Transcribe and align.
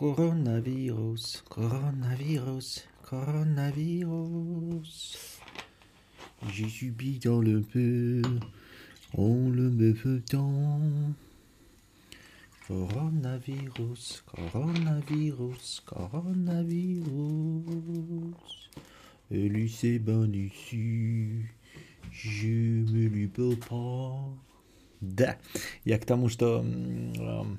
Коронавирус, 0.00 1.44
коронавирус, 1.50 2.68
коронавирус. 3.04 4.92
J'ai 6.50 6.70
subi 6.70 7.18
dans 7.18 7.42
le 7.42 7.60
feu, 7.60 8.22
on 9.12 9.50
le 9.50 9.68
me 9.68 9.92
dedans. 9.92 11.12
Коронавирус, 12.66 14.24
коронавирус, 14.24 15.82
коронавирус. 15.84 17.04
Et 19.30 19.50
lui 19.50 19.68
c'est 19.68 19.98
ben 19.98 20.32
ici, 20.32 21.44
je 22.10 22.48
me 22.90 23.06
lui 23.06 23.28
peux 23.28 23.54
pas. 23.68 24.34
Да, 25.02 25.36
я 25.84 25.98
к 25.98 26.06
тому, 26.06 26.30
что 26.30 26.60
м, 26.60 27.58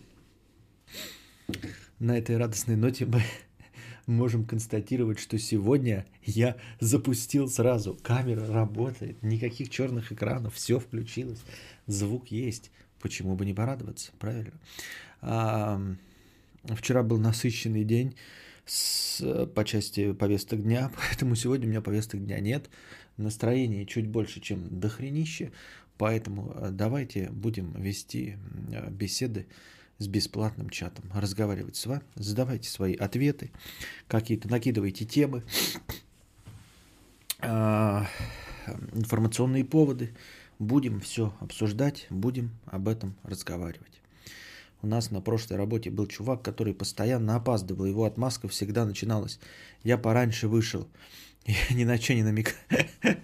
на 2.02 2.18
этой 2.18 2.36
радостной 2.36 2.76
ноте 2.76 3.06
мы 3.06 3.22
можем 4.08 4.44
констатировать, 4.44 5.20
что 5.20 5.38
сегодня 5.38 6.05
я 6.23 6.58
запустил 6.80 7.48
сразу. 7.48 7.98
Камера 8.02 8.46
работает, 8.48 9.22
никаких 9.22 9.70
черных 9.70 10.12
экранов, 10.12 10.56
все 10.56 10.80
включилось, 10.80 11.42
звук 11.86 12.30
есть. 12.30 12.72
Почему 13.00 13.36
бы 13.36 13.45
не 13.45 13.54
порадоваться, 13.54 14.12
правильно? 14.20 14.54
А, 15.22 15.80
вчера 16.76 17.04
был 17.04 17.20
насыщенный 17.20 17.84
день 17.84 18.16
с, 18.66 19.48
по 19.56 19.64
части 19.64 20.12
повесток 20.14 20.64
дня, 20.64 20.92
поэтому 20.98 21.36
сегодня 21.36 21.68
у 21.68 21.70
меня 21.70 21.81
повесток 21.81 22.26
дня 22.26 22.40
нет. 22.40 22.70
Настроение 23.18 23.86
чуть 23.86 24.08
больше, 24.08 24.40
чем 24.40 24.80
дохренище, 24.80 25.52
поэтому 26.00 26.52
э, 26.56 26.70
давайте 26.72 27.30
будем 27.30 27.73
вести 27.80 28.38
э, 28.72 28.90
беседы 28.90 29.45
с 30.02 30.08
бесплатным 30.08 30.72
чатом, 30.72 31.05
разговаривать 31.14 31.76
с 31.76 31.86
вами, 31.86 32.02
задавайте 32.16 32.68
свои 32.68 32.96
ответы, 32.96 33.52
какие-то 34.08 34.50
накидывайте 34.50 35.05
темы, 35.05 35.44
а, 37.39 38.08
информационные 38.94 39.64
поводы. 39.64 40.16
Будем 40.58 41.00
все 41.02 41.36
обсуждать, 41.40 42.08
будем 42.09 42.50
об 42.66 42.88
этом 42.88 43.16
разговаривать. 43.22 44.02
У 44.81 44.88
нас 44.88 45.12
на 45.12 45.22
прошлой 45.22 45.58
работе 45.58 45.92
был 45.92 46.08
чувак, 46.08 46.42
который 46.42 46.73
постоянно 46.73 47.36
опаздывал. 47.36 47.86
Его 47.86 48.06
отмазка 48.06 48.47
всегда 48.47 48.86
начиналась. 48.86 49.40
Я 49.84 50.00
пораньше 50.00 50.47
вышел. 50.47 50.88
Я 51.45 51.56
ни 51.75 51.86
на 51.86 51.97
что 51.97 52.14
не 52.14 52.23
намекаю. 52.23 52.58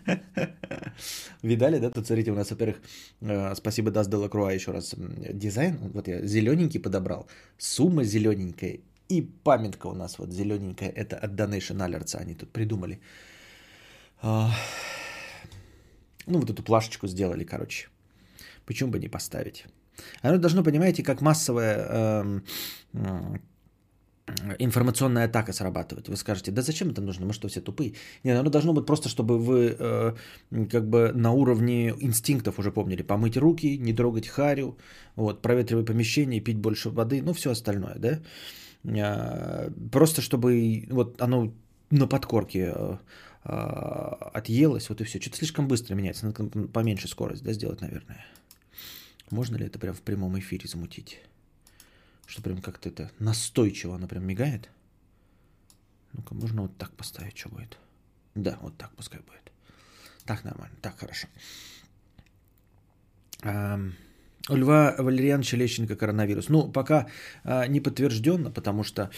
Видали, 1.44 1.80
да? 1.80 1.90
Тут, 1.90 2.08
смотрите, 2.08 2.32
у 2.32 2.36
нас, 2.36 2.50
во-первых, 2.50 2.78
э, 3.22 3.56
спасибо 3.56 3.92
Даст 3.92 4.10
Делакруа 4.10 4.54
еще 4.54 4.72
раз. 4.72 4.96
Дизайн, 5.34 5.78
вот 5.94 6.08
я 6.08 6.26
зелененький 6.26 6.80
подобрал, 6.80 7.28
сумма 7.58 8.04
зелененькая 8.04 8.80
и 9.10 9.22
памятка 9.44 9.88
у 9.88 9.94
нас 9.94 10.20
вот 10.20 10.32
зелененькая. 10.32 10.90
Это 10.90 11.18
от 11.18 11.32
Donation 11.32 11.78
Alerts 11.78 12.16
они 12.16 12.34
тут 12.36 12.52
придумали. 12.52 13.00
А, 14.22 14.52
Ну, 16.26 16.40
вот 16.40 16.50
эту 16.50 16.64
плашечку 16.64 17.08
сделали, 17.08 17.45
короче. 17.45 17.88
Почему 18.66 18.92
бы 18.92 19.00
не 19.00 19.10
поставить? 19.10 19.66
Оно 20.22 20.38
должно, 20.38 20.64
понимаете, 20.64 21.04
как 21.04 21.22
массовая 21.22 21.88
эм, 21.88 22.44
информационная 24.59 25.25
атака 25.25 25.53
срабатывать. 25.53 26.09
Вы 26.09 26.17
скажете, 26.17 26.52
да 26.52 26.61
зачем 26.61 26.89
это 26.89 27.02
нужно, 27.02 27.25
мы 27.25 27.33
что, 27.33 27.47
все 27.47 27.61
тупые? 27.61 27.94
Нет, 28.23 28.38
оно 28.38 28.50
должно 28.50 28.73
быть 28.73 28.86
просто, 28.86 29.09
чтобы 29.09 29.38
вы 29.39 29.75
э, 29.80 30.14
как 30.70 30.89
бы 30.89 31.11
на 31.14 31.31
уровне 31.31 31.94
инстинктов 32.00 32.59
уже 32.59 32.72
помнили. 32.72 33.03
Помыть 33.03 33.38
руки, 33.38 33.78
не 33.78 33.94
трогать 33.94 34.28
харю, 34.28 34.78
вот, 35.16 35.42
проветривать 35.42 35.86
помещение, 35.86 36.42
пить 36.42 36.58
больше 36.58 36.89
воды, 36.89 37.22
ну 37.22 37.33
все 37.33 37.52
остальное, 37.52 37.95
да? 37.95 38.20
Э, 38.83 39.72
просто 39.92 40.22
чтобы 40.22 40.86
вот 40.89 41.22
оно 41.22 41.53
на 41.89 42.08
подкорке 42.08 42.73
э, 42.75 42.98
э, 43.45 43.52
отъелось, 44.33 44.89
вот 44.89 45.02
и 45.02 45.03
все. 45.03 45.20
Что-то 45.22 45.38
слишком 45.38 45.67
быстро 45.67 45.95
меняется, 45.95 46.25
надо 46.25 46.67
поменьше 46.67 47.08
скорость 47.08 47.43
да, 47.43 47.54
сделать, 47.54 47.82
наверное. 47.82 48.26
Можно 49.30 49.58
ли 49.58 49.66
это 49.66 49.80
прям 49.80 49.93
в 49.93 50.02
прямом 50.02 50.37
эфире 50.39 50.67
замутить? 50.67 51.20
Что 52.27 52.42
прям 52.42 52.61
как-то 52.61 52.89
это 52.89 53.10
настойчиво 53.20 53.95
она 53.95 54.08
прям 54.08 54.26
мигает. 54.26 54.70
Ну-ка, 56.14 56.36
можно 56.36 56.64
вот 56.64 56.77
так 56.77 56.92
поставить, 56.92 57.38
что 57.38 57.49
будет? 57.49 57.77
Да, 58.36 58.60
вот 58.61 58.77
так 58.77 58.92
пускай 58.95 59.21
будет. 59.21 59.52
Так 60.26 60.43
нормально, 60.43 60.76
так 60.82 60.99
хорошо. 60.99 61.27
Ам, 63.42 63.93
У 64.49 64.55
Льва 64.55 64.95
Валерьяновича 64.98 65.58
Лещенко 65.58 65.95
коронавирус. 65.95 66.49
Ну, 66.49 66.70
пока 66.70 67.08
а, 67.43 67.66
не 67.67 67.80
подтвержденно, 67.80 68.52
потому 68.52 68.83
что 68.83 69.10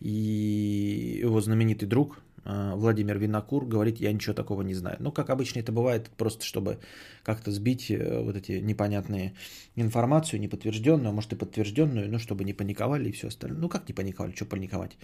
и 0.00 1.20
его 1.22 1.40
знаменитый 1.40 1.88
друг 1.88 2.20
Владимир 2.48 3.18
Винокур 3.18 3.66
говорит, 3.66 4.00
я 4.00 4.10
ничего 4.12 4.34
такого 4.34 4.62
не 4.62 4.74
знаю. 4.74 4.96
Ну, 5.00 5.12
как 5.12 5.28
обычно 5.28 5.60
это 5.60 5.70
бывает, 5.70 6.08
просто 6.16 6.44
чтобы 6.44 6.78
как-то 7.22 7.52
сбить 7.52 7.90
э, 7.90 8.22
вот 8.22 8.36
эти 8.36 8.52
непонятные 8.52 9.34
информацию, 9.76 10.40
неподтвержденную, 10.40 11.12
может 11.12 11.32
и 11.34 11.36
подтвержденную, 11.36 12.10
ну, 12.10 12.18
чтобы 12.18 12.44
не 12.44 12.54
паниковали 12.54 13.10
и 13.10 13.12
все 13.12 13.28
остальное. 13.28 13.60
Ну, 13.60 13.68
как 13.68 13.86
не 13.86 13.94
паниковали, 13.94 14.34
что 14.34 14.46
паниковать? 14.46 14.96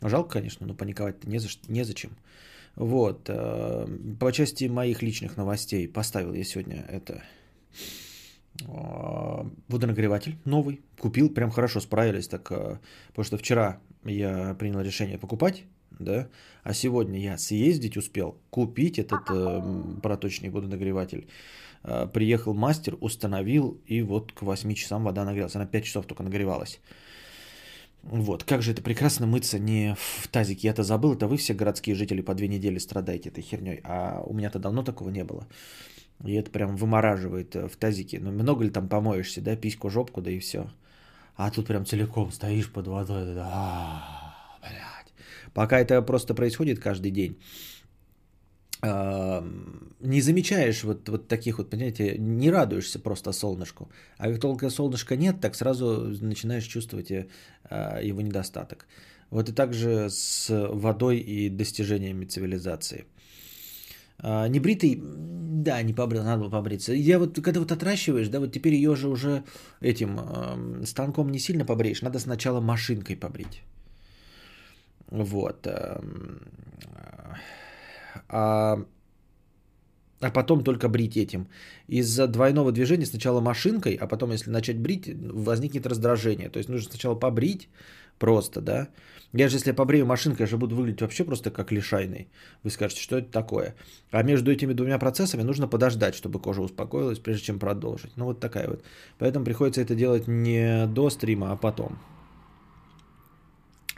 Жалко, 0.00 0.34
конечно, 0.34 0.66
но 0.66 0.74
паниковать-то 0.74 1.28
не 1.28 1.38
за, 1.38 1.48
незачем. 1.68 2.16
Вот. 2.74 3.28
э, 3.28 3.86
По 4.18 4.32
части 4.32 4.64
моих 4.64 5.02
личных 5.02 5.36
новостей 5.36 5.88
поставил 5.88 6.32
я 6.32 6.44
сегодня 6.44 6.86
это 6.88 7.22
э, 8.62 9.44
водонагреватель 9.68 10.38
новый. 10.44 10.80
Купил, 10.98 11.28
прям 11.28 11.50
хорошо 11.50 11.80
справились. 11.80 12.28
Так, 12.28 12.50
э, 12.50 12.78
потому 13.08 13.24
что 13.24 13.36
вчера 13.36 13.80
я 14.04 14.54
принял 14.54 14.80
решение 14.80 15.18
покупать, 15.18 15.64
да, 15.98 16.28
а 16.62 16.74
сегодня 16.74 17.18
я 17.18 17.38
съездить 17.38 17.96
успел, 17.96 18.36
купить 18.50 18.98
этот 18.98 19.30
э, 19.30 19.62
проточный 20.02 20.50
водонагреватель. 20.50 21.26
Э, 21.84 22.06
Приехал 22.12 22.54
мастер, 22.54 22.96
установил, 23.00 23.80
и 23.86 24.02
вот 24.02 24.32
к 24.32 24.42
8 24.42 24.74
часам 24.74 25.04
вода 25.04 25.24
нагрелась. 25.24 25.56
Она 25.56 25.66
5 25.66 25.84
часов 25.84 26.06
только 26.06 26.22
нагревалась. 26.22 26.80
Вот, 28.02 28.44
как 28.44 28.62
же 28.62 28.72
это 28.72 28.82
прекрасно 28.82 29.26
мыться 29.26 29.58
не 29.58 29.94
в 29.98 30.28
тазике. 30.28 30.68
Я-то 30.68 30.82
забыл, 30.82 31.14
это 31.14 31.26
вы 31.26 31.36
все 31.36 31.52
городские 31.52 31.96
жители 31.96 32.22
по 32.22 32.34
две 32.34 32.48
недели 32.48 32.78
страдаете 32.78 33.28
этой 33.28 33.42
херней, 33.42 33.80
а 33.84 34.22
у 34.24 34.32
меня-то 34.32 34.58
давно 34.58 34.82
такого 34.82 35.10
не 35.10 35.24
было. 35.24 35.46
И 36.24 36.32
это 36.34 36.50
прям 36.50 36.76
вымораживает 36.76 37.54
э, 37.56 37.68
в 37.68 37.76
тазике. 37.76 38.18
Ну, 38.20 38.32
много 38.32 38.64
ли 38.64 38.70
там 38.70 38.88
помоешься, 38.88 39.40
да, 39.40 39.56
письку, 39.56 39.90
жопку, 39.90 40.20
да 40.20 40.30
и 40.30 40.38
все. 40.38 40.70
А 41.36 41.50
тут 41.50 41.66
прям 41.66 41.86
целиком 41.86 42.32
стоишь 42.32 42.70
под 42.72 42.88
водой, 42.88 43.34
да, 43.34 44.34
блядь. 44.60 44.97
Пока 45.58 45.80
это 45.80 46.02
просто 46.02 46.34
происходит 46.34 46.78
каждый 46.78 47.10
день, 47.10 47.36
а, 48.80 49.44
не 50.00 50.20
замечаешь 50.20 50.84
вот, 50.84 51.08
вот 51.08 51.26
таких 51.26 51.58
вот, 51.58 51.70
понимаете, 51.70 52.16
не 52.18 52.52
радуешься 52.52 53.00
просто 53.00 53.32
солнышку. 53.32 53.88
А 54.18 54.28
как 54.28 54.40
только 54.40 54.70
солнышка 54.70 55.16
нет, 55.16 55.40
так 55.40 55.56
сразу 55.56 56.16
начинаешь 56.22 56.64
чувствовать 56.64 57.10
э, 57.10 57.26
его 58.04 58.20
недостаток. 58.22 58.86
Вот 59.30 59.48
и 59.48 59.52
также 59.52 60.10
с 60.10 60.68
водой 60.72 61.18
и 61.18 61.50
достижениями 61.50 62.24
цивилизации. 62.24 63.04
А, 64.20 64.46
Небритый, 64.46 65.02
да, 65.02 65.82
не 65.82 65.92
побрил, 65.92 66.22
надо 66.22 66.42
было 66.42 66.50
побриться. 66.50 66.92
Я 66.92 67.18
вот, 67.18 67.40
когда 67.42 67.58
вот 67.58 67.72
отращиваешь, 67.72 68.28
да, 68.28 68.38
вот 68.38 68.52
теперь 68.52 68.74
ее 68.74 68.94
же 68.94 69.08
уже 69.08 69.42
этим 69.80 70.20
эм, 70.20 70.86
станком 70.86 71.32
не 71.32 71.40
сильно 71.40 71.64
побреешь, 71.64 72.02
надо 72.02 72.20
сначала 72.20 72.60
машинкой 72.60 73.16
побрить. 73.16 73.62
Вот. 75.10 75.66
эм, 75.66 76.40
А, 78.28 78.84
а 80.20 80.30
потом 80.30 80.64
только 80.64 80.88
брить 80.88 81.16
этим. 81.16 81.48
Из-за 81.86 82.26
двойного 82.26 82.72
движения 82.72 83.06
сначала 83.06 83.40
машинкой, 83.40 83.94
а 83.94 84.06
потом, 84.06 84.32
если 84.32 84.50
начать 84.50 84.78
брить, 84.78 85.08
возникнет 85.32 85.86
раздражение. 85.86 86.50
То 86.50 86.58
есть 86.58 86.68
нужно 86.68 86.90
сначала 86.90 87.14
побрить 87.14 87.68
просто, 88.18 88.60
да. 88.60 88.88
Я 89.32 89.48
же, 89.48 89.56
если 89.56 89.70
я 89.70 89.74
побрею 89.74 90.06
машинкой, 90.06 90.44
я 90.44 90.46
же 90.46 90.56
буду 90.56 90.74
выглядеть 90.74 91.02
вообще 91.02 91.24
просто 91.24 91.50
как 91.50 91.70
лишайный. 91.70 92.28
Вы 92.64 92.70
скажете, 92.70 93.00
что 93.02 93.18
это 93.18 93.30
такое? 93.30 93.74
А 94.10 94.22
между 94.22 94.50
этими 94.50 94.72
двумя 94.72 94.98
процессами 94.98 95.42
нужно 95.42 95.68
подождать, 95.68 96.14
чтобы 96.14 96.40
кожа 96.40 96.62
успокоилась, 96.62 97.18
прежде 97.18 97.44
чем 97.44 97.58
продолжить. 97.58 98.16
Ну, 98.16 98.24
вот 98.24 98.40
такая 98.40 98.68
вот. 98.68 98.82
Поэтому 99.18 99.44
приходится 99.44 99.82
это 99.82 99.94
делать 99.94 100.26
не 100.26 100.86
до 100.86 101.10
стрима, 101.10 101.52
а 101.52 101.56
потом. 101.56 101.98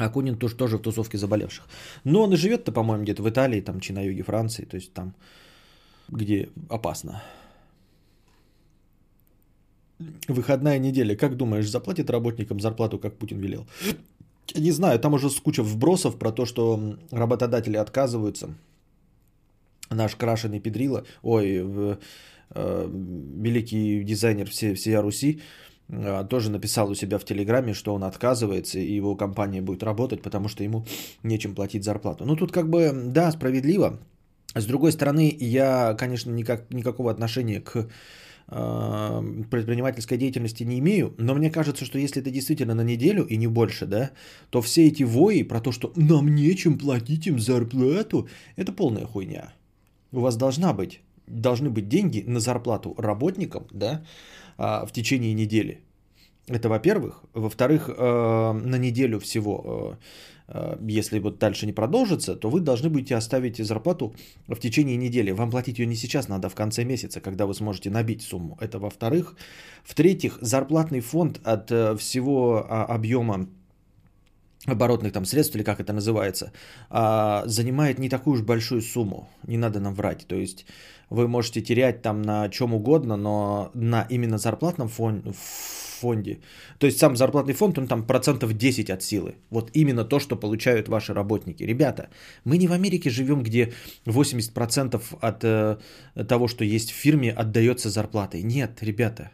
Акунин 0.07 0.37
тоже, 0.37 0.57
тоже 0.57 0.77
в 0.79 0.83
тусовке 0.83 1.19
заболевших. 1.19 1.67
Но 2.05 2.23
он 2.23 2.33
и 2.33 2.37
живет-то, 2.37 2.73
по-моему, 2.73 3.05
где-то 3.05 3.23
в 3.23 3.29
Италии, 3.29 3.61
там, 3.61 3.81
чи 3.81 3.93
на 3.93 4.03
юге 4.03 4.23
Франции, 4.23 4.65
то 4.65 4.77
есть 4.77 4.93
там, 4.93 5.15
где 6.09 6.49
опасно. 6.69 7.23
Выходная 10.29 10.79
неделя. 10.79 11.15
Как 11.15 11.37
думаешь, 11.37 11.69
заплатит 11.69 12.11
работникам 12.11 12.61
зарплату, 12.61 12.99
как 12.99 13.17
Путин 13.19 13.39
велел? 13.39 13.67
Не 14.55 14.73
знаю, 14.73 14.99
там 14.99 15.15
уже 15.15 15.29
куча 15.31 15.63
вбросов 15.63 16.19
про 16.19 16.33
то, 16.33 16.47
что 16.47 16.97
работодатели 17.11 17.77
отказываются. 17.77 18.55
Наш 19.91 20.17
крашеный 20.17 20.61
педрила, 20.61 21.05
ой, 21.23 21.63
в- 21.63 21.99
э, 22.51 22.89
великий 22.91 24.03
дизайнер 24.05 24.49
все, 24.49 24.75
всея 24.75 25.03
Руси, 25.03 25.41
тоже 26.29 26.51
написал 26.51 26.91
у 26.91 26.95
себя 26.95 27.19
в 27.19 27.25
Телеграме, 27.25 27.75
что 27.75 27.95
он 27.95 28.05
отказывается, 28.05 28.79
и 28.79 28.93
его 28.93 29.17
компания 29.17 29.61
будет 29.61 29.83
работать, 29.83 30.23
потому 30.23 30.49
что 30.49 30.65
ему 30.65 30.85
нечем 31.23 31.55
платить 31.55 31.85
зарплату. 31.85 32.25
Ну, 32.25 32.37
тут 32.37 32.53
как 32.53 32.69
бы, 32.69 32.93
да, 32.93 33.31
справедливо. 33.33 33.99
С 34.55 34.67
другой 34.67 34.93
стороны, 34.93 35.37
я, 35.39 35.95
конечно, 35.95 36.31
никак, 36.31 36.73
никакого 36.73 37.11
отношения 37.11 37.61
к 37.61 37.89
а, 38.53 39.23
предпринимательской 39.49 40.19
деятельности 40.19 40.65
не 40.65 40.81
имею, 40.81 41.15
но 41.19 41.35
мне 41.35 41.51
кажется, 41.51 41.85
что 41.85 41.99
если 41.99 42.21
это 42.21 42.33
действительно 42.33 42.75
на 42.75 42.83
неделю 42.83 43.25
и 43.25 43.37
не 43.37 43.47
больше, 43.47 43.87
да, 43.87 44.11
то 44.51 44.61
все 44.61 44.89
эти 44.89 45.05
вои 45.05 45.45
про 45.45 45.61
то, 45.61 45.71
что 45.71 45.93
нам 45.95 46.35
нечем 46.35 46.77
платить 46.77 47.29
им 47.29 47.39
зарплату, 47.39 48.29
это 48.57 48.73
полная 48.73 49.07
хуйня. 49.07 49.53
У 50.11 50.19
вас 50.19 50.37
должна 50.37 50.73
быть, 50.73 51.01
должны 51.29 51.71
быть 51.71 51.89
деньги 51.89 52.25
на 52.27 52.41
зарплату 52.41 52.95
работникам, 52.99 53.69
да, 53.73 54.03
а, 54.61 54.85
в 54.85 54.93
течение 54.93 55.33
недели. 55.35 55.81
Это 56.51 56.69
во-первых. 56.69 57.25
Во-вторых, 57.33 57.89
э, 57.89 58.53
на 58.53 58.77
неделю 58.77 59.19
всего, 59.19 59.97
э, 60.49 60.77
э, 60.79 60.79
если 60.93 61.19
вот 61.21 61.39
дальше 61.39 61.67
не 61.67 61.73
продолжится, 61.73 62.35
то 62.35 62.51
вы 62.51 62.61
должны 62.61 62.91
будете 62.91 63.17
оставить 63.17 63.57
зарплату 63.57 64.13
в 64.49 64.59
течение 64.59 64.97
недели. 64.97 65.31
Вам 65.31 65.51
платить 65.51 65.79
ее 65.79 65.87
не 65.87 65.97
сейчас 65.97 66.29
надо, 66.29 66.49
в 66.49 66.55
конце 66.55 66.85
месяца, 66.85 67.21
когда 67.21 67.47
вы 67.47 67.55
сможете 67.55 67.91
набить 67.91 68.23
сумму. 68.23 68.59
Это 68.61 68.79
во-вторых. 68.79 69.35
В-третьих, 69.85 70.39
зарплатный 70.43 71.01
фонд 71.01 71.41
от 71.45 71.71
всего 71.99 72.67
а, 72.69 72.85
объема 72.85 73.47
оборотных 74.67 75.13
там 75.13 75.25
средств, 75.25 75.57
или 75.57 75.63
как 75.63 75.81
это 75.81 75.93
называется, 75.93 76.53
а, 76.91 77.43
занимает 77.47 77.99
не 77.99 78.09
такую 78.09 78.35
уж 78.35 78.43
большую 78.43 78.83
сумму. 78.83 79.29
Не 79.47 79.57
надо 79.57 79.81
нам 79.81 79.95
врать. 79.95 80.27
То 80.27 80.37
есть 80.37 80.67
вы 81.11 81.29
можете 81.29 81.61
терять 81.61 82.03
там 82.03 82.23
на 82.23 82.49
чем 82.49 82.73
угодно, 82.73 83.17
но 83.17 83.71
на 83.75 84.07
именно 84.11 84.39
зарплатном 84.39 84.89
фон, 84.89 85.23
фонде, 86.01 86.39
то 86.79 86.87
есть 86.87 86.99
сам 86.99 87.17
зарплатный 87.17 87.55
фонд, 87.55 87.79
он 87.79 87.87
там 87.87 88.07
процентов 88.07 88.53
10 88.53 88.91
от 88.91 89.03
силы. 89.03 89.35
Вот 89.51 89.71
именно 89.75 90.05
то, 90.05 90.19
что 90.21 90.37
получают 90.37 90.89
ваши 90.89 91.13
работники. 91.13 91.63
Ребята, 91.65 92.09
мы 92.45 92.59
не 92.59 92.69
в 92.69 92.73
Америке 92.73 93.11
живем, 93.11 93.43
где 93.43 93.73
80% 94.07 95.03
от 95.21 95.45
э, 95.45 95.77
того, 96.29 96.49
что 96.49 96.65
есть 96.65 96.91
в 96.91 96.95
фирме, 96.95 97.33
отдается 97.33 97.91
зарплатой. 97.91 98.43
Нет, 98.43 98.79
ребята, 98.81 99.31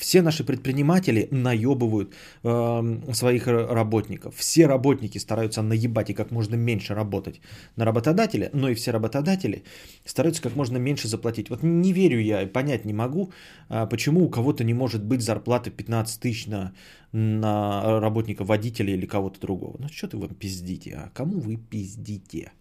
все 0.00 0.22
наши 0.22 0.44
предприниматели 0.44 1.28
наебывают 1.30 2.14
э, 2.42 3.12
своих 3.12 3.46
работников. 3.46 4.34
Все 4.34 4.66
работники 4.66 5.18
стараются 5.18 5.62
наебать 5.62 6.10
и 6.10 6.14
как 6.14 6.30
можно 6.30 6.56
меньше 6.56 6.94
работать 6.94 7.40
на 7.76 7.84
работодателя, 7.84 8.50
но 8.54 8.68
и 8.68 8.74
все 8.74 8.92
работодатели 8.92 9.62
стараются 10.04 10.42
как 10.42 10.56
можно 10.56 10.78
меньше 10.78 11.08
заплатить. 11.08 11.50
Вот 11.50 11.62
не 11.62 11.92
верю 11.92 12.18
я, 12.18 12.46
понять 12.46 12.84
не 12.84 12.94
могу, 12.94 13.32
э, 13.68 13.86
почему 13.90 14.24
у 14.24 14.30
кого-то 14.30 14.64
не 14.64 14.74
может 14.74 15.04
быть 15.04 15.20
зарплаты 15.20 15.70
15 15.70 16.20
тысяч 16.20 16.46
на, 16.46 16.72
на 17.12 18.00
работника 18.00 18.44
водителя 18.44 18.94
или 18.94 19.06
кого-то 19.06 19.38
другого. 19.40 19.76
Ну 19.78 19.88
что 19.88 20.08
ты 20.08 20.16
вам 20.16 20.34
пиздите, 20.34 20.94
а 20.94 21.10
кому 21.14 21.40
вы 21.40 21.56
пиздите? 21.56 22.52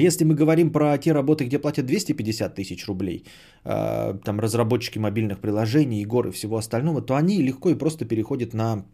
Если 0.00 0.24
мы 0.24 0.34
говорим 0.34 0.72
про 0.72 0.98
те 0.98 1.12
работы, 1.12 1.44
где 1.44 1.58
платят 1.58 1.86
250 1.86 2.54
тысяч 2.54 2.86
рублей, 2.86 3.24
э, 3.64 4.18
там 4.24 4.40
разработчики 4.40 4.98
мобильных 4.98 5.40
приложений, 5.40 6.02
игр 6.02 6.26
и 6.26 6.32
всего 6.32 6.56
остального, 6.56 7.00
то 7.00 7.14
они 7.14 7.42
легко 7.42 7.70
и 7.70 7.78
просто 7.78 8.04
переходят 8.04 8.54
на 8.54 8.84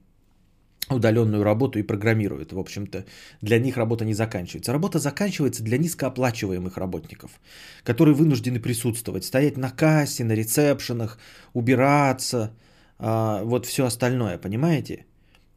удаленную 0.90 1.44
работу 1.44 1.78
и 1.78 1.82
программируют. 1.82 2.52
В 2.52 2.58
общем-то, 2.58 3.04
для 3.42 3.58
них 3.58 3.76
работа 3.76 4.04
не 4.04 4.14
заканчивается. 4.14 4.72
Работа 4.72 4.98
заканчивается 4.98 5.62
для 5.62 5.78
низкооплачиваемых 5.78 6.76
работников, 6.76 7.40
которые 7.84 8.14
вынуждены 8.14 8.60
присутствовать, 8.60 9.24
стоять 9.24 9.56
на 9.56 9.70
кассе, 9.70 10.24
на 10.24 10.32
ресепшенах, 10.32 11.18
убираться, 11.54 12.50
э, 12.98 13.44
вот 13.44 13.66
все 13.66 13.86
остальное, 13.86 14.38
понимаете? 14.38 15.06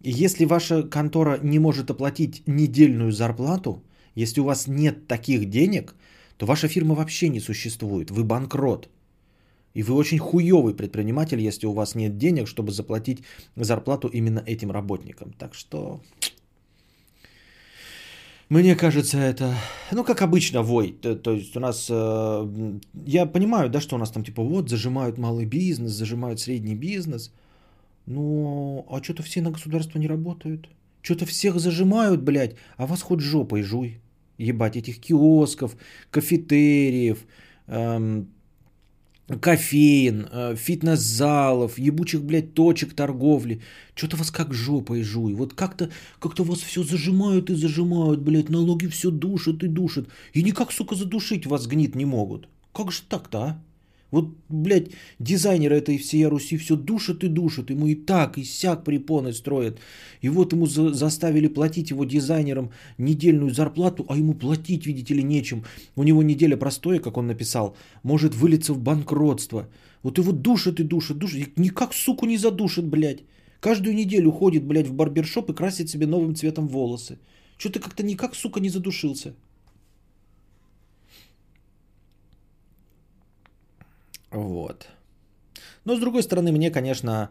И 0.01 0.11
если 0.11 0.45
ваша 0.45 0.83
контора 0.83 1.39
не 1.43 1.59
может 1.59 1.89
оплатить 1.89 2.43
недельную 2.47 3.11
зарплату, 3.11 3.83
если 4.15 4.41
у 4.41 4.45
вас 4.45 4.67
нет 4.67 5.07
таких 5.07 5.49
денег, 5.49 5.95
то 6.37 6.45
ваша 6.45 6.67
фирма 6.67 6.95
вообще 6.95 7.29
не 7.29 7.39
существует. 7.39 8.11
Вы 8.11 8.23
банкрот. 8.23 8.89
И 9.73 9.83
вы 9.83 9.95
очень 9.95 10.19
хуёвый 10.19 10.75
предприниматель, 10.75 11.39
если 11.39 11.67
у 11.67 11.73
вас 11.73 11.95
нет 11.95 12.17
денег, 12.17 12.47
чтобы 12.47 12.71
заплатить 12.71 13.23
зарплату 13.55 14.07
именно 14.07 14.43
этим 14.45 14.71
работникам. 14.71 15.33
Так 15.33 15.55
что 15.55 16.01
мне 18.49 18.75
кажется, 18.75 19.17
это, 19.17 19.55
ну, 19.91 20.03
как 20.03 20.21
обычно, 20.21 20.61
вой. 20.61 20.91
То, 21.01 21.15
то 21.15 21.31
есть 21.31 21.57
у 21.57 21.59
нас, 21.59 21.87
э, 21.89 22.79
я 23.05 23.25
понимаю, 23.25 23.69
да, 23.69 23.81
что 23.81 23.95
у 23.95 23.99
нас 23.99 24.11
там 24.11 24.23
типа 24.23 24.43
вот 24.43 24.69
зажимают 24.69 25.17
малый 25.17 25.45
бизнес, 25.45 25.91
зажимают 25.91 26.39
средний 26.39 26.75
бизнес. 26.75 27.31
Ну, 28.05 28.85
а 28.89 29.01
что-то 29.01 29.23
все 29.23 29.41
на 29.41 29.49
государство 29.49 29.97
не 29.97 30.07
работают. 30.07 30.69
Что-то 31.01 31.25
всех 31.25 31.59
зажимают, 31.59 32.21
блядь, 32.21 32.55
а 32.77 32.85
вас 32.85 33.01
хоть 33.01 33.21
жопой 33.21 33.63
жуй. 33.63 34.02
Ебать, 34.37 34.75
этих 34.75 34.99
киосков, 34.99 35.75
кафетериев, 36.11 37.19
эм, 37.67 38.27
кофеин, 39.27 40.27
э, 40.31 40.55
фитнес-залов, 40.55 41.77
ебучих, 41.77 42.23
блядь, 42.23 42.53
точек 42.53 42.93
торговли. 42.93 43.61
Что-то 43.95 44.17
вас 44.17 44.31
как 44.31 44.53
жопой 44.53 45.03
жуй. 45.03 45.33
Вот 45.33 45.53
как-то 45.53 45.89
как 46.19 46.39
вас 46.39 46.59
все 46.59 46.83
зажимают 46.83 47.49
и 47.49 47.55
зажимают, 47.55 48.21
блядь, 48.21 48.49
налоги 48.49 48.87
все 48.87 49.11
душат 49.11 49.63
и 49.63 49.67
душат. 49.67 50.07
И 50.33 50.43
никак, 50.43 50.71
сука, 50.71 50.95
задушить 50.95 51.45
вас 51.45 51.67
гнит 51.67 51.95
не 51.95 52.05
могут. 52.05 52.47
Как 52.73 52.91
же 52.91 53.01
так-то, 53.07 53.39
а? 53.39 53.61
Вот, 54.13 54.25
блядь, 54.49 54.91
дизайнеры 55.17 55.75
этой 55.77 55.97
всей 55.97 56.27
Руси 56.27 56.57
все 56.57 56.75
душат 56.75 57.23
и 57.23 57.27
душат. 57.27 57.71
Ему 57.71 57.87
и 57.87 57.95
так, 57.95 58.37
и 58.37 58.43
сяк 58.43 58.83
препоны 58.83 59.33
строят. 59.33 59.79
И 60.21 60.29
вот 60.29 60.53
ему 60.53 60.67
за- 60.67 60.93
заставили 60.93 61.47
платить 61.47 61.89
его 61.89 62.05
дизайнерам 62.05 62.69
недельную 62.99 63.49
зарплату, 63.49 64.05
а 64.07 64.15
ему 64.15 64.35
платить, 64.35 64.85
видите 64.85 65.15
ли, 65.15 65.23
нечем. 65.23 65.63
У 65.95 66.03
него 66.03 66.21
неделя 66.21 66.57
простое, 66.57 66.99
как 66.99 67.17
он 67.17 67.25
написал, 67.25 67.75
может 68.03 68.35
вылиться 68.35 68.73
в 68.73 68.79
банкротство. 68.79 69.67
Вот 70.03 70.19
его 70.19 70.31
душат 70.31 70.79
и 70.79 70.83
душат, 70.83 71.17
душат. 71.17 71.39
И 71.39 71.61
никак, 71.61 71.93
суку, 71.93 72.27
не 72.27 72.37
задушат, 72.37 72.85
блядь. 72.85 73.23
Каждую 73.61 73.95
неделю 73.95 74.31
ходит, 74.31 74.63
блядь, 74.63 74.87
в 74.87 74.93
барбершоп 74.93 75.49
и 75.49 75.55
красит 75.55 75.89
себе 75.89 76.05
новым 76.05 76.35
цветом 76.35 76.67
волосы. 76.67 77.17
Что-то 77.57 77.79
как-то 77.79 78.03
никак, 78.03 78.35
сука, 78.35 78.59
не 78.59 78.69
задушился. 78.69 79.33
Вот. 84.33 84.87
Но 85.85 85.95
с 85.95 85.99
другой 85.99 86.23
стороны, 86.23 86.51
мне, 86.51 86.71
конечно, 86.71 87.29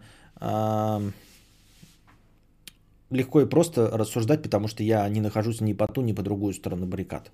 легко 3.11 3.41
и 3.41 3.49
просто 3.49 3.91
рассуждать, 3.99 4.43
потому 4.43 4.69
что 4.69 4.83
я 4.83 5.09
не 5.09 5.21
нахожусь 5.21 5.61
ни 5.61 5.75
по 5.75 5.87
ту, 5.87 6.03
ни 6.03 6.13
по 6.13 6.23
другую 6.23 6.53
сторону 6.53 6.87
баррикад. 6.87 7.31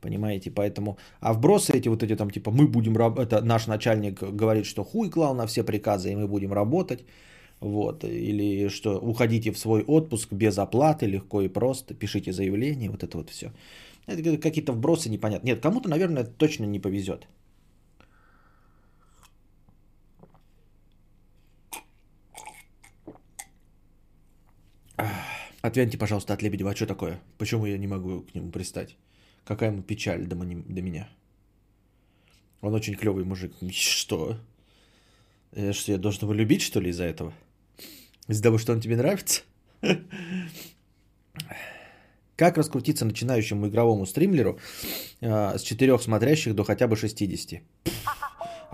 Понимаете, 0.00 0.50
поэтому... 0.50 0.98
А 1.20 1.32
вбросы 1.32 1.72
эти 1.72 1.88
вот 1.88 2.02
эти 2.02 2.16
там, 2.16 2.30
типа, 2.30 2.50
мы 2.50 2.66
будем... 2.66 2.96
Это 2.96 3.40
наш 3.42 3.66
начальник 3.66 4.22
говорит, 4.22 4.66
что 4.66 4.84
хуй 4.84 5.10
клал 5.10 5.34
на 5.34 5.46
все 5.46 5.64
приказы, 5.64 6.10
и 6.12 6.16
мы 6.16 6.28
будем 6.28 6.52
работать. 6.52 7.04
Вот. 7.60 8.04
Или 8.04 8.68
что 8.68 8.98
уходите 8.98 9.50
в 9.52 9.58
свой 9.58 9.82
отпуск 9.82 10.32
без 10.32 10.58
оплаты, 10.58 11.06
легко 11.06 11.42
и 11.42 11.48
просто, 11.48 11.94
пишите 11.94 12.32
заявление, 12.32 12.90
вот 12.90 13.02
это 13.02 13.16
вот 13.16 13.30
все. 13.30 13.50
Это 14.06 14.36
какие-то 14.36 14.72
вбросы 14.72 15.08
непонятные. 15.08 15.54
Нет, 15.54 15.62
кому-то, 15.62 15.88
наверное, 15.88 16.24
точно 16.24 16.66
не 16.66 16.80
повезет. 16.80 17.26
Отвяньте, 25.64 25.96
пожалуйста, 25.96 26.34
от 26.34 26.42
Лебедева. 26.42 26.72
А 26.72 26.76
что 26.76 26.86
такое? 26.86 27.22
Почему 27.38 27.64
я 27.64 27.78
не 27.78 27.86
могу 27.86 28.20
к 28.20 28.34
нему 28.34 28.50
пристать? 28.50 28.98
Какая 29.44 29.70
ему 29.70 29.82
печаль 29.82 30.26
до, 30.26 30.36
до 30.36 30.82
меня? 30.82 31.08
Он 32.60 32.74
очень 32.74 32.96
клевый 32.96 33.24
мужик. 33.24 33.54
Что? 33.72 34.38
Я, 35.52 35.72
что, 35.72 35.92
я 35.92 35.98
должен 35.98 36.24
его 36.24 36.34
любить, 36.34 36.60
что 36.60 36.80
ли, 36.80 36.90
из-за 36.90 37.04
этого? 37.04 37.32
Из-за 38.28 38.42
того, 38.42 38.58
что 38.58 38.72
он 38.72 38.80
тебе 38.80 38.96
нравится? 38.96 39.42
Как 42.36 42.58
раскрутиться 42.58 43.06
начинающему 43.06 43.68
игровому 43.68 44.04
стримлеру 44.04 44.58
э, 45.20 45.56
с 45.56 45.62
четырех 45.62 46.02
смотрящих 46.02 46.54
до 46.54 46.64
хотя 46.64 46.88
бы 46.88 46.96
60? 46.96 47.62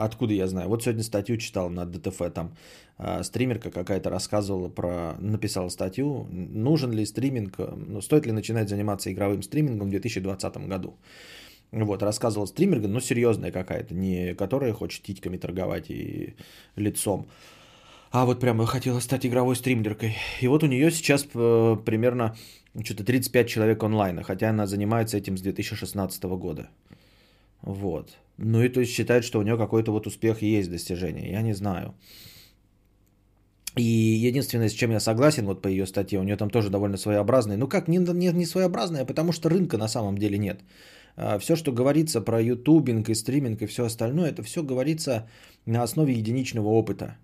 Откуда 0.04 0.32
я 0.32 0.46
знаю? 0.46 0.68
Вот 0.68 0.82
сегодня 0.82 1.02
статью 1.02 1.36
читал 1.36 1.68
на 1.68 1.84
ДТФ, 1.84 2.32
там 2.32 2.56
э, 2.98 3.22
стримерка 3.22 3.70
какая-то 3.70 4.08
рассказывала 4.08 4.68
про, 4.68 5.14
написала 5.18 5.68
статью, 5.68 6.26
нужен 6.30 6.92
ли 6.92 7.04
стриминг, 7.04 7.58
ну, 7.58 8.00
стоит 8.00 8.24
ли 8.24 8.32
начинать 8.32 8.68
заниматься 8.70 9.12
игровым 9.12 9.42
стримингом 9.42 9.88
в 9.88 9.90
2020 9.90 10.56
году. 10.68 10.96
Вот, 11.70 12.02
рассказывала 12.02 12.46
стримерка, 12.46 12.88
ну, 12.88 13.00
серьезная 13.00 13.52
какая-то, 13.52 13.94
не 13.94 14.34
которая 14.34 14.72
хочет 14.72 15.02
титьками 15.02 15.36
торговать 15.36 15.90
и 15.90 16.34
лицом, 16.76 17.26
а 18.10 18.24
вот 18.24 18.40
прямо 18.40 18.64
хотела 18.66 19.00
стать 19.00 19.26
игровой 19.26 19.54
стримеркой. 19.54 20.16
И 20.40 20.48
вот 20.48 20.64
у 20.64 20.66
нее 20.66 20.90
сейчас 20.90 21.26
э, 21.34 21.76
примерно 21.84 22.36
что-то 22.82 23.04
35 23.04 23.48
человек 23.48 23.82
онлайна, 23.82 24.22
хотя 24.22 24.48
она 24.48 24.66
занимается 24.66 25.18
этим 25.18 25.36
с 25.36 25.42
2016 25.42 26.22
года. 26.24 26.70
Вот. 27.62 28.16
Ну 28.42 28.62
и 28.62 28.68
то 28.68 28.80
есть 28.80 28.92
считает, 28.92 29.24
что 29.24 29.38
у 29.38 29.42
нее 29.42 29.56
какой-то 29.56 29.92
вот 29.92 30.06
успех 30.06 30.42
есть 30.42 30.70
достижение. 30.70 31.30
Я 31.30 31.42
не 31.42 31.54
знаю. 31.54 31.94
И 33.76 33.82
единственное, 34.28 34.68
с 34.68 34.72
чем 34.72 34.90
я 34.90 35.00
согласен, 35.00 35.46
вот 35.46 35.62
по 35.62 35.68
ее 35.68 35.86
статье, 35.86 36.18
у 36.18 36.22
нее 36.22 36.36
там 36.36 36.50
тоже 36.50 36.70
довольно 36.70 36.96
своеобразный. 36.96 37.56
Ну 37.56 37.68
как, 37.68 37.88
не, 37.88 37.98
не, 37.98 38.32
не 38.32 38.46
своеобразная, 38.46 39.04
потому 39.04 39.32
что 39.32 39.48
рынка 39.50 39.78
на 39.78 39.88
самом 39.88 40.16
деле 40.16 40.38
нет. 40.38 40.60
А, 41.16 41.38
все, 41.38 41.54
что 41.54 41.72
говорится 41.72 42.20
про 42.22 42.40
ютубинг 42.40 43.08
и 43.10 43.14
стриминг 43.14 43.62
и 43.62 43.66
все 43.66 43.84
остальное, 43.84 44.30
это 44.30 44.42
все 44.42 44.62
говорится 44.62 45.28
на 45.66 45.82
основе 45.82 46.14
единичного 46.14 46.68
опыта. 46.68 47.16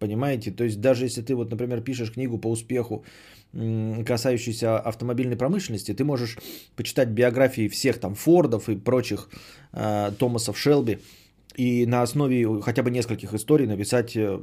Понимаете? 0.00 0.50
То 0.50 0.64
есть 0.64 0.80
даже 0.80 1.04
если 1.04 1.22
ты 1.22 1.34
вот, 1.34 1.50
например, 1.50 1.80
пишешь 1.82 2.12
книгу 2.12 2.38
по 2.38 2.50
успеху, 2.50 3.04
касающуюся 4.06 4.78
автомобильной 4.78 5.36
промышленности, 5.36 5.94
ты 5.94 6.04
можешь 6.04 6.38
почитать 6.76 7.08
биографии 7.08 7.68
всех 7.68 7.98
там 7.98 8.14
Фордов 8.14 8.68
и 8.68 8.76
прочих 8.76 9.28
э, 9.72 10.10
Томасов 10.18 10.58
Шелби 10.58 10.98
и 11.56 11.86
на 11.86 12.02
основе 12.02 12.62
хотя 12.62 12.82
бы 12.82 12.90
нескольких 12.90 13.32
историй 13.34 13.66
написать 13.66 14.16
э, 14.16 14.38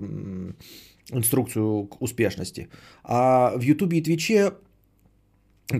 инструкцию 1.12 1.88
к 1.88 2.01
успешности. 2.01 2.70
А 3.03 3.53
в 3.58 3.62
Ютубе 3.62 3.98
и 3.98 4.03
Твиче 4.03 4.53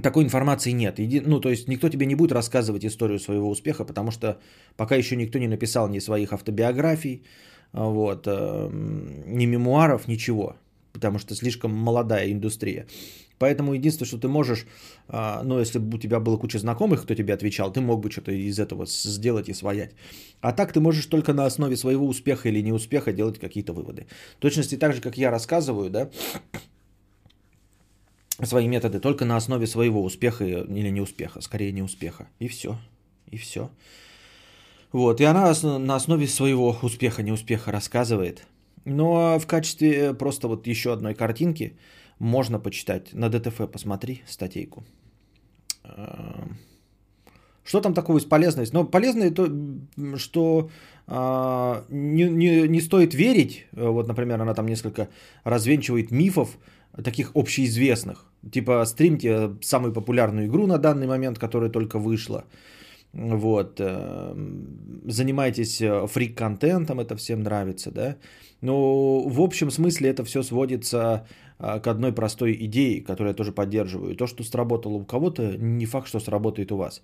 такой 0.04 0.24
информации 0.24 0.72
нет. 0.72 1.00
Ну, 1.26 1.40
то 1.40 1.50
есть 1.50 1.68
никто 1.68 1.90
тебе 1.90 2.06
не 2.06 2.16
будет 2.16 2.32
рассказывать 2.32 2.86
историю 2.86 3.20
своего 3.20 3.50
успеха, 3.50 3.86
потому 3.86 4.12
что 4.12 4.40
пока 4.78 4.96
еще 4.96 5.16
никто 5.16 5.40
не 5.40 5.48
написал 5.48 5.90
ни 5.90 6.00
своих 6.00 6.34
автобиографий, 6.34 7.24
вот, 7.74 8.28
эм, 8.28 9.38
ни 9.38 9.46
мемуаров, 9.46 10.08
ничего, 10.08 10.56
потому 10.94 11.20
что 11.20 11.36
слишком 11.36 11.72
молодая 11.72 12.32
индустрия. 12.32 12.86
Поэтому 13.42 13.74
единственное, 13.74 14.08
что 14.08 14.20
ты 14.20 14.28
можешь, 14.28 14.68
а, 15.08 15.42
ну, 15.44 15.60
если 15.60 15.80
бы 15.80 15.98
у 15.98 16.00
тебя 16.00 16.20
было 16.20 16.38
куча 16.38 16.60
знакомых, 16.60 17.02
кто 17.02 17.16
тебе 17.16 17.34
отвечал, 17.34 17.74
ты 17.74 17.82
мог 17.82 18.00
бы 18.00 18.12
что-то 18.12 18.32
из 18.32 18.60
этого 18.60 18.86
сделать 18.86 19.50
и 19.50 19.54
своять. 19.54 19.96
А 20.42 20.52
так 20.54 20.74
ты 20.74 20.80
можешь 20.80 21.08
только 21.08 21.34
на 21.34 21.48
основе 21.48 21.76
своего 21.76 22.06
успеха 22.06 22.50
или 22.50 22.62
неуспеха 22.62 23.12
делать 23.12 23.40
какие-то 23.40 23.74
выводы. 23.74 24.06
В 24.38 24.42
точности 24.42 24.78
так 24.78 24.94
же, 24.94 25.02
как 25.02 25.18
я 25.18 25.32
рассказываю, 25.32 25.90
да, 25.90 26.12
свои 28.44 28.68
методы 28.68 29.00
только 29.00 29.26
на 29.26 29.38
основе 29.38 29.66
своего 29.66 30.04
успеха 30.04 30.46
или 30.46 30.92
неуспеха, 30.92 31.42
скорее 31.42 31.72
неуспеха. 31.72 32.28
И 32.38 32.48
все. 32.48 32.78
И 33.32 33.38
все. 33.38 33.72
Вот, 34.92 35.20
и 35.20 35.24
она 35.24 35.52
на 35.64 35.96
основе 35.96 36.28
своего 36.28 36.78
успеха, 36.84 37.24
неуспеха 37.24 37.72
рассказывает. 37.72 38.46
Но 38.86 39.40
в 39.40 39.48
качестве 39.48 40.14
просто 40.14 40.48
вот 40.48 40.68
еще 40.68 40.94
одной 40.94 41.16
картинки 41.16 41.74
можно 42.22 42.60
почитать. 42.60 43.14
На 43.14 43.30
ДТФ 43.30 43.70
посмотри 43.72 44.22
статейку. 44.28 44.84
Эм, 45.84 46.58
что 47.64 47.82
там 47.82 47.94
такого 47.94 48.20
из 48.20 48.26
полезного? 48.26 48.68
Но 48.74 48.86
полезное 48.86 49.32
то, 49.32 49.50
что 50.18 50.70
а, 51.08 51.84
не, 51.90 52.30
не, 52.30 52.68
не 52.68 52.82
стоит 52.82 53.14
верить. 53.14 53.66
Вот, 53.72 54.08
например, 54.08 54.42
она 54.42 54.54
там 54.54 54.68
несколько 54.68 55.08
развенчивает 55.44 56.12
мифов, 56.12 56.58
таких 57.04 57.32
общеизвестных. 57.36 58.26
Типа 58.52 58.86
стримьте 58.86 59.50
самую 59.62 59.94
популярную 59.94 60.48
игру 60.48 60.68
на 60.68 60.78
данный 60.78 61.08
момент, 61.08 61.40
которая 61.40 61.72
только 61.72 62.00
вышла. 62.00 62.44
Вот. 63.14 63.80
Э, 63.80 64.36
занимайтесь 65.06 65.82
э, 65.82 66.08
фрик-контентом, 66.08 67.00
это 67.00 67.16
всем 67.16 67.42
нравится, 67.44 67.92
да. 67.92 68.16
Но 68.62 69.22
в 69.28 69.42
общем 69.42 69.72
смысле 69.72 70.10
это 70.10 70.24
все 70.24 70.44
сводится 70.44 70.98
э, 70.98 71.51
к 71.62 71.88
одной 71.88 72.12
простой 72.12 72.58
идее, 72.66 73.04
которую 73.04 73.30
я 73.30 73.36
тоже 73.36 73.52
поддерживаю. 73.52 74.16
То, 74.16 74.28
что 74.28 74.44
сработало 74.44 74.94
у 74.94 75.06
кого-то, 75.06 75.58
не 75.58 75.86
факт, 75.86 76.08
что 76.08 76.20
сработает 76.20 76.72
у 76.72 76.78
вас. 76.78 77.02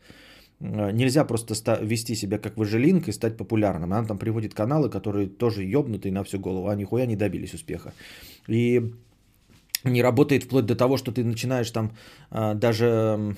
Нельзя 0.60 1.26
просто 1.26 1.54
вести 1.84 2.16
себя 2.16 2.40
как 2.40 2.58
выжилинка 2.58 3.12
и 3.12 3.14
стать 3.14 3.38
популярным. 3.38 3.94
Она 3.94 4.08
там 4.08 4.18
приводит 4.18 4.54
каналы, 4.54 4.90
которые 4.90 5.28
тоже 5.28 5.64
ёбнутые 5.64 6.12
на 6.12 6.24
всю 6.24 6.40
голову, 6.40 6.68
а 6.68 6.76
нихуя 6.76 7.06
не 7.06 7.16
добились 7.16 7.54
успеха. 7.54 7.94
И 8.48 8.94
не 9.84 10.02
работает 10.02 10.44
вплоть 10.44 10.66
до 10.66 10.76
того, 10.76 10.98
что 10.98 11.12
ты 11.12 11.24
начинаешь 11.24 11.72
там 11.72 11.92
даже 12.32 13.36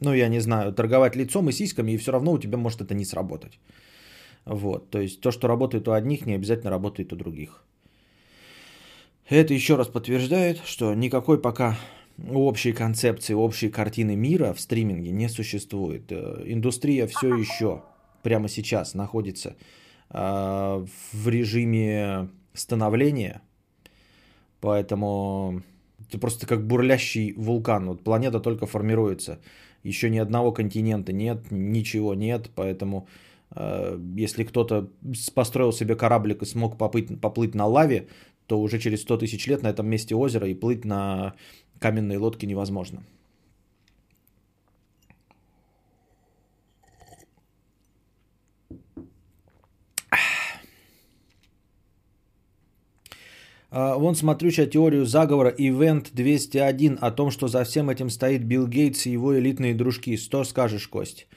ну, 0.00 0.14
я 0.14 0.28
не 0.28 0.40
знаю, 0.40 0.72
торговать 0.72 1.16
лицом 1.16 1.48
и 1.48 1.52
сиськами, 1.52 1.92
и 1.92 1.96
все 1.96 2.12
равно 2.12 2.32
у 2.32 2.38
тебя 2.38 2.58
может 2.58 2.80
это 2.80 2.94
не 2.94 3.04
сработать. 3.04 3.58
Вот, 4.46 4.90
то 4.90 4.98
есть 4.98 5.20
то, 5.20 5.30
что 5.30 5.48
работает 5.48 5.88
у 5.88 5.92
одних, 5.92 6.26
не 6.26 6.34
обязательно 6.34 6.70
работает 6.70 7.12
у 7.12 7.16
других. 7.16 7.62
Это 9.30 9.54
еще 9.54 9.76
раз 9.76 9.86
подтверждает, 9.86 10.60
что 10.64 10.92
никакой 10.92 11.38
пока 11.40 11.78
общей 12.28 12.72
концепции, 12.72 13.32
общей 13.32 13.68
картины 13.68 14.16
мира 14.16 14.52
в 14.52 14.60
стриминге 14.60 15.12
не 15.12 15.28
существует. 15.28 16.10
Э, 16.10 16.42
индустрия 16.46 17.06
все 17.06 17.36
еще 17.36 17.84
прямо 18.24 18.48
сейчас 18.48 18.94
находится 18.94 19.54
э, 20.10 20.84
в 21.12 21.28
режиме 21.28 22.28
становления, 22.54 23.40
поэтому 24.60 25.62
это 26.08 26.18
просто 26.18 26.48
как 26.48 26.66
бурлящий 26.66 27.32
вулкан. 27.34 27.86
Вот 27.86 28.02
планета 28.02 28.40
только 28.40 28.66
формируется. 28.66 29.38
Еще 29.84 30.10
ни 30.10 30.18
одного 30.18 30.50
континента 30.50 31.12
нет, 31.12 31.52
ничего 31.52 32.14
нет, 32.14 32.50
поэтому 32.56 33.06
э, 33.52 33.96
если 34.16 34.42
кто-то 34.42 34.90
построил 35.36 35.72
себе 35.72 35.94
кораблик 35.94 36.42
и 36.42 36.46
смог 36.46 36.76
поплыть, 36.76 37.20
поплыть 37.20 37.54
на 37.54 37.66
лаве, 37.66 38.08
то 38.50 38.60
уже 38.60 38.80
через 38.80 39.02
100 39.02 39.18
тысяч 39.18 39.46
лет 39.46 39.62
на 39.62 39.68
этом 39.68 39.86
месте 39.86 40.16
озера 40.16 40.48
и 40.48 40.54
плыть 40.54 40.84
на 40.84 41.34
каменной 41.78 42.16
лодке 42.16 42.48
невозможно. 42.48 43.04
А, 53.70 53.94
вон 53.98 54.16
смотрю 54.16 54.50
сейчас 54.50 54.70
теорию 54.70 55.06
заговора 55.06 55.54
Event 55.56 56.08
201 56.12 56.98
о 57.00 57.12
том, 57.12 57.30
что 57.30 57.46
за 57.46 57.62
всем 57.62 57.88
этим 57.88 58.10
стоит 58.10 58.42
Билл 58.42 58.66
Гейтс 58.66 59.06
и 59.06 59.12
его 59.12 59.38
элитные 59.38 59.76
дружки. 59.76 60.16
Что 60.16 60.42
скажешь, 60.42 60.88
Кость? 60.88 61.28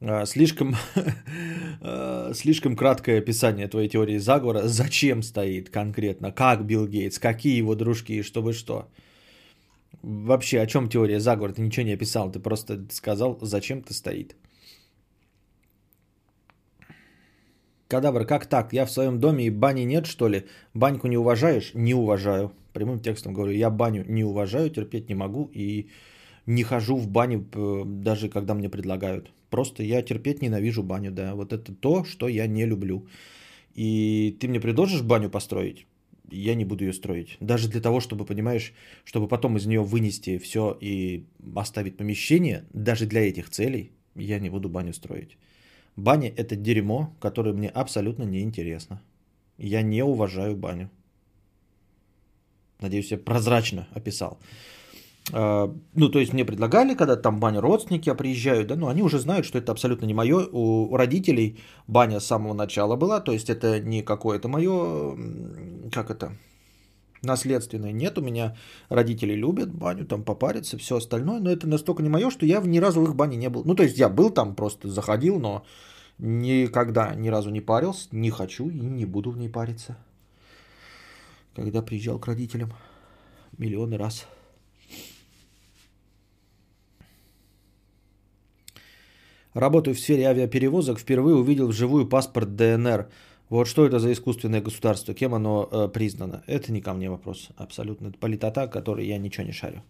А, 0.00 0.26
слишком, 0.26 0.74
а, 1.80 2.32
слишком 2.34 2.76
краткое 2.76 3.18
описание 3.18 3.68
твоей 3.68 3.88
теории 3.88 4.18
заговора. 4.18 4.62
Зачем 4.68 5.22
стоит 5.22 5.70
конкретно? 5.70 6.32
Как 6.32 6.64
Билл 6.64 6.86
Гейтс? 6.86 7.18
Какие 7.18 7.58
его 7.58 7.74
дружки? 7.74 8.22
Чтобы 8.22 8.52
что? 8.52 8.88
Вообще, 10.02 10.60
о 10.60 10.66
чем 10.66 10.88
теория 10.88 11.18
заговора? 11.18 11.52
Ты 11.52 11.62
ничего 11.62 11.86
не 11.86 11.94
описал. 11.94 12.30
Ты 12.30 12.38
просто 12.38 12.86
сказал, 12.90 13.38
зачем 13.42 13.82
ты 13.82 13.92
стоит. 13.92 14.36
Кадавр, 17.88 18.26
как 18.26 18.46
так? 18.46 18.72
Я 18.72 18.86
в 18.86 18.90
своем 18.90 19.18
доме 19.18 19.46
и 19.46 19.50
бани 19.50 19.86
нет, 19.86 20.06
что 20.06 20.28
ли? 20.28 20.44
Баньку 20.74 21.08
не 21.08 21.16
уважаешь? 21.16 21.72
Не 21.74 21.94
уважаю. 21.94 22.52
Прямым 22.72 23.00
текстом 23.00 23.32
говорю, 23.32 23.52
я 23.52 23.70
баню 23.70 24.04
не 24.06 24.24
уважаю, 24.24 24.70
терпеть 24.70 25.08
не 25.08 25.14
могу 25.14 25.50
и 25.54 25.88
не 26.46 26.62
хожу 26.62 26.96
в 26.96 27.08
баню, 27.08 27.46
даже 27.86 28.28
когда 28.28 28.54
мне 28.54 28.68
предлагают. 28.68 29.32
Просто 29.50 29.82
я 29.82 30.02
терпеть 30.02 30.42
ненавижу 30.42 30.82
баню, 30.82 31.10
да. 31.10 31.34
Вот 31.34 31.52
это 31.52 31.74
то, 31.74 32.04
что 32.04 32.28
я 32.28 32.46
не 32.46 32.66
люблю. 32.66 33.06
И 33.74 34.36
ты 34.40 34.48
мне 34.48 34.60
предложишь 34.60 35.02
баню 35.02 35.30
построить? 35.30 35.86
Я 36.30 36.54
не 36.54 36.64
буду 36.64 36.84
ее 36.84 36.92
строить. 36.92 37.36
Даже 37.40 37.68
для 37.68 37.80
того, 37.80 38.00
чтобы, 38.00 38.26
понимаешь, 38.26 38.74
чтобы 39.04 39.28
потом 39.28 39.56
из 39.56 39.66
нее 39.66 39.82
вынести 39.82 40.38
все 40.38 40.76
и 40.80 41.24
оставить 41.56 41.96
помещение, 41.96 42.64
даже 42.72 43.06
для 43.06 43.26
этих 43.26 43.48
целей 43.48 43.92
я 44.14 44.38
не 44.38 44.50
буду 44.50 44.68
баню 44.68 44.92
строить. 44.92 45.38
Баня– 45.96 46.32
это 46.36 46.54
дерьмо, 46.54 47.14
которое 47.20 47.54
мне 47.54 47.68
абсолютно 47.68 48.24
не 48.24 48.40
интересно. 48.40 49.00
Я 49.56 49.82
не 49.82 50.04
уважаю 50.04 50.54
баню. 50.56 50.90
Надеюсь, 52.80 53.10
я 53.10 53.18
прозрачно 53.18 53.88
описал. 53.92 54.38
А, 55.32 55.74
ну, 55.94 56.08
то 56.08 56.18
есть 56.18 56.32
мне 56.32 56.44
предлагали, 56.44 56.94
когда 56.94 57.16
там 57.16 57.38
баня 57.40 57.60
родственники 57.60 58.12
приезжают, 58.14 58.68
да, 58.68 58.76
но 58.76 58.88
они 58.88 59.02
уже 59.02 59.18
знают, 59.18 59.46
что 59.46 59.58
это 59.58 59.72
абсолютно 59.72 60.06
не 60.06 60.14
мое. 60.14 60.46
У 60.50 60.96
родителей 60.96 61.58
баня 61.86 62.20
с 62.20 62.26
самого 62.26 62.54
начала 62.54 62.96
была, 62.96 63.20
то 63.20 63.32
есть 63.32 63.50
это 63.50 63.80
не 63.80 64.02
какое-то 64.02 64.48
мое, 64.48 65.16
как 65.92 66.10
это, 66.10 66.32
наследственное. 67.22 67.92
Нет, 67.92 68.18
у 68.18 68.22
меня 68.22 68.56
родители 68.88 69.34
любят 69.34 69.72
баню, 69.72 70.06
там 70.06 70.22
попариться, 70.22 70.78
все 70.78 70.96
остальное, 70.96 71.40
но 71.40 71.50
это 71.50 71.66
настолько 71.66 72.02
не 72.02 72.08
мое, 72.08 72.30
что 72.30 72.46
я 72.46 72.60
ни 72.60 72.78
разу 72.78 73.00
в 73.00 73.04
их 73.04 73.14
бане 73.14 73.36
не 73.36 73.50
был. 73.50 73.64
Ну, 73.64 73.74
то 73.74 73.82
есть 73.82 73.98
я 73.98 74.08
был 74.08 74.30
там, 74.30 74.54
просто 74.54 74.88
заходил, 74.88 75.38
но 75.38 75.64
никогда 76.18 77.14
ни 77.14 77.28
разу 77.28 77.50
не 77.50 77.60
парился, 77.60 78.08
не 78.12 78.30
хочу 78.30 78.70
и 78.70 78.80
не 78.80 79.04
буду 79.04 79.30
в 79.30 79.38
ней 79.38 79.48
париться. 79.48 79.96
Когда 81.54 81.82
приезжал 81.82 82.18
к 82.18 82.26
родителям 82.26 82.72
миллионы 83.58 83.98
раз. 83.98 84.26
Работаю 89.54 89.94
в 89.94 90.00
сфере 90.00 90.26
авиаперевозок, 90.26 90.98
впервые 90.98 91.36
увидел 91.36 91.68
вживую 91.68 92.06
паспорт 92.06 92.54
ДНР. 92.54 93.08
Вот 93.48 93.66
что 93.66 93.86
это 93.86 93.98
за 93.98 94.12
искусственное 94.12 94.60
государство, 94.60 95.14
кем 95.14 95.34
оно 95.34 95.68
э, 95.70 95.88
признано? 95.88 96.42
Это 96.46 96.70
не 96.70 96.82
ко 96.82 96.92
мне 96.92 97.08
вопрос, 97.08 97.48
абсолютно. 97.56 98.08
Это 98.08 98.18
политота, 98.18 98.66
который 98.66 99.06
я 99.06 99.16
ничего 99.16 99.46
не 99.46 99.52
шарю. 99.52 99.82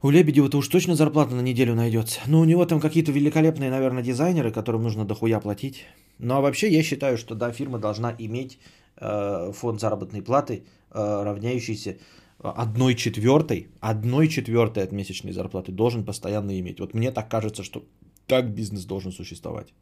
У 0.00 0.10
Лебедева-то 0.10 0.58
уж 0.58 0.68
точно 0.68 0.94
зарплата 0.94 1.34
на 1.34 1.40
неделю 1.40 1.74
найдется. 1.74 2.20
Ну, 2.26 2.40
у 2.40 2.44
него 2.44 2.66
там 2.66 2.80
какие-то 2.80 3.12
великолепные, 3.12 3.70
наверное, 3.70 4.02
дизайнеры, 4.02 4.52
которым 4.52 4.82
нужно 4.82 5.04
дохуя 5.04 5.40
платить. 5.40 5.86
Ну, 6.18 6.34
а 6.34 6.40
вообще 6.40 6.68
я 6.68 6.82
считаю, 6.82 7.18
что, 7.18 7.34
да, 7.34 7.52
фирма 7.52 7.78
должна 7.78 8.14
иметь 8.18 8.58
э, 8.96 9.52
фонд 9.52 9.80
заработной 9.80 10.22
платы, 10.22 10.64
э, 10.90 11.22
равняющийся 11.24 11.98
одной 12.42 12.94
четвертой, 12.94 13.68
одной 13.80 14.28
четвертой 14.28 14.82
от 14.84 14.92
месячной 14.92 15.32
зарплаты 15.32 15.72
должен 15.72 16.04
постоянно 16.04 16.58
иметь. 16.60 16.80
Вот 16.80 16.94
мне 16.94 17.10
так 17.12 17.28
кажется, 17.28 17.62
что 17.62 17.82
так 18.26 18.54
бизнес 18.54 18.84
должен 18.84 19.12
существовать. 19.12 19.72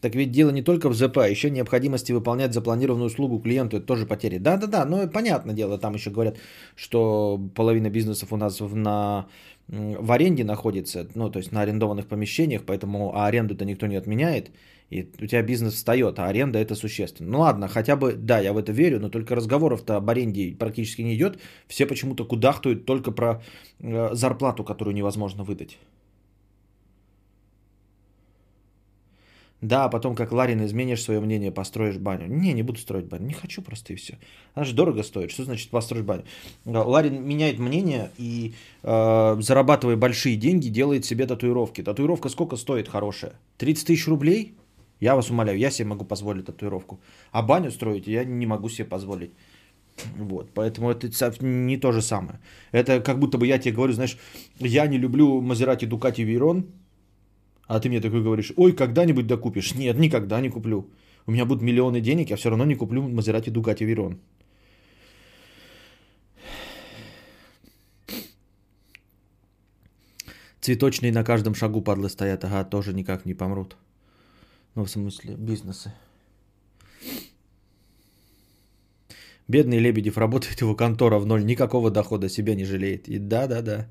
Так 0.00 0.14
ведь 0.14 0.30
дело 0.30 0.50
не 0.50 0.62
только 0.62 0.88
в 0.88 0.94
ЗП, 0.94 1.18
а 1.18 1.28
еще 1.28 1.50
необходимости 1.50 2.12
выполнять 2.12 2.52
запланированную 2.52 3.06
услугу 3.06 3.40
клиенту, 3.40 3.78
это 3.78 3.86
тоже 3.86 4.06
потери. 4.06 4.38
Да-да-да, 4.38 4.84
но 4.84 5.08
понятное 5.08 5.54
дело, 5.54 5.78
там 5.78 5.94
еще 5.94 6.10
говорят, 6.10 6.36
что 6.76 7.40
половина 7.54 7.90
бизнесов 7.90 8.32
у 8.32 8.36
нас 8.36 8.60
на, 8.60 9.26
в 9.66 10.12
аренде 10.12 10.44
находится, 10.44 11.08
ну, 11.16 11.30
то 11.30 11.38
есть 11.38 11.50
на 11.50 11.62
арендованных 11.62 12.06
помещениях, 12.06 12.62
поэтому 12.64 13.12
а 13.16 13.26
аренду-то 13.26 13.64
никто 13.64 13.86
не 13.86 13.96
отменяет, 13.96 14.50
и 14.90 15.02
у 15.20 15.26
тебя 15.26 15.42
бизнес 15.42 15.74
встает, 15.74 16.18
а 16.18 16.26
аренда 16.26 16.58
это 16.58 16.74
существенно. 16.74 17.30
Ну 17.30 17.40
ладно, 17.40 17.68
хотя 17.68 17.96
бы, 17.96 18.14
да, 18.14 18.38
я 18.40 18.52
в 18.52 18.58
это 18.58 18.72
верю, 18.72 19.00
но 19.00 19.10
только 19.10 19.34
разговоров-то 19.34 19.96
об 19.96 20.08
аренде 20.08 20.54
практически 20.58 21.02
не 21.02 21.14
идет, 21.14 21.38
все 21.66 21.86
почему-то 21.86 22.24
кудахтают 22.24 22.86
только 22.86 23.12
про 23.12 23.42
э, 23.80 24.10
зарплату, 24.14 24.64
которую 24.64 24.94
невозможно 24.94 25.44
выдать. 25.44 25.78
Да, 29.60 29.86
а 29.86 29.88
потом 29.88 30.14
как 30.14 30.30
Ларин 30.30 30.64
изменишь 30.64 31.02
свое 31.02 31.18
мнение, 31.18 31.50
построишь 31.50 31.96
баню. 31.96 32.28
Не, 32.28 32.52
не 32.52 32.62
буду 32.62 32.78
строить 32.78 33.06
баню. 33.06 33.26
Не 33.26 33.32
хочу 33.32 33.60
просто 33.60 33.92
и 33.92 33.96
все. 33.96 34.16
Она 34.54 34.64
же 34.64 34.72
дорого 34.72 35.02
стоит. 35.02 35.32
Что 35.32 35.42
значит 35.42 35.70
построить 35.70 36.04
баню? 36.04 36.22
Ларин 36.64 37.26
меняет 37.26 37.58
мнение 37.58 38.12
и 38.18 38.54
э, 38.84 39.36
зарабатывая 39.40 39.96
большие 39.96 40.36
деньги, 40.36 40.68
делает 40.68 41.04
себе 41.04 41.26
татуировки. 41.26 41.82
Татуировка 41.82 42.28
сколько 42.28 42.54
стоит 42.54 42.88
хорошая? 42.88 43.32
30 43.56 43.86
тысяч 43.88 44.06
рублей? 44.06 44.54
Я 45.00 45.14
вас 45.14 45.30
умоляю, 45.30 45.58
я 45.58 45.70
себе 45.70 45.88
могу 45.88 46.04
позволить 46.04 46.46
татуировку. 46.46 47.00
А 47.32 47.42
баню 47.42 47.70
строить 47.70 48.06
я 48.06 48.24
не 48.24 48.46
могу 48.46 48.68
себе 48.68 48.88
позволить. 48.88 49.30
Вот, 50.16 50.50
поэтому 50.54 50.90
это 50.90 51.08
не 51.40 51.76
то 51.76 51.92
же 51.92 52.02
самое. 52.02 52.38
Это 52.72 53.00
как 53.00 53.18
будто 53.18 53.38
бы 53.38 53.46
я 53.46 53.58
тебе 53.58 53.74
говорю, 53.74 53.92
знаешь, 53.92 54.18
я 54.60 54.86
не 54.86 54.98
люблю 54.98 55.40
Мазерати 55.40 55.86
Дукати 55.86 56.24
Вейрон, 56.24 56.66
а 57.66 57.80
ты 57.80 57.88
мне 57.88 58.00
такой 58.00 58.22
говоришь, 58.22 58.52
ой, 58.56 58.72
когда-нибудь 58.72 59.26
докупишь. 59.26 59.74
Нет, 59.74 59.98
никогда 59.98 60.40
не 60.40 60.50
куплю. 60.50 60.90
У 61.26 61.32
меня 61.32 61.44
будут 61.44 61.62
миллионы 61.62 62.00
денег, 62.00 62.30
я 62.30 62.36
все 62.36 62.48
равно 62.50 62.64
не 62.64 62.74
куплю 62.74 63.02
Мазерати 63.02 63.50
Дугати 63.50 63.84
Верон. 63.84 64.18
Цветочные 70.60 71.12
на 71.12 71.24
каждом 71.24 71.54
шагу 71.54 71.82
падлы 71.82 72.08
стоят, 72.08 72.44
ага, 72.44 72.64
тоже 72.64 72.92
никак 72.92 73.26
не 73.26 73.34
помрут. 73.34 73.76
Ну, 74.78 74.84
в 74.84 74.90
смысле, 74.90 75.34
бизнесы. 75.36 75.92
Бедный 79.48 79.80
Лебедев 79.80 80.18
работает 80.18 80.60
его 80.60 80.76
контора 80.76 81.18
в 81.18 81.26
ноль, 81.26 81.44
никакого 81.44 81.90
дохода 81.90 82.28
себя 82.28 82.54
не 82.54 82.64
жалеет. 82.64 83.08
И 83.08 83.18
да-да-да. 83.18 83.88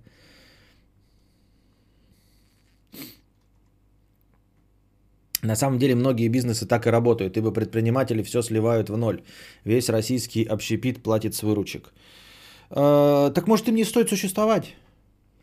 На 5.44 5.56
самом 5.58 5.78
деле 5.78 5.96
многие 5.96 6.30
бизнесы 6.30 6.66
так 6.66 6.88
и 6.88 6.92
работают, 6.92 7.36
ибо 7.36 7.52
предприниматели 7.52 8.24
все 8.24 8.42
сливают 8.42 8.90
в 8.90 8.96
ноль. 8.96 9.22
Весь 9.66 9.90
российский 9.90 10.46
общепит 10.46 11.04
платит 11.04 11.36
с 11.36 11.44
выручек. 11.44 11.92
Э, 12.70 13.32
так 13.36 13.48
может 13.48 13.68
им 13.68 13.76
не 13.76 13.84
стоит 13.84 14.10
существовать? 14.10 14.76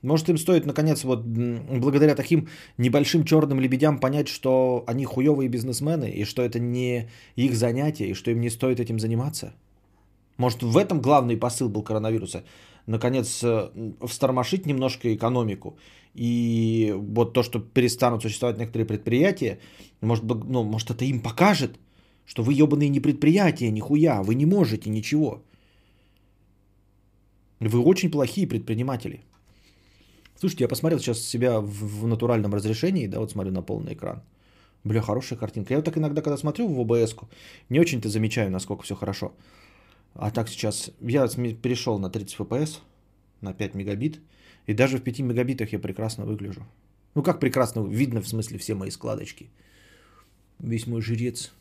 Может 0.04 0.28
им 0.28 0.36
стоит, 0.36 0.66
наконец, 0.66 1.02
вот 1.04 1.24
благодаря 1.24 2.14
таким 2.14 2.48
небольшим 2.78 3.24
черным 3.24 3.58
лебедям 3.58 3.98
понять, 3.98 4.28
что 4.28 4.84
они 4.86 5.04
хуевые 5.04 5.48
бизнесмены, 5.48 6.10
и 6.10 6.24
что 6.24 6.42
это 6.42 6.58
не 6.58 7.08
их 7.36 7.54
занятие, 7.54 8.08
и 8.10 8.14
что 8.14 8.30
им 8.30 8.40
не 8.40 8.50
стоит 8.50 8.80
этим 8.80 8.98
заниматься? 8.98 9.54
Может 10.36 10.62
в 10.62 10.76
этом 10.76 11.00
главный 11.00 11.38
посыл 11.38 11.70
был 11.70 11.82
коронавируса? 11.82 12.44
Наконец, 12.86 13.42
э, 13.42 13.70
встормошить 14.06 14.66
немножко 14.66 15.08
экономику 15.14 15.78
и 16.14 16.94
вот 16.94 17.32
то, 17.32 17.42
что 17.42 17.58
перестанут 17.58 18.22
существовать 18.22 18.58
некоторые 18.58 18.86
предприятия, 18.86 19.58
может, 20.02 20.24
ну, 20.24 20.64
может 20.64 20.90
это 20.90 21.06
им 21.06 21.20
покажет, 21.20 21.78
что 22.26 22.42
вы 22.42 22.52
ебаные 22.52 22.90
не 22.90 23.00
предприятия, 23.00 23.70
нихуя, 23.70 24.22
вы 24.22 24.34
не 24.34 24.44
можете 24.44 24.90
ничего. 24.90 25.42
Вы 27.60 27.78
очень 27.78 28.10
плохие 28.10 28.46
предприниматели. 28.46 29.20
Слушайте, 30.38 30.64
я 30.64 30.68
посмотрел 30.68 30.98
сейчас 30.98 31.20
себя 31.20 31.60
в, 31.60 31.68
в 31.68 32.06
натуральном 32.06 32.54
разрешении, 32.54 33.06
да, 33.06 33.20
вот 33.20 33.30
смотрю 33.30 33.52
на 33.52 33.62
полный 33.62 33.94
экран. 33.94 34.22
Бля, 34.82 35.00
хорошая 35.00 35.38
картинка. 35.38 35.72
Я 35.72 35.78
вот 35.78 35.84
так 35.84 35.96
иногда, 35.96 36.20
когда 36.20 36.36
смотрю 36.36 36.68
в 36.68 36.80
обс 36.80 37.14
не 37.70 37.80
очень-то 37.80 38.08
замечаю, 38.08 38.50
насколько 38.50 38.82
все 38.82 38.94
хорошо. 38.94 39.32
А 40.14 40.30
так 40.30 40.48
сейчас, 40.48 40.90
я 41.00 41.26
перешел 41.26 41.98
на 41.98 42.10
30 42.10 42.36
FPS, 42.38 42.80
на 43.40 43.54
5 43.54 43.74
мегабит, 43.74 44.20
и 44.66 44.74
даже 44.74 44.98
в 44.98 45.02
5 45.02 45.20
мегабитах 45.20 45.72
я 45.72 45.78
прекрасно 45.78 46.24
выгляжу. 46.24 46.66
Ну 47.14 47.22
как 47.22 47.40
прекрасно, 47.40 47.86
видно 47.86 48.20
в 48.20 48.28
смысле 48.28 48.58
все 48.58 48.74
мои 48.74 48.90
складочки. 48.90 49.50
Весь 50.58 50.86
мой 50.86 51.00
жрец. 51.00 51.52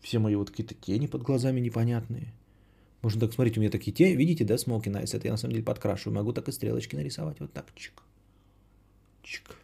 Все 0.00 0.18
мои 0.18 0.36
вот 0.36 0.50
какие-то 0.50 0.74
тени 0.74 1.06
под 1.06 1.22
глазами 1.22 1.60
непонятные. 1.60 2.32
Можно 3.02 3.20
так 3.20 3.32
смотреть, 3.32 3.56
у 3.56 3.60
меня 3.60 3.70
такие 3.70 3.92
тени, 3.92 4.16
видите, 4.16 4.44
да, 4.44 4.58
смоки 4.58 4.88
найс, 4.88 5.14
это 5.14 5.28
я 5.28 5.32
на 5.32 5.36
самом 5.36 5.52
деле 5.52 5.64
подкрашу. 5.64 6.10
Могу 6.10 6.32
так 6.32 6.48
и 6.48 6.52
стрелочки 6.52 6.96
нарисовать, 6.96 7.38
вот 7.40 7.52
так, 7.52 7.72
чик. 7.74 8.02
Чик. 9.22 9.56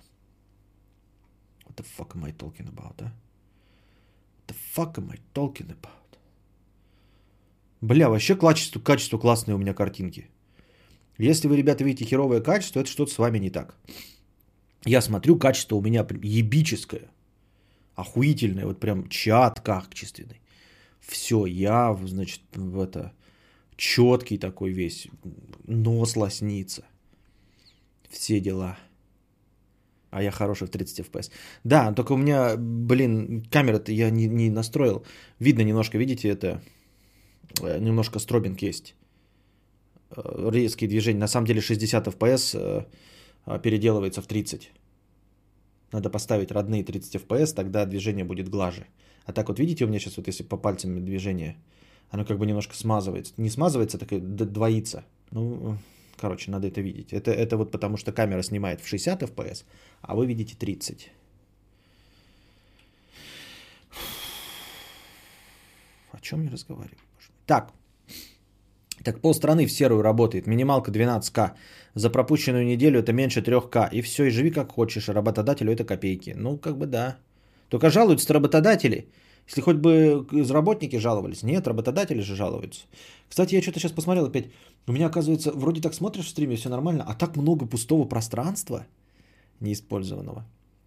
What 1.67 1.77
the 1.77 1.87
fuck 1.99 2.15
am 2.15 2.25
I 2.25 2.33
talking 2.33 2.69
about, 2.69 2.95
а? 3.01 3.13
What 4.47 4.49
the 4.49 4.57
fuck 4.75 4.95
am 4.99 5.11
I 5.11 5.19
talking 5.35 5.69
about? 5.69 6.19
Бля, 7.81 8.09
вообще 8.09 8.37
качество, 8.37 8.81
качество 8.81 9.19
классное 9.19 9.55
у 9.55 9.59
меня 9.59 9.75
картинки. 9.75 10.31
Если 11.19 11.49
вы, 11.49 11.57
ребята, 11.57 11.85
видите 11.85 12.05
херовое 12.05 12.41
качество, 12.41 12.81
это 12.81 12.89
что-то 12.89 13.13
с 13.13 13.19
вами 13.19 13.39
не 13.39 13.51
так. 13.51 13.77
Я 14.85 15.01
смотрю, 15.01 15.37
качество 15.37 15.77
у 15.77 15.81
меня 15.81 16.07
ебическое. 16.23 17.11
Охуительное, 17.95 18.67
вот 18.67 18.81
прям 18.81 19.09
чат 19.09 19.61
качественный. 19.61 20.41
Все, 21.01 21.47
я, 21.47 21.95
значит, 22.05 22.43
в 22.55 22.81
это 22.81 23.13
четкий 23.77 24.39
такой 24.39 24.73
весь, 24.73 25.09
нос 25.67 26.17
лоснится. 26.17 26.85
Все 28.09 28.41
дела. 28.41 28.79
А 30.11 30.23
я 30.23 30.31
хороший 30.31 30.67
в 30.67 30.71
30 30.71 31.01
FPS. 31.01 31.31
Да, 31.65 31.93
только 31.93 32.13
у 32.13 32.17
меня, 32.17 32.57
блин, 32.57 33.45
камера-то 33.51 33.91
я 33.93 34.11
не, 34.11 34.29
не 34.29 34.51
настроил. 34.51 35.05
Видно 35.41 35.63
немножко, 35.63 35.99
видите, 35.99 36.29
это 36.29 36.63
э, 37.61 37.81
немножко 37.81 38.21
стробинг 38.21 38.63
есть. 38.63 38.95
Э, 40.17 40.51
резкие 40.53 40.89
движения. 40.89 41.19
На 41.19 41.29
самом 41.29 41.47
деле 41.47 41.61
60 41.61 42.07
FPS 42.07 42.55
э, 42.55 42.85
э, 43.47 43.59
переделывается 43.63 44.23
в 44.23 44.27
30. 44.27 44.71
Надо 45.93 46.11
поставить 46.11 46.53
родные 46.53 46.85
30 46.85 47.17
FPS, 47.17 47.55
тогда 47.55 47.87
движение 47.87 48.25
будет 48.25 48.49
глаже. 48.49 48.87
А 49.27 49.33
так 49.33 49.49
вот 49.49 49.59
видите, 49.59 49.85
у 49.85 49.89
меня 49.89 49.99
сейчас 49.99 50.17
вот 50.17 50.29
если 50.29 50.45
по 50.45 50.57
пальцам 50.57 51.05
движение, 51.05 51.57
оно 52.15 52.25
как 52.25 52.39
бы 52.39 52.47
немножко 52.47 52.77
смазывается. 52.77 53.35
Не 53.39 53.51
смазывается, 53.51 53.99
так 53.99 54.13
и 54.13 54.21
двоится. 54.21 55.03
Ну, 55.33 55.77
короче, 56.17 56.51
надо 56.51 56.69
это 56.69 56.81
видеть. 56.81 57.13
Это, 57.13 57.33
это 57.33 57.57
вот 57.57 57.73
потому, 57.73 57.97
что 57.97 58.13
камера 58.13 58.43
снимает 58.43 58.81
в 58.81 58.87
60 58.87 59.23
FPS, 59.23 59.65
а 60.01 60.15
вы 60.15 60.27
видите 60.27 60.55
30. 60.57 61.11
О 66.13 66.21
чем 66.21 66.45
я 66.45 66.51
разговариваю? 66.51 66.99
Так, 67.47 67.73
так 69.03 69.21
полстраны 69.21 69.67
в 69.67 69.73
серую 69.73 70.03
работает, 70.03 70.47
минималка 70.47 70.93
12к. 70.93 71.51
За 71.95 72.11
пропущенную 72.11 72.65
неделю 72.65 73.01
это 73.01 73.13
меньше 73.13 73.41
3к. 73.41 73.89
И 73.93 74.03
все, 74.03 74.25
и 74.25 74.31
живи 74.31 74.53
как 74.53 74.71
хочешь, 74.71 75.09
а 75.09 75.15
работодателю 75.15 75.73
это 75.73 75.85
копейки. 75.85 76.35
Ну, 76.37 76.59
как 76.59 76.79
бы 76.79 76.87
да. 76.87 77.17
Только 77.71 77.91
жалуются 77.91 78.33
работодатели. 78.33 79.09
Если 79.47 79.61
хоть 79.61 79.77
бы 79.77 80.27
работники 80.51 80.97
жаловались. 80.97 81.43
Нет, 81.43 81.67
работодатели 81.67 82.21
же 82.21 82.35
жалуются. 82.35 82.83
Кстати, 83.29 83.55
я 83.55 83.63
что-то 83.63 83.81
сейчас 83.81 83.93
посмотрел 83.93 84.27
опять. 84.27 84.47
У 84.87 84.93
меня, 84.93 85.07
оказывается, 85.07 85.53
вроде 85.53 85.81
так 85.81 85.95
смотришь 85.95 86.27
в 86.27 86.29
стриме, 86.29 86.57
все 86.57 86.69
нормально, 86.69 87.05
а 87.07 87.15
так 87.15 87.37
много 87.37 87.67
пустого 87.67 88.09
пространства 88.09 88.87
неиспользованного. 89.61 90.45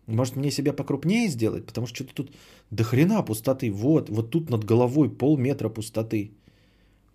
Может 0.08 0.36
мне 0.36 0.52
себя 0.52 0.74
покрупнее 0.74 1.28
сделать, 1.28 1.66
потому 1.66 1.88
что 1.88 1.96
что-то 1.96 2.14
тут 2.14 2.32
до 2.72 2.84
хрена 2.84 3.22
пустоты. 3.24 3.72
Вот, 3.72 4.10
вот 4.10 4.32
тут 4.32 4.50
над 4.50 4.64
головой 4.64 5.10
полметра 5.10 5.70
пустоты. 5.70 6.32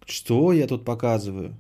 Что 0.07 0.53
я 0.53 0.67
тут 0.67 0.85
показываю? 0.85 1.57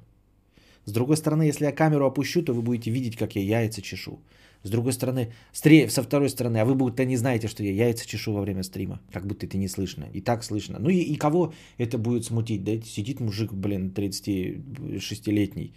С 0.84 0.92
другой 0.92 1.16
стороны, 1.16 1.44
если 1.44 1.64
я 1.64 1.72
камеру 1.72 2.06
опущу, 2.06 2.42
то 2.42 2.52
вы 2.52 2.62
будете 2.62 2.90
видеть, 2.90 3.16
как 3.16 3.36
я 3.36 3.60
яйца 3.60 3.80
чешу. 3.80 4.20
С 4.62 4.70
другой 4.70 4.92
стороны, 4.92 5.32
стре... 5.52 5.88
со 5.88 6.02
второй 6.02 6.28
стороны, 6.28 6.58
а 6.58 6.64
вы 6.64 6.74
будто 6.74 7.04
не 7.04 7.16
знаете, 7.16 7.48
что 7.48 7.64
я 7.64 7.72
яйца 7.72 8.06
чешу 8.06 8.32
во 8.32 8.40
время 8.40 8.62
стрима. 8.62 9.00
Как 9.12 9.26
будто 9.26 9.46
это 9.46 9.58
не 9.58 9.68
слышно. 9.68 10.06
И 10.12 10.20
так 10.20 10.44
слышно. 10.44 10.78
Ну 10.78 10.88
и, 10.88 10.96
и 10.96 11.16
кого 11.16 11.52
это 11.78 11.98
будет 11.98 12.24
смутить? 12.24 12.64
Да 12.64 12.72
сидит 12.84 13.20
мужик, 13.20 13.52
блин, 13.52 13.92
36-летний. 13.94 15.74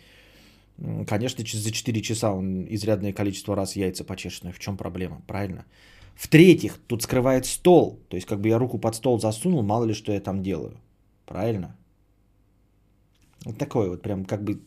Конечно, 1.07 1.43
за 1.43 1.71
4 1.71 2.01
часа 2.01 2.31
он 2.31 2.67
изрядное 2.69 3.13
количество 3.13 3.55
раз 3.55 3.75
яйца 3.75 4.03
почешет. 4.03 4.43
Но 4.43 4.51
в 4.51 4.59
чем 4.59 4.77
проблема? 4.77 5.21
Правильно? 5.27 5.65
В-третьих, 6.15 6.77
тут 6.87 7.01
скрывает 7.01 7.45
стол. 7.45 7.99
То 8.09 8.17
есть, 8.17 8.27
как 8.27 8.39
бы 8.39 8.49
я 8.49 8.59
руку 8.59 8.77
под 8.77 8.95
стол 8.95 9.19
засунул, 9.19 9.63
мало 9.63 9.85
ли 9.85 9.93
что 9.93 10.11
я 10.11 10.19
там 10.19 10.43
делаю. 10.43 10.77
Правильно? 11.25 11.75
Вот 13.45 13.57
такой 13.57 13.89
вот 13.89 14.01
прям 14.01 14.25
как 14.25 14.43
бы 14.43 14.61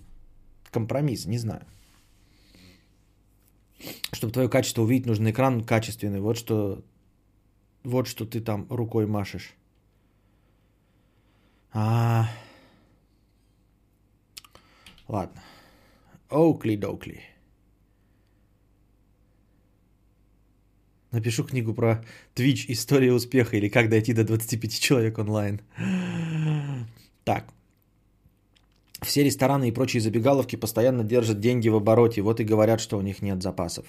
компромисс, 0.71 1.27
не 1.27 1.39
знаю. 1.39 1.63
Чтобы 4.13 4.33
твое 4.33 4.49
качество 4.49 4.83
увидеть, 4.83 5.07
нужен 5.07 5.31
экран 5.31 5.65
качественный. 5.65 6.21
Вот 6.21 6.37
что, 6.37 6.83
вот 7.85 8.09
что 8.09 8.25
ты 8.27 8.41
там 8.41 8.67
рукой 8.71 9.07
машешь. 9.07 9.55
А, 11.73 12.29
ладно. 15.07 15.43
Оукли-доукли. 16.31 17.21
Напишу 21.11 21.45
книгу 21.45 21.73
про 21.73 22.05
Twitch 22.35 22.67
«История 22.69 23.13
успеха» 23.13 23.57
или 23.57 23.69
«Как 23.69 23.89
дойти 23.89 24.13
до 24.13 24.25
25 24.25 24.79
человек 24.79 25.19
онлайн». 25.19 25.61
Так. 27.25 27.53
Все 29.03 29.23
рестораны 29.23 29.69
и 29.69 29.73
прочие 29.73 30.01
забегаловки 30.01 30.57
постоянно 30.57 31.05
держат 31.05 31.41
деньги 31.41 31.69
в 31.69 31.77
обороте, 31.77 32.21
вот 32.21 32.41
и 32.41 32.45
говорят, 32.45 32.81
что 32.81 32.99
у 32.99 33.01
них 33.01 33.23
нет 33.23 33.43
запасов. 33.43 33.85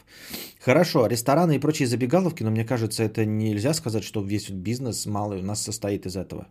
Хорошо, 0.59 1.07
рестораны 1.07 1.55
и 1.55 1.59
прочие 1.59 1.87
забегаловки, 1.87 2.43
но 2.43 2.51
мне 2.51 2.63
кажется, 2.63 3.03
это 3.03 3.25
нельзя 3.25 3.73
сказать, 3.73 4.03
что 4.03 4.21
весь 4.21 4.49
бизнес 4.49 5.05
малый 5.07 5.39
у 5.39 5.43
нас 5.43 5.63
состоит 5.63 6.05
из 6.05 6.15
этого. 6.15 6.47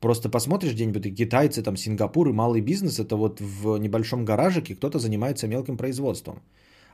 Просто 0.00 0.30
посмотришь 0.30 0.72
где-нибудь, 0.72 1.14
китайцы, 1.14 1.62
там, 1.62 1.76
Сингапур 1.76 2.28
и 2.28 2.32
малый 2.32 2.62
бизнес, 2.62 2.98
это 2.98 3.16
вот 3.16 3.40
в 3.40 3.78
небольшом 3.78 4.24
гаражике 4.24 4.74
кто-то 4.74 4.98
занимается 4.98 5.46
мелким 5.46 5.76
производством. 5.76 6.40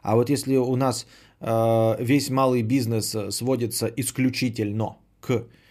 А 0.03 0.17
вот 0.17 0.31
если 0.31 0.57
у 0.57 0.75
нас 0.77 1.07
э, 1.41 1.97
весь 2.01 2.31
малый 2.31 2.63
бизнес 2.63 3.17
сводится 3.31 3.87
исключительно 3.87 4.97
к 5.21 5.29
Э, 5.31 5.62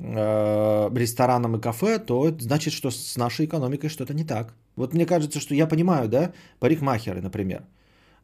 ресторанам 0.00 1.56
и 1.56 1.60
кафе, 1.60 1.98
то 1.98 2.26
это 2.26 2.42
значит, 2.42 2.72
что 2.72 2.90
с 2.90 3.16
нашей 3.16 3.46
экономикой 3.46 3.88
что-то 3.88 4.14
не 4.14 4.24
так. 4.24 4.54
Вот 4.76 4.94
мне 4.94 5.06
кажется, 5.06 5.40
что 5.40 5.54
я 5.54 5.66
понимаю, 5.66 6.08
да, 6.08 6.32
парикмахеры, 6.58 7.20
например. 7.20 7.64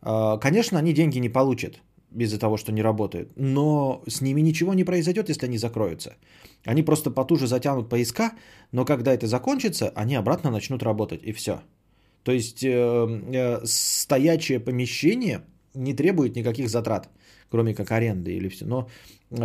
Э, 0.02 0.38
конечно, 0.40 0.78
они 0.78 0.92
деньги 0.92 1.18
не 1.18 1.28
получат 1.28 1.82
из-за 2.18 2.38
того, 2.38 2.56
что 2.56 2.72
не 2.72 2.82
работают, 2.82 3.32
но 3.36 4.02
с 4.08 4.20
ними 4.20 4.40
ничего 4.40 4.74
не 4.74 4.84
произойдет, 4.84 5.28
если 5.28 5.46
они 5.46 5.58
закроются. 5.58 6.16
Они 6.64 6.82
просто 6.82 7.10
потуже 7.10 7.46
затянут 7.46 7.88
поиска, 7.88 8.32
но 8.72 8.84
когда 8.84 9.12
это 9.12 9.26
закончится, 9.26 9.92
они 9.94 10.14
обратно 10.14 10.50
начнут 10.50 10.82
работать, 10.82 11.22
и 11.24 11.32
все. 11.32 11.60
То 12.22 12.32
есть 12.32 12.64
э, 12.64 12.70
э, 12.70 13.60
стоячее 13.64 14.60
помещение 14.60 15.40
не 15.74 15.94
требует 15.94 16.36
никаких 16.36 16.68
затрат, 16.68 17.08
кроме 17.56 17.74
как 17.74 17.90
аренды 17.90 18.34
или 18.34 18.48
все. 18.50 18.66
Но 18.66 18.90
э, 19.30 19.38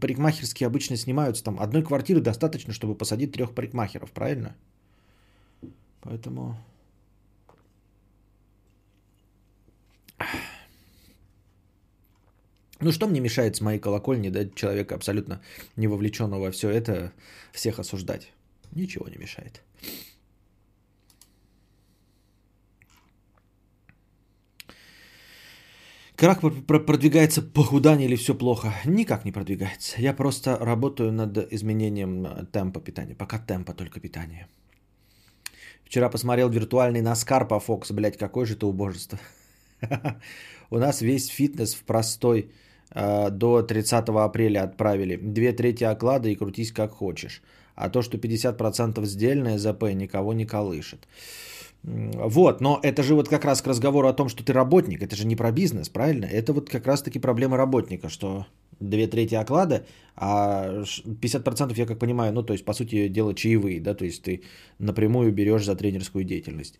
парикмахерские 0.00 0.68
обычно 0.68 0.96
снимаются 0.96 1.42
там. 1.42 1.58
Одной 1.58 1.82
квартиры 1.82 2.20
достаточно, 2.20 2.72
чтобы 2.72 2.94
посадить 2.94 3.32
трех 3.32 3.54
парикмахеров, 3.54 4.12
правильно? 4.12 4.54
Поэтому... 6.02 6.56
Ну 12.78 12.92
что 12.92 13.08
мне 13.08 13.18
мешает 13.18 13.56
с 13.56 13.60
моей 13.60 13.80
колокольни, 13.80 14.28
да, 14.28 14.48
человека 14.48 14.94
абсолютно 14.94 15.40
не 15.74 15.88
вовлеченного 15.88 16.44
во 16.44 16.50
все 16.52 16.70
это, 16.70 17.12
всех 17.52 17.80
осуждать? 17.80 18.32
Ничего 18.70 19.08
не 19.08 19.16
мешает. 19.16 19.60
Как 26.24 26.40
продвигается 26.86 27.42
похудание 27.42 28.08
или 28.08 28.16
все 28.16 28.34
плохо? 28.34 28.72
Никак 28.86 29.26
не 29.26 29.32
продвигается. 29.32 30.00
Я 30.00 30.14
просто 30.14 30.56
работаю 30.56 31.12
над 31.12 31.52
изменением 31.52 32.24
э, 32.24 32.46
темпа 32.50 32.80
питания. 32.80 33.14
Пока 33.14 33.38
темпа 33.38 33.74
только 33.74 34.00
питания. 34.00 34.48
Вчера 35.84 36.08
посмотрел 36.08 36.48
виртуальный 36.48 37.02
Наскар 37.02 37.46
по 37.46 37.60
Фокс. 37.60 37.90
Блять, 37.92 38.16
какое 38.16 38.46
же 38.46 38.54
это 38.54 38.66
убожество. 38.66 39.18
У 40.70 40.78
нас 40.78 41.02
весь 41.02 41.26
фитнес 41.26 41.74
в 41.74 41.84
простой 41.84 42.50
э, 42.94 43.30
до 43.30 43.62
30 43.62 44.08
апреля 44.08 44.62
отправили. 44.62 45.16
Две 45.16 45.52
трети 45.52 45.84
оклада 45.84 46.30
и 46.30 46.36
крутись 46.36 46.72
как 46.72 46.92
хочешь. 46.92 47.42
А 47.74 47.90
то, 47.90 48.00
что 48.00 48.16
50% 48.16 49.04
сдельное 49.04 49.58
ЗП, 49.58 49.92
никого 49.94 50.32
не 50.32 50.46
колышет. 50.46 51.06
Вот, 51.84 52.62
но 52.62 52.80
это 52.82 53.02
же 53.02 53.14
вот 53.14 53.28
как 53.28 53.44
раз 53.44 53.60
к 53.60 53.66
разговору 53.66 54.08
о 54.08 54.14
том, 54.14 54.30
что 54.30 54.42
ты 54.42 54.54
работник, 54.54 55.02
это 55.02 55.16
же 55.16 55.26
не 55.26 55.36
про 55.36 55.52
бизнес, 55.52 55.90
правильно? 55.90 56.24
Это 56.24 56.54
вот 56.54 56.70
как 56.70 56.86
раз-таки 56.86 57.18
проблема 57.18 57.58
работника, 57.58 58.08
что 58.08 58.46
две 58.80 59.06
трети 59.06 59.34
оклада, 59.34 59.84
а 60.16 60.82
50% 61.04 61.74
я 61.76 61.86
как 61.86 61.98
понимаю, 61.98 62.32
ну 62.32 62.42
то 62.42 62.54
есть 62.54 62.64
по 62.64 62.72
сути 62.72 63.08
дела 63.08 63.34
чаевые, 63.34 63.80
да, 63.80 63.94
то 63.94 64.06
есть 64.06 64.22
ты 64.22 64.42
напрямую 64.78 65.30
берешь 65.32 65.66
за 65.66 65.76
тренерскую 65.76 66.24
деятельность 66.24 66.78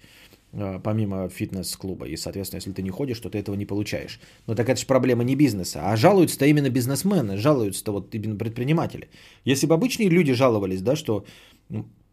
а, 0.54 0.78
помимо 0.78 1.28
фитнес-клуба. 1.28 2.06
И, 2.06 2.16
соответственно, 2.16 2.60
если 2.60 2.72
ты 2.72 2.82
не 2.82 2.90
ходишь, 2.90 3.20
то 3.20 3.28
ты 3.28 3.38
этого 3.38 3.56
не 3.56 3.66
получаешь. 3.66 4.20
Но 4.46 4.54
так 4.54 4.70
это 4.70 4.80
же 4.80 4.86
проблема 4.86 5.22
не 5.22 5.36
бизнеса. 5.36 5.80
А 5.84 5.96
жалуются-то 5.96 6.46
именно 6.46 6.70
бизнесмены, 6.70 7.36
жалуются-то 7.36 7.92
вот 7.92 8.14
именно 8.14 8.36
предприниматели. 8.36 9.08
Если 9.44 9.66
бы 9.66 9.74
обычные 9.74 10.08
люди 10.08 10.32
жаловались, 10.32 10.80
да, 10.80 10.96
что 10.96 11.26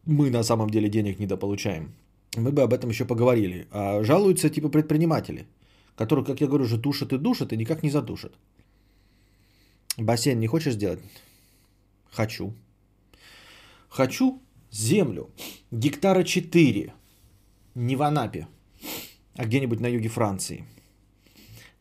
мы 0.05 0.29
на 0.29 0.43
самом 0.43 0.69
деле 0.69 0.89
денег 0.89 1.19
недополучаем, 1.19 1.93
мы 2.37 2.51
бы 2.51 2.61
об 2.61 2.73
этом 2.73 2.89
еще 2.89 3.05
поговорили. 3.05 3.67
А 3.71 4.03
жалуются 4.03 4.49
типа 4.49 4.69
предприниматели, 4.69 5.45
которые, 5.95 6.25
как 6.25 6.41
я 6.41 6.47
говорю, 6.47 6.63
уже 6.63 6.77
душат 6.77 7.13
и 7.13 7.17
душат 7.17 7.53
и 7.53 7.57
никак 7.57 7.83
не 7.83 7.89
задушат. 7.89 8.33
Бассейн 9.97 10.39
не 10.39 10.47
хочешь 10.47 10.73
сделать? 10.73 10.99
Хочу. 12.11 12.53
Хочу 13.89 14.41
землю. 14.71 15.29
Гектара 15.71 16.23
4. 16.23 16.93
Не 17.75 17.95
в 17.95 18.01
Анапе, 18.01 18.47
а 19.35 19.45
где-нибудь 19.45 19.79
на 19.79 19.87
юге 19.87 20.09
Франции. 20.09 20.65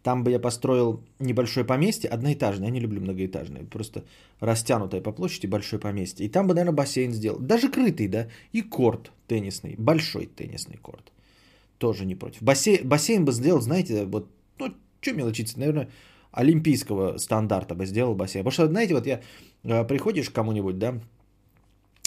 Там 0.03 0.25
бы 0.25 0.31
я 0.31 0.39
построил 0.39 1.03
небольшое 1.19 1.67
поместье, 1.67 2.09
одноэтажное, 2.09 2.69
я 2.69 2.73
не 2.73 2.81
люблю 2.81 3.01
многоэтажные, 3.01 3.65
просто 3.65 4.05
растянутое 4.41 5.03
по 5.03 5.13
площади 5.13 5.47
большое 5.47 5.81
поместье. 5.81 6.25
И 6.25 6.29
там 6.31 6.47
бы, 6.47 6.55
наверное, 6.55 6.77
бассейн 6.77 7.13
сделал. 7.13 7.39
Даже 7.39 7.69
крытый, 7.69 8.09
да, 8.09 8.29
и 8.53 8.63
корт 8.63 9.13
теннисный, 9.27 9.75
большой 9.79 10.27
теннисный 10.27 10.79
корт. 10.79 11.13
Тоже 11.79 12.07
не 12.07 12.15
против. 12.15 12.43
Бассейн, 12.43 12.89
бассейн 12.89 13.25
бы 13.25 13.33
сделал, 13.33 13.61
знаете, 13.61 14.07
вот, 14.07 14.31
ну, 14.59 14.75
что 15.01 15.13
мелочиться, 15.13 15.59
наверное, 15.59 15.89
олимпийского 16.33 17.19
стандарта 17.19 17.75
бы 17.75 17.85
сделал 17.85 18.15
бассейн. 18.15 18.45
Потому 18.45 18.53
что, 18.53 18.69
знаете, 18.69 18.95
вот 18.95 19.07
я 19.07 19.21
э, 19.65 19.85
приходишь 19.85 20.31
к 20.31 20.33
кому-нибудь, 20.33 20.79
да, 20.79 21.01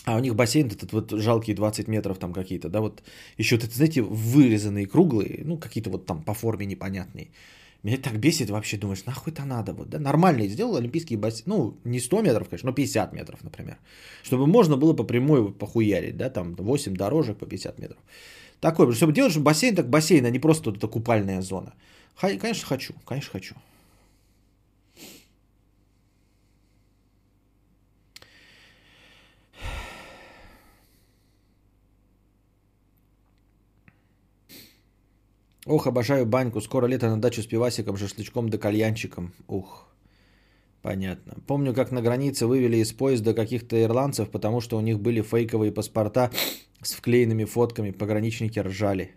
а 0.05 0.17
у 0.17 0.19
них 0.19 0.35
бассейн 0.35 0.67
этот 0.67 0.91
вот 0.93 1.11
жалкие 1.11 1.55
20 1.55 1.87
метров 1.87 2.17
там 2.17 2.33
какие-то, 2.33 2.69
да, 2.69 2.81
вот 2.81 3.03
еще, 3.37 3.59
знаете, 3.59 4.01
вырезанные 4.01 4.85
круглые, 4.85 5.41
ну, 5.45 5.57
какие-то 5.57 5.89
вот 5.89 6.05
там 6.05 6.23
по 6.23 6.33
форме 6.33 6.65
непонятные. 6.65 7.29
Меня 7.83 7.97
так 7.97 8.17
бесит 8.17 8.49
вообще, 8.49 8.77
думаешь, 8.77 9.05
нахуй 9.05 9.33
это 9.33 9.43
надо? 9.43 9.73
Вот, 9.73 9.89
да? 9.89 9.99
Нормально 9.99 10.47
сделал 10.47 10.77
олимпийский 10.77 11.17
бассейн, 11.17 11.43
ну, 11.47 11.77
не 11.83 11.99
100 11.99 12.21
метров, 12.21 12.47
конечно, 12.47 12.69
но 12.69 12.73
50 12.73 13.13
метров, 13.13 13.43
например. 13.43 13.77
Чтобы 14.23 14.47
можно 14.47 14.77
было 14.77 14.93
по 14.93 15.03
прямой 15.03 15.51
похуярить, 15.51 16.15
да, 16.15 16.29
там 16.29 16.55
8 16.55 16.95
дорожек 16.95 17.37
по 17.37 17.45
50 17.45 17.79
метров. 17.79 17.99
Такой, 18.61 18.93
чтобы 18.93 19.11
делать 19.11 19.37
бассейн, 19.37 19.75
так 19.75 19.89
бассейн, 19.89 20.25
а 20.25 20.29
не 20.29 20.39
просто 20.39 20.69
вот 20.69 20.77
эта 20.77 20.87
купальная 20.87 21.41
зона. 21.41 21.73
Конечно, 22.19 22.65
хочу, 22.65 22.93
конечно, 23.05 23.31
хочу. 23.31 23.55
Ох, 35.65 35.87
обожаю 35.87 36.25
баньку. 36.25 36.61
Скоро 36.61 36.87
лето 36.87 37.09
на 37.09 37.21
дачу 37.21 37.41
с 37.41 37.45
пивасиком, 37.45 37.97
шашлычком 37.97 38.49
да 38.49 38.57
кальянчиком. 38.57 39.33
Ух, 39.47 39.87
понятно. 40.81 41.35
Помню, 41.47 41.73
как 41.73 41.91
на 41.91 42.01
границе 42.01 42.47
вывели 42.47 42.77
из 42.77 42.91
поезда 42.91 43.33
каких-то 43.33 43.81
ирландцев, 43.81 44.29
потому 44.29 44.61
что 44.61 44.77
у 44.77 44.81
них 44.81 44.99
были 44.99 45.21
фейковые 45.21 45.71
паспорта 45.71 46.31
с 46.81 46.93
вклеенными 46.93 47.45
фотками. 47.45 47.91
Пограничники 47.91 48.59
ржали. 48.59 49.11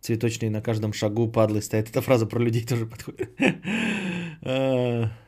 Цветочные 0.00 0.50
на 0.50 0.62
каждом 0.62 0.92
шагу 0.92 1.28
падлы 1.28 1.60
стоят. 1.62 1.90
Эта 1.90 2.00
фраза 2.00 2.26
про 2.26 2.40
людей 2.40 2.66
тоже 2.66 2.86
подходит. 2.86 3.30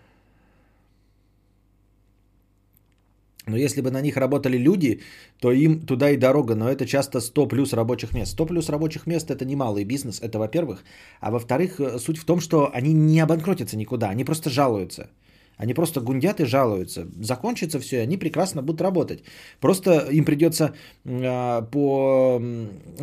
Но 3.46 3.56
если 3.56 3.82
бы 3.82 3.90
на 3.90 4.00
них 4.00 4.16
работали 4.16 4.56
люди, 4.56 5.00
то 5.40 5.52
им 5.52 5.80
туда 5.80 6.10
и 6.10 6.16
дорога. 6.16 6.54
Но 6.54 6.68
это 6.68 6.86
часто 6.86 7.20
100 7.20 7.46
плюс 7.46 7.72
рабочих 7.72 8.14
мест. 8.14 8.32
100 8.32 8.46
плюс 8.46 8.68
рабочих 8.68 9.06
мест 9.06 9.30
это 9.30 9.44
немалый 9.44 9.84
бизнес, 9.84 10.20
это 10.20 10.38
во-первых. 10.38 10.84
А 11.20 11.30
во-вторых, 11.30 11.80
э, 11.80 11.98
суть 11.98 12.18
в 12.18 12.24
том, 12.24 12.40
что 12.40 12.70
они 12.72 12.92
не 12.94 13.20
обанкротятся 13.20 13.76
никуда, 13.76 14.08
они 14.10 14.24
просто 14.24 14.50
жалуются. 14.50 15.08
Они 15.56 15.74
просто 15.74 16.00
гундят 16.00 16.40
и 16.40 16.46
жалуются. 16.46 17.06
Закончится 17.20 17.78
все, 17.78 18.00
они 18.00 18.16
прекрасно 18.16 18.62
будут 18.62 18.80
работать. 18.80 19.22
Просто 19.60 20.08
им 20.10 20.24
придется 20.24 20.74
э, 21.04 21.62
по 21.70 22.42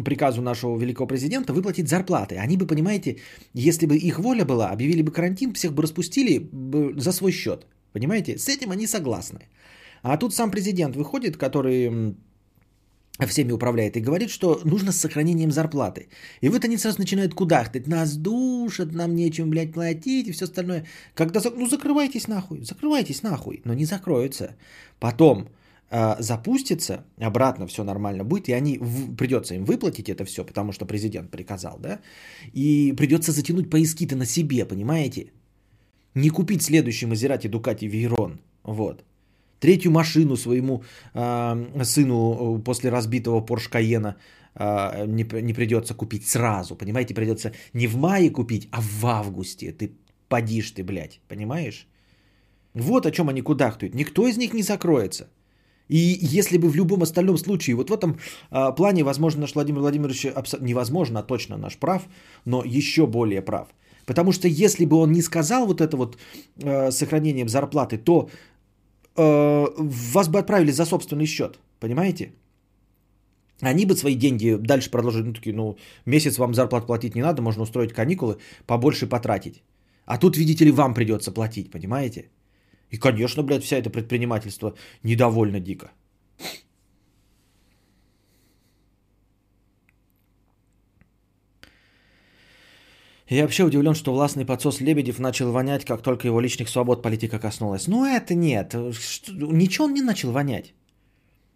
приказу 0.04 0.42
нашего 0.42 0.78
великого 0.78 1.08
президента 1.08 1.54
выплатить 1.54 1.88
зарплаты. 1.88 2.38
Они 2.38 2.58
бы, 2.58 2.66
понимаете, 2.66 3.18
если 3.54 3.86
бы 3.86 3.96
их 3.96 4.20
воля 4.20 4.44
была, 4.44 4.70
объявили 4.70 5.04
бы 5.04 5.12
карантин, 5.12 5.54
всех 5.54 5.74
бы 5.74 5.84
распустили 5.84 6.50
за 6.98 7.12
свой 7.12 7.32
счет. 7.32 7.66
Понимаете? 7.94 8.38
С 8.38 8.48
этим 8.48 8.72
они 8.72 8.88
согласны. 8.88 9.40
А 10.02 10.18
тут 10.18 10.34
сам 10.34 10.52
президент 10.52 10.96
выходит, 10.96 11.38
который 11.38 12.16
всеми 13.28 13.52
управляет 13.52 13.98
и 13.98 14.02
говорит, 14.02 14.30
что 14.30 14.62
нужно 14.66 14.92
с 14.92 14.98
сохранением 14.98 15.52
зарплаты. 15.52 16.08
И 16.42 16.50
вот 16.50 16.66
они 16.66 16.78
сразу 16.78 17.00
начинают 17.00 17.34
кудахтать. 17.34 17.88
Нас 17.88 18.18
душат, 18.18 18.94
нам 18.94 19.16
нечем, 19.16 19.50
блядь, 19.50 19.74
платить 19.74 20.28
и 20.28 20.32
все 20.32 20.46
остальное. 20.46 20.86
Когда, 21.14 21.42
ну 21.56 21.68
закрывайтесь 21.68 22.28
нахуй, 22.28 22.64
закрывайтесь 22.64 23.24
нахуй. 23.24 23.62
Но 23.66 23.74
не 23.74 23.86
закроются. 23.86 24.56
Потом 25.00 25.50
э, 25.92 26.16
запустится, 26.20 27.04
обратно 27.20 27.68
все 27.68 27.84
нормально 27.84 28.24
будет, 28.24 28.50
и 28.50 28.54
они, 28.54 28.80
придется 29.18 29.56
им 29.56 29.66
выплатить 29.66 30.10
это 30.10 30.26
все, 30.26 30.44
потому 30.44 30.72
что 30.72 30.86
президент 30.86 31.32
приказал, 31.32 31.78
да, 31.80 32.00
и 32.54 32.94
придется 32.98 33.32
затянуть 33.32 33.70
поиски-то 33.70 34.16
на 34.16 34.26
себе, 34.26 34.66
понимаете? 34.66 35.32
Не 36.16 36.30
купить 36.30 36.62
следующий 36.62 37.06
Мазерати 37.06 37.48
Дукати 37.48 37.88
Вейрон, 37.88 38.40
вот. 38.64 39.04
Третью 39.62 39.92
машину 39.92 40.36
своему 40.36 40.84
э, 41.14 41.84
сыну 41.84 42.62
после 42.66 42.90
разбитого 42.90 43.46
Porsche 43.46 43.70
Cayenne 43.72 44.16
э, 44.56 45.06
не, 45.06 45.42
не 45.42 45.54
придется 45.54 45.94
купить 45.94 46.28
сразу. 46.28 46.76
Понимаете, 46.76 47.14
придется 47.14 47.52
не 47.74 47.88
в 47.88 47.96
мае 47.96 48.32
купить, 48.32 48.68
а 48.72 48.82
в 48.82 49.06
августе. 49.06 49.72
Ты 49.72 49.92
подишь 50.28 50.72
ты, 50.72 50.84
блядь, 50.84 51.20
понимаешь? 51.28 51.88
Вот 52.74 53.06
о 53.06 53.12
чем 53.12 53.30
они 53.30 53.42
кудахтают. 53.42 53.96
Никто 53.96 54.28
из 54.28 54.38
них 54.38 54.54
не 54.54 54.64
закроется. 54.64 55.30
И 55.90 56.18
если 56.40 56.58
бы 56.58 56.70
в 56.70 56.76
любом 56.76 57.04
остальном 57.04 57.38
случае, 57.38 57.76
вот 57.76 57.90
в 57.90 57.94
этом 57.94 58.18
э, 58.52 58.76
плане, 58.76 59.04
возможно, 59.04 59.42
наш 59.42 59.54
Владимир 59.54 59.80
Владимирович 59.82 60.26
абсо... 60.26 60.58
невозможно, 60.62 61.20
а 61.20 61.24
точно 61.24 61.58
наш 61.58 61.78
прав, 61.78 62.08
но 62.46 62.64
еще 62.66 63.06
более 63.06 63.42
прав. 63.42 63.68
Потому 64.06 64.32
что 64.32 64.48
если 64.48 64.86
бы 64.86 64.98
он 64.98 65.12
не 65.12 65.22
сказал 65.22 65.68
вот 65.68 65.82
это 65.82 65.98
вот 65.98 66.18
э, 66.58 66.92
сохранением 66.92 67.50
зарплаты, 67.50 67.98
то 67.98 68.30
вас 69.16 70.28
бы 70.28 70.40
отправили 70.40 70.72
за 70.72 70.86
собственный 70.86 71.26
счет, 71.26 71.60
понимаете? 71.80 72.34
Они 73.62 73.86
бы 73.86 73.96
свои 73.96 74.16
деньги 74.16 74.58
дальше 74.60 74.90
продолжили, 74.90 75.24
ну 75.24 75.34
такие, 75.34 75.56
ну 75.56 75.78
месяц 76.06 76.38
вам 76.38 76.54
зарплат 76.54 76.88
платить 76.88 77.16
не 77.16 77.22
надо, 77.22 77.42
можно 77.42 77.64
устроить 77.64 77.94
каникулы, 77.94 78.38
побольше 78.66 79.08
потратить. 79.08 79.64
А 80.06 80.18
тут, 80.18 80.38
видите 80.38 80.66
ли, 80.66 80.72
вам 80.72 80.94
придется 80.94 81.32
платить, 81.32 81.72
понимаете? 81.72 82.30
И, 82.90 82.98
конечно, 82.98 83.44
блядь, 83.44 83.64
вся 83.64 83.78
это 83.78 83.90
предпринимательство 83.90 84.76
недовольно 85.04 85.60
дико. 85.60 85.92
Я 93.32 93.44
вообще 93.44 93.64
удивлен, 93.64 93.96
что 93.96 94.14
властный 94.14 94.46
подсос 94.46 94.82
Лебедев 94.82 95.18
начал 95.20 95.52
вонять, 95.54 95.86
как 95.86 96.02
только 96.02 96.28
его 96.28 96.42
личных 96.42 96.68
свобод 96.68 97.02
политика 97.02 97.40
коснулась. 97.40 97.88
Ну 97.88 98.04
это 98.04 98.36
нет, 98.36 98.74
ничего 98.74 99.86
он 99.86 99.94
не 99.94 100.02
начал 100.02 100.32
вонять. 100.32 100.74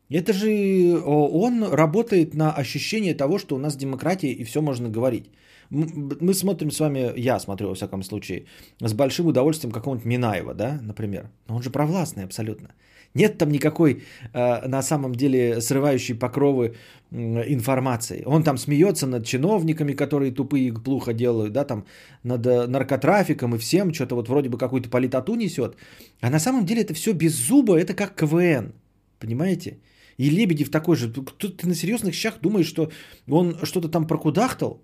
Это 0.10 0.32
же 0.32 1.02
он 1.06 1.64
работает 1.64 2.34
на 2.34 2.54
ощущение 2.54 3.14
того, 3.14 3.40
что 3.40 3.56
у 3.56 3.60
нас 3.60 3.76
демократия 3.76 4.32
и 4.32 4.46
все 4.46 4.62
можно 4.62 4.88
говорить. 4.88 5.26
Мы 5.70 6.34
смотрим 6.34 6.72
с 6.72 6.80
вами, 6.80 7.12
я 7.20 7.40
смотрю 7.40 7.68
во 7.68 7.76
всяком 7.76 8.04
случае, 8.04 8.46
с 8.80 8.94
большим 8.94 9.26
удовольствием 9.26 9.74
какого-нибудь 9.74 10.06
Минаева, 10.06 10.54
да, 10.54 10.80
например. 10.82 11.30
Но 11.50 11.56
он 11.58 11.62
же 11.62 11.72
провластный 11.72 12.24
абсолютно. 12.24 12.70
Нет 13.16 13.38
там 13.38 13.50
никакой 13.50 14.04
э, 14.34 14.68
на 14.68 14.82
самом 14.82 15.16
деле 15.16 15.62
срывающей 15.62 16.16
покровы 16.16 16.76
информации. 17.12 18.24
Он 18.26 18.44
там 18.44 18.58
смеется 18.58 19.08
над 19.08 19.26
чиновниками, 19.26 19.94
которые 19.94 20.32
тупые 20.32 20.68
и 20.68 20.72
плохо 20.72 21.14
делают, 21.14 21.54
да, 21.54 21.64
там 21.64 21.86
над 22.24 22.46
э, 22.46 22.68
наркотрафиком 22.68 23.56
и 23.56 23.58
всем, 23.58 23.94
что-то 23.94 24.16
вот 24.16 24.28
вроде 24.28 24.50
бы 24.50 24.58
какую-то 24.58 24.90
политоту 24.90 25.36
несет. 25.36 25.76
А 26.22 26.30
на 26.30 26.40
самом 26.40 26.66
деле 26.66 26.82
это 26.82 26.94
все 26.94 27.14
без 27.14 27.34
зуба, 27.34 27.80
это 27.80 27.94
как 27.94 28.16
КВН, 28.16 28.74
понимаете? 29.20 29.78
И 30.18 30.30
Лебедев 30.30 30.70
такой 30.70 30.96
же. 30.96 31.10
Ты 31.12 31.68
на 31.68 31.76
серьезных 31.76 32.14
щах 32.14 32.40
думаешь, 32.42 32.68
что 32.68 32.90
он 33.30 33.56
что-то 33.64 33.90
там 33.90 34.08
прокудахтал? 34.08 34.82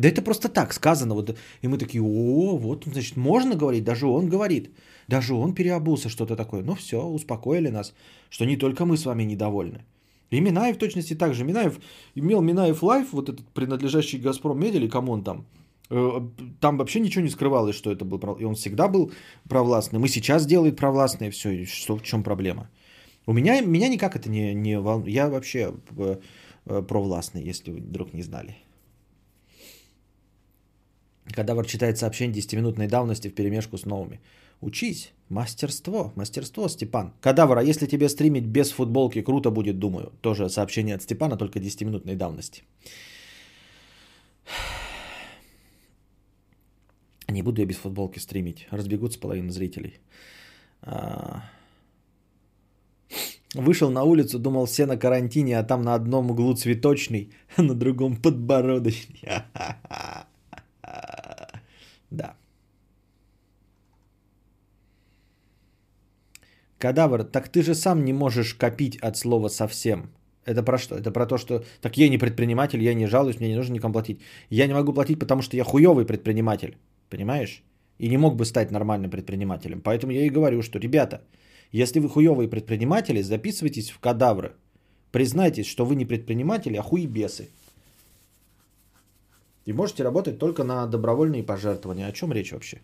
Да 0.00 0.08
это 0.08 0.22
просто 0.22 0.48
так 0.48 0.72
сказано. 0.72 1.14
Вот, 1.14 1.36
и 1.62 1.68
мы 1.68 1.76
такие, 1.76 2.02
о, 2.02 2.56
вот, 2.56 2.84
значит, 2.86 3.16
можно 3.16 3.54
говорить, 3.54 3.84
даже 3.84 4.06
он 4.06 4.30
говорит. 4.30 4.70
Даже 5.08 5.34
он 5.34 5.54
переобулся, 5.54 6.08
что-то 6.08 6.36
такое. 6.36 6.62
Ну 6.62 6.74
все, 6.74 6.96
успокоили 7.02 7.68
нас, 7.68 7.92
что 8.30 8.46
не 8.46 8.56
только 8.56 8.86
мы 8.86 8.96
с 8.96 9.04
вами 9.04 9.24
недовольны. 9.24 9.84
И 10.30 10.40
Минаев 10.40 10.76
в 10.76 10.78
точности 10.78 11.14
так 11.14 11.34
же. 11.34 11.44
Минаев 11.44 11.78
имел 12.14 12.40
Минаев 12.40 12.82
Live, 12.82 13.12
вот 13.12 13.28
этот 13.28 13.46
принадлежащий 13.52 14.18
Газпром 14.18 14.58
Медиа, 14.58 14.76
или 14.76 14.88
кому 14.88 15.12
он 15.12 15.22
там, 15.22 15.44
э, 15.90 16.20
там 16.60 16.78
вообще 16.78 17.00
ничего 17.00 17.24
не 17.24 17.30
скрывалось, 17.30 17.76
что 17.76 17.92
это 17.92 18.06
был 18.06 18.18
И 18.38 18.44
он 18.44 18.54
всегда 18.54 18.88
был 18.88 19.12
провластным. 19.48 20.04
И 20.04 20.08
сейчас 20.08 20.46
делает 20.46 20.76
провластное 20.76 21.30
все. 21.30 21.66
Что, 21.66 21.96
в 21.96 22.02
чем 22.02 22.22
проблема? 22.22 22.70
У 23.26 23.32
меня, 23.32 23.60
меня 23.60 23.88
никак 23.88 24.16
это 24.16 24.30
не, 24.30 24.54
не 24.54 24.80
волнует. 24.80 25.12
Я 25.12 25.28
вообще 25.28 25.74
э, 25.98 26.16
э, 26.64 26.82
провластный, 26.88 27.42
если 27.42 27.72
вы 27.72 27.80
вдруг 27.80 28.14
не 28.14 28.22
знали. 28.22 28.56
Кадавр 31.26 31.66
читает 31.66 31.98
сообщение 31.98 32.42
10-минутной 32.42 32.88
давности 32.88 33.28
в 33.28 33.34
перемешку 33.34 33.78
с 33.78 33.86
новыми. 33.86 34.20
Учись. 34.60 35.12
Мастерство. 35.28 36.12
Мастерство, 36.16 36.68
Степан. 36.68 37.12
Кадавр, 37.20 37.58
а 37.58 37.62
если 37.62 37.86
тебе 37.86 38.08
стримить 38.08 38.46
без 38.46 38.72
футболки, 38.72 39.22
круто 39.22 39.50
будет, 39.50 39.78
думаю. 39.78 40.12
Тоже 40.20 40.48
сообщение 40.48 40.96
от 40.96 41.02
Степана, 41.02 41.36
только 41.36 41.58
10-минутной 41.58 42.16
давности. 42.16 42.62
Не 47.28 47.42
буду 47.42 47.60
я 47.60 47.66
без 47.66 47.76
футболки 47.76 48.18
стримить. 48.18 48.66
Разбегутся 48.70 49.20
половина 49.20 49.52
зрителей. 49.52 50.00
А. 50.82 51.44
Вышел 53.54 53.90
на 53.90 54.02
улицу, 54.02 54.38
думал, 54.38 54.66
все 54.66 54.86
на 54.86 54.96
карантине, 54.96 55.58
а 55.58 55.64
там 55.64 55.82
на 55.82 55.94
одном 55.94 56.30
углу 56.30 56.54
цветочный, 56.54 57.30
а 57.56 57.62
на 57.68 57.74
другом 57.74 58.16
подбородочный. 58.16 59.22
Да. 62.10 62.36
Кадавр, 66.78 67.24
так 67.24 67.48
ты 67.48 67.62
же 67.62 67.74
сам 67.74 68.04
не 68.04 68.12
можешь 68.12 68.54
копить 68.54 68.96
от 68.96 69.16
слова 69.16 69.48
совсем. 69.48 70.10
Это 70.46 70.62
про 70.62 70.78
что? 70.78 70.96
Это 70.96 71.10
про 71.12 71.26
то, 71.26 71.38
что 71.38 71.64
так 71.80 71.98
я 71.98 72.08
не 72.08 72.18
предприниматель, 72.18 72.82
я 72.82 72.94
не 72.94 73.06
жалуюсь, 73.06 73.38
мне 73.40 73.48
не 73.50 73.56
нужно 73.56 73.74
никому 73.74 73.92
платить. 73.92 74.20
Я 74.48 74.66
не 74.66 74.74
могу 74.74 74.92
платить, 74.92 75.18
потому 75.18 75.42
что 75.42 75.56
я 75.56 75.64
хуёвый 75.64 76.06
предприниматель. 76.06 76.76
Понимаешь? 77.10 77.62
И 77.98 78.08
не 78.08 78.16
мог 78.16 78.36
бы 78.36 78.46
стать 78.46 78.70
нормальным 78.70 79.10
предпринимателем. 79.10 79.82
Поэтому 79.82 80.12
я 80.12 80.24
и 80.24 80.30
говорю, 80.30 80.62
что, 80.62 80.78
ребята, 80.78 81.20
если 81.72 82.00
вы 82.00 82.08
хуёвые 82.08 82.48
предприниматели, 82.48 83.22
записывайтесь 83.22 83.90
в 83.90 83.98
кадавры. 83.98 84.52
Признайтесь, 85.12 85.66
что 85.66 85.84
вы 85.84 85.96
не 85.96 86.06
предприниматели, 86.06 86.76
а 86.76 86.82
хуебесы. 86.82 87.50
И 89.70 89.72
можете 89.72 90.02
работать 90.02 90.38
только 90.38 90.64
на 90.64 90.86
добровольные 90.86 91.44
пожертвования. 91.44 92.08
О 92.08 92.12
чем 92.12 92.32
речь 92.32 92.52
вообще? 92.52 92.80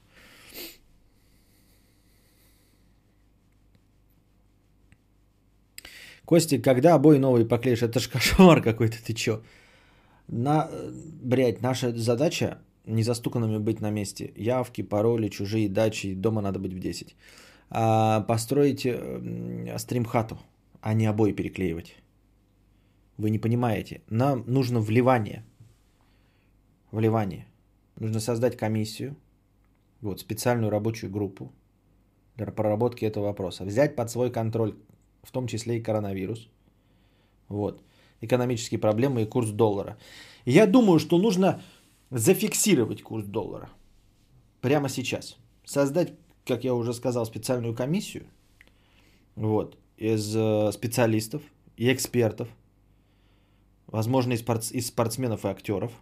Костик, 6.25 6.63
когда 6.63 6.95
обои 6.95 7.19
новые 7.19 7.45
поклеишь? 7.45 7.83
Это 7.83 7.99
ж 7.99 8.09
кошмар 8.09 8.63
какой-то, 8.63 8.97
ты 9.05 9.15
чё? 9.15 9.43
На, 10.29 10.71
блядь, 11.23 11.61
наша 11.61 11.93
задача 11.97 12.59
не 12.85 13.03
застуканными 13.03 13.59
быть 13.59 13.81
на 13.81 13.91
месте. 13.91 14.33
Явки, 14.37 14.83
пароли, 14.83 15.29
чужие 15.29 15.69
дачи, 15.69 16.15
дома 16.15 16.41
надо 16.41 16.61
быть 16.61 16.73
в 16.73 16.79
10. 16.79 17.17
А 17.71 18.21
построить 18.21 18.87
э, 18.87 19.77
стрим-хату, 19.79 20.39
а 20.81 20.95
не 20.95 21.07
обои 21.07 21.33
переклеивать. 21.33 21.97
Вы 23.19 23.31
не 23.31 23.41
понимаете. 23.41 24.03
Нам 24.09 24.45
нужно 24.47 24.81
вливание. 24.81 25.43
Вливание. 26.97 27.47
Нужно 28.01 28.21
создать 28.21 28.57
комиссию, 28.57 29.17
вот, 30.01 30.19
специальную 30.21 30.71
рабочую 30.71 31.11
группу 31.11 31.53
для 32.37 32.47
проработки 32.47 33.05
этого 33.05 33.25
вопроса. 33.25 33.65
Взять 33.65 33.97
под 33.97 34.09
свой 34.09 34.33
контроль 34.33 34.75
в 35.23 35.31
том 35.31 35.47
числе 35.47 35.77
и 35.77 35.83
коронавирус. 35.83 36.49
Вот. 37.49 37.83
Экономические 38.23 38.81
проблемы 38.81 39.23
и 39.23 39.27
курс 39.27 39.51
доллара. 39.51 39.99
Я 40.47 40.67
думаю, 40.67 40.99
что 40.99 41.19
нужно 41.19 41.61
зафиксировать 42.09 43.03
курс 43.03 43.27
доллара 43.27 43.69
прямо 44.63 44.89
сейчас. 44.89 45.37
Создать, 45.67 46.15
как 46.47 46.65
я 46.65 46.73
уже 46.75 46.95
сказал, 46.95 47.27
специальную 47.27 47.75
комиссию. 47.75 48.25
Вот. 49.35 49.77
из 49.99 50.35
э, 50.35 50.73
специалистов 50.73 51.43
и 51.77 51.93
экспертов, 51.93 52.49
возможно, 53.87 54.33
из 54.33 54.87
спортсменов 54.87 55.45
и 55.45 55.49
актеров. 55.49 55.93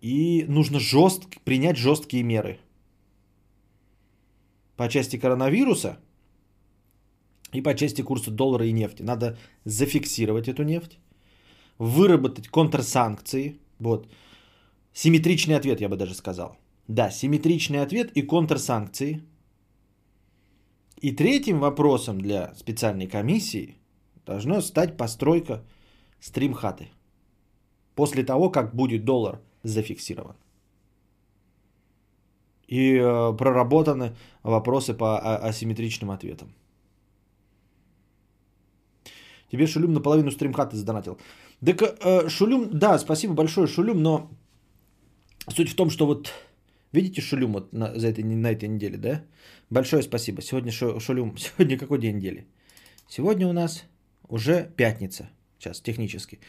И 0.00 0.44
нужно 0.48 0.78
жест, 0.78 1.26
принять 1.44 1.76
жесткие 1.76 2.22
меры 2.22 2.58
по 4.76 4.88
части 4.88 5.18
коронавируса 5.18 5.98
и 7.52 7.62
по 7.62 7.74
части 7.74 8.02
курса 8.02 8.30
доллара 8.30 8.66
и 8.66 8.72
нефти. 8.72 9.02
Надо 9.02 9.36
зафиксировать 9.64 10.48
эту 10.48 10.62
нефть, 10.62 10.98
выработать 11.78 12.48
контрсанкции. 12.48 13.58
Вот. 13.80 14.08
Симметричный 14.92 15.56
ответ, 15.56 15.80
я 15.80 15.88
бы 15.88 15.96
даже 15.96 16.14
сказал. 16.14 16.56
Да, 16.86 17.10
симметричный 17.10 17.82
ответ 17.82 18.12
и 18.16 18.22
контрсанкции. 18.22 19.22
И 21.00 21.12
третьим 21.12 21.58
вопросом 21.58 22.20
для 22.20 22.54
специальной 22.54 23.08
комиссии 23.08 23.76
должно 24.26 24.60
стать 24.60 24.96
постройка 24.96 25.64
стримхаты. 26.20 26.88
После 27.94 28.24
того, 28.24 28.50
как 28.50 28.74
будет 28.74 29.04
доллар 29.04 29.40
зафиксирован. 29.68 30.36
И 32.66 32.96
э, 32.96 33.36
проработаны 33.36 34.14
вопросы 34.42 34.94
по 34.94 35.18
асимметричным 35.48 36.10
ответам. 36.10 36.54
Тебе 39.50 39.66
Шулюм 39.66 39.92
наполовину 39.94 40.30
стримхаты 40.30 40.76
задонатил. 40.76 41.18
Так 41.64 41.82
э, 41.82 42.28
Шулюм, 42.28 42.70
да, 42.78 42.98
спасибо 42.98 43.34
большое, 43.34 43.66
Шулюм, 43.66 44.02
но 44.02 44.30
суть 45.48 45.70
в 45.70 45.76
том, 45.76 45.90
что 45.90 46.06
вот 46.06 46.32
видите 46.92 47.20
Шулюм 47.20 47.52
вот 47.52 47.72
на, 47.72 47.98
за 47.98 48.08
этой, 48.08 48.24
на 48.24 48.50
этой 48.50 48.68
неделе, 48.68 48.98
да? 48.98 49.24
Большое 49.70 50.02
спасибо. 50.02 50.42
Сегодня 50.42 50.70
Шулюм, 50.72 51.36
сегодня 51.38 51.78
какой 51.78 51.98
день 51.98 52.16
недели? 52.16 52.46
Сегодня 53.08 53.48
у 53.48 53.52
нас 53.52 53.84
уже 54.28 54.70
пятница, 54.76 55.30
сейчас 55.58 55.80
технически. 55.80 56.40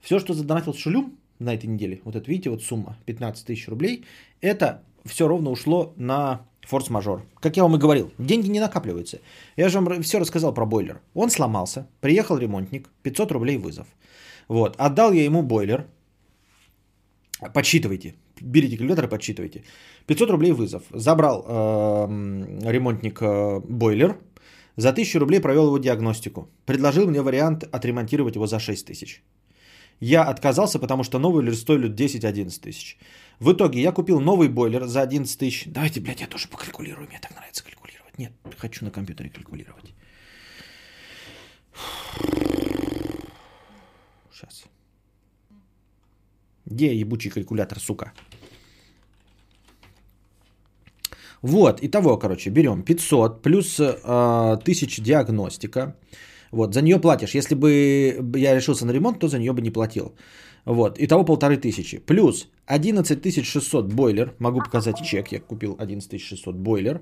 Все, 0.00 0.20
что 0.20 0.34
задонатил 0.34 0.74
Шулюм 0.74 1.18
на 1.38 1.54
этой 1.54 1.66
неделе, 1.66 2.00
вот 2.04 2.16
это 2.16 2.30
видите, 2.30 2.50
вот 2.50 2.62
сумма 2.62 2.96
15 3.06 3.46
тысяч 3.46 3.68
рублей, 3.68 4.04
это 4.40 4.82
все 5.04 5.28
ровно 5.28 5.50
ушло 5.50 5.92
на 5.96 6.46
форс-мажор. 6.62 7.22
Как 7.40 7.56
я 7.56 7.62
вам 7.62 7.76
и 7.76 7.78
говорил, 7.78 8.10
деньги 8.18 8.48
не 8.48 8.60
накапливаются. 8.60 9.20
Я 9.56 9.68
же 9.68 9.80
вам 9.80 10.02
все 10.02 10.18
рассказал 10.18 10.54
про 10.54 10.66
бойлер. 10.66 11.00
Он 11.14 11.30
сломался, 11.30 11.86
приехал 12.00 12.38
ремонтник, 12.38 12.88
500 13.02 13.32
рублей 13.32 13.58
вызов. 13.58 13.86
Вот, 14.48 14.76
отдал 14.78 15.12
я 15.12 15.24
ему 15.24 15.42
бойлер. 15.42 15.86
Подсчитывайте, 17.52 18.14
берите 18.40 18.76
калькулятор 18.76 19.04
и 19.04 19.08
подсчитывайте. 19.08 19.64
500 20.06 20.30
рублей 20.30 20.52
вызов. 20.52 20.82
Забрал 20.90 21.44
э, 21.46 22.06
ремонтник 22.70 23.20
э, 23.20 23.60
бойлер. 23.60 24.16
За 24.76 24.90
1000 24.90 25.18
рублей 25.18 25.40
провел 25.40 25.66
его 25.66 25.78
диагностику. 25.78 26.48
Предложил 26.66 27.06
мне 27.08 27.22
вариант 27.22 27.64
отремонтировать 27.64 28.34
его 28.34 28.46
за 28.46 28.58
6 28.58 28.86
тысяч. 28.86 29.22
Я 30.00 30.24
отказался, 30.24 30.78
потому 30.78 31.04
что 31.04 31.18
новый 31.18 31.42
бойлер 31.42 31.56
стоили 31.56 31.88
10-11 31.88 32.60
тысяч. 32.60 32.98
В 33.40 33.52
итоге 33.52 33.80
я 33.80 33.92
купил 33.92 34.20
новый 34.20 34.48
бойлер 34.48 34.86
за 34.86 35.02
11 35.02 35.38
тысяч. 35.38 35.64
Давайте, 35.66 36.00
блядь, 36.00 36.20
я 36.20 36.26
тоже 36.26 36.48
покалькулирую. 36.48 37.08
Мне 37.08 37.18
так 37.20 37.34
нравится 37.34 37.64
калькулировать. 37.64 38.18
Нет, 38.18 38.32
хочу 38.58 38.84
на 38.84 38.90
компьютере 38.90 39.30
калькулировать. 39.30 39.94
Сейчас. 44.32 44.64
Где 46.66 46.94
ебучий 46.94 47.30
калькулятор, 47.30 47.80
сука? 47.80 48.12
Вот, 51.42 51.82
итого, 51.82 52.16
короче, 52.16 52.50
берем 52.50 52.82
500 52.82 53.42
плюс 53.42 53.78
э, 53.78 54.56
1000 54.62 55.02
диагностика. 55.02 55.94
Вот, 56.54 56.74
за 56.74 56.82
нее 56.82 57.00
платишь. 57.00 57.34
Если 57.34 57.56
бы 57.56 58.38
я 58.38 58.54
решился 58.54 58.86
на 58.86 58.92
ремонт, 58.92 59.18
то 59.18 59.28
за 59.28 59.38
нее 59.38 59.52
бы 59.52 59.60
не 59.60 59.72
платил. 59.72 60.14
Вот, 60.64 60.98
итого 60.98 61.24
полторы 61.24 61.56
тысячи. 61.56 61.98
Плюс 61.98 62.48
11 62.66 63.44
600 63.44 63.92
бойлер. 63.92 64.34
Могу 64.38 64.60
показать 64.60 65.02
чек, 65.04 65.32
я 65.32 65.40
купил 65.40 65.76
11 65.80 66.20
600 66.20 66.56
бойлер. 66.56 67.00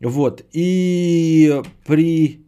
Вот, 0.00 0.42
и 0.52 1.62
при 1.86 2.44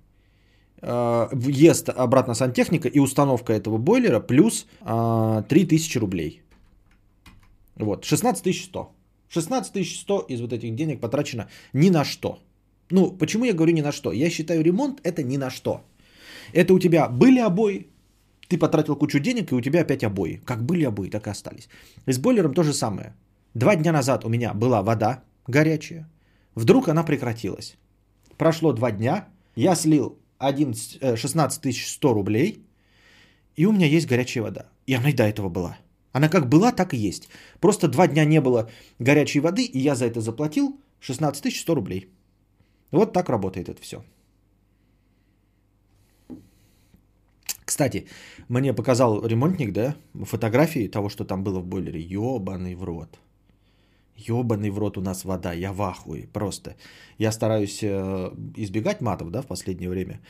э, 0.83 1.29
въезд 1.33 1.89
обратно 1.89 2.35
сантехника 2.35 2.89
и 2.89 3.01
установка 3.01 3.53
этого 3.53 3.79
бойлера 3.79 4.21
плюс 4.21 4.67
э, 4.83 5.43
3000 5.49 5.99
рублей. 5.99 6.43
Вот, 7.77 8.05
16 8.05 8.55
100. 8.55 8.89
16 9.29 9.87
100 9.87 10.27
из 10.29 10.41
вот 10.41 10.53
этих 10.53 10.75
денег 10.75 11.01
потрачено 11.01 11.49
ни 11.73 11.91
на 11.91 12.05
что. 12.05 12.39
Ну, 12.91 13.13
почему 13.19 13.45
я 13.45 13.55
говорю 13.55 13.73
ни 13.73 13.83
на 13.83 13.93
что? 13.93 14.13
Я 14.13 14.31
считаю, 14.31 14.63
ремонт 14.63 15.01
это 15.05 15.23
ни 15.23 15.39
на 15.39 15.51
что. 15.51 15.81
Это 16.53 16.75
у 16.75 16.79
тебя 16.79 17.09
были 17.09 17.41
обои, 17.41 17.89
ты 18.49 18.59
потратил 18.59 18.97
кучу 18.97 19.19
денег, 19.19 19.53
и 19.53 19.55
у 19.55 19.61
тебя 19.61 19.81
опять 19.81 20.05
обои. 20.05 20.41
Как 20.45 20.65
были 20.65 20.85
обои, 20.85 21.11
так 21.11 21.27
и 21.27 21.31
остались. 21.31 21.69
И 22.07 22.13
с 22.13 22.19
бойлером 22.19 22.55
то 22.55 22.63
же 22.63 22.73
самое. 22.73 23.15
Два 23.55 23.77
дня 23.77 23.93
назад 23.93 24.25
у 24.25 24.29
меня 24.29 24.53
была 24.55 24.83
вода 24.83 25.23
горячая. 25.47 26.09
Вдруг 26.55 26.89
она 26.89 27.05
прекратилась. 27.05 27.77
Прошло 28.37 28.73
два 28.73 28.91
дня, 28.91 29.29
я 29.57 29.75
слил 29.77 30.19
11, 30.39 31.19
16 31.19 31.77
100 31.77 32.15
рублей, 32.15 32.65
и 33.57 33.67
у 33.67 33.73
меня 33.73 33.87
есть 33.87 34.09
горячая 34.09 34.45
вода. 34.45 34.67
И 34.87 34.95
она 34.95 35.11
и 35.11 35.13
до 35.13 35.23
этого 35.23 35.49
была. 35.49 35.79
Она 36.13 36.29
как 36.29 36.49
была, 36.49 36.73
так 36.73 36.95
и 36.95 36.97
есть. 36.97 37.29
Просто 37.61 37.89
два 37.89 38.07
дня 38.07 38.25
не 38.25 38.41
было 38.41 38.71
горячей 38.99 39.41
воды, 39.41 39.65
и 39.65 39.79
я 39.79 39.95
за 39.95 40.07
это 40.07 40.21
заплатил 40.21 40.81
16 41.01 41.57
100 41.57 41.75
рублей. 41.75 42.09
Вот 42.91 43.13
так 43.13 43.29
работает 43.29 43.69
это 43.69 43.81
все. 43.83 44.05
Кстати, 47.75 48.07
мне 48.49 48.73
показал 48.73 49.27
ремонтник, 49.27 49.73
да, 49.73 49.97
фотографии 50.25 50.87
того, 50.87 51.09
что 51.09 51.25
там 51.25 51.43
было 51.43 51.59
в 51.59 51.67
бойлере. 51.67 52.01
Ёбаный 52.01 52.77
в 52.77 52.85
рот. 52.85 53.19
Ёбаный 54.29 54.71
в 54.71 54.79
рот 54.79 54.97
у 54.97 55.01
нас 55.01 55.25
вода, 55.25 55.53
я 55.53 55.73
в 55.73 55.83
ахуе 55.83 56.29
просто. 56.33 56.77
Я 57.19 57.33
стараюсь 57.33 57.83
э, 57.83 58.31
избегать 58.57 59.01
матов, 59.01 59.31
да, 59.31 59.43
в 59.43 59.47
последнее 59.47 59.91
время. 59.91 60.21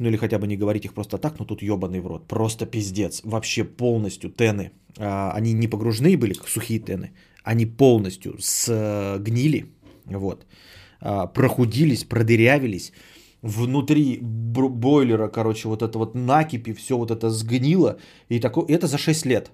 Ну 0.00 0.08
или 0.08 0.16
хотя 0.16 0.38
бы 0.38 0.48
не 0.48 0.56
говорить 0.56 0.84
их 0.84 0.92
просто 0.92 1.18
так, 1.18 1.38
но 1.38 1.44
тут 1.44 1.62
ёбаный 1.62 2.00
в 2.00 2.08
рот. 2.08 2.26
Просто 2.26 2.66
пиздец. 2.66 3.20
Вообще 3.24 3.62
полностью 3.62 4.30
тены. 4.30 4.72
А, 4.98 5.30
они 5.36 5.54
не 5.54 5.68
погружные 5.68 6.16
были, 6.16 6.34
как 6.34 6.48
сухие 6.48 6.80
тены. 6.80 7.12
Они 7.44 7.66
полностью 7.66 8.34
сгнили, 8.40 9.66
вот. 10.06 10.44
А, 11.00 11.28
прохудились, 11.28 12.04
продырявились 12.04 12.92
внутри 13.42 14.18
бойлера, 14.22 15.28
короче, 15.28 15.68
вот 15.68 15.82
это 15.82 15.98
вот 15.98 16.14
накипи, 16.14 16.72
все 16.72 16.96
вот 16.96 17.10
это 17.10 17.30
сгнило. 17.30 17.98
И 18.28 18.40
такое, 18.40 18.64
это 18.68 18.86
за 18.86 18.98
6 18.98 19.26
лет. 19.26 19.50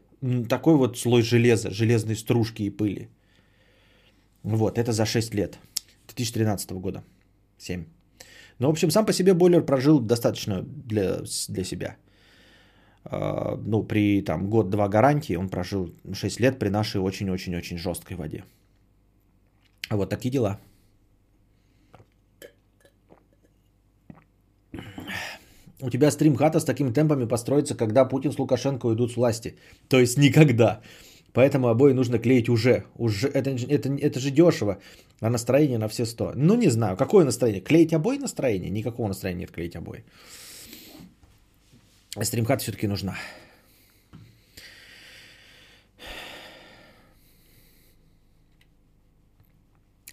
Такой 0.49 0.77
вот 0.77 0.99
слой 0.99 1.22
железа, 1.22 1.70
железной 1.70 2.16
стружки 2.16 2.62
и 2.62 2.70
пыли. 2.70 3.09
Вот, 4.42 4.79
это 4.79 4.92
за 4.92 5.07
6 5.07 5.35
лет. 5.35 5.59
2013 6.07 6.70
года. 6.72 7.03
7. 7.59 7.85
Ну, 8.59 8.68
в 8.68 8.70
общем, 8.70 8.90
сам 8.90 9.07
по 9.07 9.12
себе 9.12 9.35
бойлер 9.35 9.64
прожил 9.64 10.01
достаточно 10.01 10.62
для, 10.62 11.22
для 11.49 11.64
себя. 11.64 11.96
Uh, 13.05 13.57
ну, 13.66 13.85
при 13.85 14.20
там 14.22 14.51
год-два 14.51 14.88
гарантии 14.88 15.37
он 15.37 15.49
прожил 15.49 15.94
6 16.12 16.40
лет 16.40 16.59
при 16.59 16.70
нашей 16.70 17.01
очень-очень-очень 17.01 17.79
жесткой 17.79 18.16
воде. 18.16 18.44
Вот 19.90 20.11
такие 20.11 20.31
дела. 20.31 20.59
У 25.83 25.91
тебя 25.91 26.11
стрим-хата 26.11 26.61
с 26.61 26.65
такими 26.65 26.93
темпами 26.93 27.27
построится, 27.27 27.75
когда 27.75 28.05
Путин 28.05 28.33
с 28.33 28.39
Лукашенко 28.39 28.87
уйдут 28.87 29.12
с 29.12 29.17
власти. 29.17 29.57
То 29.89 29.99
есть 29.99 30.19
никогда. 30.19 30.81
Поэтому 31.33 31.69
обои 31.69 31.93
нужно 31.93 32.19
клеить 32.19 32.49
уже. 32.49 32.85
уже 32.97 33.29
это, 33.29 33.51
это, 33.51 33.89
это 33.91 34.21
же 34.21 34.31
дешево. 34.31 34.79
А 35.21 35.31
настроение 35.31 35.79
на 35.79 35.89
все 35.89 36.07
сто. 36.07 36.33
Ну, 36.35 36.57
не 36.57 36.71
знаю. 36.71 36.97
Какое 36.97 37.25
настроение? 37.25 37.61
Клеить 37.61 37.93
обои 37.93 38.19
настроение? 38.19 38.71
Никакого 38.71 39.09
настроения 39.09 39.41
нет 39.41 39.51
клеить 39.51 39.77
обои. 39.77 40.05
Стримхата 42.23 42.62
все-таки 42.62 42.87
нужна. 42.87 43.17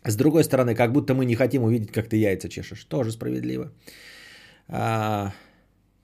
С 0.06 0.18
другой 0.18 0.44
стороны, 0.44 0.76
как 0.76 0.92
будто 0.92 1.14
мы 1.14 1.26
не 1.26 1.36
хотим 1.36 1.64
увидеть, 1.64 1.92
как 1.92 2.10
ты 2.10 2.18
яйца 2.18 2.50
чешешь. 2.50 2.84
Тоже 2.84 3.12
справедливо. 3.12 3.72
А, 4.68 5.32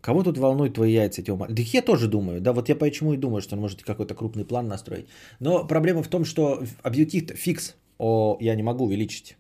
Кого 0.02 0.24
тут 0.24 0.38
волнует 0.38 0.74
твои 0.74 0.94
яйца, 0.94 1.22
Тёма? 1.22 1.48
Да 1.50 1.62
я 1.62 1.82
тоже 1.82 2.08
думаю. 2.08 2.42
Да, 2.42 2.54
вот 2.54 2.70
я 2.70 2.76
почему 2.76 3.14
и 3.14 3.18
думаю, 3.18 3.42
что 3.42 3.56
он 3.56 3.62
может 3.62 3.84
какой-то 3.84 4.16
крупный 4.16 4.46
план 4.46 4.68
настроить. 4.68 5.08
Но 5.40 5.68
проблема 5.68 6.04
в 6.04 6.08
том, 6.08 6.26
что 6.26 6.64
объектив 6.84 7.32
фикс. 7.36 7.76
О, 7.98 8.38
я 8.40 8.56
не 8.56 8.64
могу 8.64 8.86
увеличить. 8.86 9.38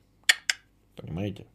Понимаете? 0.95 1.45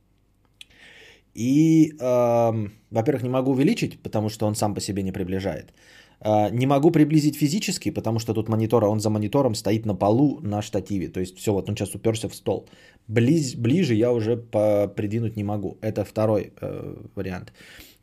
И, 1.34 1.92
э, 2.00 2.68
во-первых, 2.90 3.22
не 3.22 3.28
могу 3.28 3.50
увеличить, 3.50 4.02
потому 4.02 4.28
что 4.28 4.46
он 4.46 4.54
сам 4.54 4.74
по 4.74 4.80
себе 4.80 5.02
не 5.02 5.12
приближает. 5.12 5.72
Э, 6.20 6.48
не 6.50 6.66
могу 6.66 6.90
приблизить 6.90 7.36
физически, 7.36 7.90
потому 7.90 8.18
что 8.18 8.34
тут 8.34 8.48
монитора, 8.48 8.86
он 8.86 9.00
за 9.00 9.10
монитором 9.10 9.54
стоит 9.54 9.86
на 9.86 9.94
полу 9.94 10.40
на 10.40 10.62
штативе. 10.62 11.08
То 11.08 11.20
есть 11.20 11.36
все, 11.36 11.52
вот 11.52 11.68
он 11.68 11.76
сейчас 11.76 11.94
уперся 11.94 12.28
в 12.28 12.34
стол. 12.34 12.68
Близ, 13.08 13.54
ближе 13.54 13.94
я 13.94 14.12
уже 14.12 14.36
придвинуть 14.36 15.36
не 15.36 15.44
могу. 15.44 15.76
Это 15.82 16.04
второй 16.04 16.52
э, 16.60 16.96
вариант. 17.14 17.52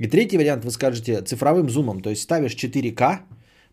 И 0.01 0.07
третий 0.07 0.37
вариант 0.37 0.65
вы 0.65 0.71
скажете 0.71 1.21
цифровым 1.21 1.69
зумом, 1.69 2.01
то 2.01 2.09
есть 2.09 2.23
ставишь 2.23 2.55
4К, 2.55 3.19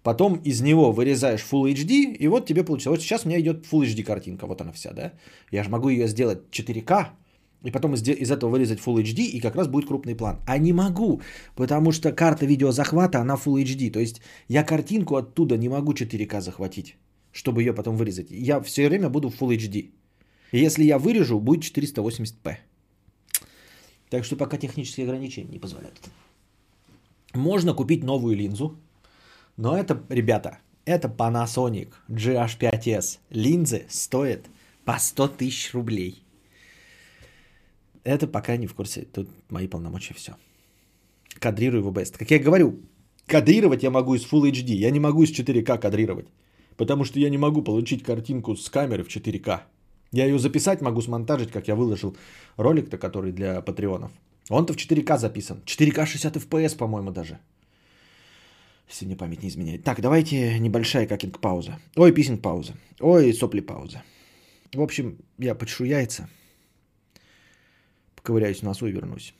потом 0.03 0.35
из 0.45 0.61
него 0.61 0.93
вырезаешь 0.93 1.43
Full 1.51 1.72
HD, 1.72 2.16
и 2.18 2.29
вот 2.29 2.47
тебе 2.47 2.64
получилось. 2.64 2.99
Вот 2.99 3.03
сейчас 3.03 3.24
у 3.24 3.29
меня 3.29 3.41
идет 3.41 3.64
Full 3.72 3.87
HD 3.87 4.05
картинка, 4.05 4.47
вот 4.47 4.61
она 4.61 4.72
вся, 4.72 4.93
да? 4.93 5.12
Я 5.51 5.64
же 5.64 5.70
могу 5.70 5.89
ее 5.89 6.07
сделать 6.07 6.39
4К, 6.53 7.07
и 7.64 7.70
потом 7.70 7.95
из, 7.95 8.07
из 8.07 8.31
этого 8.31 8.51
вырезать 8.51 8.79
Full 8.79 9.03
HD, 9.03 9.20
и 9.22 9.41
как 9.41 9.57
раз 9.57 9.68
будет 9.68 9.87
крупный 9.87 10.14
план. 10.14 10.37
А 10.47 10.59
не 10.59 10.74
могу, 10.74 11.22
потому 11.57 11.93
что 11.93 12.12
карта 12.12 12.45
видеозахвата, 12.45 13.20
она 13.20 13.37
Full 13.37 13.62
HD. 13.62 13.91
То 13.91 14.01
есть 14.01 14.20
я 14.49 14.64
картинку 14.64 15.16
оттуда 15.16 15.57
не 15.57 15.70
могу 15.70 15.95
4К 15.95 16.43
захватить, 16.43 16.97
чтобы 17.33 17.62
ее 17.62 17.72
потом 17.72 17.97
вырезать. 17.97 18.31
Я 18.31 18.61
все 18.61 18.89
время 18.89 19.09
буду 19.09 19.31
в 19.31 19.41
Full 19.41 19.57
HD. 19.57 19.93
И 20.53 20.59
если 20.59 20.85
я 20.85 20.99
вырежу, 20.99 21.41
будет 21.41 21.64
480p. 21.64 22.57
Так 24.11 24.24
что 24.24 24.36
пока 24.36 24.56
технические 24.56 25.04
ограничения 25.04 25.52
не 25.52 25.59
позволяют. 25.59 25.98
Можно 27.34 27.74
купить 27.74 28.04
новую 28.04 28.36
линзу, 28.36 28.78
но 29.56 29.76
это, 29.76 30.02
ребята, 30.09 30.59
это 30.84 31.09
Panasonic 31.09 31.92
GH5S. 32.09 33.18
Линзы 33.30 33.84
стоят 33.88 34.46
по 34.84 34.98
100 34.98 35.28
тысяч 35.28 35.74
рублей. 35.74 36.22
Это 38.04 38.26
пока 38.26 38.56
не 38.56 38.66
в 38.66 38.74
курсе. 38.74 39.02
Тут 39.02 39.28
мои 39.50 39.68
полномочия 39.68 40.14
все. 40.14 40.36
Кадрирую 41.38 41.82
в 41.82 41.88
OBS. 41.88 42.16
Как 42.16 42.30
я 42.30 42.38
говорю, 42.38 42.80
кадрировать 43.26 43.82
я 43.82 43.90
могу 43.90 44.14
из 44.14 44.24
Full 44.24 44.50
HD. 44.50 44.72
Я 44.72 44.90
не 44.90 45.00
могу 45.00 45.24
из 45.24 45.30
4К 45.30 45.78
кадрировать. 45.78 46.28
Потому 46.78 47.04
что 47.04 47.20
я 47.20 47.28
не 47.28 47.36
могу 47.36 47.61
получить 47.61 48.02
картинку 48.02 48.56
с 48.56 48.70
камеры 48.70 49.04
в 49.04 49.09
4К. 49.09 49.61
Я 50.12 50.24
ее 50.24 50.38
записать 50.38 50.80
могу, 50.80 51.02
смонтажить, 51.02 51.50
как 51.52 51.68
я 51.68 51.74
выложил 51.74 52.16
ролик-то, 52.56 52.98
который 52.98 53.32
для 53.32 53.61
патреонов. 53.61 54.11
Он-то 54.48 54.72
в 54.72 54.76
4К 54.76 55.18
записан. 55.18 55.62
4К 55.66 56.06
60 56.06 56.36
FPS, 56.36 56.76
по-моему, 56.76 57.11
даже. 57.11 57.38
Если 58.88 59.04
мне 59.04 59.16
память 59.16 59.42
не 59.42 59.50
изменяет. 59.50 59.84
Так, 59.84 60.00
давайте 60.00 60.59
небольшая 60.59 61.06
какинг 61.06 61.40
пауза. 61.40 61.78
Ой, 61.94 62.12
писинг 62.12 62.40
пауза. 62.40 62.74
Ой, 63.00 63.34
сопли 63.34 63.61
пауза. 63.61 64.02
В 64.72 64.80
общем, 64.80 65.18
я 65.36 65.54
почешу 65.54 65.84
яйца. 65.84 66.28
Поковыряюсь 68.16 68.61
в 68.61 68.62
носу 68.62 68.86
и 68.86 68.92
вернусь. 68.92 69.34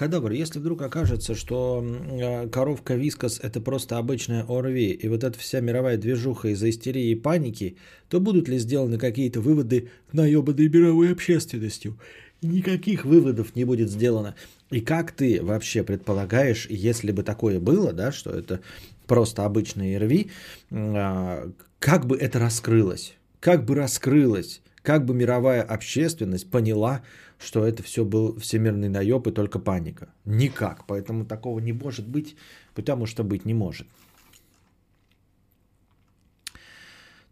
Кадавр, 0.00 0.30
если 0.30 0.60
вдруг 0.60 0.80
окажется, 0.80 1.34
что 1.34 1.84
э, 1.84 2.48
коровка 2.48 2.94
Вискас 2.94 3.38
это 3.38 3.60
просто 3.60 3.98
обычная 3.98 4.46
ОРВИ, 4.48 4.92
и 4.92 5.08
вот 5.08 5.24
эта 5.24 5.38
вся 5.38 5.60
мировая 5.60 5.98
движуха 5.98 6.48
из-за 6.48 6.70
истерии 6.70 7.10
и 7.10 7.14
паники, 7.14 7.76
то 8.08 8.18
будут 8.18 8.48
ли 8.48 8.56
сделаны 8.56 8.96
какие-то 8.96 9.42
выводы 9.42 9.90
наебанной 10.12 10.70
мировой 10.70 11.12
общественностью? 11.12 11.98
Никаких 12.40 13.04
выводов 13.04 13.54
не 13.54 13.66
будет 13.66 13.90
сделано. 13.90 14.36
И 14.70 14.80
как 14.80 15.12
ты 15.12 15.42
вообще 15.42 15.82
предполагаешь, 15.82 16.66
если 16.70 17.12
бы 17.12 17.22
такое 17.22 17.60
было, 17.60 17.92
да, 17.92 18.10
что 18.10 18.30
это 18.30 18.60
просто 19.06 19.44
обычный 19.44 19.94
ОРВИ, 19.96 20.30
а, 20.70 21.52
как 21.78 22.06
бы 22.06 22.16
это 22.16 22.38
раскрылось? 22.38 23.16
Как 23.38 23.66
бы 23.66 23.74
раскрылось? 23.74 24.62
Как 24.80 25.04
бы 25.04 25.12
мировая 25.12 25.60
общественность 25.60 26.50
поняла, 26.50 27.02
что 27.40 27.66
это 27.66 27.82
все 27.82 28.04
был 28.04 28.38
всемирный 28.38 28.88
наеб 28.88 29.26
и 29.26 29.32
только 29.32 29.58
паника. 29.58 30.08
Никак. 30.26 30.84
Поэтому 30.86 31.24
такого 31.24 31.58
не 31.58 31.72
может 31.72 32.06
быть, 32.06 32.36
потому 32.74 33.06
что 33.06 33.24
быть 33.24 33.46
не 33.46 33.54
может. 33.54 33.86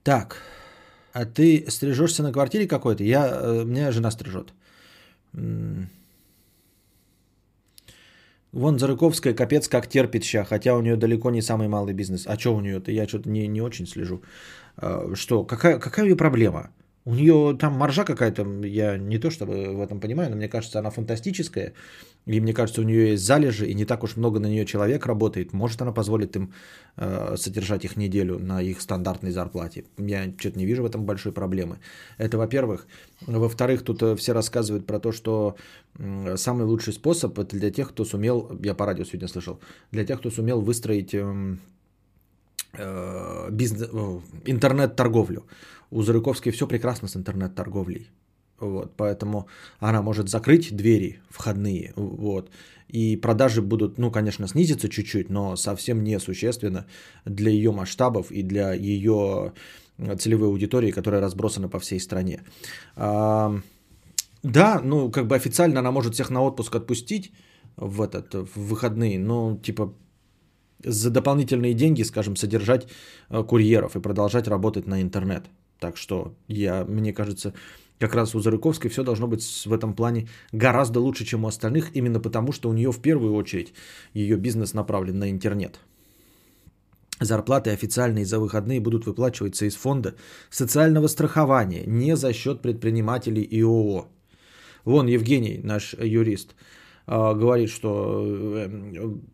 Так. 0.02 0.42
А 1.12 1.26
ты 1.26 1.66
стрижешься 1.68 2.22
на 2.22 2.32
квартире 2.32 2.66
какой-то? 2.66 3.04
Я, 3.04 3.28
э, 3.28 3.64
меня 3.64 3.92
жена 3.92 4.10
стрижет. 4.10 4.54
Вон 8.52 8.78
Зарыковская 8.78 9.34
капец 9.34 9.68
как 9.68 9.88
терпит 9.88 10.24
ща, 10.24 10.44
хотя 10.44 10.74
у 10.74 10.80
нее 10.80 10.96
далеко 10.96 11.30
не 11.30 11.42
самый 11.42 11.68
малый 11.68 11.92
бизнес. 11.92 12.26
А 12.26 12.38
что 12.38 12.56
у 12.56 12.60
нее-то? 12.60 12.90
Я 12.90 13.06
что-то 13.06 13.28
не, 13.28 13.46
не 13.46 13.60
очень 13.60 13.86
слежу. 13.86 14.22
А, 14.76 15.14
что? 15.14 15.44
Какая, 15.44 15.78
какая 15.78 16.06
ее 16.06 16.16
проблема? 16.16 16.70
У 17.08 17.14
нее 17.14 17.56
там 17.58 17.72
маржа 17.72 18.04
какая-то, 18.04 18.44
я 18.66 18.98
не 18.98 19.18
то 19.18 19.30
чтобы 19.30 19.52
в 19.74 19.80
этом 19.80 19.98
понимаю, 19.98 20.30
но 20.30 20.36
мне 20.36 20.48
кажется, 20.48 20.78
она 20.78 20.90
фантастическая. 20.90 21.72
И 22.26 22.40
мне 22.40 22.52
кажется, 22.52 22.82
у 22.82 22.84
нее 22.84 23.12
есть 23.12 23.24
залежи, 23.24 23.66
и 23.66 23.74
не 23.74 23.86
так 23.86 24.04
уж 24.04 24.16
много 24.16 24.40
на 24.40 24.46
нее 24.46 24.66
человек 24.66 25.06
работает. 25.06 25.54
Может, 25.54 25.80
она 25.80 25.92
позволит 25.92 26.36
им 26.36 26.52
э, 26.96 27.36
содержать 27.36 27.84
их 27.84 27.96
неделю 27.96 28.38
на 28.38 28.60
их 28.60 28.82
стандартной 28.82 29.30
зарплате. 29.30 29.84
Я 29.96 30.32
что-то 30.38 30.58
не 30.58 30.66
вижу 30.66 30.82
в 30.82 30.86
этом 30.86 31.06
большой 31.06 31.32
проблемы. 31.32 31.78
Это 32.18 32.36
во-первых. 32.36 32.86
Во-вторых, 33.26 33.82
тут 33.84 34.02
э, 34.02 34.14
все 34.14 34.34
рассказывают 34.34 34.86
про 34.86 35.00
то, 35.00 35.12
что 35.12 35.56
самый 36.36 36.66
лучший 36.66 36.92
способ 36.92 37.38
это 37.38 37.56
для 37.56 37.70
тех, 37.70 37.88
кто 37.88 38.04
сумел, 38.04 38.50
я 38.62 38.74
по 38.74 38.84
радио 38.84 39.04
сегодня 39.04 39.28
слышал, 39.28 39.60
для 39.92 40.04
тех, 40.04 40.18
кто 40.18 40.30
сумел 40.30 40.60
выстроить 40.60 41.14
э, 41.14 41.56
э, 42.74 43.50
бизнес, 43.50 43.88
э, 43.92 44.20
интернет-торговлю. 44.44 45.46
У 45.90 46.02
Зарыковской 46.02 46.52
все 46.52 46.66
прекрасно 46.66 47.08
с 47.08 47.16
интернет-торговлей. 47.16 48.10
Вот, 48.60 48.96
поэтому 48.96 49.46
она 49.78 50.02
может 50.02 50.28
закрыть 50.28 50.76
двери 50.76 51.20
входные, 51.30 51.92
вот, 51.94 52.50
и 52.88 53.16
продажи 53.16 53.62
будут, 53.62 53.98
ну, 53.98 54.10
конечно, 54.10 54.48
снизиться 54.48 54.88
чуть-чуть, 54.88 55.30
но 55.30 55.56
совсем 55.56 56.02
не 56.02 56.18
существенно 56.18 56.86
для 57.24 57.52
ее 57.52 57.70
масштабов 57.70 58.32
и 58.32 58.42
для 58.42 58.72
ее 58.72 59.52
целевой 60.18 60.48
аудитории, 60.48 60.90
которая 60.90 61.20
разбросана 61.20 61.68
по 61.68 61.78
всей 61.78 62.00
стране. 62.00 62.42
А, 62.96 63.60
да, 64.42 64.80
ну, 64.84 65.10
как 65.10 65.26
бы 65.26 65.36
официально 65.36 65.80
она 65.80 65.92
может 65.92 66.14
всех 66.14 66.30
на 66.30 66.42
отпуск 66.42 66.74
отпустить 66.74 67.32
в, 67.76 68.00
этот, 68.02 68.34
в 68.34 68.68
выходные, 68.68 69.18
но, 69.18 69.56
типа, 69.62 69.94
за 70.84 71.10
дополнительные 71.10 71.74
деньги, 71.74 72.02
скажем, 72.02 72.36
содержать 72.36 72.88
э, 73.30 73.42
курьеров 73.42 73.96
и 73.96 74.00
продолжать 74.00 74.48
работать 74.48 74.86
на 74.86 75.02
интернет. 75.02 75.44
Так 75.78 75.96
что 75.96 76.34
я, 76.48 76.84
мне 76.84 77.12
кажется, 77.12 77.54
как 77.98 78.14
раз 78.14 78.34
у 78.34 78.40
Зарыковской 78.40 78.90
все 78.90 79.02
должно 79.02 79.26
быть 79.26 79.66
в 79.66 79.72
этом 79.72 79.94
плане 79.94 80.28
гораздо 80.52 81.00
лучше, 81.00 81.24
чем 81.24 81.44
у 81.44 81.48
остальных, 81.48 81.94
именно 81.96 82.20
потому, 82.20 82.52
что 82.52 82.68
у 82.68 82.72
нее 82.72 82.90
в 82.90 83.00
первую 83.00 83.34
очередь 83.34 83.74
ее 84.14 84.36
бизнес 84.36 84.74
направлен 84.74 85.18
на 85.18 85.30
интернет. 85.30 85.80
Зарплаты 87.20 87.70
официальные 87.70 88.24
за 88.24 88.38
выходные 88.38 88.80
будут 88.80 89.06
выплачиваться 89.06 89.66
из 89.66 89.74
фонда 89.74 90.14
социального 90.50 91.08
страхования, 91.08 91.84
не 91.86 92.16
за 92.16 92.32
счет 92.32 92.62
предпринимателей 92.62 93.42
и 93.42 93.62
ООО. 93.62 94.06
Вон 94.84 95.08
Евгений, 95.08 95.60
наш 95.64 95.94
юрист, 95.94 96.54
а, 97.06 97.34
говорит, 97.34 97.70
что 97.70 98.22
э, 98.24 98.68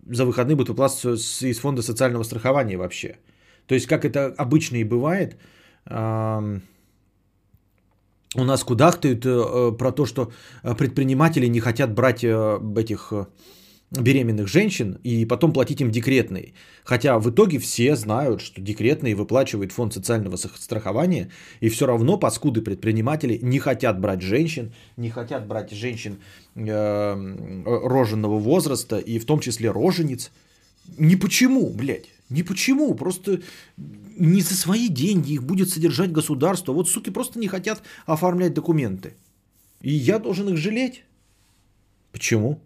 за 0.07 0.25
выходные 0.25 0.57
будут 0.57 0.71
выплачиваться 0.71 1.47
из 1.47 1.59
фонда 1.59 1.83
социального 1.83 2.23
страхования 2.23 2.79
вообще. 2.79 3.19
То 3.67 3.75
есть, 3.75 3.87
как 3.87 4.07
это 4.07 4.35
обычно 4.39 4.77
и 4.77 4.85
бывает– 4.85 5.37
у 8.37 8.45
нас 8.45 8.65
кудахтают 8.65 9.25
э, 9.27 9.73
про 9.79 9.93
то, 9.93 10.07
что 10.07 10.33
предприниматели 10.63 11.47
не 11.47 11.61
хотят 11.61 11.95
брать 11.95 12.25
э, 12.25 12.59
этих 12.77 13.13
э, 13.13 13.27
беременных 13.91 14.49
женщин 14.49 14.99
и 15.05 15.25
потом 15.25 15.53
платить 15.53 15.81
им 15.81 15.91
декретные. 15.91 16.53
Хотя 16.85 17.19
в 17.19 17.31
итоге 17.31 17.59
все 17.59 17.97
знают, 17.97 18.41
что 18.41 18.61
декретные 18.61 19.15
выплачивает 19.15 19.73
фонд 19.73 19.95
социального 19.95 20.37
страхования, 20.37 21.31
и 21.61 21.69
все 21.69 21.87
равно 21.87 22.19
паскуды 22.19 22.61
предприниматели 22.61 23.39
не 23.43 23.59
хотят 23.59 24.01
брать 24.01 24.23
женщин, 24.23 24.73
не 24.97 25.11
хотят 25.11 25.47
брать 25.47 25.71
женщин 25.71 26.19
э, 26.57 27.65
роженного 27.65 28.39
возраста, 28.39 28.99
и 28.99 29.19
в 29.19 29.27
том 29.27 29.41
числе 29.41 29.71
рожениц. 29.71 30.31
Не 30.99 31.17
почему, 31.17 31.71
блядь. 31.71 32.11
Не 32.31 32.43
почему, 32.43 32.95
просто 32.95 33.41
не 34.19 34.41
за 34.41 34.55
свои 34.55 34.89
деньги 34.89 35.33
их 35.33 35.43
будет 35.43 35.69
содержать 35.69 36.13
государство. 36.13 36.73
Вот 36.73 36.89
суки 36.89 37.11
просто 37.11 37.39
не 37.39 37.49
хотят 37.49 37.83
оформлять 38.07 38.55
документы. 38.55 39.15
И 39.81 39.93
я 39.93 40.19
должен 40.19 40.49
их 40.49 40.57
жалеть. 40.57 41.05
Почему? 42.13 42.61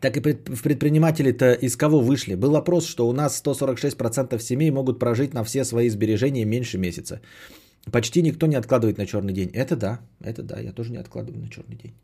Так 0.00 0.16
и 0.16 0.20
предприниматели-то 0.20 1.52
из 1.54 1.76
кого 1.76 2.00
вышли? 2.00 2.36
Был 2.36 2.54
опрос, 2.56 2.86
что 2.86 3.08
у 3.08 3.12
нас 3.12 3.42
146% 3.42 4.38
семей 4.40 4.70
могут 4.70 4.98
прожить 4.98 5.34
на 5.34 5.42
все 5.42 5.64
свои 5.64 5.88
сбережения 5.88 6.44
меньше 6.44 6.78
месяца. 6.78 7.20
Почти 7.90 8.22
никто 8.22 8.46
не 8.46 8.56
откладывает 8.56 8.98
на 8.98 9.06
черный 9.06 9.32
день. 9.32 9.50
Это 9.54 9.76
да, 9.76 10.00
это 10.20 10.42
да, 10.42 10.60
я 10.60 10.72
тоже 10.72 10.92
не 10.92 10.98
откладываю 10.98 11.42
на 11.42 11.48
черный 11.48 11.76
день. 11.76 11.94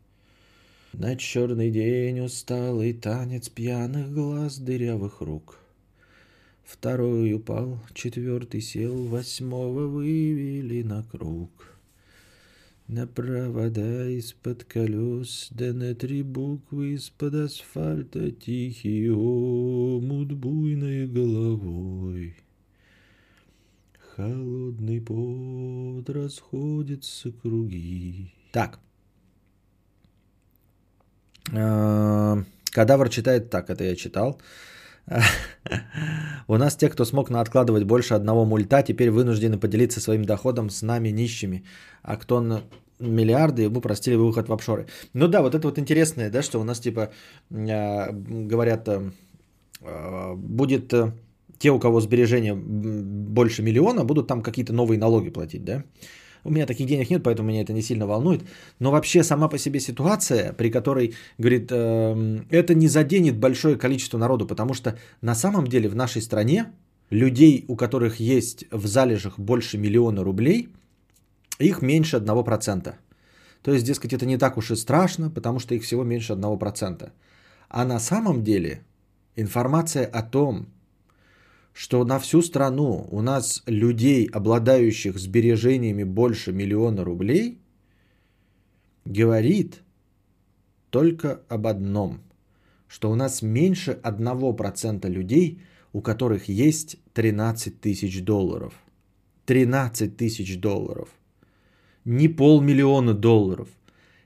На 0.93 1.15
черный 1.15 1.71
день 1.71 2.19
усталый 2.19 2.93
танец 2.93 3.49
пьяных 3.49 4.13
глаз 4.13 4.59
дырявых 4.59 5.21
рук. 5.21 5.57
Второй 6.63 7.33
упал, 7.33 7.79
четвертый 7.95 8.61
сел, 8.61 9.07
восьмого 9.07 9.87
вывели 9.87 10.83
на 10.83 11.01
круг. 11.01 11.49
На 12.87 13.07
провода 13.07 14.07
из-под 14.07 14.65
колес, 14.65 15.47
да 15.49 15.73
на 15.73 15.95
три 15.95 16.21
буквы 16.21 16.93
из-под 16.93 17.33
асфальта 17.33 18.29
Тихий 18.29 19.09
омут 19.09 20.31
буйной 20.33 21.07
головой. 21.07 22.35
Холодный 24.15 25.01
пот 25.01 26.07
расходится 26.07 27.31
круги. 27.31 28.31
Так. 28.51 28.79
А, 31.51 32.37
Кадавр 32.71 33.09
читает 33.09 33.49
так, 33.49 33.69
это 33.69 33.83
я 33.83 33.95
читал. 33.95 34.39
У 36.47 36.57
нас 36.57 36.75
те, 36.75 36.89
кто 36.89 37.05
смог 37.05 37.31
откладывать 37.31 37.83
больше 37.83 38.13
одного 38.13 38.45
мульта, 38.45 38.83
теперь 38.83 39.09
вынуждены 39.09 39.57
поделиться 39.57 39.99
своим 39.99 40.23
доходом 40.23 40.69
с 40.69 40.81
нами 40.81 41.09
нищими. 41.09 41.63
А 42.03 42.15
кто 42.15 42.39
на 42.39 42.61
миллиарды, 42.99 43.63
ему 43.63 43.81
простили 43.81 44.15
выход 44.15 44.47
в 44.47 44.53
офшоры. 44.53 44.87
Ну 45.13 45.27
да, 45.27 45.41
вот 45.41 45.55
это 45.55 45.67
вот 45.67 45.77
интересное, 45.77 46.29
да, 46.29 46.41
что 46.41 46.59
у 46.59 46.63
нас 46.63 46.79
типа 46.79 47.11
а, 47.51 48.09
говорят, 48.11 48.87
а, 48.87 50.35
будет 50.35 50.93
э, 50.93 51.11
те, 51.57 51.71
у 51.71 51.79
кого 51.79 52.01
сбережения 52.01 52.55
больше 52.55 53.61
миллиона, 53.61 54.05
будут 54.05 54.27
там 54.27 54.41
какие-то 54.41 54.73
новые 54.73 54.97
налоги 54.97 55.29
платить, 55.29 55.65
да? 55.65 55.83
У 56.43 56.51
меня 56.51 56.65
таких 56.65 56.87
денег 56.87 57.09
нет, 57.09 57.23
поэтому 57.23 57.49
меня 57.49 57.61
это 57.61 57.73
не 57.73 57.81
сильно 57.81 58.05
волнует. 58.05 58.41
Но 58.79 58.91
вообще 58.91 59.23
сама 59.23 59.47
по 59.47 59.57
себе 59.57 59.79
ситуация, 59.79 60.53
при 60.53 60.69
которой, 60.69 61.13
говорит, 61.37 61.71
э, 61.71 62.39
это 62.49 62.73
не 62.75 62.87
заденет 62.87 63.37
большое 63.37 63.77
количество 63.77 64.17
народу, 64.17 64.45
потому 64.45 64.73
что 64.73 64.97
на 65.21 65.35
самом 65.35 65.67
деле 65.67 65.89
в 65.89 65.95
нашей 65.95 66.21
стране 66.21 66.65
людей, 67.09 67.65
у 67.67 67.75
которых 67.75 68.19
есть 68.19 68.65
в 68.71 68.87
залежах 68.87 69.39
больше 69.39 69.77
миллиона 69.77 70.23
рублей, 70.23 70.69
их 71.59 71.81
меньше 71.81 72.17
1%. 72.17 72.93
То 73.61 73.71
есть, 73.71 73.85
дескать, 73.85 74.13
это 74.13 74.25
не 74.25 74.37
так 74.37 74.57
уж 74.57 74.71
и 74.71 74.75
страшно, 74.75 75.29
потому 75.29 75.59
что 75.59 75.75
их 75.75 75.83
всего 75.83 76.03
меньше 76.03 76.33
1%. 76.33 77.11
А 77.69 77.85
на 77.85 77.99
самом 77.99 78.43
деле 78.43 78.83
информация 79.37 80.05
о 80.05 80.21
том, 80.21 80.67
что 81.73 82.05
на 82.05 82.19
всю 82.19 82.41
страну 82.41 83.07
у 83.09 83.21
нас 83.21 83.63
людей, 83.65 84.27
обладающих 84.27 85.17
сбережениями 85.17 86.03
больше 86.03 86.53
миллиона 86.53 87.03
рублей, 87.03 87.59
говорит 89.05 89.81
только 90.91 91.41
об 91.49 91.65
одном, 91.65 92.21
что 92.87 93.09
у 93.11 93.15
нас 93.15 93.41
меньше 93.41 93.99
1% 94.03 95.09
людей, 95.09 95.61
у 95.93 96.01
которых 96.01 96.47
есть 96.47 96.97
13 97.13 97.81
тысяч 97.81 98.23
долларов. 98.23 98.73
13 99.45 100.15
тысяч 100.15 100.59
долларов. 100.59 101.09
Не 102.05 102.27
полмиллиона 102.27 103.13
долларов, 103.13 103.67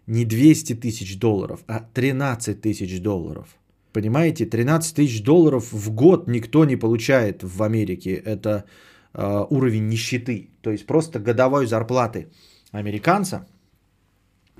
не 0.06 0.26
200 0.26 0.76
тысяч 0.76 1.18
долларов, 1.18 1.64
а 1.68 1.80
13 1.93 2.60
тысяч 2.60 3.02
долларов– 3.02 3.56
Понимаете, 3.98 4.45
13 4.45 4.95
тысяч 4.95 5.24
долларов 5.24 5.74
в 5.74 5.89
год 5.89 6.28
никто 6.28 6.66
не 6.66 6.76
получает 6.76 7.43
в 7.43 7.64
Америке. 7.64 8.14
Это 8.14 8.64
э, 9.14 9.45
уровень 9.50 9.88
нищеты. 9.88 10.50
То 10.62 10.70
есть 10.70 10.86
просто 10.86 11.20
годовой 11.20 11.66
зарплаты 11.66 12.28
американца 12.72 13.48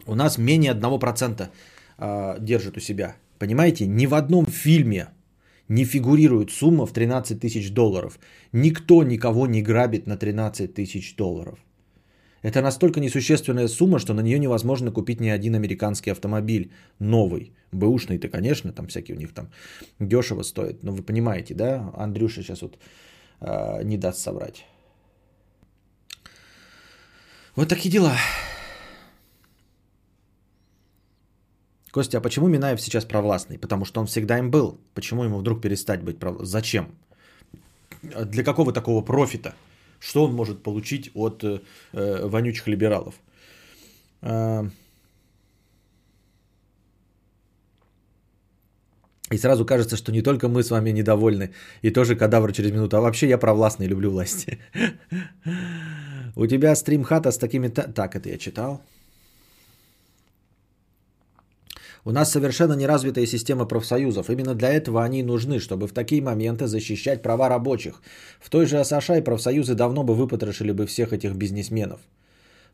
у 0.08 0.16
нас 0.16 0.40
менее 0.40 0.74
1% 0.74 1.50
э, 2.00 2.38
держит 2.40 2.78
у 2.78 2.80
себя. 2.80 3.16
Понимаете, 3.38 3.86
ни 3.86 4.08
в 4.08 4.16
одном 4.16 4.48
фильме 4.48 5.10
не 5.68 5.86
фигурирует 5.86 6.50
сумма 6.50 6.88
в 6.88 6.94
13 6.94 7.40
тысяч 7.40 7.72
долларов. 7.72 8.18
Никто 8.54 9.04
никого 9.04 9.46
не 9.46 9.62
грабит 9.62 10.08
на 10.08 10.18
13 10.18 10.74
тысяч 10.74 11.16
долларов. 11.16 11.60
Это 12.44 12.62
настолько 12.62 13.00
несущественная 13.00 13.68
сумма, 13.68 14.00
что 14.00 14.14
на 14.14 14.22
нее 14.22 14.40
невозможно 14.40 14.92
купить 14.92 15.20
ни 15.20 15.30
один 15.30 15.56
американский 15.56 16.12
автомобиль 16.12 16.72
новый. 17.00 17.52
Бэушный-то, 17.72 18.30
конечно, 18.30 18.72
там 18.72 18.88
всякие 18.88 19.18
у 19.18 19.20
них 19.20 19.34
там 19.34 19.50
дешево 20.00 20.44
стоят. 20.44 20.84
Но 20.84 20.92
вы 20.92 21.04
понимаете, 21.04 21.54
да? 21.54 21.92
Андрюша 21.98 22.44
сейчас 22.44 22.62
вот 22.62 22.78
э, 23.42 23.84
не 23.84 23.98
даст 23.98 24.20
соврать. 24.20 24.66
Вот 27.56 27.70
такие 27.70 27.90
дела. 27.92 28.16
Костя, 31.92 32.20
а 32.20 32.22
почему 32.22 32.48
Минаев 32.48 32.80
сейчас 32.80 33.06
провластный? 33.06 33.58
Потому 33.58 33.84
что 33.86 34.00
он 34.00 34.06
всегда 34.06 34.38
им 34.38 34.52
был. 34.52 34.80
Почему 34.94 35.24
ему 35.24 35.38
вдруг 35.40 35.62
перестать 35.62 36.04
быть 36.04 36.20
провластным? 36.20 36.46
Зачем? 36.46 36.96
Для 38.04 38.44
какого 38.44 38.72
такого 38.72 39.02
профита? 39.02 39.56
Что 40.00 40.26
он 40.26 40.34
может 40.34 40.64
получить 40.64 41.12
от 41.14 41.44
э, 41.44 41.60
э 41.94 42.28
вонючих 42.28 42.68
либералов? 42.68 43.16
Э, 44.22 44.70
и 49.32 49.38
сразу 49.38 49.66
кажется, 49.66 49.98
что 49.98 50.12
не 50.12 50.22
только 50.22 50.48
мы 50.48 50.64
с 50.64 50.72
вами 50.72 50.92
недовольны, 50.92 51.54
и 51.82 51.92
тоже 51.92 52.16
кадавр 52.16 52.54
через 52.54 52.72
минуту, 52.72 52.98
а 52.98 53.02
вообще 53.02 53.28
я 53.28 53.38
провластный, 53.38 53.88
люблю 53.88 54.12
власти. 54.12 54.60
У 56.36 56.46
тебя 56.48 56.76
стрим 56.76 57.04
хата 57.04 57.32
с 57.32 57.38
такими... 57.38 57.68
Так, 57.68 58.16
это 58.16 58.30
я 58.30 58.38
читал. 58.38 58.82
У 62.08 62.12
нас 62.12 62.32
совершенно 62.32 62.76
неразвитая 62.76 63.26
система 63.26 63.66
профсоюзов. 63.66 64.30
Именно 64.30 64.56
для 64.56 64.70
этого 64.70 65.04
они 65.04 65.24
нужны, 65.24 65.60
чтобы 65.60 65.88
в 65.88 65.92
такие 65.92 66.22
моменты 66.22 66.66
защищать 66.68 67.22
права 67.22 67.50
рабочих. 67.50 68.02
В 68.40 68.50
той 68.50 68.66
же 68.66 68.80
Асашай 68.80 69.22
профсоюзы 69.22 69.76
давно 69.76 70.04
бы 70.04 70.16
выпотрошили 70.16 70.72
бы 70.72 70.86
всех 70.86 71.12
этих 71.12 71.36
бизнесменов. 71.36 72.00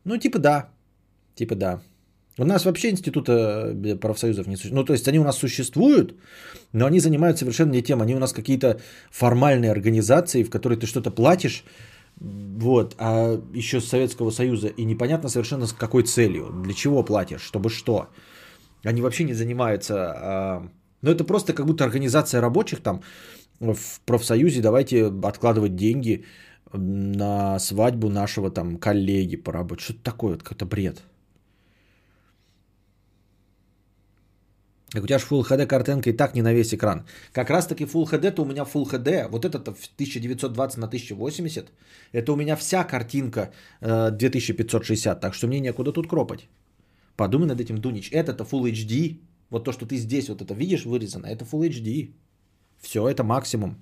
Ну, 0.04 0.18
типа 0.18 0.38
да. 0.38 0.68
Типа 1.34 1.56
да. 1.56 1.80
У 2.38 2.44
нас 2.44 2.64
вообще 2.64 2.90
института 2.90 3.32
э, 3.32 3.96
профсоюзов 3.96 4.46
не 4.46 4.54
существует. 4.54 4.80
Ну, 4.80 4.84
то 4.84 4.92
есть 4.92 5.08
они 5.08 5.18
у 5.18 5.24
нас 5.24 5.36
существуют, 5.36 6.14
но 6.72 6.86
они 6.86 7.00
занимаются 7.00 7.44
совершенно 7.44 7.72
не 7.72 7.82
тем. 7.82 8.02
Они 8.02 8.14
у 8.14 8.20
нас 8.20 8.32
какие-то 8.32 8.80
формальные 9.10 9.72
организации, 9.72 10.44
в 10.44 10.50
которые 10.50 10.78
ты 10.78 10.86
что-то 10.86 11.10
платишь, 11.10 11.64
вот, 12.20 12.94
а 12.98 13.40
еще 13.52 13.80
с 13.80 13.88
Советского 13.88 14.30
Союза, 14.30 14.68
и 14.68 14.84
непонятно 14.84 15.28
совершенно 15.28 15.66
с 15.66 15.72
какой 15.72 16.04
целью, 16.04 16.52
для 16.62 16.72
чего 16.72 17.02
платишь, 17.02 17.42
чтобы 17.42 17.70
что. 17.70 18.06
Они 18.84 19.02
вообще 19.02 19.24
не 19.24 19.34
занимаются... 19.34 19.94
А... 19.94 20.68
Ну, 21.02 21.10
это 21.10 21.24
просто 21.24 21.52
как 21.52 21.66
будто 21.66 21.84
организация 21.84 22.40
рабочих 22.40 22.80
там 22.80 23.02
в 23.60 24.00
профсоюзе. 24.06 24.62
Давайте 24.62 25.12
откладывать 25.22 25.76
деньги 25.76 26.24
на 26.72 27.58
свадьбу 27.58 28.08
нашего 28.08 28.50
там 28.50 28.78
коллеги 28.78 29.36
по 29.36 29.52
работе. 29.52 29.82
Что-то 29.84 30.02
такое, 30.02 30.32
вот 30.32 30.42
какой-то 30.42 30.66
бред. 30.66 31.02
у 35.00 35.06
тебя 35.06 35.18
же 35.18 35.26
Full 35.26 35.42
HD 35.42 35.66
картинка 35.66 36.10
и 36.10 36.12
так 36.12 36.34
не 36.34 36.42
на 36.42 36.52
весь 36.52 36.72
экран. 36.74 37.04
Как 37.32 37.50
раз 37.50 37.66
таки 37.66 37.84
Full 37.84 38.04
HD-то 38.10 38.42
у 38.42 38.44
меня 38.44 38.62
Full 38.62 38.90
HD, 38.90 39.28
вот 39.28 39.44
это 39.44 39.58
1920 39.58 40.78
на 40.78 40.86
1080, 40.86 41.72
это 42.12 42.32
у 42.32 42.36
меня 42.36 42.56
вся 42.56 42.84
картинка 42.84 43.52
2560, 43.80 45.18
э, 45.18 45.20
так 45.20 45.34
что 45.34 45.46
мне 45.46 45.60
некуда 45.60 45.92
тут 45.92 46.08
кропать. 46.08 46.48
Подумай 47.16 47.46
над 47.46 47.60
этим, 47.60 47.78
Дунич. 47.78 48.10
Это-то 48.12 48.44
Full 48.44 48.72
HD. 48.72 49.20
Вот 49.50 49.64
то, 49.64 49.72
что 49.72 49.86
ты 49.86 49.96
здесь 49.96 50.28
вот 50.28 50.42
это 50.42 50.54
видишь 50.54 50.84
вырезано, 50.84 51.26
это 51.26 51.44
Full 51.44 51.68
HD. 51.68 52.12
Все, 52.80 53.08
это 53.08 53.22
максимум. 53.22 53.76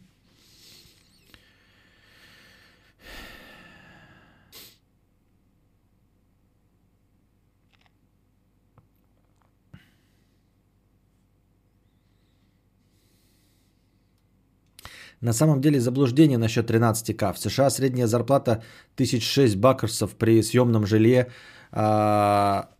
На 15.22 15.32
самом 15.32 15.60
деле 15.60 15.80
заблуждение 15.80 16.36
насчет 16.36 16.68
13к. 16.68 17.32
В 17.32 17.38
США 17.38 17.70
средняя 17.70 18.08
зарплата 18.08 18.62
1006 18.96 19.56
баксов 19.56 20.16
при 20.16 20.42
съемном 20.42 20.84
жилье 20.84 21.28
а, 21.70 22.70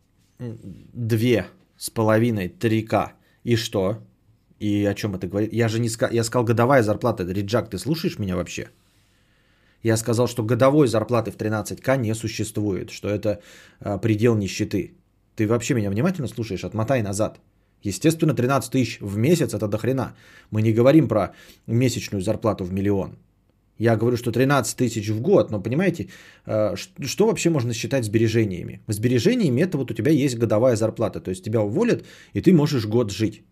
две 0.93 1.47
с 1.77 1.91
половиной, 1.91 2.49
три 2.49 2.83
к 2.83 3.13
И 3.45 3.57
что? 3.57 3.99
И 4.61 4.85
о 4.85 4.95
чем 4.95 5.15
это 5.15 5.27
говорит? 5.27 5.53
Я 5.53 5.69
же 5.69 5.81
не 5.81 5.89
сказал, 5.89 6.15
я 6.15 6.25
сказал 6.25 6.45
годовая 6.45 6.83
зарплата. 6.83 7.25
Риджак, 7.25 7.71
ты 7.71 7.79
слушаешь 7.79 8.19
меня 8.19 8.37
вообще? 8.37 8.69
Я 9.83 9.97
сказал, 9.97 10.29
что 10.29 10.45
годовой 10.45 10.87
зарплаты 10.87 11.31
в 11.31 11.37
13к 11.37 11.97
не 11.97 12.15
существует, 12.15 12.91
что 12.91 13.09
это 13.09 13.41
а, 13.81 13.99
предел 13.99 14.37
нищеты. 14.37 14.95
Ты 15.35 15.49
вообще 15.49 15.75
меня 15.75 15.91
внимательно 15.91 16.29
слушаешь? 16.29 16.65
Отмотай 16.65 17.03
назад. 17.03 17.41
Естественно, 17.83 18.35
13 18.35 18.71
тысяч 18.71 19.01
в 19.01 19.17
месяц 19.17 19.55
это 19.55 19.67
дохрена. 19.67 20.15
Мы 20.53 20.63
не 20.63 20.73
говорим 20.73 21.09
про 21.09 21.35
месячную 21.67 22.23
зарплату 22.23 22.65
в 22.65 22.73
миллион. 22.73 23.17
Я 23.79 23.97
говорю, 23.97 24.17
что 24.17 24.31
13 24.31 24.77
тысяч 24.77 25.09
в 25.11 25.21
год, 25.21 25.51
но 25.51 25.63
понимаете, 25.63 26.09
э, 26.47 26.77
что 27.07 27.27
вообще 27.27 27.51
можно 27.51 27.73
считать 27.73 28.05
сбережениями? 28.05 28.81
Сбережениями 28.89 29.63
это 29.63 29.79
вот 29.79 29.91
у 29.91 29.95
тебя 29.95 30.11
есть 30.11 30.39
годовая 30.39 30.77
зарплата, 30.77 31.21
то 31.21 31.31
есть 31.31 31.45
тебя 31.45 31.61
уволят, 31.61 32.05
и 32.35 32.41
ты 32.41 32.53
можешь 32.53 32.87
год 32.87 33.11
жить. 33.11 33.43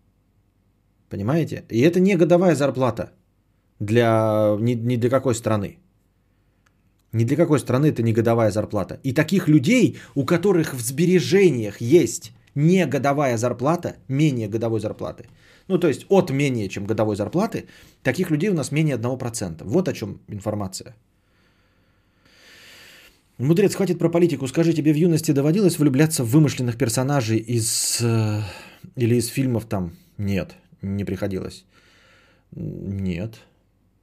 Понимаете? 1.09 1.63
И 1.69 1.81
это 1.81 1.99
не 1.99 2.15
годовая 2.15 2.55
зарплата 2.55 3.11
для, 3.79 4.55
ни, 4.59 4.73
ни 4.75 4.95
для 4.95 5.09
какой 5.09 5.35
страны. 5.35 5.77
Ни 7.13 7.25
для 7.25 7.35
какой 7.35 7.59
страны 7.59 7.87
это 7.87 8.03
не 8.03 8.13
годовая 8.13 8.51
зарплата. 8.51 8.99
И 9.03 9.13
таких 9.13 9.49
людей, 9.49 9.97
у 10.15 10.23
которых 10.23 10.73
в 10.73 10.79
сбережениях 10.79 11.81
есть 11.81 12.31
не 12.55 12.85
годовая 12.85 13.37
зарплата, 13.37 13.95
менее 14.07 14.47
годовой 14.47 14.79
зарплаты, 14.79 15.25
ну 15.67 15.77
то 15.77 15.87
есть 15.87 16.05
от 16.09 16.31
менее 16.31 16.69
чем 16.69 16.85
годовой 16.85 17.15
зарплаты, 17.15 17.65
таких 18.03 18.31
людей 18.31 18.49
у 18.49 18.53
нас 18.53 18.71
менее 18.71 18.97
1%. 18.97 19.63
Вот 19.63 19.87
о 19.87 19.93
чем 19.93 20.19
информация. 20.27 20.95
Мудрец, 23.41 23.75
хватит 23.75 23.97
про 23.97 24.09
политику. 24.09 24.47
Скажи, 24.47 24.73
тебе 24.73 24.93
в 24.93 24.97
юности 24.97 25.31
доводилось 25.31 25.79
влюбляться 25.79 26.23
в 26.23 26.29
вымышленных 26.29 26.77
персонажей 26.77 27.39
из... 27.39 27.99
Э, 28.01 28.41
или 28.95 29.15
из 29.15 29.27
фильмов 29.27 29.65
там? 29.65 29.93
Нет, 30.19 30.55
не 30.83 31.05
приходилось. 31.05 31.65
Нет. 32.51 33.39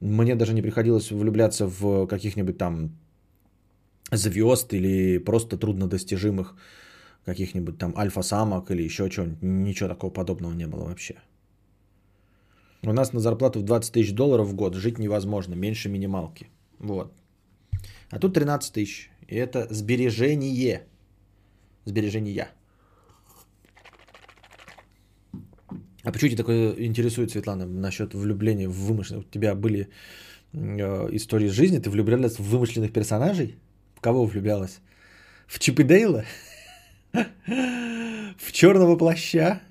Мне 0.01 0.35
даже 0.35 0.53
не 0.53 0.61
приходилось 0.61 1.11
влюбляться 1.11 1.67
в 1.67 2.05
каких-нибудь 2.07 2.57
там 2.57 2.91
звезд 4.11 4.73
или 4.73 5.19
просто 5.19 5.57
труднодостижимых 5.57 6.55
каких-нибудь 7.25 7.77
там 7.77 7.93
альфа-самок 7.97 8.71
или 8.71 8.83
еще 8.83 9.09
чего-нибудь. 9.09 9.41
Ничего 9.41 9.89
такого 9.89 10.11
подобного 10.11 10.53
не 10.53 10.67
было 10.67 10.85
вообще. 10.85 11.15
У 12.81 12.93
нас 12.93 13.13
на 13.13 13.19
зарплату 13.19 13.59
в 13.59 13.63
20 13.63 13.93
тысяч 13.93 14.13
долларов 14.13 14.47
в 14.47 14.55
год 14.55 14.75
жить 14.75 14.99
невозможно, 14.99 15.55
меньше 15.55 15.89
минималки. 15.89 16.47
Вот. 16.79 17.11
А 18.09 18.19
тут 18.19 18.33
13 18.33 18.73
тысяч. 18.73 19.11
И 19.27 19.35
это 19.35 19.67
сбережение. 19.69 20.83
Сбережения. 21.85 22.49
А 26.03 26.11
почему 26.11 26.29
тебя 26.29 26.37
такое 26.37 26.73
интересует, 26.85 27.31
Светлана, 27.31 27.65
насчет 27.65 28.13
влюбления 28.13 28.69
в 28.69 28.73
вымышленных? 28.73 29.27
У 29.27 29.29
тебя 29.29 29.53
были 29.53 29.89
э, 30.53 31.15
истории 31.15 31.47
из 31.47 31.51
жизни, 31.51 31.79
ты 31.79 31.89
влюблялась 31.89 32.39
в 32.39 32.43
вымышленных 32.43 32.93
персонажей? 32.93 33.57
В 33.95 34.01
кого 34.01 34.25
влюблялась? 34.25 34.79
В 35.47 35.59
Чип 35.59 35.79
и 35.81 35.83
Дейла? 35.83 36.23
В 38.37 38.51
черного 38.53 38.95
плаща? 38.95 39.61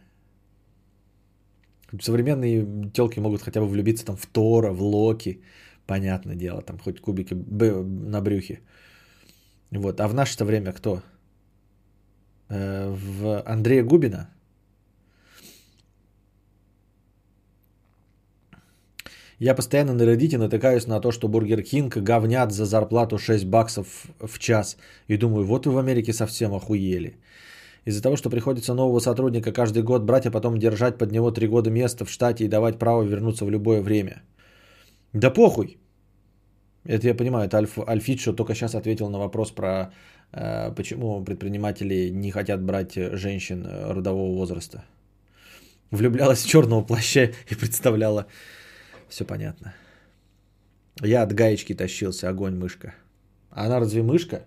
Современные 2.01 2.91
телки 2.93 3.21
могут 3.21 3.43
хотя 3.43 3.61
бы 3.61 3.67
влюбиться 3.67 4.05
там 4.05 4.17
в 4.17 4.27
Тора, 4.27 4.73
в 4.73 4.83
Локи, 4.83 5.41
понятное 5.87 6.37
дело, 6.37 6.63
там 6.63 6.79
хоть 6.79 7.01
кубики 7.01 7.35
на 7.35 8.21
брюхе. 8.21 8.61
Вот, 9.71 10.01
а 10.01 10.09
в 10.09 10.15
наше 10.15 10.45
время 10.45 10.73
кто? 10.73 11.03
Э, 12.51 12.91
в 12.91 13.43
Андрея 13.47 13.85
Губина? 13.85 14.29
Я 19.41 19.55
постоянно 19.55 19.95
на 19.95 20.03
Reddit 20.03 20.37
натыкаюсь 20.37 20.87
на 20.87 21.01
то, 21.01 21.13
что 21.13 21.29
Бургер 21.29 21.63
Кинг 21.63 21.97
говнят 21.97 22.53
за 22.53 22.65
зарплату 22.65 23.19
6 23.19 23.45
баксов 23.47 24.07
в 24.21 24.39
час. 24.39 24.77
И 25.07 25.17
думаю, 25.17 25.47
вот 25.47 25.67
вы 25.67 25.73
в 25.73 25.79
Америке 25.79 26.13
совсем 26.13 26.53
охуели. 26.55 27.17
Из-за 27.89 28.03
того, 28.03 28.17
что 28.17 28.31
приходится 28.31 28.75
нового 28.75 29.01
сотрудника 29.01 29.51
каждый 29.51 29.83
год 29.83 30.03
брать, 30.03 30.27
а 30.27 30.31
потом 30.31 30.59
держать 30.59 30.99
под 30.99 31.11
него 31.11 31.31
3 31.31 31.49
года 31.49 31.71
место 31.71 32.05
в 32.05 32.11
штате 32.11 32.45
и 32.45 32.49
давать 32.49 32.79
право 32.79 33.03
вернуться 33.03 33.47
в 33.47 33.51
любое 33.51 33.81
время. 33.81 34.23
Да 35.15 35.31
похуй. 35.31 35.79
Это 36.85 37.07
я 37.07 37.15
понимаю, 37.15 37.47
это 37.47 37.57
Альф, 37.57 37.79
Альфит, 37.79 38.21
что 38.21 38.35
только 38.35 38.55
сейчас 38.55 38.75
ответил 38.75 39.09
на 39.09 39.19
вопрос 39.19 39.53
про 39.53 39.91
э, 40.33 40.75
почему 40.75 41.25
предприниматели 41.25 42.11
не 42.11 42.31
хотят 42.31 42.61
брать 42.63 42.93
женщин 42.95 43.65
э, 43.67 43.93
родового 43.95 44.37
возраста. 44.37 44.85
Влюблялась 45.91 46.45
в 46.45 46.49
черного 46.49 46.85
плаща 46.85 47.33
и 47.51 47.55
представляла 47.55 48.27
все 49.09 49.25
понятно. 49.25 49.73
Я 51.01 51.23
от 51.23 51.33
гаечки 51.33 51.75
тащился, 51.75 52.29
огонь, 52.29 52.55
мышка. 52.55 52.95
Она 53.51 53.81
разве 53.81 54.03
мышка? 54.03 54.45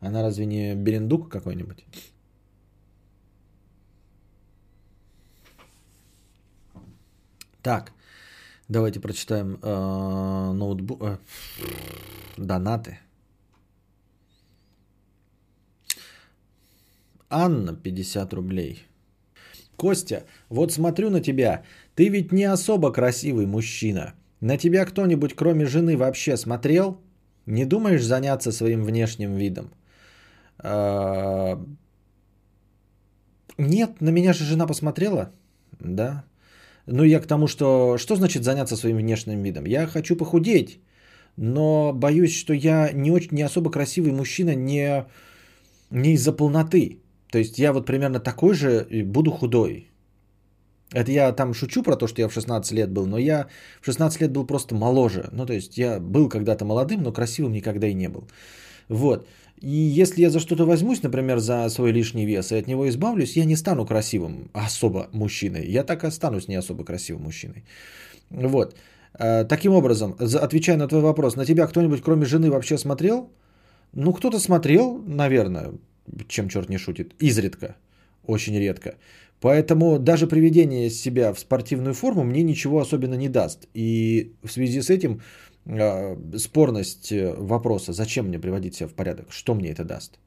Она 0.00 0.22
разве 0.22 0.44
не 0.44 0.74
берендук 0.74 1.32
какой-нибудь? 1.32 1.86
Так, 7.66 7.92
давайте 8.68 9.00
прочитаем 9.00 9.58
э, 9.60 10.52
ноутбук, 10.52 11.02
э, 11.02 11.16
донаты. 12.36 12.98
Анна, 17.28 17.74
50 17.74 18.32
рублей. 18.34 18.86
Костя, 19.76 20.26
вот 20.48 20.70
смотрю 20.70 21.10
на 21.10 21.20
тебя. 21.20 21.64
Ты 21.96 22.08
ведь 22.08 22.32
не 22.32 22.44
особо 22.44 22.92
красивый 22.92 23.46
мужчина. 23.46 24.14
На 24.40 24.58
тебя 24.58 24.86
кто-нибудь, 24.86 25.34
кроме 25.34 25.66
жены, 25.66 25.96
вообще 25.96 26.36
смотрел? 26.36 27.00
Не 27.46 27.64
думаешь 27.64 28.04
заняться 28.04 28.52
своим 28.52 28.84
внешним 28.84 29.34
видом? 29.34 29.72
А... 30.58 31.60
Нет, 33.58 34.00
на 34.00 34.10
меня 34.10 34.32
же 34.32 34.44
жена 34.44 34.68
посмотрела. 34.68 35.32
Да. 35.80 36.24
Ну, 36.86 37.04
я 37.04 37.20
к 37.20 37.26
тому, 37.26 37.46
что... 37.46 37.98
Что 37.98 38.16
значит 38.16 38.44
заняться 38.44 38.76
своим 38.76 38.96
внешним 38.96 39.42
видом? 39.42 39.66
Я 39.66 39.86
хочу 39.86 40.16
похудеть, 40.16 40.80
но 41.36 41.92
боюсь, 41.92 42.34
что 42.34 42.52
я 42.54 42.92
не, 42.92 43.10
очень, 43.10 43.32
не 43.32 43.42
особо 43.42 43.70
красивый 43.70 44.12
мужчина 44.12 44.54
не, 44.54 45.04
не 45.90 46.12
из-за 46.14 46.32
полноты. 46.32 47.00
То 47.30 47.38
есть 47.38 47.58
я 47.58 47.72
вот 47.72 47.86
примерно 47.86 48.20
такой 48.20 48.54
же 48.54 48.86
буду 49.04 49.30
худой. 49.30 49.90
Это 50.92 51.10
я 51.10 51.32
там 51.32 51.54
шучу 51.54 51.82
про 51.82 51.96
то, 51.96 52.06
что 52.06 52.22
я 52.22 52.28
в 52.28 52.32
16 52.32 52.72
лет 52.72 52.90
был, 52.90 53.06
но 53.06 53.18
я 53.18 53.48
в 53.82 53.86
16 53.86 54.20
лет 54.20 54.32
был 54.32 54.46
просто 54.46 54.74
моложе. 54.74 55.28
Ну, 55.32 55.46
то 55.46 55.52
есть 55.52 55.76
я 55.78 55.98
был 56.00 56.28
когда-то 56.28 56.64
молодым, 56.64 57.02
но 57.02 57.12
красивым 57.12 57.52
никогда 57.52 57.88
и 57.88 57.94
не 57.94 58.08
был. 58.08 58.28
Вот. 58.88 59.28
И 59.60 59.68
если 59.68 60.20
я 60.20 60.30
за 60.30 60.40
что-то 60.40 60.66
возьмусь, 60.66 61.02
например, 61.02 61.38
за 61.38 61.68
свой 61.70 61.92
лишний 61.92 62.26
вес 62.26 62.52
и 62.52 62.56
от 62.56 62.66
него 62.66 62.88
избавлюсь, 62.88 63.36
я 63.36 63.44
не 63.44 63.56
стану 63.56 63.86
красивым 63.86 64.50
особо 64.52 65.08
мужчиной. 65.12 65.66
Я 65.66 65.82
так 65.82 66.04
и 66.04 66.06
останусь 66.06 66.48
не 66.48 66.56
особо 66.56 66.84
красивым 66.84 67.22
мужчиной. 67.22 67.64
Вот. 68.30 68.76
Э, 69.18 69.44
таким 69.44 69.72
образом, 69.72 70.14
отвечая 70.18 70.76
на 70.76 70.88
твой 70.88 71.00
вопрос, 71.00 71.36
на 71.36 71.46
тебя 71.46 71.66
кто-нибудь 71.66 72.02
кроме 72.02 72.26
жены 72.26 72.50
вообще 72.50 72.76
смотрел? 72.76 73.30
Ну, 73.92 74.12
кто-то 74.12 74.38
смотрел, 74.38 75.02
наверное, 75.06 75.72
чем 76.28 76.48
черт 76.48 76.68
не 76.68 76.78
шутит, 76.78 77.14
изредка, 77.18 77.76
очень 78.26 78.58
редко. 78.58 78.96
Поэтому 79.40 79.98
даже 79.98 80.26
приведение 80.26 80.90
себя 80.90 81.32
в 81.32 81.38
спортивную 81.38 81.94
форму 81.94 82.24
мне 82.24 82.42
ничего 82.42 82.80
особенно 82.80 83.14
не 83.14 83.28
даст. 83.28 83.68
И 83.74 84.32
в 84.42 84.50
связи 84.50 84.80
с 84.80 84.90
этим 84.90 85.20
спорность 86.36 87.12
э, 87.12 87.34
вопроса, 87.34 87.92
зачем 87.92 88.26
мне 88.28 88.38
приводить 88.38 88.74
себя 88.76 88.88
в 88.88 88.94
порядок, 88.94 89.32
что 89.32 89.54
мне 89.54 89.70
это 89.70 89.84
даст. 89.84 90.18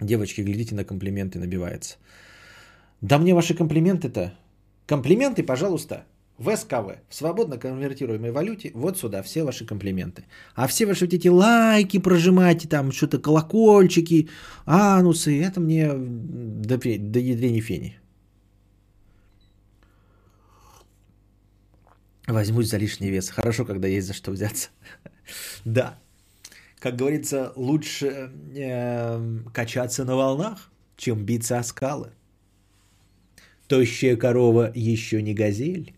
Девочки, 0.00 0.40
глядите 0.40 0.74
на 0.74 0.84
комплименты, 0.84 1.38
набивается. 1.38 1.96
Да 3.00 3.18
мне 3.18 3.34
ваши 3.34 3.54
комплименты-то. 3.54 4.32
Комплименты, 4.86 5.42
пожалуйста, 5.42 6.04
в 6.38 6.56
СКВ, 6.56 6.98
в 7.08 7.14
свободно 7.14 7.58
конвертируемой 7.58 8.30
валюте, 8.30 8.70
вот 8.74 8.98
сюда 8.98 9.22
все 9.22 9.44
ваши 9.44 9.66
комплименты. 9.66 10.24
А 10.54 10.66
все 10.66 10.86
ваши 10.86 11.04
вот 11.04 11.14
эти 11.14 11.28
лайки 11.28 11.98
прожимайте, 11.98 12.66
там 12.66 12.92
что-то 12.92 13.18
колокольчики, 13.18 14.28
анусы, 14.64 15.42
это 15.42 15.60
мне 15.60 15.92
до, 15.92 16.78
до 16.78 17.18
ядрени 17.18 17.60
фени. 17.60 17.99
Возьмусь 22.32 22.68
за 22.68 22.76
лишний 22.76 23.10
вес. 23.10 23.28
Хорошо, 23.30 23.64
когда 23.64 23.88
есть 23.88 24.06
за 24.06 24.14
что 24.14 24.30
взяться. 24.30 24.70
да. 25.64 25.98
Как 26.78 26.96
говорится, 26.96 27.52
лучше 27.56 28.32
э, 28.54 29.38
качаться 29.52 30.04
на 30.04 30.16
волнах, 30.16 30.70
чем 30.96 31.24
биться 31.24 31.58
о 31.58 31.62
скалы. 31.62 32.12
Тощая 33.68 34.16
корова 34.16 34.72
еще 34.74 35.22
не 35.22 35.34
газель. 35.34 35.94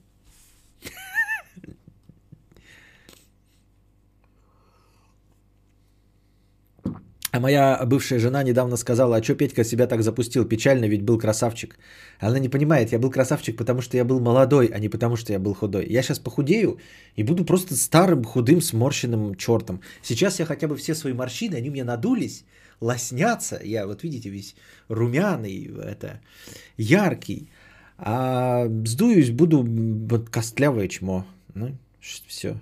А 7.32 7.40
моя 7.40 7.80
бывшая 7.86 8.18
жена 8.18 8.42
недавно 8.42 8.76
сказала, 8.76 9.16
а 9.16 9.22
что 9.22 9.34
Петька 9.34 9.64
себя 9.64 9.86
так 9.86 10.02
запустил? 10.02 10.44
Печально, 10.44 10.84
ведь 10.84 11.02
был 11.02 11.18
красавчик. 11.18 11.78
Она 12.20 12.38
не 12.38 12.50
понимает, 12.50 12.92
я 12.92 12.98
был 12.98 13.10
красавчик, 13.10 13.56
потому 13.56 13.80
что 13.80 13.96
я 13.96 14.04
был 14.04 14.20
молодой, 14.20 14.66
а 14.66 14.78
не 14.78 14.90
потому 14.90 15.16
что 15.16 15.32
я 15.32 15.38
был 15.38 15.54
худой. 15.54 15.86
Я 15.88 16.02
сейчас 16.02 16.18
похудею 16.18 16.78
и 17.16 17.22
буду 17.22 17.46
просто 17.46 17.74
старым, 17.74 18.24
худым, 18.24 18.60
сморщенным 18.60 19.34
чертом. 19.36 19.80
Сейчас 20.02 20.40
я 20.40 20.44
хотя 20.44 20.68
бы 20.68 20.76
все 20.76 20.94
свои 20.94 21.14
морщины, 21.14 21.56
они 21.56 21.70
у 21.70 21.72
меня 21.72 21.84
надулись, 21.84 22.44
лоснятся. 22.80 23.58
Я, 23.64 23.86
вот 23.86 24.02
видите, 24.02 24.28
весь 24.28 24.54
румяный, 24.88 25.70
это, 25.84 26.20
яркий. 26.76 27.48
А 27.96 28.66
сдуюсь, 28.84 29.30
буду 29.30 29.66
вот 30.10 30.28
костлявое 30.28 30.88
чмо. 30.88 31.24
Ну, 31.54 31.70
все. 32.28 32.56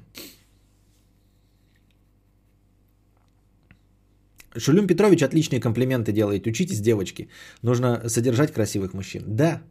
Шулюм 4.57 4.86
Петрович 4.86 5.22
отличные 5.22 5.61
комплименты 5.61 6.12
делает. 6.12 6.46
Учитесь, 6.46 6.80
девочки. 6.80 7.28
Нужно 7.62 8.09
содержать 8.09 8.53
красивых 8.53 8.94
мужчин. 8.94 9.24
Да. 9.26 9.62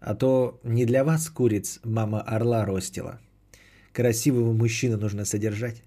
А 0.00 0.14
то 0.14 0.60
не 0.64 0.86
для 0.86 1.04
вас, 1.04 1.28
куриц, 1.30 1.80
мама 1.84 2.20
орла 2.20 2.64
ростила. 2.64 3.18
Красивого 3.92 4.52
мужчину 4.52 4.98
нужно 4.98 5.24
содержать. 5.24 5.82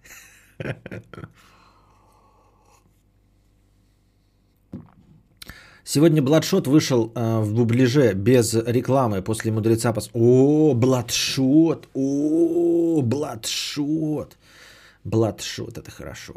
Сегодня 5.83 6.21
Бладшот 6.21 6.67
вышел 6.67 7.11
э, 7.15 7.41
в 7.41 7.53
буближе 7.53 8.13
без 8.13 8.53
рекламы 8.53 9.21
после 9.21 9.51
мудреца. 9.51 9.93
Пос... 9.93 10.09
О, 10.13 10.73
Бладшот! 10.73 11.87
О, 11.93 13.01
Бладшот! 13.01 14.37
Бладшот, 15.03 15.77
это 15.77 15.91
хорошо. 15.91 16.33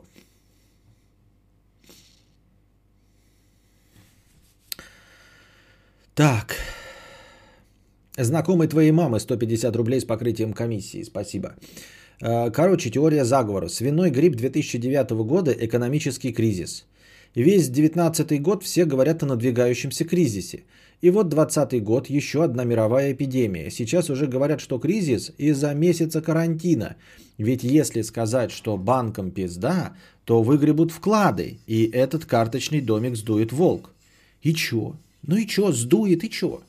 Так. 6.15 6.55
Знакомый 8.17 8.69
твоей 8.69 8.93
мамы 8.93 9.19
150 9.19 9.77
рублей 9.77 10.01
с 10.01 10.05
покрытием 10.05 10.53
комиссии. 10.53 11.03
Спасибо. 11.03 11.57
Э, 12.21 12.51
короче, 12.53 12.91
теория 12.91 13.25
заговора. 13.25 13.69
Свиной 13.69 14.11
грипп 14.11 14.37
2009 14.37 15.25
года, 15.27 15.51
экономический 15.53 16.33
кризис. 16.33 16.87
Весь 17.35 17.69
19 17.69 18.41
год 18.43 18.62
все 18.62 18.85
говорят 18.85 19.23
о 19.23 19.27
надвигающемся 19.27 20.05
кризисе. 20.05 20.62
И 21.01 21.11
вот 21.11 21.29
20 21.29 21.83
год 21.83 22.09
еще 22.09 22.45
одна 22.45 22.65
мировая 22.65 23.12
эпидемия. 23.12 23.71
Сейчас 23.71 24.09
уже 24.09 24.29
говорят, 24.29 24.61
что 24.61 24.79
кризис 24.79 25.33
из-за 25.37 25.75
месяца 25.75 26.23
карантина. 26.23 26.95
Ведь 27.39 27.65
если 27.65 28.03
сказать, 28.03 28.53
что 28.53 28.77
банкам 28.77 29.33
пизда, 29.33 29.97
то 30.25 30.45
выгребут 30.45 30.93
вклады, 30.93 31.59
и 31.67 31.91
этот 31.93 32.25
карточный 32.25 32.81
домик 32.81 33.17
сдует 33.17 33.53
волк. 33.53 33.91
И 34.43 34.55
чё? 34.55 34.95
Ну 35.27 35.37
и 35.37 35.47
чё, 35.47 35.72
сдует 35.72 36.25
и 36.25 36.31
чё? 36.31 36.62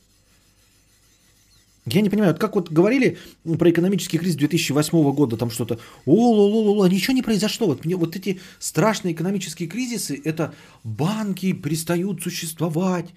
Я 1.87 2.01
не 2.01 2.09
понимаю, 2.09 2.31
вот 2.31 2.41
как 2.41 2.55
вот 2.55 2.71
говорили 2.71 3.17
про 3.43 3.69
экономический 3.69 4.17
кризис 4.17 4.37
2008 4.37 5.13
года, 5.13 5.37
там 5.37 5.51
что-то, 5.51 5.79
о 6.05 6.31
ло 6.31 6.73
ло 6.73 6.87
ничего 6.87 7.13
не 7.13 7.21
произошло. 7.21 7.67
Вот, 7.67 7.85
мне, 7.85 7.95
вот 7.95 8.15
эти 8.15 8.39
страшные 8.59 9.13
экономические 9.13 9.69
кризисы, 9.69 10.19
это 10.23 10.55
банки 10.83 11.53
перестают 11.53 12.23
существовать, 12.23 13.13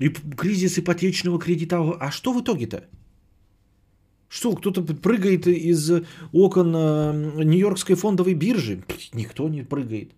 и 0.00 0.08
кризис 0.08 0.78
ипотечного 0.78 1.38
кредита. 1.38 1.78
А 1.78 2.10
что 2.10 2.32
в 2.32 2.42
итоге-то? 2.42 2.84
Что, 4.28 4.52
кто-то 4.52 4.82
прыгает 4.82 5.46
из 5.46 5.90
окон 6.32 6.74
э, 6.74 7.44
Нью-Йоркской 7.44 7.94
фондовой 7.94 8.34
биржи? 8.34 8.82
Никто 9.12 9.48
не 9.48 9.62
прыгает. 9.62 10.10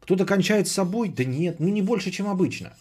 Кто-то 0.00 0.26
кончает 0.26 0.68
с 0.68 0.72
собой? 0.72 1.08
Да 1.08 1.24
нет, 1.24 1.60
ну 1.60 1.68
не 1.68 1.82
больше, 1.82 2.10
чем 2.10 2.28
обычно 2.28 2.74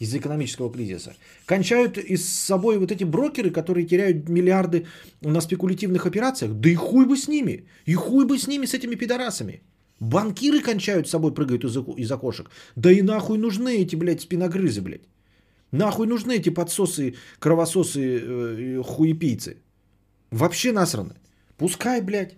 из-за 0.00 0.18
экономического 0.18 0.70
кризиса. 0.72 1.14
Кончают 1.46 1.98
и 1.98 2.16
с 2.16 2.28
собой 2.28 2.78
вот 2.78 2.90
эти 2.90 3.04
брокеры, 3.04 3.50
которые 3.50 3.86
теряют 3.86 4.28
миллиарды 4.28 4.86
на 5.22 5.40
спекулятивных 5.40 6.06
операциях. 6.06 6.52
Да 6.52 6.68
и 6.68 6.74
хуй 6.74 7.06
бы 7.06 7.16
с 7.16 7.28
ними. 7.28 7.66
И 7.86 7.94
хуй 7.94 8.24
бы 8.24 8.38
с 8.38 8.46
ними, 8.46 8.66
с 8.66 8.74
этими 8.74 8.96
пидорасами. 8.96 9.62
Банкиры 10.00 10.60
кончают 10.60 11.06
с 11.06 11.10
собой, 11.10 11.32
прыгают 11.32 11.64
из, 11.64 11.76
из 11.76 12.12
окошек. 12.12 12.50
Да 12.76 12.90
и 12.90 13.02
нахуй 13.02 13.38
нужны 13.38 13.76
эти, 13.76 13.96
блядь, 13.96 14.20
спиногрызы, 14.20 14.82
блядь. 14.82 15.08
Нахуй 15.72 16.06
нужны 16.06 16.36
эти 16.36 16.50
подсосы, 16.50 17.14
кровососы, 17.38 18.00
э, 18.00 18.82
хуепийцы. 18.82 19.56
Вообще 20.30 20.72
насраны. 20.72 21.14
Пускай, 21.56 22.02
блядь. 22.02 22.36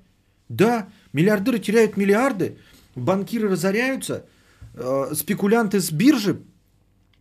Да, 0.49 0.89
миллиардеры 1.13 1.59
теряют 1.59 1.97
миллиарды, 1.97 2.57
банкиры 2.95 3.49
разоряются, 3.49 4.25
э, 4.75 5.15
спекулянты 5.15 5.81
с 5.81 5.91
биржи 5.91 6.39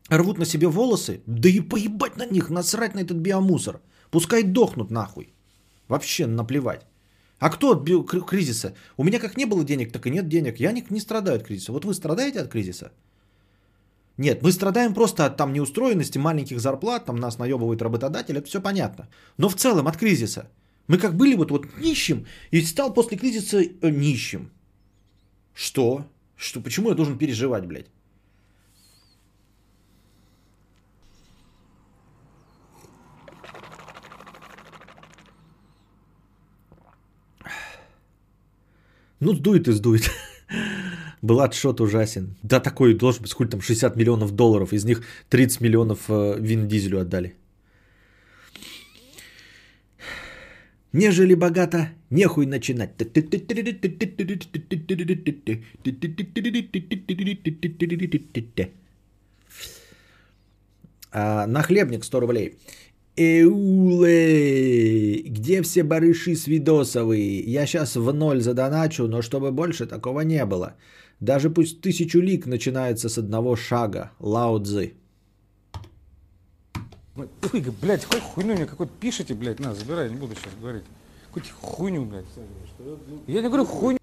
рвут 0.10 0.38
на 0.38 0.45
себе 0.45 0.68
волосы, 0.68 1.22
да 1.26 1.49
и 1.49 1.60
поебать 1.60 2.18
на 2.18 2.26
них, 2.26 2.49
насрать 2.49 2.95
на 2.95 2.99
этот 2.99 3.18
биомусор. 3.18 3.82
Пускай 4.12 4.43
дохнут 4.43 4.91
нахуй. 4.91 5.34
Вообще 5.88 6.28
наплевать. 6.28 6.86
А 7.39 7.49
кто 7.49 7.72
от 7.72 8.30
кризиса? 8.30 8.74
У 8.97 9.03
меня 9.03 9.20
как 9.20 9.38
не 9.38 9.45
было 9.45 9.64
денег, 9.64 9.91
так 9.91 10.08
и 10.08 10.12
нет 10.12 10.28
денег. 10.28 10.60
Я 10.60 10.72
не, 10.72 10.84
не 10.89 10.99
страдаю 10.99 11.38
от 11.38 11.43
кризиса. 11.43 11.72
Вот 11.72 11.86
вы 11.86 11.93
страдаете 11.93 12.39
от 12.39 12.49
кризиса? 12.49 12.91
Нет, 14.18 14.41
мы 14.41 14.51
страдаем 14.51 14.93
просто 14.93 15.26
от 15.26 15.38
там 15.38 15.53
неустроенности, 15.53 16.18
маленьких 16.18 16.60
зарплат, 16.60 17.05
там 17.05 17.18
нас 17.18 17.38
наебывает 17.38 17.82
работодатель, 17.82 18.38
это 18.38 18.47
все 18.47 18.62
понятно. 18.62 19.08
Но 19.38 19.49
в 19.49 19.55
целом 19.55 19.88
от 19.88 19.97
кризиса. 19.97 20.49
Мы 20.88 20.97
как 20.97 21.16
были 21.16 21.36
вот, 21.36 21.51
вот 21.51 21.68
нищим 21.80 22.26
и 22.49 22.62
стал 22.62 22.93
после 22.93 23.18
кризиса 23.18 23.62
э, 23.62 23.91
нищим. 23.91 24.49
Что? 25.53 26.05
Что? 26.36 26.62
Почему 26.62 26.89
я 26.89 26.95
должен 26.95 27.18
переживать, 27.18 27.66
блядь? 27.66 27.91
Ну, 39.20 39.34
сдует 39.34 39.68
и 39.68 39.72
сдует. 39.72 40.11
Бладшот 41.22 41.82
ужасен. 41.82 42.36
Да, 42.43 42.59
такой 42.59 42.93
должен 42.93 43.22
быть, 43.22 43.32
сколько 43.32 43.51
там, 43.51 43.61
60 43.61 43.95
миллионов 43.95 44.32
долларов. 44.32 44.74
Из 44.74 44.86
них 44.86 45.01
30 45.30 45.61
миллионов 45.61 46.09
э, 46.09 46.39
Вин 46.39 46.68
Дизелю 46.68 46.99
отдали. 46.99 47.36
Нежели 50.93 51.36
богато, 51.36 51.89
нехуй 52.09 52.45
начинать. 52.45 52.91
А, 61.11 61.47
нахлебник 61.47 62.03
100 62.03 62.20
рублей. 62.20 62.57
Эуле, 63.20 64.13
где 65.24 65.63
все 65.63 65.84
барыши 65.84 66.36
свидосовые? 66.36 67.39
Я 67.39 67.65
сейчас 67.65 67.95
в 67.95 68.13
ноль 68.13 68.41
задоначу, 68.41 69.07
но 69.07 69.24
чтобы 69.24 69.51
больше 69.51 69.88
такого 69.88 70.22
не 70.22 70.45
было. 70.45 70.76
Даже 71.20 71.49
пусть 71.49 71.82
тысячу 71.82 72.22
лик 72.22 72.45
начинается 72.45 73.09
с 73.09 73.18
одного 73.18 73.55
шага. 73.55 74.11
Лаудзы. 74.20 74.93
Ой, 77.15 77.28
блядь, 77.82 78.05
какой 78.05 78.22
хуйню 78.22 78.53
мне 78.53 78.68
какой-то 78.68 78.93
пишите, 78.99 79.34
блядь, 79.34 79.59
на, 79.59 79.74
забирай, 79.74 80.11
не 80.11 80.15
буду 80.15 80.36
сейчас 80.36 80.53
говорить. 80.61 80.84
Какую-то 81.28 81.49
хуйню, 81.59 82.05
блядь. 82.05 82.26
Я 83.26 83.41
не 83.41 83.47
говорю 83.47 83.65
хуйню. 83.65 83.97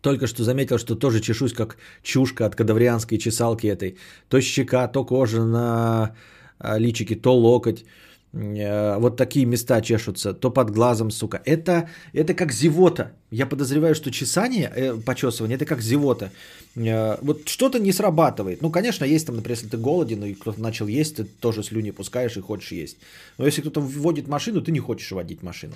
Только 0.00 0.26
что 0.26 0.44
заметил, 0.44 0.78
что 0.78 0.94
тоже 0.94 1.20
чешусь, 1.20 1.52
как 1.52 1.76
чушка 2.02 2.46
от 2.46 2.54
кадаврианской 2.54 3.18
чесалки 3.18 3.66
этой. 3.66 3.98
То 4.30 4.40
щека, 4.40 4.88
то 4.88 5.04
кожа 5.04 5.44
на 5.44 6.14
личики, 6.60 7.14
то 7.14 7.34
локоть, 7.34 7.84
э, 8.32 8.98
вот 8.98 9.16
такие 9.16 9.46
места 9.46 9.80
чешутся, 9.80 10.34
то 10.34 10.50
под 10.50 10.70
глазом, 10.70 11.10
сука. 11.10 11.40
Это, 11.44 11.88
это 12.12 12.34
как 12.34 12.52
зевота. 12.52 13.12
Я 13.30 13.46
подозреваю, 13.46 13.94
что 13.94 14.10
чесание, 14.10 14.72
э, 14.76 14.94
почесывание, 14.94 15.56
это 15.56 15.66
как 15.66 15.80
зевота. 15.80 16.30
Э, 16.76 17.16
вот 17.22 17.48
что-то 17.48 17.78
не 17.78 17.92
срабатывает. 17.92 18.62
Ну, 18.62 18.70
конечно, 18.70 19.04
есть 19.04 19.26
там, 19.26 19.36
например, 19.36 19.56
если 19.58 19.68
ты 19.68 19.76
голоден, 19.76 20.24
и 20.24 20.34
кто-то 20.34 20.60
начал 20.60 20.88
есть, 20.88 21.16
ты 21.16 21.24
тоже 21.24 21.62
слюни 21.62 21.92
пускаешь 21.92 22.36
и 22.36 22.40
хочешь 22.40 22.72
есть. 22.72 22.96
Но 23.38 23.46
если 23.46 23.60
кто-то 23.60 23.80
вводит 23.80 24.28
машину, 24.28 24.60
ты 24.60 24.72
не 24.72 24.80
хочешь 24.80 25.12
водить 25.12 25.42
машину. 25.42 25.74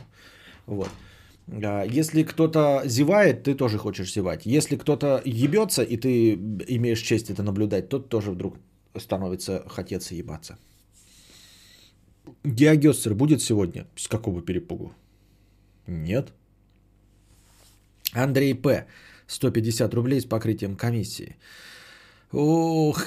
Вот. 0.67 0.89
А, 1.49 1.85
если 1.85 2.23
кто-то 2.23 2.83
зевает, 2.85 3.43
ты 3.45 3.55
тоже 3.55 3.79
хочешь 3.79 4.13
зевать. 4.13 4.43
Если 4.45 4.77
кто-то 4.77 5.23
ебется, 5.25 5.83
и 5.83 5.97
ты 5.97 6.35
имеешь 6.69 7.01
честь 7.01 7.31
это 7.31 7.43
наблюдать, 7.43 7.89
тот 7.89 8.09
тоже 8.09 8.31
вдруг 8.31 8.57
становится 8.97 9.65
хотеться 9.69 10.15
ебаться. 10.15 10.59
Диагестер 12.45 13.15
будет 13.15 13.43
сегодня? 13.43 13.87
С 13.97 14.09
какого 14.09 14.43
перепугу? 14.43 14.93
Нет. 15.87 16.33
Андрей 18.13 18.55
П. 18.55 18.87
150 19.27 19.95
рублей 19.95 20.21
с 20.21 20.25
покрытием 20.25 20.77
комиссии. 20.77 21.37
Ох, 22.33 23.07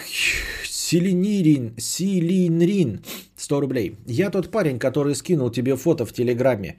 Силинирин, 0.64 1.74
Силинрин, 1.78 3.02
100 3.36 3.62
рублей. 3.62 3.96
Я 4.06 4.30
тот 4.30 4.52
парень, 4.52 4.80
который 4.80 5.16
скинул 5.16 5.50
тебе 5.50 5.76
фото 5.76 6.06
в 6.06 6.14
Телеграме. 6.14 6.78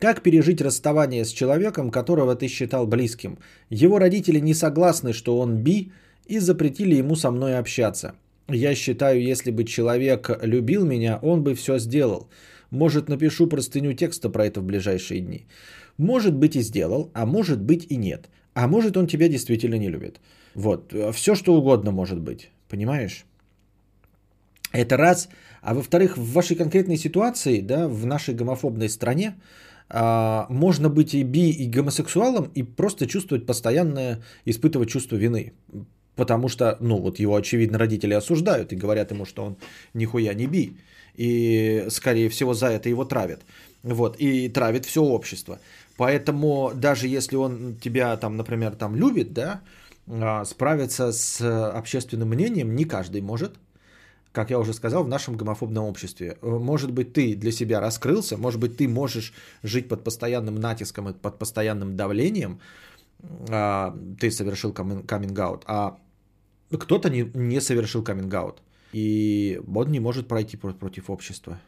Как 0.00 0.22
пережить 0.22 0.60
расставание 0.60 1.24
с 1.24 1.30
человеком, 1.30 1.90
которого 1.90 2.34
ты 2.34 2.48
считал 2.48 2.86
близким? 2.86 3.38
Его 3.70 3.98
родители 3.98 4.40
не 4.40 4.54
согласны, 4.54 5.12
что 5.12 5.38
он 5.38 5.62
би, 5.62 5.92
и 6.26 6.40
запретили 6.40 6.96
ему 6.96 7.16
со 7.16 7.30
мной 7.30 7.58
общаться. 7.58 8.14
Я 8.48 8.74
считаю, 8.74 9.22
если 9.22 9.50
бы 9.50 9.64
человек 9.64 10.30
любил 10.42 10.84
меня, 10.84 11.18
он 11.22 11.42
бы 11.42 11.54
все 11.54 11.78
сделал. 11.78 12.28
Может, 12.70 13.08
напишу 13.08 13.46
простыню 13.46 13.94
текста 13.94 14.28
про 14.28 14.46
это 14.46 14.60
в 14.60 14.64
ближайшие 14.64 15.20
дни. 15.20 15.46
Может 15.96 16.34
быть 16.34 16.56
и 16.56 16.62
сделал, 16.62 17.10
а 17.14 17.24
может 17.24 17.60
быть 17.60 17.86
и 17.90 17.96
нет. 17.96 18.28
А 18.54 18.66
может 18.68 18.96
он 18.96 19.06
тебя 19.06 19.28
действительно 19.28 19.76
не 19.76 19.88
любит. 19.88 20.20
Вот, 20.54 20.92
все 21.12 21.34
что 21.34 21.54
угодно 21.54 21.90
может 21.90 22.20
быть, 22.20 22.50
понимаешь? 22.68 23.24
Это 24.72 24.96
раз. 24.96 25.28
А 25.62 25.74
во-вторых, 25.74 26.18
в 26.18 26.32
вашей 26.32 26.56
конкретной 26.56 26.96
ситуации, 26.96 27.60
да, 27.60 27.88
в 27.88 28.06
нашей 28.06 28.34
гомофобной 28.34 28.88
стране, 28.88 29.34
а, 29.88 30.46
можно 30.50 30.88
быть 30.88 31.14
и 31.14 31.22
би, 31.22 31.50
и 31.50 31.66
гомосексуалом, 31.66 32.50
и 32.54 32.62
просто 32.62 33.06
чувствовать 33.06 33.46
постоянное, 33.46 34.22
испытывать 34.44 34.90
чувство 34.90 35.16
вины 35.16 35.52
потому 36.16 36.48
что, 36.48 36.76
ну, 36.80 36.98
вот 36.98 37.18
его, 37.18 37.36
очевидно, 37.36 37.78
родители 37.78 38.14
осуждают 38.14 38.72
и 38.72 38.76
говорят 38.76 39.10
ему, 39.10 39.24
что 39.24 39.44
он 39.44 39.56
нихуя 39.94 40.34
не 40.34 40.46
би. 40.46 40.76
И, 41.14 41.86
скорее 41.90 42.28
всего, 42.28 42.54
за 42.54 42.66
это 42.66 42.88
его 42.88 43.04
травят. 43.04 43.42
Вот, 43.82 44.16
и 44.18 44.48
травит 44.48 44.86
все 44.86 45.02
общество. 45.02 45.58
Поэтому 45.96 46.72
даже 46.74 47.06
если 47.06 47.36
он 47.36 47.76
тебя 47.76 48.16
там, 48.16 48.36
например, 48.36 48.74
там 48.74 48.96
любит, 48.96 49.32
да, 49.32 49.60
а, 50.08 50.44
справиться 50.44 51.12
с 51.12 51.40
общественным 51.40 52.28
мнением 52.28 52.74
не 52.74 52.84
каждый 52.84 53.20
может. 53.20 53.54
Как 54.32 54.50
я 54.50 54.58
уже 54.58 54.74
сказал, 54.74 55.04
в 55.04 55.08
нашем 55.08 55.36
гомофобном 55.36 55.84
обществе. 55.84 56.36
Может 56.42 56.90
быть, 56.90 57.12
ты 57.12 57.36
для 57.36 57.52
себя 57.52 57.78
раскрылся, 57.78 58.36
может 58.36 58.58
быть, 58.58 58.76
ты 58.76 58.88
можешь 58.88 59.32
жить 59.62 59.88
под 59.88 60.02
постоянным 60.02 60.56
натиском 60.56 61.08
и 61.08 61.12
под 61.12 61.38
постоянным 61.38 61.96
давлением, 61.96 62.58
а, 63.48 63.96
ты 64.18 64.30
совершил 64.30 64.72
каминг-аут, 64.72 65.62
а 65.66 65.98
кто-то 66.70 67.10
не, 67.10 67.30
не 67.34 67.60
совершил 67.60 68.02
каминг-аут. 68.02 68.62
И 68.92 69.60
он 69.74 69.90
не 69.90 70.00
может 70.00 70.28
пройти 70.28 70.56
против 70.56 71.10
общества. 71.10 71.58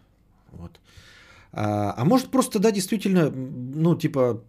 Вот. 0.52 0.80
А, 1.52 1.94
а 1.96 2.04
может 2.04 2.30
просто, 2.30 2.58
да, 2.58 2.70
действительно, 2.70 3.30
ну, 3.30 3.96
типа, 3.96 4.44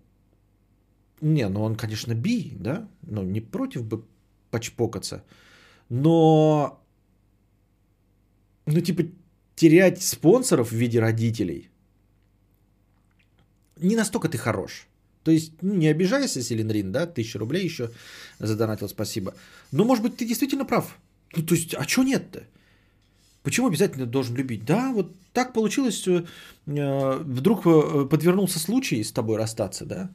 не, 1.22 1.50
ну 1.50 1.64
он, 1.64 1.76
конечно, 1.76 2.14
би, 2.14 2.54
да, 2.60 2.88
ну, 3.02 3.24
не 3.24 3.41
против 3.41 3.84
бы 3.84 4.04
почпокаться, 4.52 5.24
но, 5.89 6.80
ну, 8.66 8.82
типа, 8.82 9.04
терять 9.56 10.02
спонсоров 10.02 10.72
в 10.72 10.76
виде 10.76 11.00
родителей, 11.00 11.70
не 13.78 13.95
настолько 13.95 14.30
ты 14.30 14.38
хорош. 14.38 14.88
То 15.28 15.32
есть, 15.32 15.62
ну, 15.62 15.74
не 15.74 15.90
обижайся, 15.90 16.42
Селенрин, 16.42 16.94
да, 16.94 17.06
тысяча 17.06 17.38
рублей 17.38 17.66
еще 17.66 17.90
задонатил, 18.40 18.88
спасибо. 18.88 19.34
Но, 19.74 19.84
может 19.84 20.02
быть, 20.02 20.16
ты 20.16 20.26
действительно 20.26 20.64
прав. 20.64 20.98
Ну, 21.36 21.44
то 21.44 21.54
есть, 21.54 21.76
а 21.76 21.84
что 21.84 22.04
нет-то? 22.04 22.44
Почему 23.44 23.68
обязательно 23.68 24.06
должен 24.06 24.38
любить? 24.38 24.64
Да, 24.64 24.94
вот 24.94 25.12
так 25.34 25.52
получилось, 25.52 26.08
э, 26.08 26.24
вдруг 26.66 27.66
э, 27.66 28.08
подвернулся 28.10 28.58
случай 28.58 29.04
с 29.04 29.12
тобой 29.12 29.36
расстаться, 29.36 29.86
да? 29.86 30.10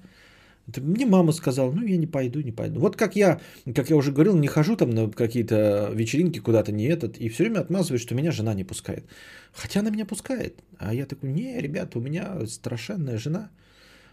Мне 0.78 1.04
мама 1.04 1.32
сказала, 1.32 1.70
ну 1.70 1.86
я 1.86 1.98
не 1.98 2.06
пойду, 2.06 2.40
не 2.40 2.52
пойду. 2.52 2.80
Вот 2.80 2.96
как 2.96 3.14
я, 3.14 3.38
как 3.74 3.90
я 3.90 3.96
уже 3.96 4.12
говорил, 4.12 4.34
не 4.34 4.48
хожу 4.48 4.76
там 4.76 4.90
на 4.90 5.10
какие-то 5.10 5.90
вечеринки 5.92 6.38
куда-то 6.38 6.72
не 6.72 6.86
этот, 6.86 7.18
и 7.18 7.28
все 7.28 7.44
время 7.44 7.60
отмазываю, 7.60 7.98
что 7.98 8.14
меня 8.14 8.32
жена 8.32 8.54
не 8.54 8.64
пускает. 8.64 9.04
Хотя 9.52 9.80
она 9.80 9.90
меня 9.90 10.06
пускает. 10.06 10.54
А 10.78 10.94
я 10.94 11.04
такой, 11.04 11.32
не, 11.32 11.60
ребята, 11.60 11.98
у 11.98 12.00
меня 12.00 12.46
страшенная 12.46 13.18
жена. 13.18 13.50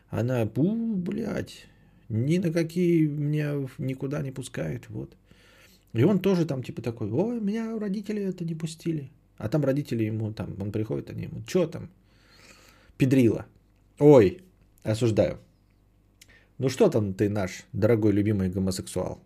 Она, 0.10 0.46
пу, 0.46 0.96
блядь, 0.96 1.68
ни 2.10 2.40
на 2.40 2.52
какие 2.52 3.08
меня 3.08 3.68
никуда 3.78 4.22
не 4.22 4.32
пускает, 4.32 4.90
вот. 4.90 5.16
И 5.94 6.04
он 6.04 6.20
тоже 6.20 6.46
там 6.46 6.64
типа 6.64 6.82
такой, 6.82 7.12
ой, 7.12 7.40
меня 7.40 7.78
родители 7.80 8.22
это 8.24 8.46
не 8.46 8.56
пустили. 8.56 9.12
А 9.38 9.50
там 9.50 9.64
родители 9.64 10.04
ему 10.04 10.34
там, 10.34 10.56
он 10.62 10.72
приходит, 10.72 11.10
они 11.10 11.24
ему, 11.24 11.44
что 11.48 11.68
там? 11.68 11.90
Педрила. 12.98 13.46
Ой, 14.00 14.42
осуждаю. 14.84 15.40
Ну 16.58 16.70
что 16.70 16.90
там 16.90 17.14
ты 17.14 17.30
наш, 17.30 17.64
дорогой 17.74 18.12
любимый 18.12 18.50
гомосексуал? 18.50 19.24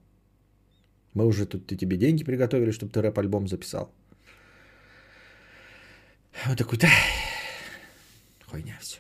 Мы 1.14 1.26
уже 1.26 1.46
тут 1.46 1.66
ты 1.66 1.76
тебе 1.76 1.98
деньги 1.98 2.24
приготовили, 2.24 2.72
чтобы 2.72 2.92
ты 2.92 3.02
рэп-альбом 3.02 3.48
записал. 3.48 3.92
Вот 6.46 6.58
такой, 6.58 6.78
да, 6.78 6.90
хуйня 8.46 8.78
все. 8.82 9.00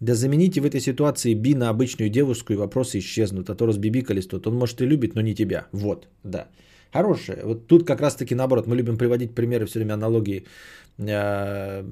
Да 0.00 0.14
замените 0.14 0.60
в 0.60 0.64
этой 0.64 0.80
ситуации 0.80 1.34
би 1.34 1.54
на 1.54 1.70
обычную 1.70 2.10
девушку, 2.10 2.52
и 2.52 2.56
вопросы 2.56 2.98
исчезнут. 2.98 3.50
А 3.50 3.54
то 3.54 3.66
разбибикались 3.66 4.26
тут. 4.26 4.46
Он 4.46 4.54
может 4.54 4.80
и 4.80 4.86
любит, 4.86 5.14
но 5.14 5.22
не 5.22 5.34
тебя. 5.34 5.66
Вот, 5.72 6.08
да. 6.24 6.46
Хорошее. 6.92 7.38
Вот 7.44 7.66
тут 7.66 7.86
как 7.86 8.00
раз-таки 8.00 8.34
наоборот. 8.34 8.66
Мы 8.66 8.76
любим 8.76 8.96
приводить 8.96 9.34
примеры, 9.34 9.66
все 9.66 9.78
время 9.78 9.94
аналогии 9.94 10.44
э, 10.98 11.82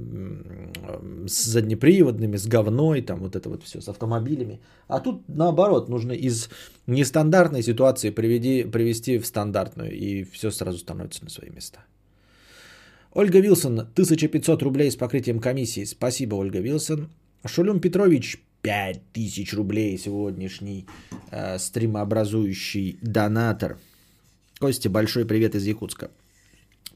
с 1.26 1.44
заднеприводными, 1.44 2.36
с 2.36 2.46
говной, 2.46 3.02
там 3.02 3.20
вот 3.20 3.36
это 3.36 3.48
вот 3.48 3.62
все, 3.62 3.80
с 3.80 3.88
автомобилями. 3.88 4.60
А 4.88 5.00
тут 5.00 5.28
наоборот, 5.28 5.88
нужно 5.88 6.12
из 6.12 6.48
нестандартной 6.86 7.62
ситуации 7.62 8.10
приведи, 8.10 8.64
привести 8.64 9.18
в 9.18 9.26
стандартную, 9.26 9.92
и 9.92 10.24
все 10.24 10.50
сразу 10.50 10.78
становится 10.78 11.24
на 11.24 11.30
свои 11.30 11.50
места. 11.50 11.80
Ольга 13.12 13.40
Вилсон, 13.40 13.80
1500 13.80 14.62
рублей 14.62 14.90
с 14.90 14.96
покрытием 14.96 15.40
комиссии. 15.40 15.84
Спасибо, 15.84 16.36
Ольга 16.36 16.60
Вилсон. 16.60 17.08
Шулюм 17.48 17.80
Петрович, 17.80 18.38
5000 18.62 19.54
рублей 19.54 19.98
сегодняшний 19.98 20.86
э, 21.30 21.58
стримообразующий 21.58 22.98
донатор. 23.02 23.78
Костя, 24.58 24.90
большой 24.90 25.24
привет 25.24 25.54
из 25.54 25.66
Якутска. 25.66 26.10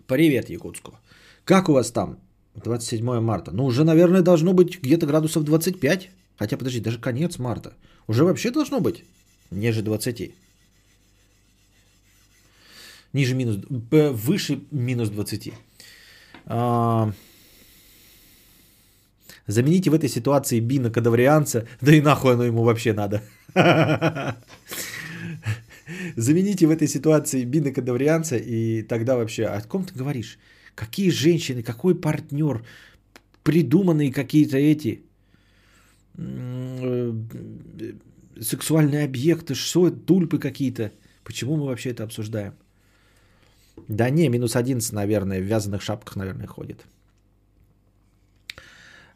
Привет, 0.06 0.50
Якутску. 0.50 0.98
Как 1.44 1.68
у 1.68 1.72
вас 1.72 1.90
там? 1.90 2.18
27 2.54 3.20
марта. 3.20 3.52
Ну, 3.52 3.64
уже, 3.64 3.84
наверное, 3.84 4.22
должно 4.22 4.52
быть 4.52 4.82
где-то 4.82 5.06
градусов 5.06 5.44
25. 5.44 6.10
Хотя, 6.38 6.56
подожди, 6.56 6.80
даже 6.80 6.98
конец 6.98 7.38
марта. 7.38 7.74
Уже 8.08 8.24
вообще 8.24 8.50
должно 8.50 8.80
быть 8.80 9.04
ниже 9.50 9.82
20. 9.82 10.32
Ниже 13.12 13.34
минус, 13.34 13.58
выше 13.68 14.60
минус 14.70 15.10
20. 15.10 15.52
А, 16.46 17.12
Замените 19.50 19.90
в 19.90 19.94
этой 19.94 20.08
ситуации 20.08 20.60
Би 20.60 20.78
на 20.78 20.90
кадаврианца, 20.90 21.66
да 21.80 21.92
и 21.92 22.00
нахуй 22.00 22.34
оно 22.34 22.44
ему 22.44 22.62
вообще 22.62 22.92
надо. 22.92 23.22
Замените 26.16 26.66
в 26.66 26.70
этой 26.70 26.86
ситуации 26.88 27.44
Би 27.44 27.60
на 27.60 27.72
кадаврианца, 27.72 28.36
и 28.36 28.82
тогда 28.82 29.16
вообще, 29.16 29.46
о 29.46 29.60
ком 29.62 29.84
ты 29.84 29.94
говоришь? 29.94 30.38
Какие 30.74 31.10
женщины, 31.10 31.62
какой 31.62 31.94
партнер, 32.00 32.64
придуманные 33.42 34.12
какие-то 34.12 34.56
эти 34.56 35.02
э, 36.16 37.12
сексуальные 38.40 39.04
объекты, 39.04 39.54
что 39.54 39.90
тульпы 39.90 40.38
какие-то. 40.38 40.92
Почему 41.24 41.56
мы 41.56 41.66
вообще 41.66 41.90
это 41.90 42.04
обсуждаем? 42.04 42.54
Да 43.88 44.10
не, 44.10 44.28
минус 44.28 44.54
11, 44.56 44.92
наверное, 44.92 45.40
в 45.40 45.44
вязаных 45.44 45.82
шапках, 45.82 46.16
наверное, 46.16 46.46
ходит. 46.46 46.86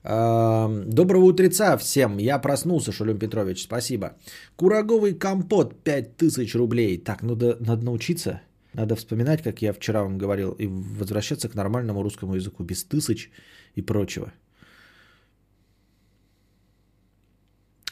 Доброго 0.04 1.24
утреца 1.24 1.78
всем. 1.78 2.18
Я 2.18 2.38
проснулся, 2.38 2.92
Шулюм 2.92 3.18
Петрович. 3.18 3.62
Спасибо. 3.62 4.16
Кураговый 4.56 5.14
компот 5.14 5.82
5000 5.82 6.54
рублей. 6.56 6.98
Так, 6.98 7.22
надо, 7.22 7.56
надо 7.60 7.84
научиться. 7.84 8.42
Надо 8.74 8.96
вспоминать, 8.96 9.42
как 9.42 9.62
я 9.62 9.72
вчера 9.72 10.02
вам 10.02 10.18
говорил, 10.18 10.52
и 10.58 10.66
возвращаться 10.66 11.48
к 11.48 11.54
нормальному 11.54 12.02
русскому 12.02 12.34
языку 12.34 12.64
без 12.64 12.84
тысяч 12.84 13.30
и 13.76 13.82
прочего. 13.82 14.32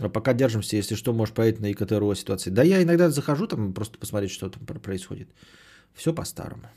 А 0.01 0.09
пока 0.11 0.35
держимся, 0.35 0.77
если 0.77 0.97
что, 0.97 1.15
можешь 1.15 1.35
поедать 1.35 1.61
на 1.61 1.73
ИКТРО 1.73 2.15
ситуации. 2.15 2.51
Да 2.51 2.63
я 2.63 2.83
иногда 2.83 3.11
захожу 3.11 3.47
там 3.47 3.73
просто 3.73 3.99
посмотреть, 3.99 4.33
что 4.33 4.51
там 4.51 4.67
происходит. 4.67 5.29
Все 5.95 6.13
по-старому. 6.13 6.69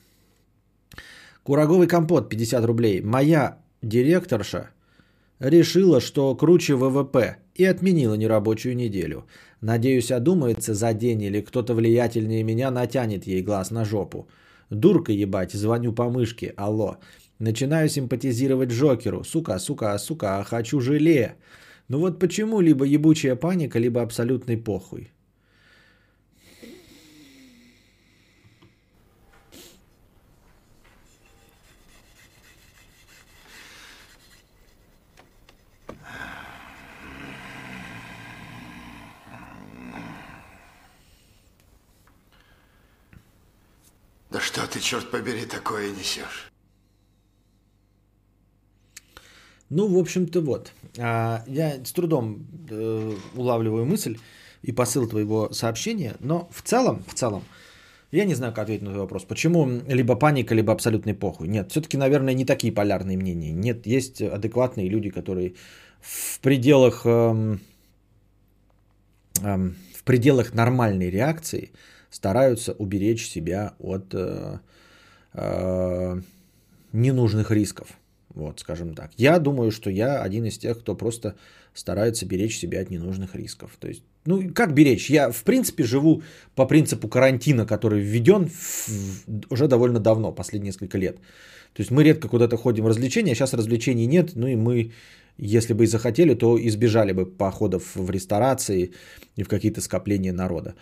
Кураговый 1.43 1.87
компот 1.87 2.29
50 2.29 2.65
рублей. 2.65 3.01
Моя 3.01 3.57
директорша 3.81 4.69
Решила, 5.39 5.99
что 5.99 6.33
круче 6.35 6.75
ВВП 6.75 7.37
и 7.55 7.65
отменила 7.65 8.13
нерабочую 8.13 8.75
неделю. 8.75 9.25
Надеюсь, 9.61 10.11
одумается 10.11 10.73
за 10.73 10.93
день 10.93 11.21
или 11.23 11.41
кто-то 11.41 11.73
влиятельнее 11.73 12.43
меня 12.43 12.71
натянет 12.71 13.27
ей 13.27 13.41
глаз 13.41 13.71
на 13.71 13.83
жопу. 13.83 14.29
Дурка 14.69 15.11
ебать, 15.11 15.51
звоню 15.51 15.93
по 15.93 16.09
мышке, 16.09 16.53
алло. 16.55 16.97
Начинаю 17.39 17.89
симпатизировать 17.89 18.69
Джокеру. 18.69 19.23
Сука, 19.23 19.59
сука, 19.59 19.97
сука, 19.97 20.43
хочу 20.47 20.79
желе. 20.79 21.35
Ну 21.89 21.99
вот 21.99 22.17
почему 22.19 22.61
либо 22.61 22.85
ебучая 22.85 23.35
паника, 23.35 23.77
либо 23.77 24.01
абсолютный 24.01 24.57
похуй. 24.57 25.11
Да 44.35 44.41
что 44.41 44.67
ты, 44.67 44.81
черт 44.81 45.11
побери, 45.11 45.45
такое 45.45 45.91
несешь? 45.91 46.51
Ну, 49.69 49.87
в 49.87 49.97
общем-то, 49.97 50.41
вот. 50.41 50.73
А, 50.97 51.41
я 51.47 51.81
с 51.85 51.93
трудом 51.93 52.45
э, 52.69 53.15
улавливаю 53.35 53.85
мысль 53.85 54.17
и 54.61 54.73
посыл 54.73 55.07
твоего 55.07 55.53
сообщения, 55.53 56.17
но 56.19 56.49
в 56.51 56.63
целом, 56.63 57.01
в 57.07 57.13
целом, 57.13 57.45
я 58.11 58.25
не 58.25 58.35
знаю, 58.35 58.51
как 58.51 58.63
ответить 58.63 58.83
на 58.83 58.89
твой 58.89 59.03
вопрос. 59.03 59.23
Почему 59.23 59.81
либо 59.87 60.17
паника, 60.17 60.53
либо 60.53 60.73
абсолютный 60.73 61.13
похуй? 61.13 61.47
Нет, 61.47 61.71
все-таки, 61.71 61.95
наверное, 61.95 62.33
не 62.33 62.43
такие 62.43 62.73
полярные 62.73 63.17
мнения. 63.17 63.53
Нет, 63.53 63.87
есть 63.87 64.21
адекватные 64.21 64.89
люди, 64.89 65.11
которые 65.11 65.53
в 66.01 66.41
пределах 66.41 67.05
эм, 67.05 67.61
эм, 69.41 69.77
в 69.93 70.03
пределах 70.03 70.53
нормальной 70.53 71.09
реакции 71.09 71.71
стараются 72.09 72.73
уберечь 72.73 73.27
себя 73.27 73.73
от 73.79 74.13
э, 74.13 74.59
э, 75.33 76.21
ненужных 76.93 77.51
рисков. 77.51 77.87
Вот, 78.29 78.59
скажем 78.59 78.93
так. 78.95 79.11
Я 79.17 79.39
думаю, 79.39 79.71
что 79.71 79.89
я 79.89 80.21
один 80.21 80.45
из 80.45 80.57
тех, 80.57 80.79
кто 80.79 80.95
просто 80.95 81.35
старается 81.73 82.25
беречь 82.25 82.57
себя 82.57 82.81
от 82.81 82.89
ненужных 82.89 83.35
рисков. 83.35 83.71
То 83.79 83.87
есть, 83.87 84.03
ну, 84.25 84.53
как 84.53 84.73
беречь? 84.73 85.09
Я, 85.09 85.31
в 85.31 85.43
принципе, 85.43 85.83
живу 85.83 86.21
по 86.55 86.65
принципу 86.65 87.07
карантина, 87.07 87.65
который 87.65 88.01
введен 88.01 88.49
в, 88.49 89.19
уже 89.49 89.67
довольно 89.67 89.99
давно, 89.99 90.31
последние 90.31 90.69
несколько 90.69 90.97
лет. 90.97 91.17
То 91.73 91.81
есть 91.81 91.91
мы 91.91 92.03
редко 92.03 92.27
куда-то 92.27 92.57
ходим 92.57 92.85
в 92.85 92.87
развлечения, 92.87 93.33
а 93.33 93.35
сейчас 93.35 93.53
развлечений 93.53 94.07
нет, 94.07 94.35
ну 94.35 94.47
и 94.47 94.55
мы, 94.55 94.91
если 95.37 95.73
бы 95.73 95.83
и 95.83 95.87
захотели, 95.87 96.33
то 96.33 96.57
избежали 96.57 97.11
бы 97.11 97.25
походов 97.25 97.95
в 97.95 98.09
ресторации 98.09 98.91
и 99.35 99.43
в 99.43 99.49
какие-то 99.49 99.81
скопления 99.81 100.33
народа. 100.33 100.75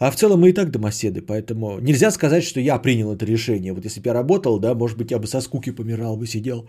А 0.00 0.10
в 0.10 0.16
целом 0.16 0.40
мы 0.40 0.48
и 0.48 0.52
так 0.54 0.70
домоседы, 0.70 1.20
поэтому 1.20 1.78
нельзя 1.78 2.10
сказать, 2.10 2.42
что 2.42 2.58
я 2.58 2.78
принял 2.78 3.12
это 3.12 3.26
решение. 3.26 3.74
Вот 3.74 3.84
если 3.84 4.00
бы 4.00 4.08
я 4.08 4.14
работал, 4.14 4.58
да, 4.58 4.74
может 4.74 4.96
быть, 4.96 5.10
я 5.10 5.18
бы 5.18 5.26
со 5.26 5.42
скуки 5.42 5.72
помирал 5.72 6.16
бы, 6.16 6.26
сидел. 6.26 6.66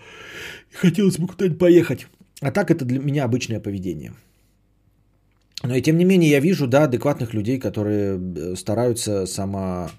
И 0.73 0.75
хотелось 0.75 1.17
бы 1.17 1.27
куда-нибудь 1.27 1.57
поехать. 1.57 2.07
А 2.41 2.51
так 2.51 2.71
это 2.71 2.83
для 2.83 2.99
меня 2.99 3.23
обычное 3.23 3.61
поведение. 3.61 4.13
Но 5.63 5.73
и 5.73 5.81
тем 5.81 5.97
не 5.97 6.03
менее 6.03 6.29
я 6.29 6.41
вижу, 6.41 6.67
да, 6.67 6.83
адекватных 6.83 7.33
людей, 7.33 7.57
которые 7.57 8.19
э, 8.19 8.55
стараются 8.57 9.25
само... 9.25 9.89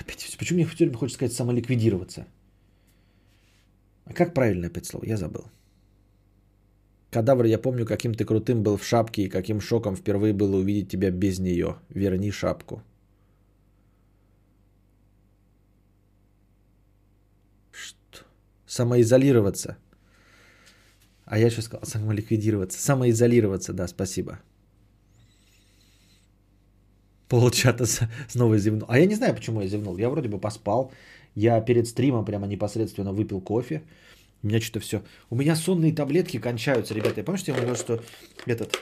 Опять, 0.00 0.34
почему 0.38 0.60
мне 0.60 0.66
хочется 0.94 1.16
сказать 1.16 1.34
самоликвидироваться? 1.34 2.26
А 4.06 4.14
как 4.14 4.32
правильно 4.32 4.68
опять 4.68 4.86
слово? 4.86 5.04
Я 5.04 5.18
забыл. 5.18 5.44
Кадавр, 7.14 7.46
я 7.46 7.58
помню, 7.58 7.86
каким 7.86 8.12
ты 8.14 8.24
крутым 8.24 8.62
был 8.64 8.76
в 8.76 8.84
шапке 8.84 9.22
и 9.22 9.28
каким 9.28 9.60
шоком 9.60 9.94
впервые 9.94 10.32
было 10.32 10.56
увидеть 10.56 10.88
тебя 10.88 11.10
без 11.12 11.38
нее. 11.38 11.76
Верни 11.94 12.32
шапку. 12.32 12.82
Что? 17.70 18.24
Самоизолироваться. 18.66 19.76
А 21.24 21.38
я 21.38 21.46
еще 21.46 21.62
сказал 21.62 21.86
самоликвидироваться. 21.86 22.78
Самоизолироваться, 22.80 23.72
да, 23.72 23.86
спасибо. 23.86 24.40
Полчата 27.28 27.86
снова 28.28 28.58
зевнул. 28.58 28.86
А 28.88 28.98
я 28.98 29.06
не 29.06 29.14
знаю, 29.14 29.34
почему 29.34 29.60
я 29.60 29.68
зевнул. 29.68 29.98
Я 29.98 30.10
вроде 30.10 30.28
бы 30.28 30.40
поспал. 30.40 30.90
Я 31.36 31.60
перед 31.60 31.86
стримом 31.86 32.24
прямо 32.24 32.48
непосредственно 32.48 33.12
выпил 33.12 33.40
кофе. 33.40 33.82
У 34.44 34.46
меня 34.46 34.60
что-то 34.60 34.80
все. 34.80 35.02
У 35.30 35.36
меня 35.36 35.56
сонные 35.56 35.94
таблетки 35.94 36.38
кончаются, 36.38 36.94
ребята. 36.94 37.20
Я 37.20 37.24
помню, 37.24 37.38
что 37.38 37.50
я 37.50 37.56
говорил, 37.56 37.76
что 37.76 38.02
этот... 38.46 38.78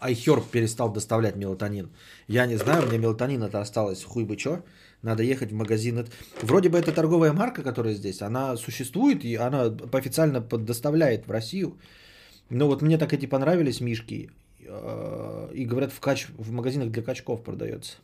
Айхерб 0.00 0.50
перестал 0.50 0.92
доставлять 0.92 1.36
мелатонин. 1.36 1.88
Я 2.28 2.46
не 2.46 2.56
знаю, 2.56 2.82
у 2.82 2.86
меня 2.86 2.98
мелатонин 2.98 3.42
это 3.42 3.60
осталось 3.60 4.04
хуй 4.04 4.24
бы 4.24 4.36
чё. 4.36 4.62
Надо 5.02 5.22
ехать 5.22 5.50
в 5.50 5.54
магазин. 5.54 6.06
Вроде 6.42 6.68
бы 6.68 6.78
это 6.78 6.92
торговая 6.92 7.32
марка, 7.32 7.62
которая 7.62 7.94
здесь, 7.94 8.20
она 8.20 8.56
существует, 8.56 9.24
и 9.24 9.36
она 9.36 9.74
официально 9.92 10.40
доставляет 10.40 11.26
в 11.26 11.30
Россию. 11.30 11.78
Но 12.50 12.66
вот 12.66 12.82
мне 12.82 12.98
так 12.98 13.14
эти 13.14 13.24
понравились 13.24 13.80
мишки. 13.80 14.30
А, 14.66 15.50
и 15.54 15.64
говорят, 15.64 15.92
в, 15.92 16.00
кач... 16.00 16.26
в 16.36 16.52
магазинах 16.52 16.90
для 16.90 17.02
качков 17.02 17.42
продается. 17.42 17.96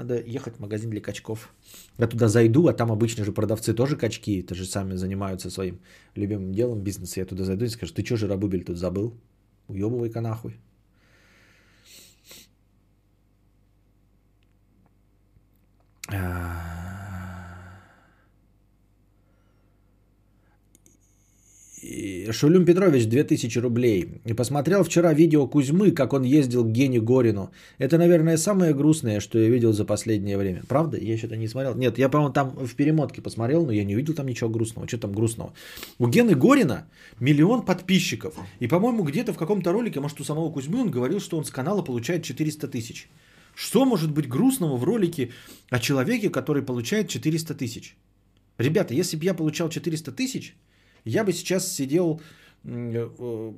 Надо 0.00 0.18
ехать 0.18 0.56
в 0.56 0.60
магазин 0.60 0.88
для 0.88 1.02
качков. 1.02 1.52
Я 1.98 2.06
туда 2.06 2.28
зайду, 2.28 2.66
а 2.68 2.72
там 2.72 2.90
обычно 2.90 3.22
же 3.22 3.32
продавцы 3.32 3.74
тоже 3.74 3.98
качки, 3.98 4.40
это 4.40 4.54
же 4.54 4.64
сами 4.64 4.96
занимаются 4.96 5.50
своим 5.50 5.78
любимым 6.14 6.54
делом, 6.54 6.80
бизнеса. 6.82 7.20
Я 7.20 7.26
туда 7.26 7.44
зайду 7.44 7.66
и 7.66 7.68
скажу, 7.68 7.92
ты 7.92 8.02
что 8.02 8.16
же 8.16 8.26
рабубель 8.26 8.64
тут 8.64 8.78
забыл? 8.78 9.12
Уебывай-ка 9.68 10.22
нахуй. 10.22 10.58
А, 16.08 16.79
Шулюм 22.30 22.66
Петрович, 22.66 23.06
2000 23.06 23.58
рублей. 23.58 24.20
И 24.26 24.34
посмотрел 24.34 24.84
вчера 24.84 25.14
видео 25.14 25.46
Кузьмы, 25.46 25.92
как 25.92 26.12
он 26.12 26.24
ездил 26.24 26.62
к 26.64 26.70
Гене 26.70 27.00
Горину. 27.00 27.52
Это, 27.78 27.96
наверное, 27.96 28.36
самое 28.36 28.74
грустное, 28.74 29.20
что 29.20 29.38
я 29.38 29.48
видел 29.48 29.72
за 29.72 29.86
последнее 29.86 30.36
время. 30.36 30.62
Правда? 30.68 30.98
Я 30.98 31.16
что-то 31.16 31.36
не 31.36 31.48
смотрел. 31.48 31.74
Нет, 31.74 31.96
я, 31.98 32.10
по-моему, 32.10 32.34
там 32.34 32.50
в 32.50 32.74
перемотке 32.74 33.22
посмотрел, 33.22 33.64
но 33.64 33.72
я 33.72 33.84
не 33.84 33.94
увидел 33.94 34.14
там 34.14 34.26
ничего 34.26 34.50
грустного. 34.50 34.86
Что 34.88 34.98
там 34.98 35.12
грустного? 35.12 35.54
У 35.98 36.06
Гены 36.06 36.34
Горина 36.34 36.86
миллион 37.18 37.62
подписчиков. 37.64 38.34
И, 38.58 38.68
по-моему, 38.68 39.02
где-то 39.02 39.32
в 39.32 39.38
каком-то 39.38 39.72
ролике, 39.72 40.00
может, 40.00 40.20
у 40.20 40.24
самого 40.24 40.52
Кузьмы, 40.52 40.82
он 40.82 40.90
говорил, 40.90 41.18
что 41.18 41.38
он 41.38 41.44
с 41.44 41.50
канала 41.50 41.80
получает 41.80 42.24
400 42.24 42.68
тысяч. 42.68 43.08
Что 43.54 43.86
может 43.86 44.12
быть 44.12 44.28
грустного 44.28 44.76
в 44.76 44.84
ролике 44.84 45.30
о 45.70 45.78
человеке, 45.78 46.28
который 46.28 46.62
получает 46.62 47.08
400 47.08 47.54
тысяч? 47.54 47.96
Ребята, 48.58 48.92
если 48.92 49.16
бы 49.16 49.24
я 49.24 49.32
получал 49.32 49.70
400 49.70 50.12
тысяч, 50.12 50.54
я 51.04 51.24
бы 51.24 51.32
сейчас 51.32 51.72
сидел 51.72 52.20
э, 52.64 53.52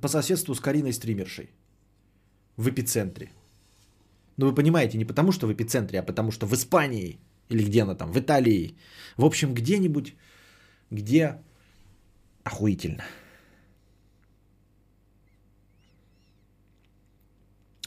по 0.00 0.08
соседству 0.08 0.54
с 0.54 0.60
Кариной 0.60 0.92
стримершей 0.92 1.50
в 2.56 2.68
эпицентре. 2.68 3.30
Ну 4.36 4.46
вы 4.46 4.54
понимаете, 4.54 4.98
не 4.98 5.04
потому 5.04 5.32
что 5.32 5.46
в 5.46 5.52
эпицентре, 5.52 6.00
а 6.00 6.02
потому 6.02 6.30
что 6.30 6.46
в 6.46 6.54
Испании 6.54 7.18
или 7.50 7.64
где 7.64 7.82
она 7.82 7.94
там, 7.94 8.12
в 8.12 8.18
Италии. 8.18 8.76
В 9.16 9.24
общем, 9.24 9.54
где-нибудь, 9.54 10.14
где 10.90 11.38
охуительно. 12.44 13.04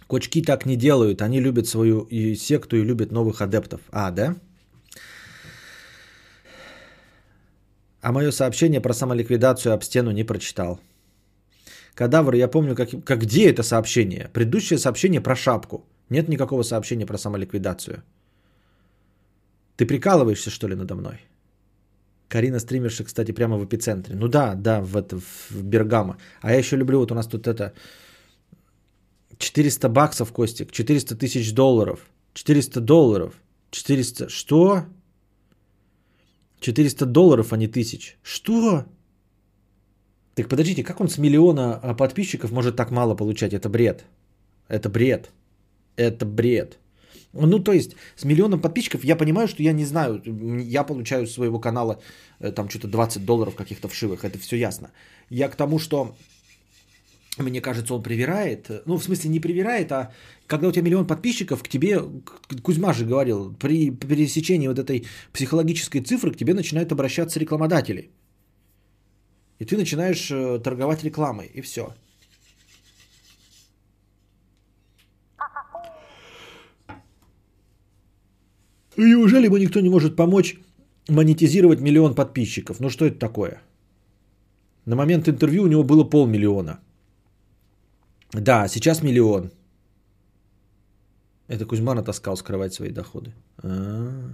Кочки 0.07 0.41
так 0.41 0.65
не 0.65 0.75
делают, 0.75 1.21
они 1.21 1.39
любят 1.39 1.67
свою 1.67 2.01
и 2.09 2.35
секту 2.35 2.75
и 2.75 2.83
любят 2.83 3.11
новых 3.11 3.41
адептов. 3.41 3.81
А, 3.91 4.11
да? 4.11 4.35
А 8.01 8.11
мое 8.11 8.31
сообщение 8.31 8.81
про 8.81 8.93
самоликвидацию 8.93 9.73
об 9.73 9.83
стену 9.83 10.11
не 10.11 10.23
прочитал. 10.23 10.79
Кадавр, 11.93 12.35
я 12.35 12.47
помню, 12.47 12.75
как, 12.75 12.89
как 13.05 13.21
где 13.21 13.49
это 13.49 13.63
сообщение? 13.63 14.29
Предыдущее 14.33 14.79
сообщение 14.79 15.21
про 15.21 15.35
шапку. 15.35 15.85
Нет 16.09 16.29
никакого 16.29 16.63
сообщения 16.63 17.05
про 17.05 17.17
самоликвидацию. 17.17 18.03
Ты 19.75 19.85
прикалываешься, 19.85 20.49
что 20.49 20.67
ли, 20.67 20.75
надо 20.75 20.95
мной? 20.95 21.21
Карина 22.27 22.59
стримерша, 22.59 23.03
кстати, 23.03 23.33
прямо 23.33 23.57
в 23.57 23.65
эпицентре. 23.65 24.15
Ну 24.15 24.27
да, 24.27 24.55
да, 24.55 24.81
в, 24.81 24.95
это, 24.95 25.19
в 25.19 25.63
Бергамо. 25.63 26.17
А 26.41 26.51
я 26.51 26.57
еще 26.57 26.77
люблю, 26.77 26.99
вот 26.99 27.11
у 27.11 27.15
нас 27.15 27.27
тут 27.27 27.47
это 27.47 27.73
400 29.37 29.89
баксов, 29.89 30.31
Костик, 30.31 30.71
400 30.71 31.15
тысяч 31.15 31.53
долларов, 31.53 31.99
400 32.33 32.79
долларов, 32.79 33.33
400... 33.71 34.29
Что? 34.29 34.85
400 36.61 37.05
долларов, 37.05 37.53
а 37.53 37.57
не 37.57 37.67
тысяч. 37.67 38.17
Что? 38.23 38.85
Так 40.35 40.47
подождите, 40.47 40.83
как 40.83 41.01
он 41.01 41.09
с 41.09 41.17
миллиона 41.17 41.79
а, 41.83 41.93
подписчиков 41.93 42.51
может 42.51 42.75
так 42.75 42.91
мало 42.91 43.15
получать? 43.15 43.53
Это 43.53 43.67
бред. 43.69 44.05
Это 44.69 44.89
бред. 44.89 45.31
Это 45.97 46.25
бред. 46.25 46.77
Ну, 47.33 47.59
то 47.59 47.71
есть, 47.71 47.95
с 48.15 48.25
миллионом 48.25 48.61
подписчиков 48.61 49.03
я 49.03 49.15
понимаю, 49.15 49.47
что 49.47 49.63
я 49.63 49.73
не 49.73 49.85
знаю, 49.85 50.21
я 50.59 50.83
получаю 50.83 51.27
с 51.27 51.33
своего 51.33 51.59
канала 51.59 52.01
э, 52.39 52.51
там 52.51 52.69
что-то 52.69 52.87
20 52.87 53.25
долларов 53.25 53.55
каких-то 53.55 53.87
вшивых, 53.87 54.25
это 54.25 54.37
все 54.37 54.57
ясно. 54.57 54.91
Я 55.29 55.49
к 55.49 55.55
тому, 55.55 55.79
что 55.79 56.15
мне 57.37 57.61
кажется, 57.61 57.93
он 57.93 58.03
привирает. 58.03 58.69
Ну, 58.85 58.97
в 58.97 59.03
смысле, 59.03 59.29
не 59.29 59.39
привирает, 59.39 59.91
а 59.91 60.11
когда 60.47 60.67
у 60.67 60.71
тебя 60.71 60.83
миллион 60.83 61.07
подписчиков, 61.07 61.63
к 61.63 61.67
тебе, 61.67 62.01
Кузьма 62.61 62.93
же 62.93 63.05
говорил, 63.05 63.53
при 63.53 63.89
пересечении 63.91 64.67
вот 64.67 64.79
этой 64.79 65.05
психологической 65.31 66.01
цифры 66.01 66.31
к 66.31 66.37
тебе 66.37 66.53
начинают 66.53 66.91
обращаться 66.91 67.39
рекламодатели. 67.39 68.09
И 69.59 69.65
ты 69.65 69.77
начинаешь 69.77 70.29
э, 70.31 70.59
торговать 70.59 71.03
рекламой, 71.03 71.49
и 71.53 71.61
все. 71.61 71.93
Неужели 78.97 79.45
ему 79.45 79.57
никто 79.57 79.79
не 79.79 79.89
может 79.89 80.15
помочь 80.15 80.57
монетизировать 81.07 81.79
миллион 81.79 82.13
подписчиков? 82.13 82.79
Ну 82.79 82.89
что 82.89 83.05
это 83.05 83.19
такое? 83.19 83.61
На 84.85 84.95
момент 84.95 85.29
интервью 85.29 85.63
у 85.63 85.67
него 85.67 85.83
было 85.83 86.03
полмиллиона– 86.03 86.79
да, 88.33 88.67
сейчас 88.67 89.01
миллион. 89.01 89.51
Это 91.47 91.65
Кузьма 91.65 91.95
натаскал 91.95 92.37
скрывать 92.37 92.73
свои 92.73 92.91
доходы. 92.91 93.33
А-а-а. 93.57 94.31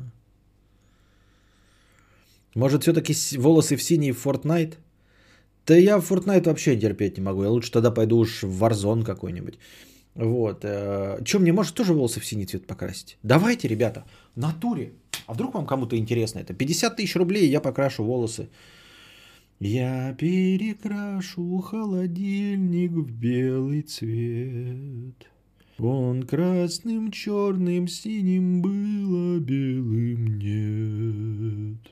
Может, 2.56 2.82
все-таки 2.82 3.14
волосы 3.38 3.76
в 3.76 3.84
синий 3.84 4.12
в 4.12 4.26
Fortnite? 4.26 4.76
Да 5.68 5.76
я 5.76 6.00
в 6.00 6.12
Fortnite 6.12 6.45
вообще 6.45 6.78
терпеть 6.78 7.18
не 7.18 7.24
могу. 7.24 7.43
Я 7.43 7.50
лучше 7.50 7.72
тогда 7.72 7.91
пойду 7.91 8.18
уж 8.18 8.43
в 8.43 8.64
Warzone 8.64 9.04
какой-нибудь. 9.04 9.60
Вот. 10.16 10.64
Э, 10.64 11.24
Чем 11.24 11.41
мне, 11.41 11.54
может, 11.54 11.76
тоже 11.76 11.93
волосы 11.93 12.20
в 12.20 12.26
синий 12.26 12.45
цвет 12.45 12.66
покрасить? 12.66 13.18
Давайте, 13.24 13.68
ребята, 13.68 14.06
натуре. 14.36 14.91
А 15.28 15.34
вдруг 15.34 15.54
вам 15.54 15.68
кому-то 15.68 15.95
интересно 15.98 16.39
это? 16.39 16.54
50 16.54 16.95
тысяч 16.95 17.16
рублей, 17.16 17.50
я 17.50 17.62
покрашу 17.62 18.04
волосы 18.04 18.48
Я 19.60 20.14
перекрашу 20.14 21.60
холодильник 21.62 22.91
в 22.91 23.12
белый 23.12 23.82
цвет. 23.82 25.16
Он 25.80 26.24
красным, 26.24 27.12
черным, 27.12 27.88
синим 27.88 28.62
было, 28.62 29.39
белым 29.39 30.38
нет. 30.38 31.91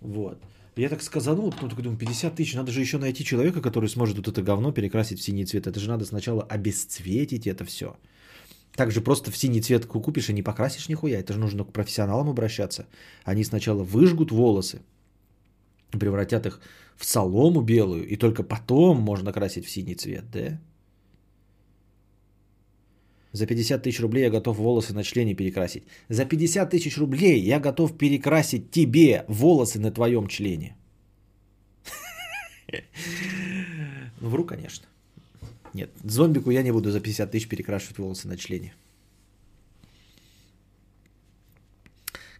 Вот. 0.00 0.40
Я 0.76 0.88
так 0.88 1.02
сказанул, 1.02 1.50
потом 1.50 1.70
такой 1.70 1.82
думаю, 1.82 1.98
50 1.98 2.36
тысяч, 2.36 2.54
надо 2.54 2.70
же 2.70 2.80
еще 2.80 2.98
найти 2.98 3.24
человека, 3.24 3.60
который 3.60 3.88
сможет 3.88 4.16
вот 4.18 4.28
это 4.28 4.40
говно 4.40 4.70
перекрасить 4.70 5.18
в 5.18 5.22
синий 5.22 5.46
цвет. 5.46 5.66
Это 5.66 5.80
же 5.80 5.88
надо 5.88 6.04
сначала 6.04 6.44
обесцветить 6.44 7.48
это 7.48 7.64
все. 7.64 7.96
Так 8.76 8.92
же 8.92 9.00
просто 9.00 9.32
в 9.32 9.36
синий 9.36 9.60
цвет 9.60 9.86
купишь 9.86 10.30
и 10.30 10.32
не 10.32 10.42
покрасишь 10.42 10.88
нихуя. 10.88 11.18
Это 11.18 11.32
же 11.32 11.40
нужно 11.40 11.64
к 11.64 11.72
профессионалам 11.72 12.28
обращаться. 12.28 12.86
Они 13.24 13.42
сначала 13.42 13.82
выжгут 13.82 14.30
волосы, 14.30 14.82
превратят 15.98 16.46
их 16.46 16.60
в 16.96 17.04
солому 17.04 17.62
белую, 17.62 18.06
и 18.06 18.16
только 18.16 18.42
потом 18.42 19.00
можно 19.00 19.32
красить 19.32 19.66
в 19.66 19.70
синий 19.70 19.94
цвет, 19.94 20.24
да? 20.30 20.60
За 23.32 23.46
50 23.46 23.82
тысяч 23.82 24.00
рублей 24.00 24.24
я 24.24 24.30
готов 24.30 24.58
волосы 24.58 24.92
на 24.92 25.04
члене 25.04 25.34
перекрасить. 25.34 25.84
За 26.08 26.24
50 26.24 26.70
тысяч 26.70 26.98
рублей 26.98 27.40
я 27.40 27.60
готов 27.60 27.96
перекрасить 27.96 28.70
тебе 28.70 29.24
волосы 29.28 29.78
на 29.78 29.92
твоем 29.92 30.26
члене. 30.26 30.76
Вру, 34.20 34.44
конечно. 34.44 34.86
Нет, 35.74 35.90
зомбику 36.02 36.50
я 36.50 36.62
не 36.62 36.72
буду 36.72 36.90
за 36.90 37.00
50 37.00 37.30
тысяч 37.30 37.48
перекрашивать 37.48 37.98
волосы 37.98 38.26
на 38.26 38.36
члене. 38.36 38.74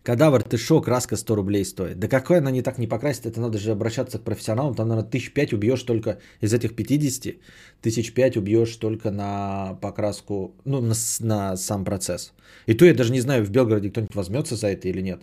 Кадавр, 0.03 0.43
ты 0.43 0.57
шо, 0.57 0.81
краска 0.81 1.17
100 1.17 1.35
рублей 1.35 1.65
стоит. 1.65 1.99
Да 1.99 2.09
какой 2.09 2.39
она 2.39 2.51
не 2.51 2.63
так 2.63 2.79
не 2.79 2.87
покрасит, 2.87 3.27
это 3.27 3.39
надо 3.41 3.59
же 3.59 3.73
обращаться 3.73 4.19
к 4.19 4.23
профессионалам. 4.23 4.75
Там, 4.75 4.89
наверное, 4.89 5.11
тысяч 5.11 5.33
пять 5.33 5.53
убьешь 5.53 5.83
только 5.83 6.21
из 6.41 6.55
этих 6.55 6.75
50, 6.75 7.35
тысяч 7.83 8.15
пять 8.15 8.37
убьешь 8.37 8.75
только 8.77 9.11
на 9.11 9.75
покраску, 9.83 10.55
ну, 10.65 10.81
на, 10.81 10.95
на 11.21 11.57
сам 11.57 11.85
процесс. 11.85 12.33
И 12.65 12.73
то 12.73 12.87
я 12.87 12.95
даже 12.95 13.13
не 13.13 13.21
знаю, 13.21 13.45
в 13.45 13.51
Белгороде 13.51 13.91
кто-нибудь 13.91 14.15
возьмется 14.15 14.57
за 14.57 14.69
это 14.69 14.89
или 14.89 15.03
нет. 15.03 15.21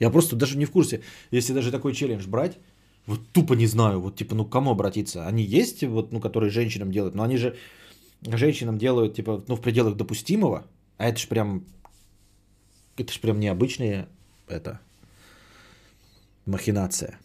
Я 0.00 0.10
просто 0.10 0.34
даже 0.34 0.58
не 0.58 0.64
в 0.64 0.72
курсе, 0.72 1.02
если 1.30 1.52
даже 1.52 1.70
такой 1.70 1.92
челлендж 1.92 2.26
брать, 2.26 2.58
вот 3.06 3.20
тупо 3.32 3.54
не 3.54 3.66
знаю, 3.66 4.00
вот 4.00 4.16
типа, 4.16 4.34
ну, 4.34 4.44
к 4.44 4.50
кому 4.50 4.72
обратиться? 4.72 5.26
Они 5.26 5.44
есть, 5.44 5.84
вот, 5.84 6.12
ну, 6.12 6.20
которые 6.20 6.50
женщинам 6.50 6.90
делают, 6.90 7.14
но 7.14 7.22
они 7.22 7.36
же 7.36 7.56
женщинам 8.22 8.78
делают, 8.78 9.14
типа, 9.14 9.44
ну, 9.46 9.54
в 9.54 9.60
пределах 9.60 9.96
допустимого, 9.96 10.64
а 10.98 11.08
это 11.08 11.18
же 11.18 11.28
прям 11.28 11.64
это 13.02 13.12
же 13.12 13.20
прям 13.20 13.40
необычная 13.40 14.08
это, 14.48 14.80
махинация. 16.46 17.18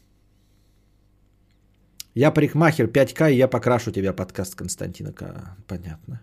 Я 2.16 2.32
парикмахер 2.32 2.88
5К, 2.88 3.32
и 3.32 3.38
я 3.38 3.48
покрашу 3.48 3.92
тебя, 3.92 4.14
подкаст 4.14 4.56
Константина. 4.56 5.14
Понятно. 5.68 6.22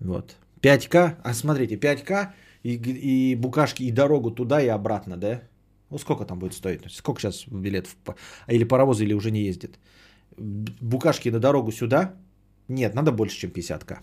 Вот. 0.00 0.36
5К, 0.62 1.16
а 1.22 1.34
смотрите, 1.34 1.76
5К 1.76 2.32
и, 2.62 2.74
и 2.74 3.34
букашки, 3.36 3.82
и 3.82 3.90
дорогу 3.90 4.30
туда 4.30 4.62
и 4.62 4.68
обратно, 4.68 5.16
да? 5.16 5.42
Ну, 5.90 5.98
сколько 5.98 6.24
там 6.24 6.38
будет 6.38 6.54
стоить? 6.54 6.80
Сколько 6.90 7.20
сейчас 7.20 7.46
билет? 7.46 7.86
В... 7.86 8.14
Или 8.48 8.64
паровозы, 8.64 9.04
или 9.04 9.14
уже 9.14 9.30
не 9.30 9.40
ездит? 9.40 9.78
Букашки 10.36 11.30
на 11.30 11.40
дорогу 11.40 11.72
сюда? 11.72 12.14
Нет, 12.68 12.94
надо 12.94 13.12
больше, 13.12 13.38
чем 13.38 13.50
50к. 13.50 13.98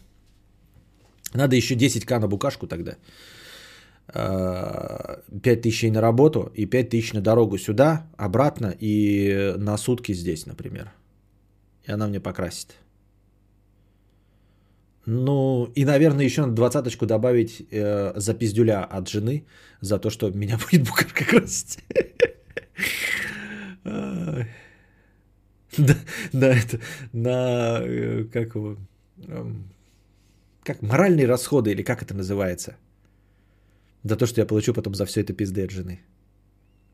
Надо 1.33 1.55
еще 1.55 1.75
10к 1.75 2.19
на 2.19 2.27
букашку 2.27 2.67
тогда. 2.67 2.95
5 4.07 5.61
тысяч 5.61 5.91
на 5.91 6.01
работу 6.01 6.51
и 6.53 6.65
5 6.65 6.89
тысяч 6.89 7.13
на 7.13 7.21
дорогу 7.21 7.57
сюда, 7.57 8.07
обратно 8.17 8.75
и 8.79 9.53
на 9.57 9.77
сутки 9.77 10.13
здесь, 10.13 10.45
например. 10.45 10.91
И 11.85 11.91
она 11.91 12.07
мне 12.07 12.19
покрасит. 12.19 12.75
Ну, 15.05 15.65
и, 15.75 15.83
наверное, 15.83 16.23
еще 16.23 16.41
надо 16.41 16.53
двадцаточку 16.53 17.05
добавить 17.05 17.67
э, 17.71 18.13
за 18.15 18.33
пиздюля 18.33 18.85
от 18.85 19.09
жены, 19.09 19.45
за 19.81 19.99
то, 19.99 20.09
что 20.09 20.29
меня 20.29 20.57
будет 20.71 20.87
букашка 20.87 21.25
красить. 21.25 21.79
Да, 23.83 24.47
это 26.31 26.79
на, 27.11 27.79
э, 27.81 28.25
как 28.31 28.55
его, 28.55 28.77
эм, 29.27 29.69
как 30.63 30.81
моральные 30.81 31.25
расходы 31.25 31.71
или 31.71 31.81
как 31.81 32.03
это 32.03 32.13
называется– 32.13 32.77
за 34.03 34.15
то, 34.15 34.25
что 34.25 34.41
я 34.41 34.45
получу 34.45 34.73
потом 34.73 34.95
за 34.95 35.05
все 35.05 35.21
это 35.21 35.33
пизды 35.33 35.63
от 35.63 35.71
жены. 35.71 35.99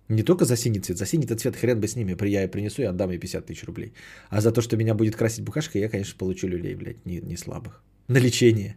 Не 0.09 0.23
только 0.23 0.45
за 0.45 0.55
синий 0.55 0.79
цвет. 0.79 0.97
За 0.97 1.05
синий 1.05 1.27
цвет 1.27 1.55
хрен 1.55 1.79
бы 1.79 1.87
с 1.87 1.95
ними. 1.95 2.15
Я 2.27 2.43
и 2.43 2.47
принесу 2.47 2.81
и 2.81 2.85
отдам 2.85 3.11
ей 3.11 3.19
50 3.19 3.45
тысяч 3.45 3.63
рублей. 3.63 3.93
А 4.29 4.41
за 4.41 4.51
то, 4.51 4.61
что 4.61 4.77
меня 4.77 4.95
будет 4.95 5.15
красить 5.15 5.43
букашка, 5.43 5.77
я, 5.77 5.89
конечно, 5.89 6.17
получу 6.17 6.47
люлей, 6.47 6.75
блядь, 6.75 7.05
не, 7.05 7.21
не 7.21 7.37
слабых. 7.37 7.83
На 8.07 8.17
лечение. 8.17 8.75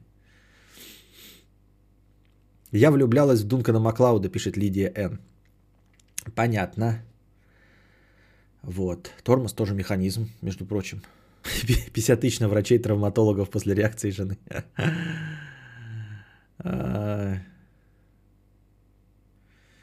Я 2.70 2.90
влюблялась 2.90 3.40
в 3.40 3.46
Дункана 3.46 3.80
Маклауда, 3.80 4.28
пишет 4.28 4.56
Лидия 4.56 4.92
Н. 4.94 5.18
Понятно. 6.34 7.02
Вот. 8.62 9.10
Тормоз 9.22 9.52
тоже 9.52 9.74
механизм, 9.74 10.30
между 10.42 10.66
прочим. 10.66 11.02
50 11.94 12.20
тысяч 12.20 12.40
на 12.40 12.48
врачей-травматологов 12.48 13.50
после 13.50 13.74
реакции 13.74 14.10
жены. 14.10 14.38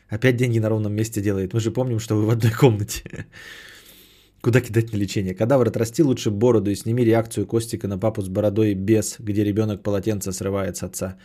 Опять 0.09 0.37
деньги 0.37 0.59
на 0.59 0.69
ровном 0.69 0.93
месте 0.93 1.21
делает. 1.21 1.53
Мы 1.53 1.59
же 1.59 1.71
помним, 1.71 1.99
что 1.99 2.15
вы 2.15 2.25
в 2.25 2.29
одной 2.29 2.51
комнате. 2.51 3.27
Куда 4.41 4.61
кидать 4.61 4.93
на 4.93 4.97
лечение? 4.97 5.35
Кадавр, 5.35 5.67
отрасти 5.67 6.03
лучше 6.03 6.31
бороду 6.31 6.71
и 6.71 6.75
сними 6.75 7.05
реакцию 7.05 7.45
Костика 7.45 7.87
на 7.87 7.99
папу 7.99 8.21
с 8.21 8.29
бородой 8.29 8.73
без, 8.73 9.17
где 9.19 9.43
ребенок 9.43 9.83
полотенце 9.83 10.31
срывает 10.31 10.77
с 10.77 10.83
отца. 10.83 11.17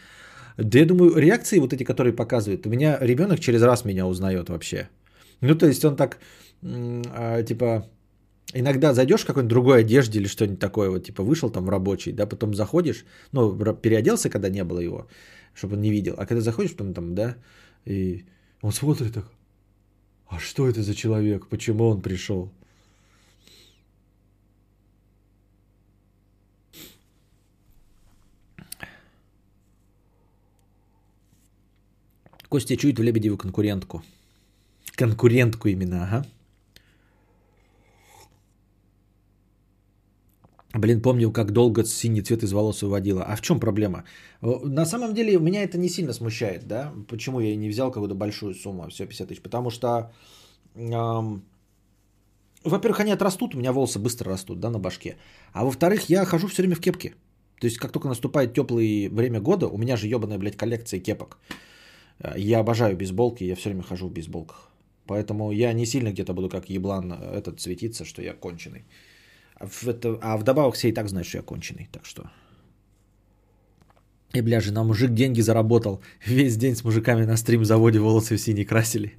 Да 0.57 0.79
я 0.79 0.87
думаю, 0.87 1.17
реакции 1.17 1.61
вот 1.61 1.73
эти, 1.73 1.85
которые 1.85 2.13
показывают, 2.13 2.67
у 2.67 2.71
меня 2.71 2.99
ребенок 3.01 3.41
через 3.41 3.63
раз 3.63 3.85
меня 3.85 4.07
узнает 4.07 4.49
вообще. 4.49 4.89
Ну, 5.41 5.55
то 5.55 5.67
есть 5.67 5.85
он 5.85 5.97
так, 5.97 6.19
а, 6.63 7.43
типа, 7.43 7.87
иногда 8.53 8.95
зайдешь 8.95 9.23
в 9.23 9.27
какой-нибудь 9.27 9.51
другой 9.51 9.81
одежде 9.81 10.21
или 10.21 10.29
что-нибудь 10.29 10.61
такое, 10.61 10.91
вот, 10.91 11.05
типа, 11.05 11.23
вышел 11.23 11.51
там 11.51 11.65
в 11.65 11.69
рабочий, 11.69 12.13
да, 12.13 12.27
потом 12.27 12.55
заходишь, 12.55 13.05
ну, 13.33 13.57
переоделся, 13.75 14.31
когда 14.31 14.49
не 14.49 14.65
было 14.65 14.81
его, 14.81 15.07
чтобы 15.55 15.75
он 15.75 15.83
не 15.83 15.91
видел, 15.91 16.15
а 16.19 16.27
когда 16.27 16.41
заходишь, 16.41 16.73
потом 16.73 16.95
там, 16.95 17.15
да, 17.15 17.37
и 17.85 18.25
он 18.65 18.73
смотрит 18.73 19.13
так. 19.13 19.31
А 20.27 20.39
что 20.39 20.67
это 20.67 20.83
за 20.83 20.95
человек? 20.95 21.49
Почему 21.49 21.87
он 21.87 22.01
пришел? 22.01 22.51
Костя 32.49 32.79
чует 32.79 32.99
в 32.99 33.03
Лебедеву 33.03 33.37
конкурентку. 33.37 34.03
Конкурентку 34.95 35.69
именно, 35.69 36.05
ага. 36.05 36.27
Блин, 40.75 41.01
помнил, 41.01 41.33
как 41.33 41.53
долго 41.53 41.85
синий 41.85 42.23
цвет 42.23 42.43
из 42.43 42.53
волос 42.53 42.83
выводила. 42.83 43.23
А 43.23 43.37
в 43.37 43.41
чем 43.41 43.61
проблема? 43.61 44.05
На 44.43 44.87
самом 44.87 45.15
деле, 45.15 45.39
меня 45.39 45.63
это 45.63 45.79
не 45.79 45.89
сильно 45.89 46.13
смущает, 46.13 46.67
да? 46.67 46.93
Почему 47.09 47.41
я 47.41 47.57
не 47.57 47.69
взял 47.69 47.93
какую-то 47.93 48.15
большую 48.15 48.55
сумму, 48.55 48.83
а 48.83 48.89
все 48.89 49.07
50 49.07 49.29
тысяч? 49.29 49.43
Потому 49.43 49.71
что, 49.71 50.11
эм, 50.75 51.45
во-первых, 52.65 53.01
они 53.01 53.13
отрастут, 53.13 53.55
у 53.55 53.59
меня 53.59 53.73
волосы 53.73 54.01
быстро 54.01 54.31
растут, 54.31 54.61
да, 54.61 54.71
на 54.71 54.79
башке. 54.81 55.17
А 55.53 55.65
во-вторых, 55.65 56.11
я 56.11 56.25
хожу 56.25 56.49
все 56.49 56.63
время 56.63 56.75
в 56.75 56.81
кепке. 56.81 57.15
То 57.61 57.67
есть, 57.67 57.79
как 57.79 57.93
только 57.93 58.09
наступает 58.09 58.53
теплое 58.53 59.09
время 59.11 59.41
года, 59.41 59.69
у 59.69 59.79
меня 59.79 59.97
же 59.97 60.09
ебаная, 60.09 60.39
блядь, 60.39 60.57
коллекция 60.57 60.99
кепок. 60.99 61.39
Э, 62.19 62.35
я 62.37 62.59
обожаю 62.59 62.97
бейсболки, 62.97 63.45
я 63.45 63.55
все 63.55 63.69
время 63.69 63.83
хожу 63.83 64.09
в 64.09 64.13
бейсболках. 64.13 64.71
Поэтому 65.07 65.53
я 65.53 65.73
не 65.73 65.87
сильно 65.87 66.11
где-то 66.11 66.35
буду 66.35 66.49
как 66.49 66.69
еблан 66.69 67.13
э, 67.13 67.39
этот 67.39 67.61
светиться, 67.61 68.05
что 68.05 68.23
я 68.23 68.35
конченый. 68.35 68.85
В 69.61 69.89
это, 69.89 70.19
а 70.21 70.37
вдобавок 70.37 70.75
все 70.75 70.89
и 70.89 70.93
так 70.93 71.09
знают, 71.09 71.29
что 71.29 71.39
я 71.39 71.43
конченый. 71.43 71.89
Так 71.93 72.05
что... 72.05 72.31
И, 74.33 74.41
бля, 74.41 74.61
жена 74.61 74.83
мужик 74.83 75.15
деньги 75.15 75.41
заработал. 75.41 76.01
Весь 76.27 76.57
день 76.57 76.75
с 76.75 76.83
мужиками 76.83 77.25
на 77.25 77.37
стрим 77.37 77.65
заводе 77.65 78.01
волосы 78.01 78.37
в 78.37 78.41
синий 78.41 78.65
красили. 78.65 79.15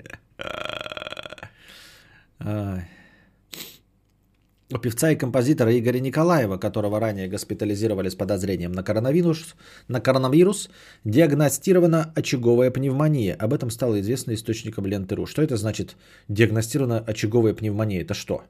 У 4.74 4.78
певца 4.80 5.12
и 5.12 5.16
композитора 5.16 5.78
Игоря 5.78 6.00
Николаева, 6.00 6.58
которого 6.58 7.00
ранее 7.00 7.30
госпитализировали 7.30 8.10
с 8.10 8.16
подозрением 8.16 8.74
на 8.74 8.84
коронавирус, 8.84 9.56
на 9.88 10.02
коронавирус 10.02 10.70
диагностирована 11.06 12.12
очаговая 12.16 12.72
пневмония. 12.72 13.36
Об 13.36 13.54
этом 13.54 13.70
стало 13.70 14.02
известно 14.02 14.34
источником 14.34 14.86
ленты.ру. 14.86 15.28
Что 15.28 15.42
это 15.44 15.56
значит 15.56 15.96
диагностирована 16.28 17.00
очаговая 17.00 17.54
пневмония? 17.54 18.02
Это 18.02 18.16
что? 18.16 18.44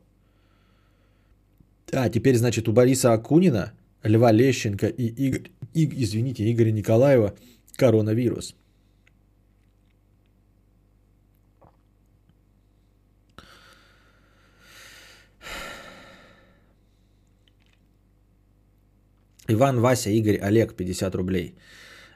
А, 1.95 2.09
теперь, 2.09 2.35
значит, 2.35 2.67
у 2.67 2.73
Бориса 2.73 3.13
Акунина, 3.13 3.72
Льва 4.03 4.34
Лещенко 4.34 4.88
и, 4.88 5.07
Игорь, 5.27 5.49
и 5.73 6.03
извините, 6.03 6.43
Игоря 6.51 6.72
Николаева 6.72 7.34
коронавирус. 7.77 8.53
Иван, 19.47 19.80
Вася, 19.80 20.09
Игорь, 20.09 20.39
Олег, 20.41 20.76
50 20.76 21.15
рублей. 21.15 21.55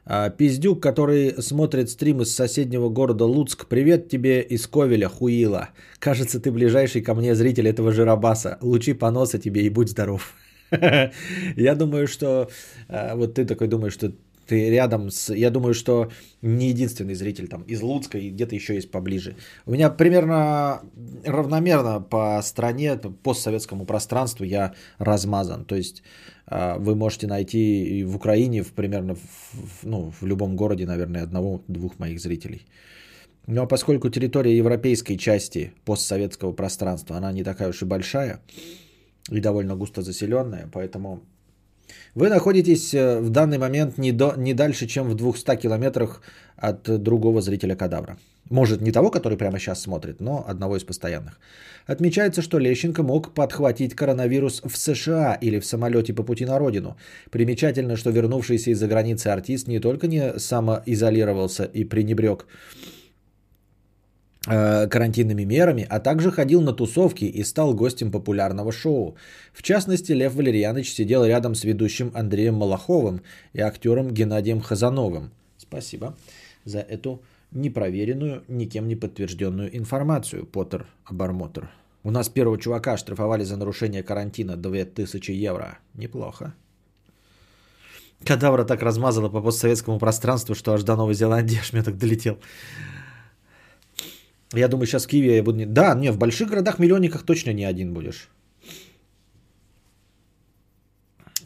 А, 0.06 0.30
Пиздюк, 0.30 0.82
который 0.82 1.42
смотрит 1.42 1.90
стрим 1.90 2.22
из 2.22 2.34
соседнего 2.34 2.90
города 2.90 3.26
Луцк. 3.26 3.68
Привет 3.68 4.10
тебе 4.10 4.42
из 4.42 4.68
Ковеля, 4.68 5.08
хуила. 5.08 5.70
Кажется, 6.00 6.40
ты 6.40 6.52
ближайший 6.52 7.02
ко 7.02 7.14
мне 7.14 7.36
зритель 7.36 7.68
этого 7.68 7.92
жиробаса. 7.92 8.58
Лучи 8.62 8.94
поноса 8.94 9.40
тебе 9.40 9.64
и 9.64 9.70
будь 9.70 9.90
здоров. 9.90 10.34
Я 10.72 11.76
думаю, 11.76 12.08
что 12.08 12.50
а, 12.88 13.16
вот 13.16 13.36
ты 13.36 13.46
такой 13.46 13.68
думаешь, 13.68 13.94
что 13.94 14.14
ты 14.50 14.70
рядом 14.72 15.12
с... 15.12 15.34
Я 15.34 15.52
думаю, 15.52 15.76
что 15.76 16.10
не 16.42 16.70
единственный 16.70 17.14
зритель 17.14 17.48
там 17.48 17.62
из 17.62 17.82
Луцка 17.84 18.18
и 18.18 18.32
где-то 18.32 18.56
еще 18.56 18.74
есть 18.74 18.90
поближе. 18.90 19.36
У 19.68 19.72
меня 19.72 19.92
примерно 19.92 20.82
равномерно 21.24 22.02
по 22.02 22.42
стране, 22.42 22.96
по 22.98 23.12
постсоветскому 23.12 23.86
пространству 23.86 24.44
я 24.44 24.74
размазан. 24.98 25.66
То 25.66 25.76
есть 25.76 26.02
вы 26.50 26.96
можете 26.96 27.28
найти 27.28 28.04
в 28.04 28.16
Украине 28.16 28.64
в, 28.64 28.72
примерно 28.74 29.16
в, 29.16 29.84
ну, 29.84 30.12
в 30.20 30.26
любом 30.26 30.56
городе, 30.56 30.86
наверное, 30.86 31.24
одного-двух 31.24 32.00
моих 32.00 32.20
зрителей. 32.20 32.66
Но 33.48 33.68
поскольку 33.68 34.10
территория 34.10 34.58
европейской 34.58 35.16
части 35.16 35.74
постсоветского 35.86 36.54
пространства, 36.54 37.18
она 37.18 37.32
не 37.32 37.44
такая 37.44 37.70
уж 37.70 37.82
и 37.82 37.86
большая 37.86 38.40
и 39.32 39.40
довольно 39.40 39.76
густо 39.76 40.02
заселенная, 40.02 40.70
поэтому 40.72 41.22
вы 42.16 42.30
находитесь 42.30 42.94
э, 42.94 43.20
в 43.20 43.30
данный 43.30 43.58
момент 43.58 43.98
не, 43.98 44.12
до, 44.12 44.36
не 44.38 44.54
дальше, 44.54 44.88
чем 44.88 45.10
в 45.10 45.16
200 45.16 45.56
километрах 45.56 46.22
от 46.58 46.84
другого 47.02 47.42
зрителя 47.42 47.76
кадавра. 47.76 48.18
Может, 48.50 48.82
не 48.82 48.92
того, 48.92 49.12
который 49.12 49.38
прямо 49.38 49.60
сейчас 49.60 49.82
смотрит, 49.82 50.20
но 50.22 50.44
одного 50.48 50.78
из 50.78 50.84
постоянных. 50.84 51.40
Отмечается, 51.86 52.42
что 52.42 52.60
Лещенко 52.60 53.04
мог 53.04 53.34
подхватить 53.34 53.96
коронавирус 53.96 54.62
в 54.64 54.76
США 54.76 55.36
или 55.36 55.60
в 55.60 55.66
самолете 55.66 56.14
по 56.14 56.24
пути 56.24 56.46
на 56.46 56.60
родину. 56.60 56.98
Примечательно, 57.32 57.96
что 57.96 58.10
вернувшийся 58.10 58.72
из-за 58.72 58.88
границы 58.88 59.28
артист 59.28 59.68
не 59.68 59.80
только 59.80 60.08
не 60.08 60.40
самоизолировался 60.40 61.64
и 61.64 61.84
пренебрег 61.84 62.46
Э, 64.48 64.88
карантинными 64.88 65.44
мерами, 65.44 65.86
а 65.90 66.00
также 66.00 66.32
ходил 66.32 66.62
на 66.62 66.72
тусовки 66.74 67.26
и 67.26 67.44
стал 67.44 67.76
гостем 67.76 68.10
популярного 68.10 68.72
шоу. 68.72 69.16
В 69.54 69.62
частности, 69.62 70.14
Лев 70.14 70.34
Валерьянович 70.34 70.94
сидел 70.94 71.26
рядом 71.26 71.56
с 71.56 71.66
ведущим 71.66 72.12
Андреем 72.16 72.56
Малаховым 72.56 73.22
и 73.54 73.60
актером 73.60 74.14
Геннадием 74.14 74.62
Хазановым. 74.62 75.32
Спасибо 75.58 76.16
за 76.64 76.80
эту 76.80 77.22
непроверенную, 77.52 78.44
никем 78.48 78.88
не 78.88 78.96
подтвержденную 78.96 79.76
информацию, 79.78 80.46
Поттер 80.46 80.88
Абармотер. 81.06 81.70
У 82.04 82.12
нас 82.12 82.30
первого 82.30 82.58
чувака 82.58 82.98
штрафовали 82.98 83.44
за 83.44 83.58
нарушение 83.58 84.04
карантина 84.04 84.56
2000 84.56 85.32
евро. 85.32 85.80
Неплохо. 85.94 86.54
Кадавра 88.26 88.64
так 88.66 88.82
размазала 88.82 89.30
по 89.30 89.42
постсоветскому 89.42 90.00
пространству, 90.00 90.56
что 90.56 90.74
аж 90.74 90.84
до 90.84 90.96
Новой 90.96 91.14
Зеландии 91.14 91.60
мне 91.72 91.84
так 91.84 91.98
долетел. 91.98 92.38
Я 94.54 94.68
думаю, 94.68 94.88
сейчас 94.88 95.06
в 95.06 95.08
Киеве 95.08 95.38
я 95.38 95.44
буду... 95.44 95.66
Да, 95.66 95.94
не, 95.94 96.12
в 96.12 96.18
больших 96.18 96.50
городах, 96.50 96.80
миллионниках 96.80 97.24
точно 97.24 97.52
не 97.52 97.66
один 97.66 97.94
будешь. 97.94 98.30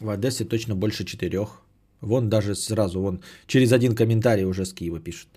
В 0.00 0.08
Одессе 0.08 0.44
точно 0.44 0.74
больше 0.74 1.04
четырех. 1.04 1.60
Вон 2.00 2.28
даже 2.28 2.54
сразу, 2.54 3.00
вон 3.00 3.22
через 3.46 3.72
один 3.72 3.94
комментарий 3.94 4.44
уже 4.44 4.64
с 4.64 4.72
Киева 4.72 5.00
пишет. 5.00 5.28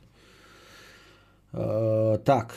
Э, 1.57 2.17
так. 2.23 2.53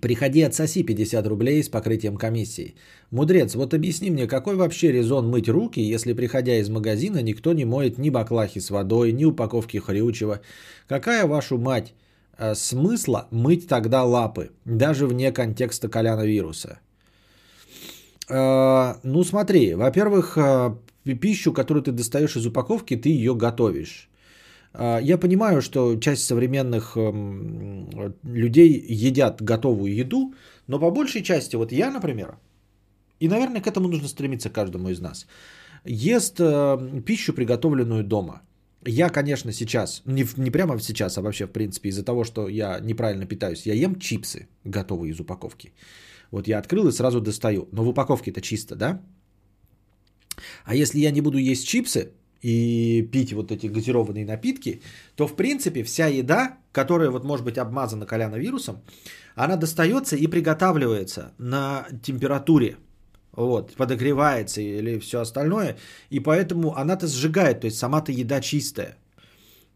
Приходи 0.00 0.42
отсоси 0.42 0.82
50 0.82 1.26
рублей 1.26 1.62
с 1.62 1.68
покрытием 1.68 2.16
комиссии. 2.16 2.74
Мудрец, 3.10 3.54
вот 3.54 3.74
объясни 3.74 4.10
мне, 4.10 4.26
какой 4.26 4.56
вообще 4.56 4.92
резон 4.92 5.28
мыть 5.28 5.48
руки, 5.48 5.80
если 5.80 6.12
приходя 6.12 6.56
из 6.56 6.68
магазина 6.68 7.22
никто 7.22 7.54
не 7.54 7.64
моет 7.64 7.98
ни 7.98 8.10
баклахи 8.10 8.60
с 8.60 8.70
водой, 8.70 9.12
ни 9.12 9.24
упаковки 9.24 9.78
хрючева? 9.78 10.40
Какая 10.86 11.26
вашу 11.26 11.58
мать 11.58 11.94
Э, 12.38 12.54
смысла 12.54 13.28
мыть 13.30 13.66
тогда 13.66 14.04
лапы, 14.04 14.50
даже 14.64 15.06
вне 15.06 15.32
контекста 15.32 15.88
коляновируса? 15.88 16.80
Э, 18.28 18.94
ну 19.02 19.24
смотри, 19.24 19.74
во-первых, 19.74 20.36
пищу, 21.04 21.52
которую 21.52 21.82
ты 21.82 21.92
достаешь 21.92 22.36
из 22.36 22.46
упаковки, 22.46 22.96
ты 22.96 23.08
ее 23.08 23.34
готовишь. 23.34 24.10
Я 24.78 25.18
понимаю, 25.18 25.62
что 25.62 25.96
часть 25.96 26.26
современных 26.26 26.96
эм, 26.96 27.88
людей 28.24 28.84
едят 28.88 29.40
готовую 29.40 29.94
еду, 29.94 30.34
но 30.66 30.78
по 30.78 30.90
большей 30.90 31.22
части, 31.22 31.56
вот 31.56 31.72
я, 31.72 31.90
например, 31.90 32.36
и, 33.20 33.28
наверное, 33.28 33.62
к 33.62 33.66
этому 33.66 33.88
нужно 33.88 34.08
стремиться 34.08 34.50
каждому 34.50 34.90
из 34.90 35.00
нас, 35.00 35.26
ест 35.84 36.36
пищу, 37.04 37.32
приготовленную 37.32 38.04
дома– 38.04 38.42
я, 38.86 39.08
конечно, 39.08 39.52
сейчас, 39.52 40.02
не, 40.06 40.24
не 40.36 40.50
прямо 40.50 40.78
сейчас, 40.80 41.18
а 41.18 41.22
вообще, 41.22 41.46
в 41.46 41.50
принципе, 41.50 41.88
из-за 41.88 42.04
того, 42.04 42.24
что 42.24 42.48
я 42.48 42.78
неправильно 42.80 43.26
питаюсь, 43.26 43.66
я 43.66 43.74
ем 43.74 43.98
чипсы, 43.98 44.48
готовые 44.64 45.12
из 45.12 45.20
упаковки. 45.20 45.72
Вот 46.30 46.48
я 46.48 46.58
открыл 46.58 46.88
и 46.88 46.92
сразу 46.92 47.20
достаю. 47.20 47.68
Но 47.72 47.84
в 47.84 47.88
упаковке 47.88 48.30
это 48.30 48.40
чисто, 48.40 48.76
да? 48.76 49.02
А 50.64 50.74
если 50.74 51.00
я 51.00 51.10
не 51.10 51.20
буду 51.20 51.38
есть 51.38 51.66
чипсы 51.66 52.12
и 52.42 53.08
пить 53.12 53.32
вот 53.32 53.52
эти 53.52 53.66
газированные 53.66 54.26
напитки, 54.26 54.82
то, 55.14 55.26
в 55.26 55.36
принципе, 55.36 55.82
вся 55.82 56.06
еда, 56.06 56.58
которая 56.72 57.10
вот 57.10 57.24
может 57.24 57.44
быть 57.44 57.58
обмазана 57.58 58.06
коляновирусом, 58.06 58.82
она 59.34 59.56
достается 59.56 60.16
и 60.16 60.26
приготавливается 60.26 61.32
на 61.38 61.86
температуре 62.02 62.76
вот, 63.36 63.74
подогревается 63.76 64.60
или 64.60 64.98
все 64.98 65.20
остальное, 65.20 65.76
и 66.10 66.20
поэтому 66.20 66.74
она-то 66.76 67.06
сжигает, 67.06 67.60
то 67.60 67.66
есть 67.66 67.78
сама-то 67.78 68.12
еда 68.12 68.40
чистая. 68.40 68.96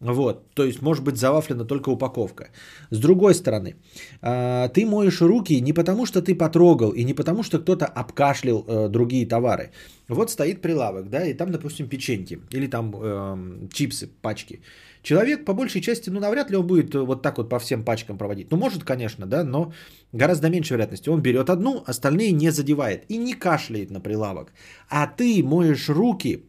Вот, 0.01 0.55
то 0.55 0.65
есть 0.65 0.83
может 0.83 1.05
быть 1.05 1.17
завафлена 1.17 1.65
только 1.65 1.91
упаковка. 1.91 2.49
С 2.91 2.99
другой 2.99 3.35
стороны, 3.35 3.75
а, 4.23 4.69
ты 4.69 4.87
моешь 4.87 5.21
руки 5.21 5.61
не 5.61 5.75
потому, 5.75 6.07
что 6.07 6.23
ты 6.23 6.35
потрогал, 6.35 6.93
и 6.93 7.05
не 7.05 7.15
потому, 7.15 7.43
что 7.43 7.59
кто-то 7.59 7.85
обкашлял 7.85 8.65
э, 8.67 8.89
другие 8.89 9.27
товары. 9.27 9.71
Вот 10.09 10.31
стоит 10.31 10.63
прилавок, 10.63 11.11
да, 11.11 11.27
и 11.27 11.35
там, 11.35 11.51
допустим, 11.51 11.87
печеньки 11.87 12.41
или 12.51 12.67
там 12.67 12.95
э, 12.95 13.69
чипсы, 13.73 14.09
пачки. 14.23 14.61
Человек, 15.03 15.45
по 15.45 15.55
большей 15.55 15.81
части, 15.81 16.11
ну, 16.11 16.21
навряд 16.21 16.51
ли 16.51 16.57
он 16.57 16.67
будет 16.67 16.95
э, 16.95 16.99
вот 16.99 17.23
так 17.23 17.39
вот 17.39 17.49
по 17.49 17.59
всем 17.59 17.85
пачкам 17.85 18.19
проводить. 18.19 18.51
Ну, 18.51 18.57
может, 18.57 18.85
конечно, 18.85 19.27
да, 19.27 19.45
но 19.45 19.73
гораздо 20.13 20.49
меньше 20.49 20.75
вероятности. 20.75 21.11
Он 21.11 21.21
берет 21.21 21.51
одну, 21.51 21.83
остальные 21.87 22.33
не 22.33 22.51
задевает 22.51 23.05
и 23.11 23.19
не 23.19 23.35
кашляет 23.35 23.91
на 23.91 24.01
прилавок. 24.01 24.53
А 24.89 25.07
ты 25.07 25.43
моешь 25.45 25.89
руки, 25.89 26.45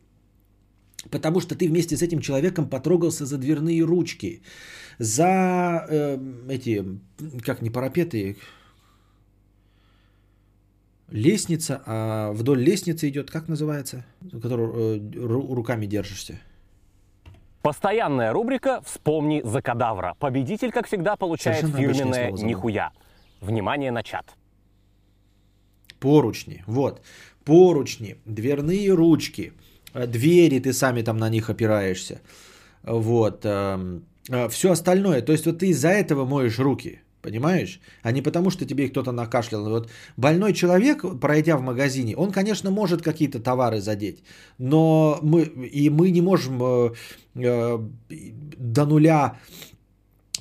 потому 1.09 1.39
что 1.39 1.55
ты 1.55 1.67
вместе 1.67 1.97
с 1.97 2.01
этим 2.01 2.19
человеком 2.19 2.69
потрогался 2.69 3.25
за 3.25 3.37
дверные 3.37 3.83
ручки, 3.83 4.41
за 4.99 5.85
э, 5.89 6.17
эти, 6.49 6.85
как 7.43 7.61
не 7.61 7.69
парапеты, 7.69 8.37
лестница, 11.09 11.81
а 11.85 12.31
вдоль 12.31 12.61
лестницы 12.61 13.09
идет, 13.09 13.31
как 13.31 13.47
называется, 13.47 14.05
которую 14.41 14.73
э, 14.73 15.53
руками 15.53 15.85
держишься. 15.85 16.39
Постоянная 17.61 18.33
рубрика 18.33 18.81
«Вспомни 18.81 19.41
за 19.43 19.61
кадавра». 19.61 20.15
Победитель, 20.19 20.71
как 20.71 20.87
всегда, 20.87 21.15
получает 21.15 21.61
Совершенно 21.61 21.93
фирменное 21.93 22.31
«Нихуя». 22.31 22.91
Внимание 23.39 23.91
на 23.91 24.03
чат. 24.03 24.25
Поручни, 25.99 26.63
вот. 26.65 27.01
Поручни, 27.45 28.17
дверные 28.25 28.91
ручки, 28.93 29.53
двери, 29.93 30.59
ты 30.59 30.73
сами 30.73 31.01
там 31.01 31.17
на 31.17 31.29
них 31.29 31.49
опираешься. 31.49 32.21
Вот. 32.83 33.45
Эм, 33.45 34.03
э, 34.29 34.49
Все 34.49 34.71
остальное. 34.71 35.21
То 35.21 35.31
есть 35.31 35.45
вот 35.45 35.59
ты 35.59 35.67
из-за 35.67 35.89
этого 35.89 36.25
моешь 36.25 36.59
руки. 36.59 36.99
Понимаешь? 37.21 37.79
А 38.01 38.11
не 38.11 38.23
потому, 38.23 38.49
что 38.49 38.65
тебе 38.65 38.89
кто-то 38.89 39.11
накашлял. 39.11 39.69
Вот 39.69 39.89
больной 40.17 40.53
человек, 40.53 41.05
пройдя 41.19 41.55
в 41.55 41.61
магазине, 41.61 42.15
он, 42.15 42.31
конечно, 42.31 42.71
может 42.71 43.03
какие-то 43.03 43.39
товары 43.39 43.79
задеть, 43.79 44.23
но 44.57 45.19
мы, 45.21 45.43
и 45.43 45.89
мы 45.91 46.09
не 46.09 46.21
можем 46.21 46.59
э, 46.63 46.93
э, 47.35 47.79
до 48.57 48.85
нуля 48.85 49.37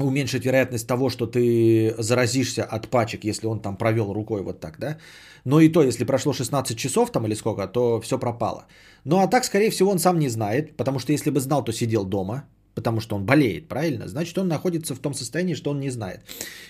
уменьшить 0.04 0.44
вероятность 0.44 0.86
того, 0.86 1.10
что 1.10 1.26
ты 1.26 1.94
заразишься 1.98 2.64
от 2.64 2.88
пачек, 2.88 3.24
если 3.24 3.46
он 3.46 3.60
там 3.60 3.76
провел 3.76 4.12
рукой 4.12 4.42
вот 4.42 4.60
так, 4.60 4.78
да? 4.78 4.98
Но 5.44 5.60
и 5.60 5.72
то, 5.72 5.82
если 5.82 6.04
прошло 6.04 6.32
16 6.32 6.76
часов 6.78 7.10
там 7.12 7.26
или 7.26 7.34
сколько, 7.34 7.66
то 7.66 8.00
все 8.00 8.18
пропало. 8.18 8.66
Ну 9.04 9.18
а 9.18 9.26
так, 9.26 9.44
скорее 9.44 9.70
всего, 9.70 9.90
он 9.90 9.98
сам 9.98 10.18
не 10.18 10.28
знает, 10.28 10.76
потому 10.76 10.98
что 10.98 11.12
если 11.12 11.30
бы 11.30 11.40
знал, 11.40 11.64
то 11.64 11.72
сидел 11.72 12.04
дома, 12.04 12.44
потому 12.74 13.00
что 13.00 13.16
он 13.16 13.24
болеет, 13.24 13.68
правильно? 13.68 14.08
Значит, 14.08 14.38
он 14.38 14.48
находится 14.48 14.94
в 14.94 14.98
том 14.98 15.14
состоянии, 15.14 15.54
что 15.54 15.70
он 15.70 15.80
не 15.80 15.90
знает. 15.90 16.20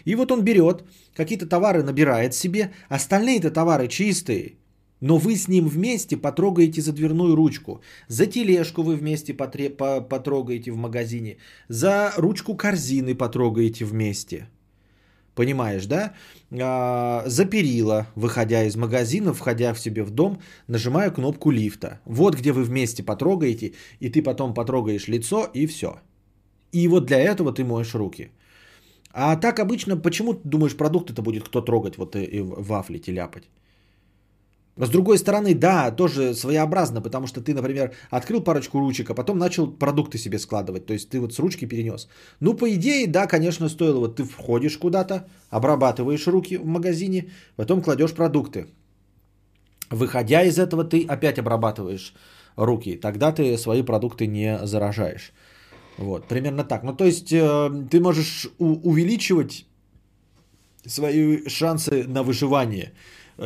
И 0.04 0.14
вот 0.14 0.30
он 0.32 0.42
берет, 0.42 0.84
какие-то 1.14 1.46
товары 1.46 1.82
набирает 1.82 2.34
себе, 2.34 2.70
остальные-то 2.88 3.50
товары 3.50 3.88
чистые, 3.88 4.54
но 5.00 5.18
вы 5.18 5.36
с 5.36 5.48
ним 5.48 5.68
вместе 5.68 6.16
потрогаете 6.16 6.80
за 6.80 6.92
дверную 6.92 7.34
ручку. 7.36 7.80
За 8.08 8.26
тележку 8.26 8.82
вы 8.82 8.96
вместе 8.96 9.32
потре- 9.32 9.70
потрогаете 10.08 10.70
в 10.72 10.76
магазине. 10.76 11.36
За 11.68 12.12
ручку 12.16 12.56
корзины 12.56 13.14
потрогаете 13.14 13.84
вместе. 13.84 14.48
понимаешь, 15.34 15.86
да? 15.86 16.12
А, 16.52 17.22
за 17.26 17.46
перила, 17.46 18.06
выходя 18.14 18.64
из 18.64 18.76
магазина, 18.76 19.32
входя 19.32 19.74
в 19.74 19.80
себе 19.80 20.02
в 20.02 20.10
дом, 20.10 20.38
нажимаю 20.68 21.12
кнопку 21.12 21.50
лифта. 21.50 22.00
Вот 22.04 22.36
где 22.36 22.52
вы 22.52 22.64
вместе 22.64 23.02
потрогаете, 23.02 23.72
и 24.00 24.10
ты 24.10 24.22
потом 24.22 24.54
потрогаешь 24.54 25.08
лицо, 25.08 25.48
и 25.54 25.66
все. 25.66 26.00
И 26.72 26.88
вот 26.88 27.06
для 27.06 27.18
этого 27.18 27.52
ты 27.54 27.64
моешь 27.64 27.94
руки. 27.94 28.30
А 29.12 29.36
так 29.36 29.58
обычно, 29.60 29.96
почему 29.96 30.34
ты 30.34 30.40
думаешь, 30.44 30.76
продукты-то 30.76 31.22
будет 31.22 31.44
кто 31.48 31.62
трогать, 31.62 31.96
вот 31.96 32.16
и 32.16 32.40
вафли 32.42 32.98
ляпать? 34.80 34.88
С 34.88 34.92
другой 34.92 35.18
стороны, 35.18 35.54
да, 35.54 35.90
тоже 35.90 36.34
своеобразно, 36.34 37.02
потому 37.02 37.26
что 37.26 37.40
ты, 37.40 37.54
например, 37.54 37.92
открыл 38.10 38.42
парочку 38.42 38.80
ручек, 38.80 39.10
а 39.10 39.14
потом 39.14 39.38
начал 39.38 39.66
продукты 39.66 40.18
себе 40.18 40.38
складывать. 40.38 40.86
То 40.86 40.92
есть 40.92 41.10
ты 41.10 41.20
вот 41.20 41.32
с 41.32 41.38
ручки 41.38 41.66
перенес. 41.66 42.08
Ну, 42.40 42.54
по 42.54 42.68
идее, 42.68 43.06
да, 43.06 43.26
конечно, 43.26 43.68
стоило. 43.68 43.98
Вот 44.00 44.16
ты 44.16 44.24
входишь 44.24 44.78
куда-то, 44.78 45.28
обрабатываешь 45.50 46.26
руки 46.26 46.56
в 46.56 46.66
магазине, 46.66 47.30
потом 47.56 47.82
кладешь 47.82 48.12
продукты. 48.12 48.66
Выходя 49.90 50.42
из 50.42 50.58
этого, 50.58 50.84
ты 50.84 51.04
опять 51.08 51.38
обрабатываешь 51.38 52.14
руки. 52.56 52.96
Тогда 52.96 53.32
ты 53.32 53.58
свои 53.58 53.82
продукты 53.82 54.26
не 54.26 54.58
заражаешь. 54.66 55.32
Вот, 55.98 56.28
примерно 56.28 56.64
так. 56.64 56.82
Ну, 56.82 56.94
то 56.94 57.04
есть 57.04 57.32
э, 57.32 57.70
ты 57.90 58.00
можешь 58.00 58.48
увеличивать 58.58 59.66
свои 60.86 61.48
шансы 61.48 62.04
на 62.08 62.22
выживание. 62.22 62.92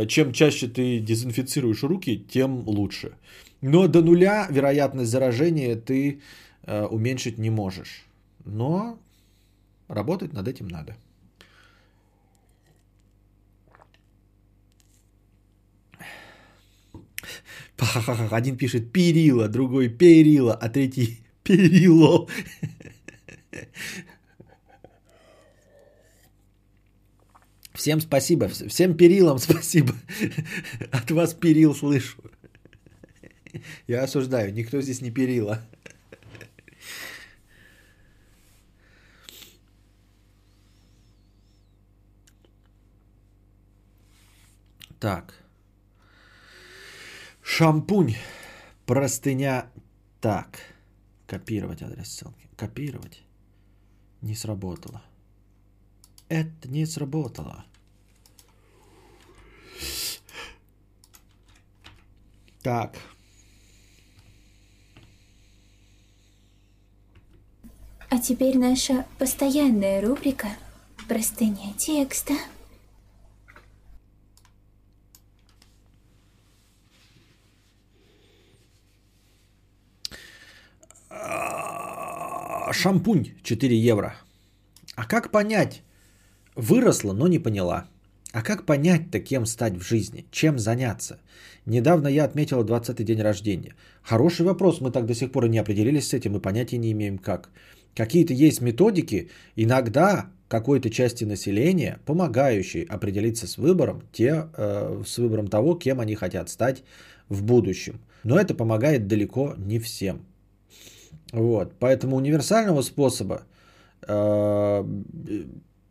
Чем 0.08 0.32
чаще 0.32 0.66
ты 0.66 0.98
дезинфицируешь 0.98 1.82
руки, 1.82 2.16
тем 2.16 2.66
лучше. 2.68 3.12
Но 3.60 3.86
до 3.86 4.02
нуля 4.02 4.46
вероятность 4.50 5.10
заражения 5.10 5.76
ты 5.76 6.20
э, 6.64 6.84
уменьшить 6.84 7.38
не 7.38 7.50
можешь. 7.50 8.04
Но 8.44 8.98
работать 9.88 10.32
над 10.32 10.48
этим 10.48 10.68
надо. 10.68 10.96
Один 18.30 18.56
пишет 18.56 18.92
перила, 18.92 19.48
другой 19.48 19.88
перила, 19.88 20.54
а 20.54 20.68
третий 20.68 21.20
перило. 21.42 22.28
Всем 27.84 28.00
спасибо, 28.00 28.48
всем 28.48 28.96
перилам 28.96 29.36
спасибо. 29.48 29.94
От 30.90 31.10
вас 31.10 31.34
перил 31.34 31.74
слышу. 31.74 32.16
Я 33.86 34.04
осуждаю, 34.04 34.54
никто 34.54 34.80
здесь 34.80 35.02
не 35.02 35.10
перила. 35.10 35.60
Так. 44.98 45.34
Шампунь. 47.42 48.16
Простыня. 48.86 49.70
Так. 50.22 50.58
Копировать 51.26 51.82
адрес 51.82 52.08
ссылки. 52.08 52.48
Копировать. 52.56 53.22
Не 54.22 54.34
сработало. 54.34 55.02
Это 56.30 56.66
не 56.66 56.86
сработало. 56.86 57.66
Так. 62.62 62.96
А 68.08 68.18
теперь 68.18 68.58
наша 68.58 69.06
постоянная 69.18 70.00
рубрика 70.00 70.48
«Простыня 71.08 71.72
текста». 71.76 72.34
Шампунь 82.72 83.32
4 83.42 83.78
евро. 83.78 84.16
А 84.96 85.06
как 85.06 85.30
понять, 85.30 85.82
Выросла, 86.54 87.12
но 87.12 87.28
не 87.28 87.38
поняла. 87.38 87.88
А 88.34 88.42
как 88.42 88.66
понять-то, 88.66 89.20
кем 89.20 89.46
стать 89.46 89.76
в 89.76 89.88
жизни? 89.88 90.24
Чем 90.32 90.58
заняться? 90.58 91.18
Недавно 91.66 92.08
я 92.08 92.24
отметила 92.24 92.64
20-й 92.64 93.04
день 93.04 93.22
рождения. 93.22 93.74
Хороший 94.02 94.44
вопрос, 94.44 94.80
мы 94.80 94.90
так 94.90 95.06
до 95.06 95.14
сих 95.14 95.30
пор 95.30 95.44
и 95.44 95.48
не 95.48 95.60
определились 95.60 96.08
с 96.08 96.14
этим 96.14 96.36
и 96.36 96.40
понятия 96.40 96.78
не 96.78 96.90
имеем 96.90 97.18
как. 97.18 97.50
Какие-то 97.94 98.32
есть 98.32 98.60
методики, 98.60 99.30
иногда 99.54 100.26
какой-то 100.48 100.90
части 100.90 101.24
населения, 101.24 102.00
помогающие 102.06 102.84
определиться 102.84 103.46
с 103.46 103.56
выбором, 103.56 104.02
те, 104.12 104.48
э, 104.56 105.02
с 105.06 105.16
выбором 105.18 105.46
того, 105.46 105.76
кем 105.76 106.00
они 106.00 106.16
хотят 106.16 106.48
стать 106.48 106.82
в 107.28 107.44
будущем. 107.44 108.00
Но 108.24 108.36
это 108.36 108.52
помогает 108.54 109.06
далеко 109.06 109.54
не 109.58 109.78
всем. 109.78 110.26
Вот, 111.32 111.74
поэтому 111.78 112.16
универсального 112.16 112.82
способа 112.82 113.42
э, 114.08 114.84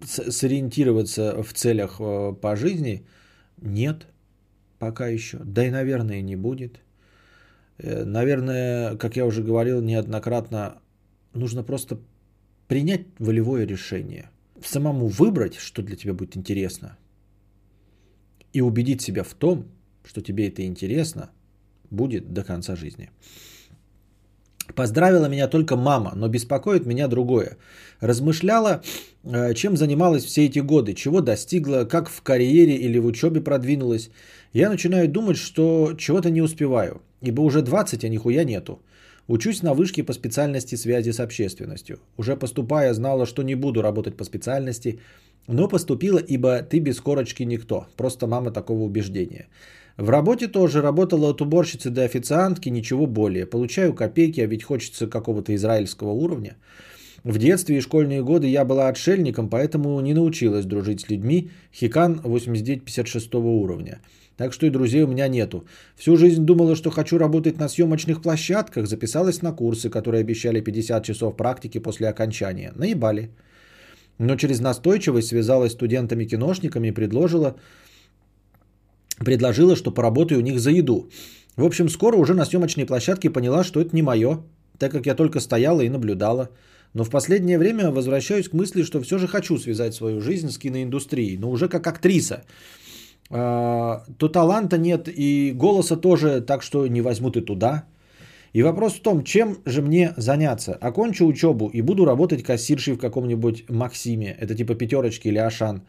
сориентироваться 0.06 1.42
в 1.44 1.54
целях 1.54 1.98
э, 2.00 2.34
по 2.34 2.56
жизни 2.56 3.06
нет 3.62 4.08
пока 4.80 5.08
еще. 5.08 5.40
Да 5.44 5.66
и, 5.66 5.72
наверное, 5.72 6.22
не 6.22 6.36
будет. 6.36 6.82
Э, 7.78 8.04
наверное, 8.04 8.98
как 8.98 9.16
я 9.16 9.26
уже 9.26 9.44
говорил 9.44 9.82
неоднократно, 9.82 10.82
нужно 11.34 11.64
просто 11.64 12.00
принять 12.68 13.06
волевое 13.20 13.66
решение. 13.66 14.30
Самому 14.64 15.08
выбрать, 15.08 15.56
что 15.56 15.82
для 15.82 15.96
тебя 15.96 16.14
будет 16.14 16.38
интересно. 16.38 16.98
И 18.54 18.62
убедить 18.62 19.02
себя 19.02 19.24
в 19.24 19.34
том, 19.34 19.68
что 20.04 20.22
тебе 20.22 20.48
это 20.48 20.66
интересно, 20.66 21.32
будет 21.90 22.34
до 22.34 22.44
конца 22.44 22.76
жизни. 22.76 23.10
Поздравила 24.76 25.28
меня 25.28 25.48
только 25.48 25.76
мама, 25.76 26.14
но 26.16 26.28
беспокоит 26.30 26.86
меня 26.86 27.08
другое. 27.08 27.58
Размышляла, 28.00 28.82
э, 29.24 29.54
чем 29.54 29.76
занималась 29.76 30.24
все 30.24 30.46
эти 30.46 30.60
годы, 30.60 30.94
чего 30.94 31.22
достигла, 31.22 31.84
как 31.84 32.10
в 32.10 32.22
карьере 32.22 32.76
или 32.76 32.98
в 32.98 33.06
учебе 33.06 33.42
продвинулась. 33.42 34.10
Я 34.54 34.70
начинаю 34.70 35.10
думать, 35.10 35.38
что 35.38 35.94
чего-то 35.98 36.30
не 36.30 36.42
успеваю, 36.42 37.02
ибо 37.22 37.42
уже 37.42 37.62
20, 37.62 38.04
а 38.06 38.10
нихуя 38.10 38.46
нету. 38.46 38.82
Учусь 39.28 39.64
на 39.64 39.74
вышке 39.74 40.04
по 40.04 40.14
специальности 40.14 40.76
связи 40.76 41.12
с 41.12 41.20
общественностью. 41.20 42.00
Уже 42.18 42.36
поступая, 42.36 42.94
знала, 42.94 43.26
что 43.26 43.44
не 43.44 43.56
буду 43.56 43.82
работать 43.82 44.18
по 44.18 44.24
специальности, 44.24 45.00
но 45.48 45.68
поступила, 45.68 46.20
ибо 46.20 46.62
ты 46.62 46.80
без 46.80 47.00
корочки 47.00 47.44
никто. 47.44 47.88
Просто 47.96 48.28
мама 48.28 48.52
такого 48.52 48.84
убеждения. 48.84 49.48
В 49.98 50.10
работе 50.10 50.48
тоже 50.48 50.82
работала 50.82 51.30
от 51.30 51.42
уборщицы 51.42 51.90
до 51.90 52.04
официантки, 52.04 52.70
ничего 52.70 53.06
более. 53.06 53.46
Получаю 53.46 53.94
копейки, 53.94 54.42
а 54.42 54.48
ведь 54.48 54.64
хочется 54.64 55.08
какого-то 55.08 55.54
израильского 55.54 56.12
уровня. 56.12 56.58
В 57.24 57.38
детстве 57.38 57.78
и 57.78 57.82
школьные 57.82 58.24
годы 58.24 58.48
я 58.48 58.66
была 58.66 58.90
отшельником, 58.90 59.50
поэтому 59.50 60.02
не 60.02 60.14
научилась 60.14 60.66
дружить 60.66 61.02
с 61.02 61.10
людьми. 61.10 61.52
Хикан 61.72 62.20
89-56 62.24 63.38
уровня. 63.38 64.02
Так 64.36 64.52
что 64.52 64.66
и 64.66 64.72
друзей 64.72 65.04
у 65.04 65.08
меня 65.08 65.28
нету. 65.28 65.64
Всю 65.96 66.18
жизнь 66.18 66.44
думала, 66.44 66.76
что 66.76 66.90
хочу 66.90 67.20
работать 67.20 67.60
на 67.60 67.70
съемочных 67.70 68.22
площадках. 68.22 68.88
Записалась 68.88 69.42
на 69.42 69.54
курсы, 69.54 69.90
которые 69.90 70.22
обещали 70.22 70.60
50 70.60 71.06
часов 71.06 71.38
практики 71.38 71.78
после 71.78 72.10
окончания. 72.10 72.74
Наебали. 72.76 73.30
Но 74.18 74.36
через 74.36 74.60
настойчивость 74.60 75.28
связалась 75.28 75.72
с 75.72 75.76
студентами-киношниками 75.76 76.88
и 76.88 76.92
предложила 76.92 77.56
предложила, 79.24 79.76
что 79.76 79.92
поработаю 79.92 80.40
у 80.40 80.44
них 80.44 80.60
за 80.60 80.72
еду. 80.72 81.10
В 81.56 81.66
общем, 81.66 81.90
скоро 81.90 82.18
уже 82.18 82.34
на 82.34 82.46
съемочной 82.46 82.86
площадке 82.86 83.30
поняла, 83.30 83.64
что 83.64 83.80
это 83.80 83.96
не 83.96 84.02
мое, 84.02 84.40
так 84.78 84.92
как 84.92 85.06
я 85.06 85.16
только 85.16 85.40
стояла 85.40 85.82
и 85.82 85.90
наблюдала. 85.90 86.50
Но 86.94 87.04
в 87.04 87.10
последнее 87.10 87.58
время 87.58 87.92
возвращаюсь 87.92 88.50
к 88.50 88.54
мысли, 88.54 88.84
что 88.84 89.02
все 89.02 89.18
же 89.18 89.28
хочу 89.28 89.58
связать 89.58 89.94
свою 89.94 90.22
жизнь 90.22 90.50
с 90.50 90.58
киноиндустрией, 90.58 91.38
но 91.38 91.52
уже 91.52 91.68
как 91.68 91.88
актриса. 91.88 92.44
А, 93.30 94.04
то 94.18 94.30
таланта 94.30 94.78
нет 94.78 95.08
и 95.08 95.54
голоса 95.56 95.96
тоже, 95.96 96.42
так 96.42 96.64
что 96.64 96.88
не 96.88 97.02
возьмут 97.02 97.38
и 97.38 97.42
туда. 97.42 97.84
И 98.54 98.62
вопрос 98.62 98.94
в 98.94 99.02
том, 99.02 99.24
чем 99.24 99.58
же 99.66 99.82
мне 99.82 100.14
заняться? 100.18 100.74
Окончу 100.74 101.26
учебу 101.26 101.70
и 101.74 101.82
буду 101.82 102.06
работать 102.06 102.44
кассиршей 102.44 102.94
в 102.94 103.00
каком-нибудь 103.00 103.66
Максиме. 103.70 104.38
Это 104.40 104.54
типа 104.54 104.76
пятерочки 104.76 105.28
или 105.28 105.40
Ашан. 105.40 105.82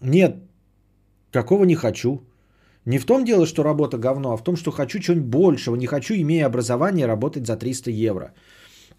Нет, 0.00 0.36
Какого 1.32 1.64
не 1.64 1.74
хочу. 1.74 2.20
Не 2.86 2.98
в 2.98 3.06
том 3.06 3.24
дело, 3.24 3.46
что 3.46 3.62
работа 3.62 3.98
говно, 3.98 4.32
а 4.32 4.36
в 4.36 4.42
том, 4.42 4.56
что 4.56 4.70
хочу 4.70 4.98
чего-нибудь 4.98 5.30
большего. 5.30 5.76
Не 5.76 5.86
хочу, 5.86 6.14
имея 6.14 6.46
образование, 6.46 7.06
работать 7.06 7.46
за 7.46 7.56
300 7.56 7.90
евро. 7.90 8.32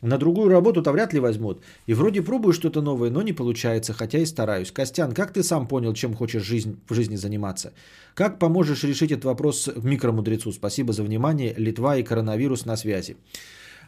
На 0.01 0.17
другую 0.17 0.49
работу-то 0.49 0.91
вряд 0.91 1.13
ли 1.13 1.19
возьмут. 1.19 1.61
И 1.87 1.93
вроде 1.93 2.21
пробую 2.21 2.53
что-то 2.53 2.81
новое, 2.81 3.11
но 3.11 3.21
не 3.21 3.33
получается, 3.33 3.93
хотя 3.93 4.19
и 4.19 4.25
стараюсь. 4.25 4.71
Костян, 4.71 5.11
как 5.11 5.33
ты 5.33 5.43
сам 5.43 5.67
понял, 5.67 5.93
чем 5.93 6.15
хочешь 6.15 6.43
жизнь, 6.43 6.79
в 6.89 6.93
жизни 6.93 7.17
заниматься? 7.17 7.73
Как 8.15 8.39
поможешь 8.39 8.83
решить 8.83 9.11
этот 9.11 9.25
вопрос 9.25 9.69
микромудрецу? 9.83 10.51
Спасибо 10.51 10.93
за 10.93 11.03
внимание. 11.03 11.53
Литва 11.57 11.97
и 11.97 12.03
коронавирус 12.03 12.65
на 12.65 12.77
связи. 12.77 13.15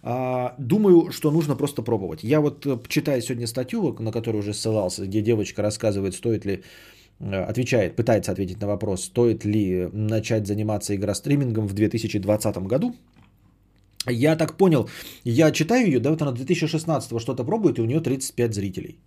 А, 0.04 0.54
думаю, 0.60 1.12
что 1.12 1.32
нужно 1.32 1.56
просто 1.56 1.82
пробовать. 1.82 2.24
Я 2.24 2.42
вот 2.42 2.66
э, 2.66 2.78
читаю 2.90 3.22
сегодня 3.22 3.48
статью, 3.48 3.96
на 4.00 4.12
которую 4.12 4.42
уже 4.42 4.54
ссылался, 4.54 5.06
где 5.06 5.22
девочка 5.22 5.62
рассказывает, 5.62 6.14
стоит 6.14 6.46
ли 6.46 6.64
отвечает, 7.32 7.96
пытается 7.96 8.32
ответить 8.32 8.62
на 8.62 8.68
вопрос, 8.68 9.06
стоит 9.06 9.46
ли 9.46 9.90
начать 9.94 10.48
заниматься 10.48 10.94
игростримингом 10.96 11.68
в 11.68 11.74
2020 11.74 12.58
году. 12.68 12.96
Я 14.10 14.36
так 14.36 14.58
понял, 14.58 14.90
я 15.24 15.52
читаю 15.52 15.88
ее, 15.88 16.00
да, 16.00 16.10
вот 16.10 16.22
она 16.22 16.32
2016 16.32 17.22
что-то 17.22 17.46
пробует, 17.46 17.78
и 17.78 17.82
у 17.82 17.86
нее 17.86 18.02
35 18.02 18.54
зрителей. 18.54 18.98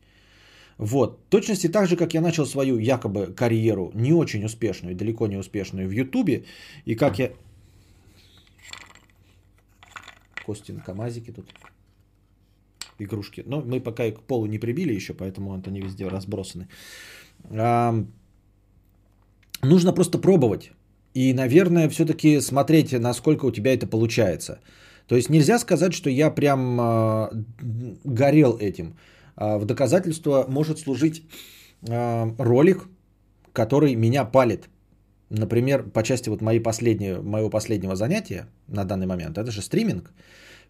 Вот, 0.79 1.29
точности 1.29 1.69
так 1.69 1.87
же, 1.87 1.97
как 1.97 2.15
я 2.15 2.21
начал 2.21 2.47
свою 2.47 2.79
якобы 2.79 3.35
карьеру, 3.35 3.91
не 3.95 4.13
очень 4.13 4.45
успешную, 4.45 4.95
далеко 4.95 5.27
не 5.27 5.37
успешную 5.37 5.89
в 5.89 5.93
Ютубе, 5.93 6.45
и 6.87 6.95
как 6.95 7.19
я... 7.19 7.31
Костин, 10.47 10.81
камазики 10.81 11.33
тут, 11.33 11.47
игрушки. 12.99 13.43
Но 13.47 13.61
мы 13.61 13.81
пока 13.81 14.05
их 14.05 14.15
к 14.15 14.23
полу 14.23 14.47
не 14.47 14.59
прибили 14.59 14.95
еще, 14.95 15.15
поэтому 15.15 15.63
они 15.67 15.81
везде 15.81 16.09
разбросаны. 16.09 16.69
Нужно 19.63 19.93
просто 19.93 20.19
пробовать. 20.19 20.73
И, 21.15 21.33
наверное, 21.33 21.89
все-таки 21.89 22.41
смотреть, 22.41 22.93
насколько 22.93 23.47
у 23.47 23.51
тебя 23.51 23.73
это 23.73 23.87
получается. 23.87 24.59
То 25.09 25.17
есть 25.17 25.31
нельзя 25.31 25.59
сказать, 25.59 25.95
что 25.95 26.11
я 26.11 26.31
прям 26.31 26.79
э, 26.81 27.29
горел 28.05 28.59
этим. 28.59 28.97
Э, 29.37 29.57
в 29.57 29.65
доказательство 29.65 30.45
может 30.49 30.79
служить 30.79 31.23
э, 31.89 32.31
ролик, 32.39 32.89
который 33.53 33.95
меня 33.95 34.25
палит. 34.25 34.69
Например, 35.31 35.85
по 35.85 36.03
части 36.03 36.29
вот 36.29 36.43
моей 36.43 36.61
последней, 36.61 37.15
моего 37.15 37.51
последнего 37.51 37.97
занятия 37.97 38.47
на 38.69 38.85
данный 38.85 39.07
момент, 39.07 39.39
это 39.39 39.51
же 39.51 39.63
стриминг 39.63 40.13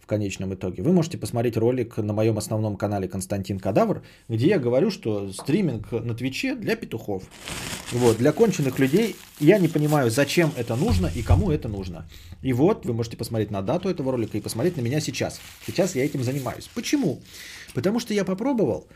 в 0.06 0.08
конечном 0.08 0.54
итоге. 0.54 0.84
Вы 0.84 0.92
можете 0.92 1.18
посмотреть 1.18 1.56
ролик 1.56 1.96
на 1.96 2.12
моем 2.12 2.38
основном 2.38 2.76
канале 2.76 3.08
Константин 3.08 3.58
Кадавр, 3.58 4.04
где 4.28 4.46
я 4.46 4.60
говорю, 4.60 4.92
что 4.92 5.32
стриминг 5.32 5.90
на 5.90 6.14
Твиче 6.14 6.54
для 6.54 6.76
петухов. 6.76 7.24
Вот, 7.90 8.16
для 8.16 8.30
конченых 8.30 8.78
людей 8.78 9.16
я 9.40 9.58
не 9.58 9.66
понимаю, 9.66 10.12
зачем 10.12 10.52
это 10.56 10.76
нужно 10.76 11.10
и 11.12 11.22
кому 11.22 11.50
это 11.50 11.68
нужно. 11.68 12.06
И 12.40 12.52
вот 12.52 12.86
вы 12.86 12.94
можете 12.94 13.16
посмотреть 13.16 13.50
на 13.50 13.62
дату 13.62 13.88
этого 13.88 14.12
ролика 14.12 14.38
и 14.38 14.40
посмотреть 14.40 14.76
на 14.76 14.82
меня 14.82 15.00
сейчас. 15.00 15.40
Сейчас 15.66 15.96
я 15.96 16.04
этим 16.04 16.22
занимаюсь. 16.22 16.70
Почему? 16.72 17.20
Потому 17.74 17.98
что 17.98 18.14
я 18.14 18.24
попробовал, 18.24 18.86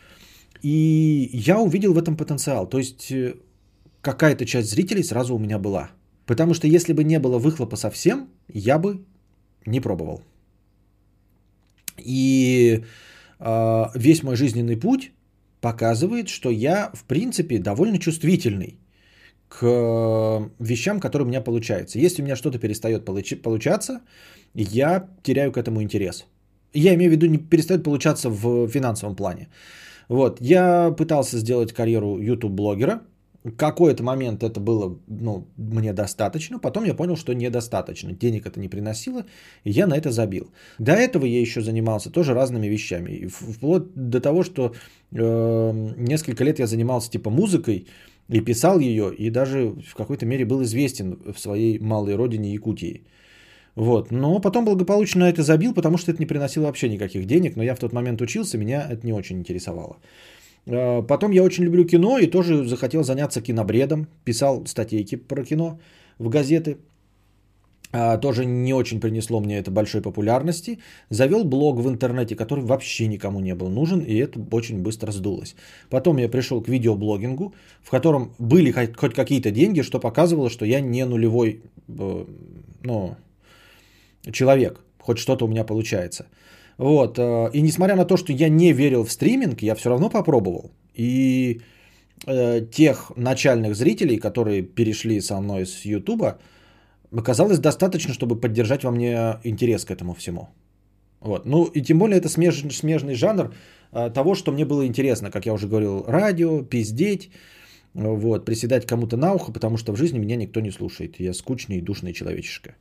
и 0.61 1.29
я 1.33 1.59
увидел 1.59 1.93
в 1.93 1.97
этом 1.97 2.15
потенциал. 2.15 2.67
То 2.67 2.77
есть 2.77 3.11
э, 3.11 3.35
какая-то 4.01 4.45
часть 4.45 4.69
зрителей 4.69 5.03
сразу 5.03 5.35
у 5.35 5.39
меня 5.39 5.59
была. 5.59 5.91
Потому 6.25 6.53
что 6.53 6.67
если 6.67 6.93
бы 6.93 7.03
не 7.03 7.19
было 7.19 7.37
выхлопа 7.37 7.75
совсем, 7.75 8.29
я 8.47 8.79
бы 8.79 9.03
не 9.65 9.81
пробовал. 9.81 10.23
И 11.97 12.83
э, 13.39 13.85
весь 13.95 14.23
мой 14.23 14.35
жизненный 14.35 14.77
путь 14.77 15.11
показывает, 15.61 16.29
что 16.29 16.49
я, 16.49 16.91
в 16.93 17.03
принципе, 17.03 17.59
довольно 17.59 17.99
чувствительный 17.99 18.77
к 19.47 20.49
вещам, 20.59 20.99
которые 20.99 21.25
у 21.25 21.29
меня 21.29 21.41
получаются. 21.41 21.99
Если 21.99 22.21
у 22.21 22.25
меня 22.25 22.35
что-то 22.35 22.59
перестает 22.59 23.05
получаться, 23.05 24.01
я 24.53 25.09
теряю 25.23 25.51
к 25.51 25.57
этому 25.57 25.81
интерес. 25.81 26.25
Я 26.73 26.93
имею 26.93 27.11
в 27.11 27.13
виду, 27.13 27.27
не 27.27 27.37
перестает 27.37 27.83
получаться 27.83 28.29
в 28.29 28.67
финансовом 28.69 29.15
плане. 29.15 29.49
Вот, 30.07 30.41
я 30.41 30.91
пытался 30.91 31.37
сделать 31.37 31.73
карьеру 31.73 32.17
YouTube-блогера, 32.17 33.01
какой-то 33.49 34.03
момент 34.03 34.43
это 34.43 34.59
было 34.59 34.99
ну, 35.07 35.47
мне 35.57 35.93
достаточно, 35.93 36.59
потом 36.59 36.83
я 36.83 36.93
понял, 36.93 37.15
что 37.15 37.33
недостаточно. 37.33 38.11
Денег 38.11 38.45
это 38.45 38.59
не 38.59 38.67
приносило, 38.67 39.25
и 39.63 39.71
я 39.71 39.87
на 39.87 39.97
это 39.97 40.11
забил. 40.11 40.51
До 40.77 40.91
этого 40.91 41.25
я 41.25 41.39
еще 41.39 41.61
занимался 41.61 42.11
тоже 42.11 42.33
разными 42.33 42.67
вещами. 42.67 43.27
Вплоть 43.27 43.93
до 43.95 44.21
того, 44.21 44.43
что 44.43 44.73
э, 45.11 45.93
несколько 45.97 46.43
лет 46.43 46.59
я 46.59 46.67
занимался 46.67 47.09
типа 47.09 47.31
музыкой 47.31 47.87
и 48.29 48.41
писал 48.41 48.79
ее, 48.79 49.13
и 49.13 49.29
даже 49.29 49.73
в 49.87 49.95
какой-то 49.95 50.25
мере 50.25 50.45
был 50.45 50.61
известен 50.61 51.19
в 51.33 51.39
своей 51.39 51.79
малой 51.79 52.15
родине 52.15 52.53
Якутии. 52.53 53.05
Вот. 53.75 54.11
Но 54.11 54.39
потом 54.39 54.65
благополучно 54.65 55.23
это 55.23 55.43
забил, 55.43 55.73
потому 55.73 55.97
что 55.97 56.11
это 56.11 56.19
не 56.19 56.27
приносило 56.27 56.65
вообще 56.65 56.89
никаких 56.89 57.25
денег, 57.25 57.55
но 57.55 57.63
я 57.63 57.73
в 57.73 57.79
тот 57.79 57.93
момент 57.93 58.21
учился, 58.21 58.57
меня 58.57 58.87
это 58.89 59.05
не 59.05 59.13
очень 59.13 59.39
интересовало. 59.39 59.97
Э, 60.67 61.01
потом 61.01 61.31
я 61.31 61.43
очень 61.43 61.63
люблю 61.63 61.85
кино 61.85 62.17
и 62.19 62.27
тоже 62.27 62.65
захотел 62.67 63.03
заняться 63.03 63.41
кинобредом. 63.41 64.07
Писал 64.25 64.65
статейки 64.65 65.15
про 65.17 65.43
кино 65.43 65.79
в 66.19 66.29
газеты. 66.29 66.77
А, 67.93 68.17
тоже 68.17 68.45
не 68.45 68.73
очень 68.73 68.99
принесло 68.99 69.41
мне 69.41 69.57
это 69.57 69.69
большой 69.69 70.01
популярности. 70.01 70.79
Завел 71.09 71.43
блог 71.43 71.79
в 71.79 71.89
интернете, 71.89 72.35
который 72.35 72.63
вообще 72.63 73.07
никому 73.07 73.41
не 73.41 73.53
был 73.53 73.69
нужен, 73.69 73.99
и 73.99 74.15
это 74.15 74.39
очень 74.51 74.81
быстро 74.81 75.11
сдулось. 75.11 75.55
Потом 75.89 76.17
я 76.17 76.29
пришел 76.29 76.61
к 76.61 76.69
видеоблогингу, 76.69 77.53
в 77.83 77.89
котором 77.89 78.33
были 78.39 78.71
хоть 78.71 79.13
какие-то 79.13 79.51
деньги, 79.51 79.81
что 79.81 79.99
показывало, 79.99 80.49
что 80.49 80.65
я 80.65 80.79
не 80.79 81.05
нулевой 81.05 81.61
э, 81.89 82.25
ну, 82.83 83.15
человек. 84.31 84.79
Хоть 84.99 85.17
что-то 85.17 85.45
у 85.45 85.47
меня 85.47 85.65
получается. 85.65 86.27
Вот. 86.81 87.19
Э, 87.19 87.49
и 87.53 87.61
несмотря 87.61 87.95
на 87.95 88.05
то, 88.05 88.17
что 88.17 88.33
я 88.33 88.49
не 88.49 88.73
верил 88.73 89.03
в 89.03 89.11
стриминг, 89.11 89.61
я 89.61 89.75
все 89.75 89.89
равно 89.89 90.09
попробовал. 90.09 90.71
И 90.97 91.61
э, 92.27 92.61
тех 92.71 93.11
начальных 93.15 93.75
зрителей, 93.75 94.17
которые 94.17 94.63
перешли 94.63 95.21
со 95.21 95.41
мной 95.41 95.65
с 95.65 95.85
Ютуба, 95.85 96.39
оказалось 97.15 97.59
достаточно, 97.59 98.13
чтобы 98.13 98.41
поддержать 98.41 98.83
во 98.83 98.91
мне 98.91 99.39
интерес 99.43 99.85
к 99.85 99.91
этому 99.91 100.13
всему. 100.13 100.49
Вот. 101.19 101.45
Ну 101.45 101.65
и 101.65 101.81
тем 101.81 101.99
более 101.99 102.17
это 102.17 102.29
смеж, 102.29 102.63
смежный 102.71 103.13
жанр 103.13 103.53
э, 103.91 104.09
того, 104.09 104.33
что 104.33 104.51
мне 104.51 104.65
было 104.65 104.83
интересно, 104.87 105.29
как 105.31 105.45
я 105.45 105.53
уже 105.53 105.67
говорил, 105.67 106.03
радио, 106.07 106.63
пиздеть, 106.63 107.29
вот, 107.93 108.45
приседать 108.45 108.87
кому-то 108.87 109.17
на 109.17 109.33
ухо, 109.33 109.51
потому 109.51 109.77
что 109.77 109.93
в 109.93 109.97
жизни 109.97 110.19
меня 110.19 110.35
никто 110.35 110.61
не 110.61 110.71
слушает. 110.71 111.19
Я 111.19 111.33
скучный 111.33 111.77
и 111.77 111.81
душный 111.81 112.13
человечишка. 112.13 112.73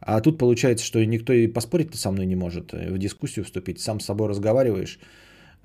А 0.00 0.20
тут 0.20 0.38
получается, 0.38 0.84
что 0.84 1.04
никто 1.04 1.32
и 1.32 1.52
поспорить 1.52 1.94
со 1.94 2.10
мной 2.10 2.26
не 2.26 2.36
может, 2.36 2.72
э, 2.72 2.90
в 2.90 2.98
дискуссию 2.98 3.44
вступить, 3.44 3.80
сам 3.80 4.00
с 4.00 4.04
собой 4.04 4.28
разговариваешь. 4.28 4.98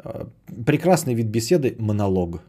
Э, 0.03 0.25
прекрасный 0.65 1.13
вид 1.13 1.27
беседы– 1.27 1.75
монолог. 1.79 2.41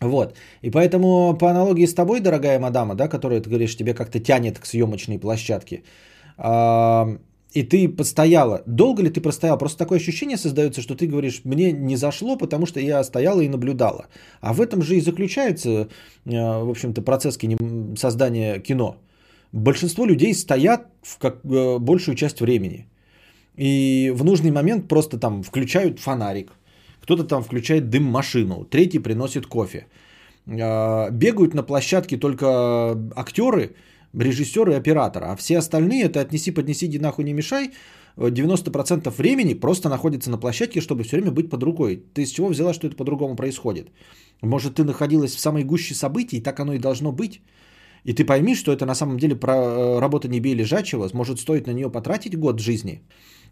Вот. 0.00 0.34
И 0.62 0.70
поэтому 0.70 1.36
по 1.36 1.50
аналогии 1.50 1.86
с 1.86 1.94
тобой, 1.94 2.20
дорогая 2.20 2.58
мадама, 2.58 2.94
да, 2.94 3.08
которая, 3.08 3.40
ты 3.40 3.50
говоришь, 3.50 3.76
тебе 3.76 3.92
как-то 3.92 4.18
тянет 4.18 4.58
к 4.58 4.66
съемочной 4.66 5.18
площадке, 5.18 5.82
и 7.52 7.62
ты 7.64 7.88
постояла. 7.88 8.62
Долго 8.66 9.02
ли 9.02 9.10
ты 9.10 9.20
простояла? 9.20 9.58
Просто 9.58 9.78
такое 9.78 9.98
ощущение 9.98 10.38
создается, 10.38 10.80
что 10.80 10.94
ты 10.94 11.06
говоришь, 11.06 11.42
мне 11.44 11.72
не 11.72 11.96
зашло, 11.96 12.38
потому 12.38 12.64
что 12.64 12.80
я 12.80 13.04
стояла 13.04 13.42
и 13.42 13.48
наблюдала. 13.48 14.06
А 14.40 14.54
в 14.54 14.62
этом 14.62 14.80
же 14.82 14.96
и 14.96 15.02
заключается, 15.02 15.88
э, 16.24 16.30
в 16.30 16.70
общем-то, 16.70 17.02
процесс 17.02 17.38
создания 17.96 18.58
кино– 18.58 18.96
большинство 19.52 20.06
людей 20.06 20.34
стоят 20.34 20.86
в 21.02 21.18
как, 21.18 21.44
э, 21.44 21.78
большую 21.78 22.14
часть 22.14 22.40
времени. 22.40 22.86
И 23.56 24.12
в 24.14 24.24
нужный 24.24 24.50
момент 24.50 24.88
просто 24.88 25.18
там 25.18 25.42
включают 25.42 25.98
фонарик, 25.98 26.52
кто-то 27.02 27.24
там 27.24 27.42
включает 27.42 27.90
дым 27.90 28.04
машину, 28.04 28.64
третий 28.64 28.98
приносит 28.98 29.46
кофе. 29.46 29.86
Э, 30.46 31.10
бегают 31.10 31.54
на 31.54 31.62
площадке 31.62 32.16
только 32.16 32.46
актеры, 33.16 33.74
режиссеры 34.14 34.72
и 34.72 34.76
оператор, 34.76 35.24
а 35.24 35.36
все 35.36 35.58
остальные 35.58 36.04
это 36.04 36.20
отнеси, 36.20 36.50
поднеси, 36.50 36.86
иди 36.86 36.98
нахуй 36.98 37.24
не 37.24 37.32
мешай, 37.32 37.70
90% 38.16 39.10
времени 39.16 39.54
просто 39.54 39.88
находится 39.88 40.30
на 40.30 40.38
площадке, 40.38 40.80
чтобы 40.80 41.04
все 41.04 41.16
время 41.16 41.30
быть 41.30 41.50
под 41.50 41.62
рукой. 41.62 42.02
Ты 42.14 42.22
из 42.22 42.30
чего 42.30 42.48
взяла, 42.48 42.74
что 42.74 42.86
это 42.86 42.96
по-другому 42.96 43.36
происходит? 43.36 43.88
Может, 44.42 44.74
ты 44.74 44.84
находилась 44.84 45.34
в 45.34 45.40
самой 45.40 45.64
гуще 45.64 45.94
событий, 45.94 46.38
и 46.38 46.42
так 46.42 46.60
оно 46.60 46.72
и 46.74 46.78
должно 46.78 47.12
быть? 47.12 47.40
И 48.04 48.12
ты 48.12 48.24
пойми, 48.24 48.54
что 48.54 48.72
это 48.72 48.86
на 48.86 48.94
самом 48.94 49.18
деле 49.18 49.34
э, 49.34 49.98
работа 50.00 50.28
не 50.28 50.40
бей 50.40 50.54
лежачего, 50.54 51.08
может 51.12 51.40
стоит 51.40 51.66
на 51.66 51.72
нее 51.72 51.90
потратить 51.90 52.38
год 52.38 52.60
жизни, 52.60 53.02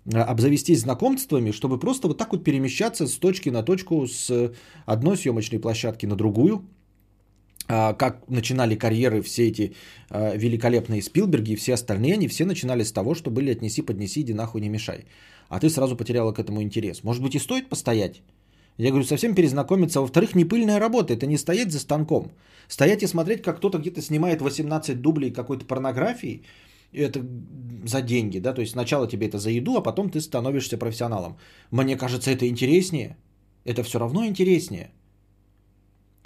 э, 0.07 0.19
обзавестись 0.19 0.81
знакомствами, 0.81 1.53
чтобы 1.53 1.79
просто 1.79 2.09
вот 2.09 2.19
так 2.19 2.33
вот 2.33 2.45
перемещаться 2.45 3.07
с 3.07 3.19
точки 3.19 3.51
на 3.51 3.63
точку, 3.63 4.07
с 4.07 4.53
одной 4.87 5.17
съемочной 5.17 5.59
площадки 5.59 6.07
на 6.07 6.17
другую, 6.17 6.65
а, 7.71 7.93
как 7.93 8.23
начинали 8.31 8.75
карьеры 8.77 9.21
все 9.21 9.49
эти 9.49 9.75
э, 10.11 10.39
великолепные 10.39 11.03
Спилберги 11.03 11.53
и 11.53 11.57
все 11.57 11.75
остальные, 11.75 12.15
они 12.15 12.29
все 12.29 12.47
начинали 12.47 12.83
с 12.83 12.93
того, 12.93 13.15
что 13.15 13.31
были 13.31 13.51
отнеси, 13.51 13.83
поднеси, 13.83 14.21
иди 14.23 14.33
нахуй 14.33 14.63
не 14.63 14.71
мешай. 14.71 15.05
А 15.51 15.61
ты 15.61 15.69
сразу 15.69 15.97
потеряла 15.97 16.33
к 16.33 16.39
этому 16.39 16.63
интерес. 16.63 17.05
Может 17.05 17.23
быть 17.23 17.35
и 17.35 17.39
стоит 17.39 17.69
постоять? 17.69 18.23
Я 18.79 18.91
говорю, 18.91 19.05
совсем 19.05 19.35
перезнакомиться. 19.35 20.01
Во-вторых, 20.01 20.35
не 20.35 20.45
пыльная 20.45 20.79
работа, 20.79 21.13
это 21.13 21.27
не 21.27 21.37
стоять 21.37 21.73
за 21.73 21.79
станком. 21.81 22.31
Стоять 22.69 23.03
и 23.03 23.07
смотреть, 23.07 23.43
как 23.43 23.57
кто-то 23.57 23.79
где-то 23.79 24.01
снимает 24.01 24.41
18 24.41 25.01
дублей 25.01 25.33
какой-то 25.33 25.65
порнографии, 25.67 26.43
это 26.93 27.21
за 27.85 28.03
деньги, 28.03 28.39
да, 28.39 28.55
то 28.55 28.61
есть 28.61 28.73
сначала 28.73 29.07
тебе 29.09 29.27
это 29.27 29.39
за 29.39 29.51
еду, 29.51 29.77
а 29.77 29.83
потом 29.83 30.11
ты 30.11 30.21
становишься 30.21 30.79
профессионалом. 30.79 31.37
Мне 31.71 31.97
кажется, 31.97 32.31
это 32.31 32.47
интереснее. 32.47 33.17
Это 33.65 33.83
все 33.83 33.99
равно 33.99 34.25
интереснее. 34.27 34.91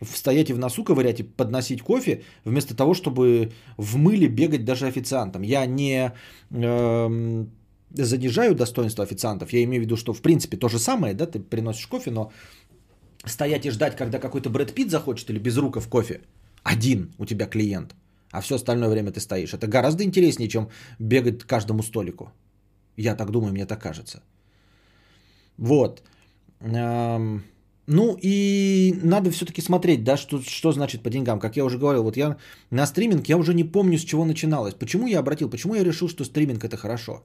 Стоять 0.03 0.51
и 0.51 0.53
в 0.53 0.59
носу 0.59 0.85
ковырять 0.85 1.21
и 1.21 1.23
подносить 1.23 1.83
кофе, 1.83 2.23
вместо 2.45 2.77
того, 2.77 2.95
чтобы 2.95 3.53
в 3.77 3.97
мыле 3.97 4.29
бегать 4.29 4.65
даже 4.65 4.87
официантом. 4.87 5.43
Я 5.43 5.67
не... 5.67 6.13
Э, 6.51 7.47
занижаю 7.95 8.55
достоинство 8.55 9.05
официантов. 9.05 9.53
Я 9.53 9.63
имею 9.65 9.83
в 9.83 9.85
виду, 9.85 9.97
что 9.97 10.13
в 10.13 10.23
принципе 10.23 10.57
то 10.57 10.69
же 10.69 10.79
самое, 10.79 11.15
да, 11.15 11.27
ты 11.27 11.41
приносишь 11.41 11.87
кофе, 11.87 12.11
но 12.11 12.33
стоять 13.25 13.67
и 13.67 13.71
ждать, 13.71 13.97
когда 13.97 14.19
какой-то 14.19 14.51
Брэд 14.51 14.75
Питт 14.75 14.91
захочет 14.91 15.31
или 15.31 15.39
без 15.39 15.57
рука 15.57 15.81
в 15.81 15.89
кофе, 15.89 16.21
один 16.63 17.13
у 17.19 17.25
тебя 17.25 17.47
клиент, 17.47 17.95
а 18.31 18.41
все 18.41 18.55
остальное 18.55 18.89
время 18.89 19.11
ты 19.11 19.21
стоишь. 19.21 19.55
Это 19.55 19.67
гораздо 19.67 20.03
интереснее, 20.05 20.49
чем 20.49 20.69
бегать 20.99 21.45
каждому 21.45 21.83
столику. 21.83 22.33
Я 22.97 23.15
так 23.17 23.31
думаю, 23.31 23.53
мне 23.53 23.67
так 23.67 23.83
кажется. 23.83 24.23
Вот. 25.59 26.03
Ну 27.89 28.17
и 28.23 28.95
надо 29.03 29.31
все-таки 29.31 29.61
смотреть, 29.63 30.05
да, 30.05 30.17
что, 30.17 30.41
что 30.41 30.73
значит 30.73 31.03
по 31.03 31.11
деньгам. 31.11 31.41
Как 31.41 31.57
я 31.57 31.65
уже 31.65 31.79
говорил, 31.79 32.03
вот 32.03 32.17
я 32.17 32.37
на 32.71 32.87
стриминг, 32.87 33.29
я 33.29 33.37
уже 33.37 33.55
не 33.55 33.65
помню, 33.65 33.99
с 33.99 34.05
чего 34.05 34.25
начиналось. 34.25 34.75
Почему 34.75 35.07
я 35.09 35.19
обратил, 35.19 35.51
почему 35.51 35.75
я 35.75 35.85
решил, 35.85 36.09
что 36.09 36.25
стриминг 36.25 36.65
это 36.65 36.77
хорошо. 36.77 37.23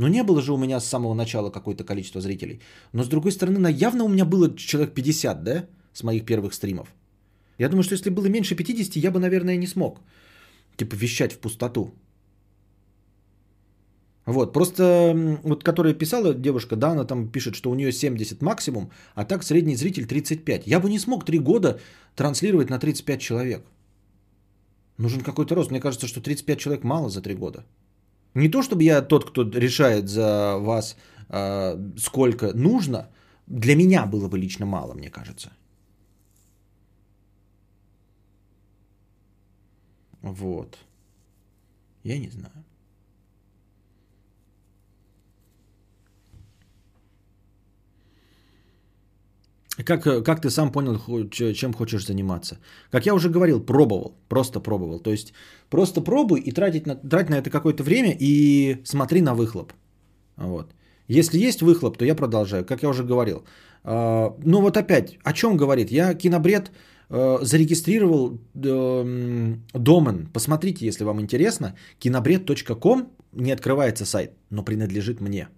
Но 0.00 0.08
не 0.08 0.22
было 0.22 0.40
же 0.40 0.52
у 0.52 0.56
меня 0.56 0.80
с 0.80 0.88
самого 0.88 1.14
начала 1.14 1.50
какое-то 1.50 1.84
количество 1.84 2.20
зрителей. 2.20 2.60
Но 2.92 3.02
с 3.02 3.08
другой 3.08 3.32
стороны, 3.32 3.58
на 3.58 3.68
явно 3.68 4.04
у 4.04 4.08
меня 4.08 4.24
было 4.24 4.56
человек 4.56 4.94
50, 4.94 5.44
да, 5.44 5.66
с 5.92 6.02
моих 6.02 6.24
первых 6.24 6.54
стримов. 6.54 6.94
Я 7.58 7.68
думаю, 7.68 7.82
что 7.82 7.94
если 7.94 8.10
было 8.10 8.28
меньше 8.28 8.56
50, 8.56 8.96
я 8.96 9.10
бы, 9.10 9.20
наверное, 9.20 9.58
не 9.58 9.66
смог. 9.66 10.00
Типа 10.76 10.96
вещать 10.96 11.32
в 11.32 11.38
пустоту. 11.38 11.92
Вот, 14.26 14.54
просто 14.54 15.14
вот 15.44 15.64
которая 15.64 15.92
писала 15.92 16.32
девушка, 16.32 16.76
да, 16.76 16.92
она 16.92 17.04
там 17.04 17.28
пишет, 17.28 17.54
что 17.54 17.70
у 17.70 17.74
нее 17.74 17.92
70 17.92 18.42
максимум, 18.42 18.90
а 19.14 19.24
так 19.24 19.42
средний 19.42 19.76
зритель 19.76 20.06
35. 20.06 20.66
Я 20.66 20.80
бы 20.80 20.88
не 20.88 20.98
смог 20.98 21.26
3 21.26 21.38
года 21.40 21.78
транслировать 22.16 22.70
на 22.70 22.78
35 22.78 23.20
человек. 23.20 23.66
Нужен 24.96 25.20
какой-то 25.20 25.54
рост. 25.54 25.70
Мне 25.70 25.80
кажется, 25.80 26.06
что 26.06 26.22
35 26.22 26.58
человек 26.58 26.84
мало 26.84 27.10
за 27.10 27.20
3 27.20 27.34
года. 27.34 27.64
Не 28.34 28.48
то, 28.48 28.62
чтобы 28.62 28.84
я 28.84 29.02
тот, 29.02 29.30
кто 29.30 29.42
решает 29.42 30.08
за 30.08 30.56
вас, 30.58 30.96
э, 31.28 31.76
сколько 31.98 32.52
нужно, 32.54 33.08
для 33.46 33.74
меня 33.74 34.06
было 34.06 34.28
бы 34.28 34.38
лично 34.38 34.66
мало, 34.66 34.94
мне 34.94 35.10
кажется. 35.10 35.50
Вот. 40.22 40.78
Я 42.04 42.18
не 42.18 42.28
знаю. 42.28 42.64
Как, 49.84 50.24
как 50.24 50.40
ты 50.40 50.50
сам 50.50 50.72
понял, 50.72 50.98
чем 51.30 51.72
хочешь 51.72 52.06
заниматься? 52.06 52.58
Как 52.90 53.06
я 53.06 53.14
уже 53.14 53.28
говорил, 53.28 53.60
пробовал, 53.60 54.16
просто 54.28 54.60
пробовал. 54.60 55.00
То 55.00 55.10
есть 55.10 55.32
просто 55.68 56.00
пробуй 56.00 56.40
и 56.40 56.52
тратить 56.52 56.86
на, 56.86 56.96
трать 56.96 57.30
на 57.30 57.36
это 57.36 57.50
какое-то 57.50 57.82
время 57.82 58.16
и 58.18 58.80
смотри 58.84 59.20
на 59.20 59.34
выхлоп. 59.34 59.72
Вот. 60.36 60.74
Если 61.08 61.38
есть 61.38 61.62
выхлоп, 61.62 61.98
то 61.98 62.04
я 62.04 62.14
продолжаю, 62.14 62.64
как 62.64 62.82
я 62.82 62.88
уже 62.88 63.04
говорил. 63.04 63.44
А, 63.84 64.34
ну 64.44 64.60
вот 64.60 64.76
опять, 64.76 65.18
о 65.24 65.32
чем 65.32 65.56
говорит? 65.56 65.90
Я 65.90 66.14
кинобред 66.14 66.70
э, 67.08 67.38
зарегистрировал 67.42 68.38
эм, 68.54 69.64
домен. 69.74 70.28
Посмотрите, 70.32 70.86
если 70.86 71.04
вам 71.04 71.20
интересно. 71.20 71.74
кинобред.ком 71.98 73.08
не 73.32 73.52
открывается 73.52 74.04
сайт, 74.04 74.32
но 74.50 74.64
принадлежит 74.64 75.20
мне. 75.20 75.48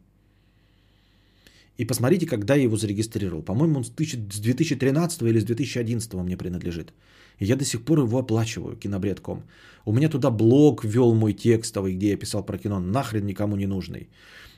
И 1.78 1.86
посмотрите, 1.86 2.26
когда 2.26 2.54
я 2.54 2.64
его 2.64 2.76
зарегистрировал. 2.76 3.42
По-моему, 3.42 3.78
он 3.78 3.84
с 3.84 3.90
2013 3.90 5.22
или 5.22 5.40
с 5.40 5.44
2011 5.44 6.14
мне 6.14 6.36
принадлежит. 6.36 6.92
И 7.38 7.44
я 7.46 7.56
до 7.56 7.64
сих 7.64 7.84
пор 7.84 7.98
его 7.98 8.18
оплачиваю, 8.18 8.76
кинобред.ком. 8.76 9.42
У 9.84 9.92
меня 9.92 10.08
туда 10.08 10.30
блог 10.30 10.84
вел 10.84 11.14
мой 11.14 11.32
текстовый, 11.32 11.94
где 11.94 12.10
я 12.10 12.16
писал 12.16 12.44
про 12.44 12.58
кино, 12.58 12.80
нахрен 12.80 13.26
никому 13.26 13.56
не 13.56 13.66
нужный. 13.66 14.08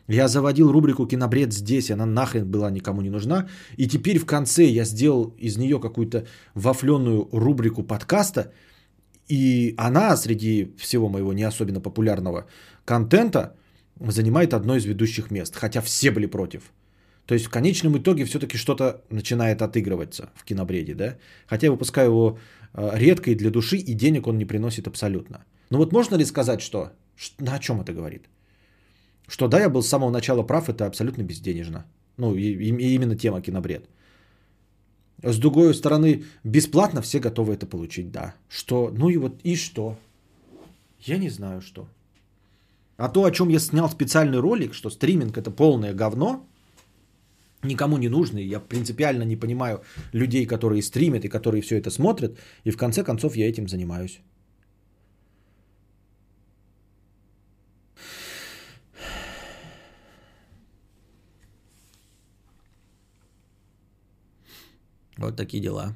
Я 0.08 0.28
заводил 0.28 0.70
рубрику 0.70 1.06
«Кинобред» 1.06 1.52
здесь, 1.52 1.90
она 1.90 2.04
нахрен 2.04 2.50
была 2.50 2.70
никому 2.70 3.00
не 3.00 3.10
нужна. 3.10 3.48
И 3.78 3.86
теперь 3.86 4.18
в 4.18 4.26
конце 4.26 4.64
я 4.64 4.84
сделал 4.84 5.34
из 5.38 5.56
нее 5.56 5.80
какую-то 5.80 6.26
вафленную 6.54 7.28
рубрику 7.32 7.82
подкаста. 7.82 8.52
И 9.28 9.74
она 9.78 10.16
среди 10.16 10.74
всего 10.76 11.08
моего 11.08 11.32
не 11.32 11.44
особенно 11.44 11.80
популярного 11.80 12.46
контента 12.84 13.56
занимает 13.98 14.52
одно 14.52 14.76
из 14.76 14.84
ведущих 14.84 15.30
мест. 15.30 15.56
Хотя 15.56 15.80
все 15.80 16.10
были 16.10 16.26
против. 16.26 16.70
То 17.26 17.34
есть 17.34 17.46
в 17.46 17.50
конечном 17.50 17.96
итоге 17.96 18.24
все-таки 18.24 18.56
что-то 18.58 19.02
начинает 19.10 19.62
отыгрываться 19.62 20.30
в 20.34 20.44
кинобреде, 20.44 20.94
да? 20.94 21.16
Хотя 21.46 21.66
я 21.66 21.72
выпускаю 21.72 22.10
его 22.10 22.38
э, 22.74 22.98
редко 22.98 23.30
и 23.30 23.34
для 23.34 23.50
души, 23.50 23.76
и 23.76 23.94
денег 23.94 24.26
он 24.26 24.38
не 24.38 24.44
приносит 24.44 24.86
абсолютно. 24.86 25.44
Ну 25.70 25.78
вот 25.78 25.92
можно 25.92 26.16
ли 26.16 26.24
сказать, 26.24 26.60
что... 26.60 26.90
На 27.38 27.54
о 27.54 27.58
чем 27.58 27.80
это 27.80 27.92
говорит? 27.92 28.28
Что 29.28 29.48
да, 29.48 29.60
я 29.60 29.68
был 29.68 29.82
с 29.82 29.88
самого 29.88 30.10
начала 30.10 30.42
прав, 30.42 30.68
это 30.68 30.86
абсолютно 30.86 31.22
безденежно. 31.22 31.84
Ну, 32.16 32.34
и, 32.34 32.42
и 32.42 32.94
именно 32.94 33.16
тема 33.16 33.40
кинобред. 33.40 33.88
С 35.22 35.38
другой 35.38 35.74
стороны, 35.74 36.24
бесплатно 36.44 37.00
все 37.00 37.20
готовы 37.20 37.54
это 37.54 37.66
получить, 37.66 38.10
да. 38.10 38.34
Что? 38.48 38.92
Ну 38.92 39.08
и 39.08 39.16
вот, 39.16 39.40
и 39.44 39.56
что? 39.56 39.96
Я 41.00 41.18
не 41.18 41.30
знаю, 41.30 41.62
что. 41.62 41.88
А 42.96 43.08
то, 43.08 43.24
о 43.24 43.30
чем 43.30 43.48
я 43.48 43.58
снял 43.58 43.88
специальный 43.88 44.38
ролик, 44.38 44.74
что 44.74 44.90
стриминг 44.90 45.38
это 45.38 45.50
полное 45.50 45.94
говно, 45.94 46.46
никому 47.64 47.98
не 47.98 48.08
нужны. 48.08 48.38
Я 48.38 48.60
принципиально 48.60 49.24
не 49.24 49.36
понимаю 49.36 49.82
людей, 50.12 50.46
которые 50.46 50.82
стримят 50.82 51.24
и 51.24 51.28
которые 51.28 51.62
все 51.62 51.76
это 51.78 51.90
смотрят. 51.90 52.38
И 52.64 52.70
в 52.70 52.76
конце 52.76 53.02
концов 53.04 53.36
я 53.36 53.48
этим 53.48 53.68
занимаюсь. 53.68 54.20
Вот 65.16 65.36
такие 65.36 65.62
дела. 65.62 65.94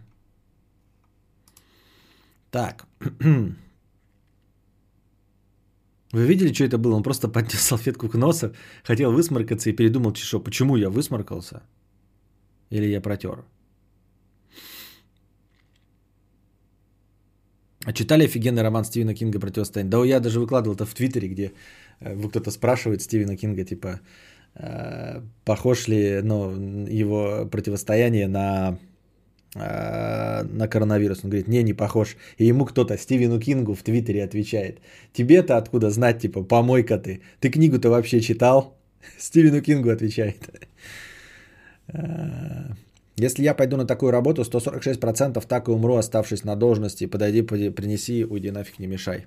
Так. 2.51 2.86
Вы 6.13 6.27
видели, 6.27 6.53
что 6.53 6.65
это 6.65 6.79
было? 6.79 6.97
Он 6.97 7.03
просто 7.03 7.29
поднес 7.29 7.61
салфетку 7.61 8.09
к 8.09 8.15
носу, 8.15 8.53
хотел 8.85 9.13
высморкаться 9.13 9.71
и 9.71 9.77
передумал, 9.77 10.15
что 10.15 10.41
почему 10.41 10.77
я 10.77 10.91
высморкался? 10.91 11.63
Или 12.71 12.87
я 12.87 13.01
протер? 13.01 13.45
А 17.85 17.93
читали 17.93 18.25
офигенный 18.25 18.63
роман 18.63 18.85
Стивена 18.85 19.15
Кинга 19.15 19.41
«Противостояние»? 19.41 19.91
Да 19.91 20.05
я 20.05 20.21
даже 20.21 20.41
выкладывал 20.41 20.75
это 20.75 20.85
в 20.85 20.95
Твиттере, 20.95 21.29
где 21.29 21.53
э, 22.01 22.29
кто-то 22.29 22.51
спрашивает 22.51 23.01
Стивена 23.01 23.37
Кинга, 23.37 23.65
типа, 23.65 24.01
э, 24.57 25.23
похож 25.45 25.89
ли 25.89 26.21
ну, 26.23 26.87
его 26.87 27.47
противостояние 27.51 28.29
на 28.29 28.79
на 29.55 30.69
коронавирус. 30.69 31.25
Он 31.25 31.31
говорит, 31.31 31.49
не, 31.49 31.62
не 31.62 31.75
похож. 31.75 32.16
И 32.39 32.47
ему 32.47 32.66
кто-то, 32.66 32.97
Стивену 32.97 33.41
Кингу 33.41 33.75
в 33.75 33.83
Твиттере 33.83 34.25
отвечает, 34.25 34.81
тебе-то 35.12 35.57
откуда 35.57 35.91
знать, 35.91 36.20
типа, 36.20 36.43
помойка 36.43 36.99
ты. 36.99 37.20
Ты 37.41 37.51
книгу-то 37.51 37.91
вообще 37.91 38.20
читал? 38.20 38.77
Стивену 39.19 39.61
Кингу 39.62 39.91
отвечает. 39.91 40.37
А, 41.89 42.73
если 43.16 43.43
я 43.43 43.55
пойду 43.55 43.77
на 43.77 43.87
такую 43.87 44.12
работу, 44.12 44.43
146% 44.43 45.47
так 45.47 45.69
и 45.69 45.70
умру, 45.70 45.97
оставшись 45.97 46.45
на 46.45 46.57
должности. 46.57 47.07
Подойди, 47.07 47.43
принеси, 47.43 48.25
уйди 48.25 48.51
нафиг, 48.51 48.79
не 48.79 48.87
мешай. 48.87 49.27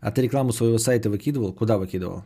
А 0.00 0.12
ты 0.12 0.22
рекламу 0.22 0.52
своего 0.52 0.78
сайта 0.78 1.10
выкидывал? 1.10 1.52
Куда 1.52 1.78
выкидывал? 1.78 2.24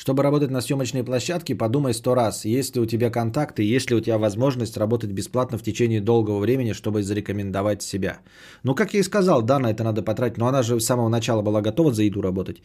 Чтобы 0.00 0.22
работать 0.22 0.50
на 0.50 0.62
съемочной 0.62 1.04
площадке, 1.04 1.54
подумай 1.54 1.92
сто 1.92 2.14
раз, 2.14 2.46
есть 2.46 2.76
ли 2.76 2.80
у 2.80 2.86
тебя 2.86 3.10
контакты, 3.10 3.76
есть 3.76 3.90
ли 3.90 3.96
у 3.96 4.00
тебя 4.00 4.16
возможность 4.16 4.78
работать 4.78 5.12
бесплатно 5.12 5.58
в 5.58 5.62
течение 5.62 6.00
долгого 6.00 6.38
времени, 6.40 6.72
чтобы 6.72 7.02
зарекомендовать 7.02 7.82
себя. 7.82 8.20
Ну, 8.64 8.74
как 8.74 8.94
я 8.94 9.00
и 9.00 9.02
сказал, 9.02 9.42
да, 9.42 9.58
на 9.58 9.70
это 9.70 9.84
надо 9.84 10.02
потратить, 10.02 10.38
но 10.38 10.46
она 10.46 10.62
же 10.62 10.80
с 10.80 10.86
самого 10.86 11.10
начала 11.10 11.42
была 11.42 11.60
готова 11.60 11.92
за 11.92 12.02
еду 12.02 12.22
работать. 12.22 12.62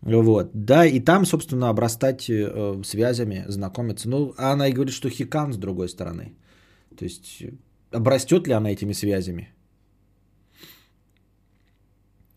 Вот, 0.00 0.50
да, 0.54 0.86
и 0.86 1.00
там, 1.00 1.26
собственно, 1.26 1.68
обрастать 1.68 2.30
э, 2.30 2.82
связями, 2.82 3.44
знакомиться. 3.48 4.08
Ну, 4.08 4.32
а 4.38 4.52
она 4.52 4.68
и 4.68 4.72
говорит, 4.72 4.94
что 4.94 5.10
хикан 5.10 5.52
с 5.52 5.58
другой 5.58 5.88
стороны. 5.88 6.32
То 6.96 7.04
есть, 7.04 7.44
обрастет 7.92 8.46
ли 8.46 8.54
она 8.54 8.70
этими 8.70 8.94
связями? 8.94 9.48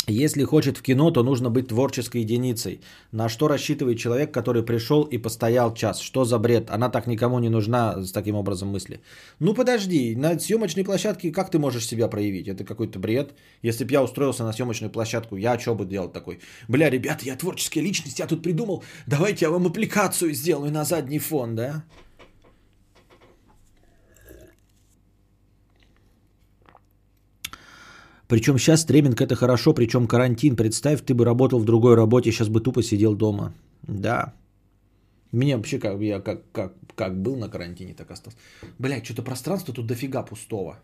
Если 0.08 0.44
хочет 0.44 0.78
в 0.78 0.82
кино, 0.82 1.12
то 1.12 1.24
нужно 1.24 1.50
быть 1.50 1.70
творческой 1.70 2.22
единицей. 2.22 2.82
На 3.14 3.30
что 3.30 3.48
рассчитывает 3.48 3.98
человек, 3.98 4.34
который 4.34 4.62
пришел 4.62 5.04
и 5.04 5.18
постоял 5.18 5.74
час? 5.74 6.02
Что 6.02 6.26
за 6.26 6.40
бред? 6.40 6.70
Она 6.70 6.90
так 6.90 7.08
никому 7.08 7.40
не 7.40 7.48
нужна 7.48 8.04
с 8.04 8.12
таким 8.12 8.36
образом 8.36 8.68
мысли. 8.68 9.00
Ну 9.40 9.54
подожди, 9.54 10.14
на 10.18 10.38
съемочной 10.38 10.84
площадке 10.84 11.32
как 11.32 11.52
ты 11.52 11.58
можешь 11.58 11.88
себя 11.88 12.10
проявить? 12.10 12.50
Это 12.50 12.66
какой-то 12.66 13.00
бред. 13.00 13.34
Если 13.62 13.86
бы 13.86 13.94
я 13.94 14.04
устроился 14.04 14.44
на 14.44 14.52
съемочную 14.52 14.92
площадку, 14.92 15.38
я 15.38 15.58
что 15.58 15.74
бы 15.74 15.86
делал 15.86 16.10
такой? 16.10 16.42
Бля, 16.68 16.90
ребята, 16.90 17.24
я 17.24 17.38
творческая 17.38 17.80
личность, 17.80 18.20
я 18.20 18.28
тут 18.28 18.44
придумал, 18.44 18.84
давайте 19.08 19.46
я 19.46 19.52
вам 19.52 19.68
аппликацию 19.68 20.34
сделаю 20.34 20.72
на 20.74 20.84
задний 20.84 21.20
фон, 21.20 21.56
да? 21.56 21.86
Причем 28.34 28.58
сейчас 28.58 28.82
стриминг 28.82 29.22
это 29.22 29.36
хорошо, 29.36 29.74
причем 29.76 30.08
карантин. 30.08 30.56
Представь, 30.56 31.06
ты 31.06 31.14
бы 31.14 31.24
работал 31.24 31.60
в 31.60 31.66
другой 31.66 31.94
работе, 31.96 32.32
сейчас 32.32 32.50
бы 32.50 32.62
тупо 32.62 32.82
сидел 32.82 33.14
дома. 33.14 33.54
Да. 33.84 34.34
Меня 35.32 35.58
вообще 35.58 35.78
как 35.78 36.02
я 36.02 36.20
как, 36.20 36.42
как, 36.52 36.74
как 36.96 37.22
был 37.22 37.36
на 37.36 37.48
карантине, 37.48 37.94
так 37.94 38.10
остался. 38.10 38.40
Блять, 38.80 39.06
что-то 39.06 39.22
пространство 39.22 39.72
тут 39.72 39.86
дофига 39.86 40.24
пустого. 40.24 40.80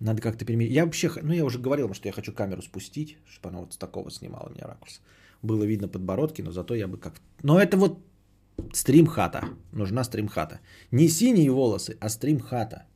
Надо 0.00 0.22
как-то 0.22 0.46
переменить. 0.46 0.72
Я 0.72 0.86
вообще, 0.86 1.10
ну 1.22 1.34
я 1.34 1.44
уже 1.44 1.58
говорил, 1.58 1.92
что 1.92 2.08
я 2.08 2.12
хочу 2.12 2.32
камеру 2.32 2.62
спустить, 2.62 3.18
чтобы 3.26 3.50
она 3.50 3.60
вот 3.60 3.74
с 3.74 3.76
такого 3.76 4.10
снимала 4.10 4.48
меня 4.48 4.66
ракурс. 4.66 5.02
Было 5.42 5.64
видно 5.64 5.88
подбородки, 5.88 6.40
но 6.40 6.52
зато 6.52 6.74
я 6.74 6.88
бы 6.88 6.96
как... 6.96 7.20
Но 7.42 7.60
это 7.60 7.76
вот 7.76 7.98
стрим-хата. 8.72 9.42
Нужна 9.72 10.04
стрим-хата. 10.04 10.60
Не 10.90 11.08
синие 11.08 11.50
волосы, 11.50 11.98
а 12.00 12.08
стрим-хата. 12.08 12.86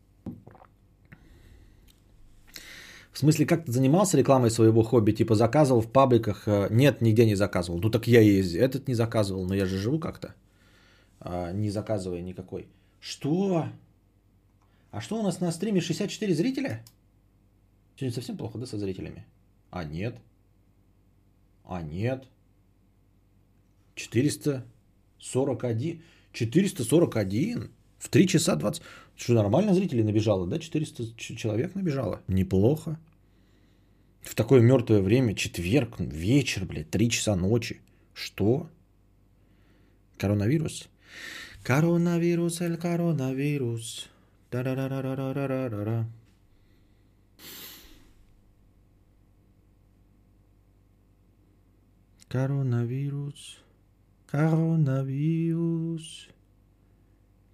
В 3.19 3.20
смысле, 3.20 3.47
как 3.47 3.65
ты 3.65 3.73
занимался 3.73 4.16
рекламой 4.16 4.49
своего 4.49 4.85
хобби? 4.85 5.11
Типа 5.11 5.35
заказывал 5.35 5.81
в 5.81 5.90
пабликах? 5.90 6.47
Э, 6.47 6.69
нет, 6.70 7.01
нигде 7.01 7.27
не 7.27 7.35
заказывал. 7.35 7.81
Ну 7.81 7.90
так 7.90 8.07
я 8.07 8.23
и 8.23 8.40
этот 8.57 8.86
не 8.86 8.95
заказывал, 8.95 9.45
но 9.45 9.57
я 9.57 9.66
же 9.66 9.77
живу 9.77 9.99
как-то, 9.99 10.36
а, 11.19 11.53
не 11.53 11.70
заказывая 11.70 12.23
никакой. 12.23 12.69
Что? 13.01 13.66
А 14.93 15.01
что 15.01 15.19
у 15.19 15.24
нас 15.24 15.40
на 15.40 15.51
стриме 15.51 15.81
64 15.81 16.32
зрителя? 16.32 16.85
Сегодня 17.97 18.15
совсем 18.15 18.36
плохо, 18.36 18.57
да, 18.59 18.66
со 18.66 18.78
зрителями? 18.78 19.27
А 19.70 19.82
нет. 19.82 20.20
А 21.65 21.82
нет. 21.82 22.24
441. 23.97 26.03
441? 26.32 27.70
В 27.99 28.09
3 28.11 28.28
часа 28.28 28.55
20. 28.55 28.82
Что, 29.16 29.35
нормально 29.35 29.74
зрителей 29.74 30.05
набежало, 30.05 30.47
да? 30.47 30.61
400 30.61 31.16
человек 31.16 31.74
набежало. 31.74 32.23
Неплохо. 32.28 32.97
В 34.20 34.35
такое 34.35 34.61
мертвое 34.61 35.01
время, 35.01 35.35
четверг, 35.35 35.99
вечер, 35.99 36.65
блядь, 36.65 36.90
3 36.90 37.11
часа 37.11 37.36
ночи. 37.36 37.81
Что? 38.15 38.69
Коронавирус? 40.19 40.89
Коронавирус, 41.62 42.61
эль 42.61 42.77
коронавирус. 42.77 44.09
Да-да-да-да-да-да-да-да. 44.51 46.07
Коронавирус. 52.28 53.59
Коронавирус. 54.27 56.07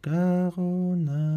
Коронавирус. 0.01 1.35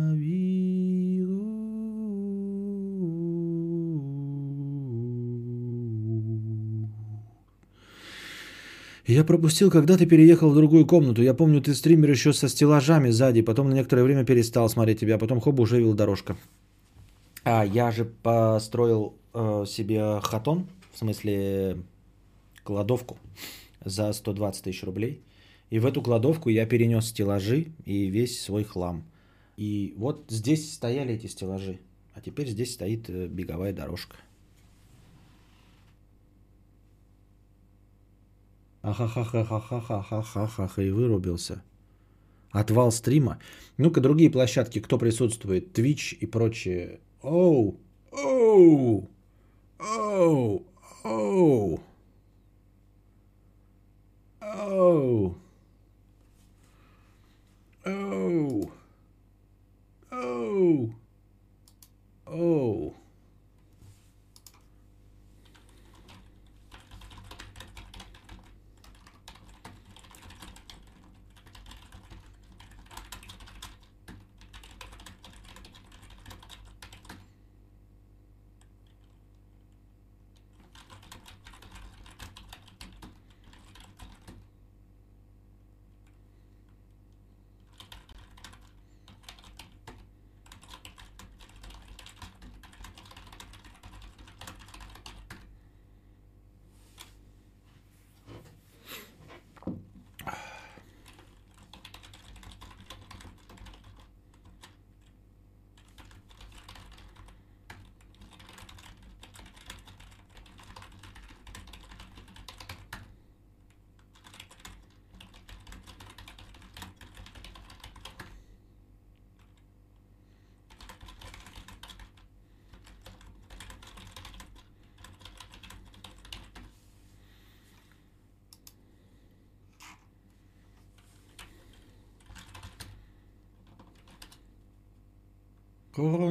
Я 9.07 9.23
пропустил, 9.23 9.71
когда 9.71 9.97
ты 9.97 10.05
переехал 10.05 10.49
в 10.49 10.55
другую 10.55 10.85
комнату. 10.85 11.21
Я 11.21 11.33
помню, 11.33 11.61
ты 11.61 11.73
стример 11.73 12.11
еще 12.11 12.33
со 12.33 12.49
стеллажами 12.49 13.09
сзади, 13.09 13.41
потом 13.41 13.69
на 13.69 13.73
некоторое 13.73 14.03
время 14.03 14.25
перестал 14.25 14.67
смотреть 14.67 14.99
тебя, 14.99 15.17
потом 15.17 15.39
хоба 15.39 15.61
уже 15.61 15.79
вел 15.79 15.93
дорожка. 15.93 16.35
А 17.45 17.65
я 17.65 17.89
же 17.91 18.03
построил 18.03 19.15
э, 19.33 19.63
себе 19.65 20.19
хатон, 20.21 20.67
в 20.91 20.97
смысле 20.97 21.77
кладовку 22.63 23.17
за 23.85 24.11
120 24.11 24.65
тысяч 24.65 24.83
рублей. 24.83 25.21
И 25.69 25.79
в 25.79 25.85
эту 25.85 26.01
кладовку 26.01 26.49
я 26.49 26.65
перенес 26.65 27.07
стеллажи 27.07 27.67
и 27.85 28.07
весь 28.07 28.41
свой 28.41 28.65
хлам. 28.65 29.05
И 29.55 29.93
вот 29.95 30.25
здесь 30.27 30.73
стояли 30.73 31.13
эти 31.13 31.27
стеллажи, 31.27 31.79
а 32.13 32.19
теперь 32.19 32.49
здесь 32.49 32.73
стоит 32.73 33.09
э, 33.09 33.27
беговая 33.27 33.71
дорожка. 33.71 34.17
Ахахахахахахахахаха 38.87 40.81
и 40.81 40.91
вырубился. 40.91 41.61
Отвал 42.51 42.93
стрима. 42.93 43.37
Ну-ка, 43.77 43.99
другие 43.99 44.29
площадки, 44.29 44.79
кто 44.79 44.97
присутствует? 44.97 45.77
Twitch 45.77 46.15
и 46.15 46.25
прочее. 46.25 47.01
Оу, 47.21 47.77
оу, 48.13 49.09
оу, 49.77 50.65
оу, 51.03 51.81
оу, 54.39 55.35
оу, 57.83 58.71
оу, 60.09 60.93
оу. 62.25 62.95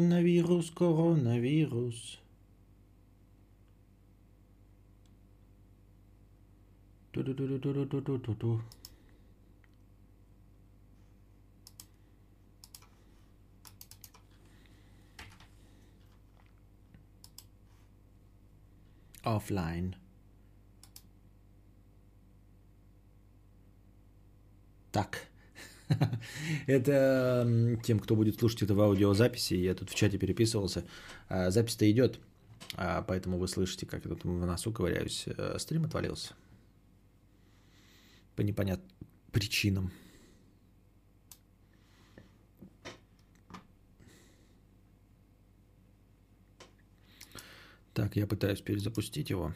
Coronavirus, 0.07 0.71
Coronavirus. 0.71 2.19
Du, 7.13 7.23
du, 7.25 7.35
du, 7.35 7.59
du, 7.59 7.59
du, 7.59 8.01
du, 8.01 8.19
du, 8.19 8.35
du. 8.35 8.61
Offline. 19.25 19.97
Это 26.67 27.79
тем, 27.85 28.01
кто 28.01 28.17
будет 28.17 28.39
слушать 28.39 28.63
это 28.63 28.75
в 28.75 28.81
аудиозаписи, 28.81 29.55
я 29.55 29.75
тут 29.75 29.91
в 29.91 29.95
чате 29.95 30.19
переписывался. 30.19 30.85
А, 31.29 31.51
запись-то 31.51 31.89
идет, 31.89 32.19
а, 32.75 33.03
поэтому 33.03 33.39
вы 33.39 33.47
слышите, 33.47 33.87
как 33.87 34.05
я 34.05 34.11
тут 34.11 34.25
в 34.25 34.47
носу 34.47 34.73
ковыряюсь. 34.73 35.25
Э, 35.27 35.57
стрим 35.59 35.85
отвалился. 35.85 36.35
По 38.35 38.43
непонятным 38.43 38.91
причинам. 39.31 39.93
Так, 47.95 48.17
я 48.17 48.27
пытаюсь 48.27 48.61
перезапустить 48.61 49.31
его. 49.31 49.55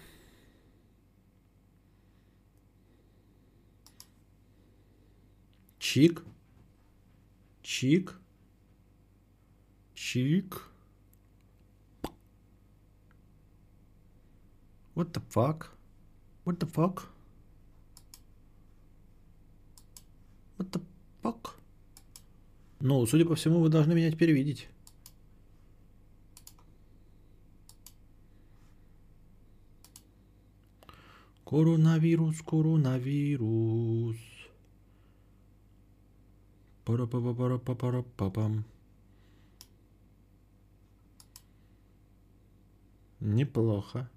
Чик. 5.78 6.22
Чик. 7.70 8.16
Чик. 9.94 10.72
What 14.96 15.12
the 15.12 15.20
fuck? 15.30 15.68
What 16.44 16.58
the 16.58 16.66
fuck? 16.66 17.06
What 20.58 20.70
the 20.72 20.82
fuck? 21.22 21.50
Ну, 22.80 23.06
судя 23.06 23.24
по 23.24 23.36
всему, 23.36 23.60
вы 23.60 23.68
должны 23.68 23.94
меня 23.94 24.10
теперь 24.10 24.32
видеть. 24.32 24.68
Коронавирус, 31.44 32.42
коронавирус 32.42 34.29
пара 36.90 37.06
па 37.06 37.34
пара 37.34 37.58
па 37.58 37.74
пара 37.74 38.02
па 38.16 38.30
пам 38.30 38.64
Неплохо. 43.20 44.08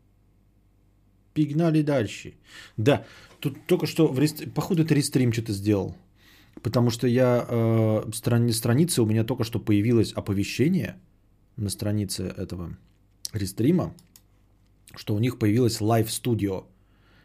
Пигнали 1.34 1.82
дальше. 1.82 2.36
Да, 2.78 3.06
тут 3.42 3.66
только 3.68 3.86
что, 3.86 4.08
в 4.08 4.18
рест... 4.18 4.54
походу, 4.54 4.84
это 4.84 4.94
рестрим 4.94 5.34
что-то 5.34 5.52
сделал. 5.52 5.98
Потому 6.62 6.90
что 6.90 7.08
я, 7.08 7.46
э, 7.50 8.12
страни... 8.14 8.54
страница, 8.54 9.04
у 9.04 9.06
меня 9.06 9.26
только 9.26 9.44
что 9.44 9.60
появилось 9.60 10.14
оповещение 10.14 10.96
на 11.58 11.70
странице 11.70 12.34
этого 12.38 12.78
рестрима, 13.34 13.94
что 14.96 15.16
у 15.16 15.20
них 15.20 15.38
появилось 15.38 15.82
Live 15.82 16.08
Studio. 16.08 16.66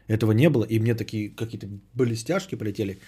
Этого 0.07 0.33
не 0.33 0.49
было, 0.49 0.65
и 0.65 0.79
мне 0.79 0.95
такие 0.95 1.29
какие-то 1.29 1.69
блестяшки 1.93 2.55
полетели, 2.55 2.99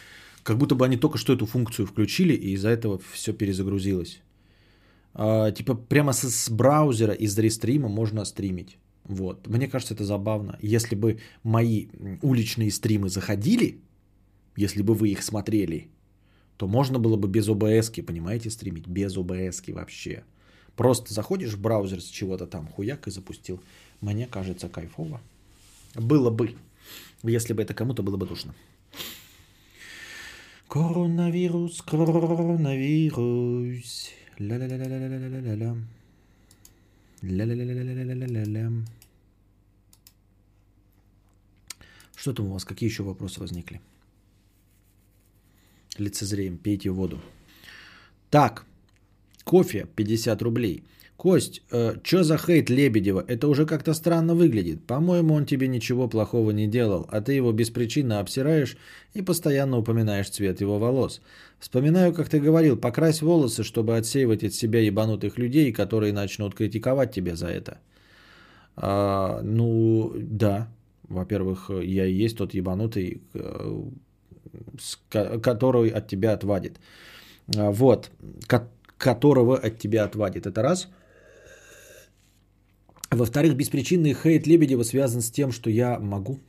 как 0.44 0.58
будто 0.58 0.76
бы 0.76 0.86
они 0.86 0.98
только 0.98 1.18
что 1.18 1.34
эту 1.34 1.46
функцию 1.46 1.86
включили, 1.86 2.34
и 2.34 2.54
из-за 2.54 2.70
этого 2.70 3.00
все 3.12 3.34
перезагрузилось. 3.34 4.22
А, 5.14 5.52
типа 5.52 5.76
прямо 5.76 6.14
с, 6.14 6.22
с 6.22 6.50
браузера 6.50 7.14
из 7.14 7.38
рестрима 7.38 7.90
можно 7.90 8.26
стримить. 8.26 8.78
Вот. 9.06 9.48
Мне 9.48 9.68
кажется, 9.68 9.94
это 9.94 10.04
забавно. 10.04 10.58
Если 10.62 10.96
бы 10.96 11.20
мои 11.44 11.88
уличные 12.22 12.72
стримы 12.72 13.10
заходили, 13.10 13.80
если 14.56 14.84
бы 14.84 14.94
вы 14.94 15.10
их 15.10 15.24
смотрели, 15.24 15.90
то 16.58 16.68
можно 16.68 17.00
было 17.00 17.18
бы 17.18 17.28
без 17.28 17.50
обс 17.50 17.90
понимаете, 17.90 18.50
стримить? 18.50 18.88
Без 18.88 19.18
обс 19.18 19.62
вообще. 19.68 20.24
Просто 20.76 21.14
заходишь 21.14 21.54
в 21.54 21.62
браузер 21.62 22.02
с 22.02 22.06
чего-то 22.06 22.48
там, 22.48 22.68
хуяк 22.68 23.08
и 23.08 23.12
запустил. 23.12 23.62
Мне 24.00 24.28
кажется, 24.28 24.70
кайфово. 24.70 25.20
Было 25.96 26.30
бы. 26.30 26.56
Если 27.24 27.54
бы 27.54 27.62
это 27.62 27.74
кому-то 27.74 28.04
было 28.04 28.18
бы 28.18 28.26
душно. 28.26 28.54
Коронавирус, 30.72 31.82
коронавирус. 31.82 33.30
Ля-ля-ля-ля-ля-ля-ля-ля. 34.40 35.76
Ля-ля-ля-ля-ля-ля-ля-ля. 37.22 38.72
Что 42.16 42.34
там 42.34 42.46
у 42.46 42.54
вас? 42.54 42.64
Какие 42.64 42.90
еще 42.90 43.04
вопросы 43.04 43.42
возникли? 43.42 43.82
Лицезреем, 45.98 46.58
пейте 46.58 46.90
воду. 46.90 47.20
Так, 48.30 48.66
кофе 49.44 49.88
50 49.96 50.42
рублей. 50.42 50.86
Кость, 51.22 51.62
э, 51.72 52.00
что 52.04 52.24
за 52.24 52.38
хейт 52.38 52.70
Лебедева? 52.72 53.24
Это 53.28 53.48
уже 53.48 53.66
как-то 53.68 53.94
странно 53.94 54.34
выглядит. 54.34 54.88
По-моему, 54.88 55.36
он 55.36 55.46
тебе 55.46 55.68
ничего 55.68 56.10
плохого 56.10 56.52
не 56.52 56.68
делал, 56.68 57.06
а 57.12 57.22
ты 57.22 57.34
его 57.34 57.52
беспричинно 57.52 58.20
обсираешь 58.20 58.76
и 59.14 59.22
постоянно 59.22 59.78
упоминаешь 59.78 60.32
цвет 60.32 60.62
его 60.62 60.80
волос. 60.80 61.22
Вспоминаю, 61.60 62.14
как 62.14 62.30
ты 62.30 62.40
говорил, 62.40 62.76
покрась 62.76 63.22
волосы, 63.22 63.64
чтобы 63.64 63.98
отсеивать 63.98 64.44
от 64.44 64.54
себя 64.54 64.80
ебанутых 64.80 65.38
людей, 65.38 65.72
которые 65.72 66.12
начнут 66.12 66.56
критиковать 66.56 67.12
тебя 67.12 67.36
за 67.36 67.50
это. 67.50 67.78
А, 68.76 69.42
ну, 69.44 70.14
да. 70.18 70.68
Во-первых, 71.08 71.70
я 71.84 72.08
и 72.08 72.26
есть 72.26 72.38
тот 72.38 72.56
ебанутый, 72.56 73.22
э, 73.36 73.84
который 75.44 75.90
от 75.90 76.08
тебя 76.08 76.34
отвадит. 76.34 76.80
А, 77.56 77.70
вот. 77.70 78.10
Которого 78.98 79.56
от 79.56 79.78
тебя 79.78 80.04
отвадит. 80.06 80.48
Это 80.48 80.64
раз– 80.64 80.88
во-вторых, 83.16 83.56
беспричинный 83.56 84.14
хейт 84.14 84.48
Лебедева 84.48 84.84
связан 84.84 85.22
с 85.22 85.32
тем, 85.32 85.52
что 85.52 85.70
я 85.70 86.00
могу. 86.00 86.40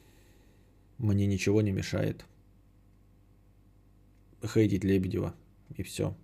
Мне 0.98 1.26
ничего 1.26 1.62
не 1.62 1.72
мешает 1.72 2.24
хейтить 4.46 4.84
Лебедева. 4.84 5.34
И 5.76 5.82
все. 5.82 6.14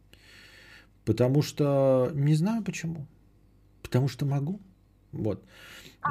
Потому 1.04 1.42
что 1.42 2.10
не 2.14 2.34
знаю 2.34 2.62
почему. 2.62 3.06
Потому 3.82 4.08
что 4.08 4.26
могу. 4.26 4.60
Вот. 5.12 5.42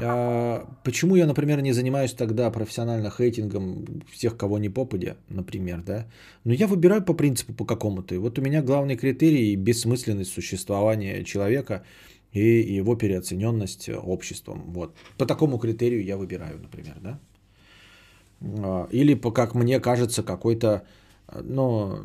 А, 0.03 0.65
почему 0.83 1.15
я, 1.15 1.27
например, 1.27 1.61
не 1.61 1.71
занимаюсь 1.71 2.13
тогда 2.13 2.51
профессионально 2.51 3.11
хейтингом 3.11 4.03
всех, 4.11 4.35
кого 4.37 4.57
не 4.57 4.69
попадя, 4.69 5.15
например, 5.29 5.83
да? 5.83 6.07
Но 6.43 6.53
я 6.53 6.67
выбираю 6.67 7.03
по 7.03 7.13
принципу 7.13 7.53
по 7.53 7.65
какому-то. 7.65 8.15
И 8.15 8.17
вот 8.17 8.39
у 8.39 8.41
меня 8.41 8.61
главный 8.61 8.97
критерий– 8.97 9.55
бессмысленность 9.55 10.33
существования 10.33 11.23
человека– 11.23 11.83
и 12.37 12.73
его 12.73 12.95
переоцененность 12.95 13.89
обществом. 13.89 14.63
Вот. 14.73 14.95
По 15.17 15.25
такому 15.25 15.57
критерию 15.57 16.03
я 16.03 16.17
выбираю, 16.17 16.59
например, 16.59 16.97
да. 17.01 17.19
А, 18.41 18.87
или, 18.91 19.15
как 19.15 19.55
мне 19.55 19.79
кажется, 19.79 20.23
какой-то, 20.23 20.83
ну, 21.43 21.99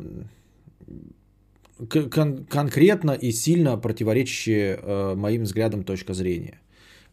кон- 1.89 2.45
конкретно 2.45 3.11
и 3.11 3.31
сильно 3.31 3.77
противоречащая 3.77 4.77
э, 4.77 5.15
моим 5.15 5.43
взглядам 5.43 5.83
точка 5.83 6.13
зрения. 6.13 6.59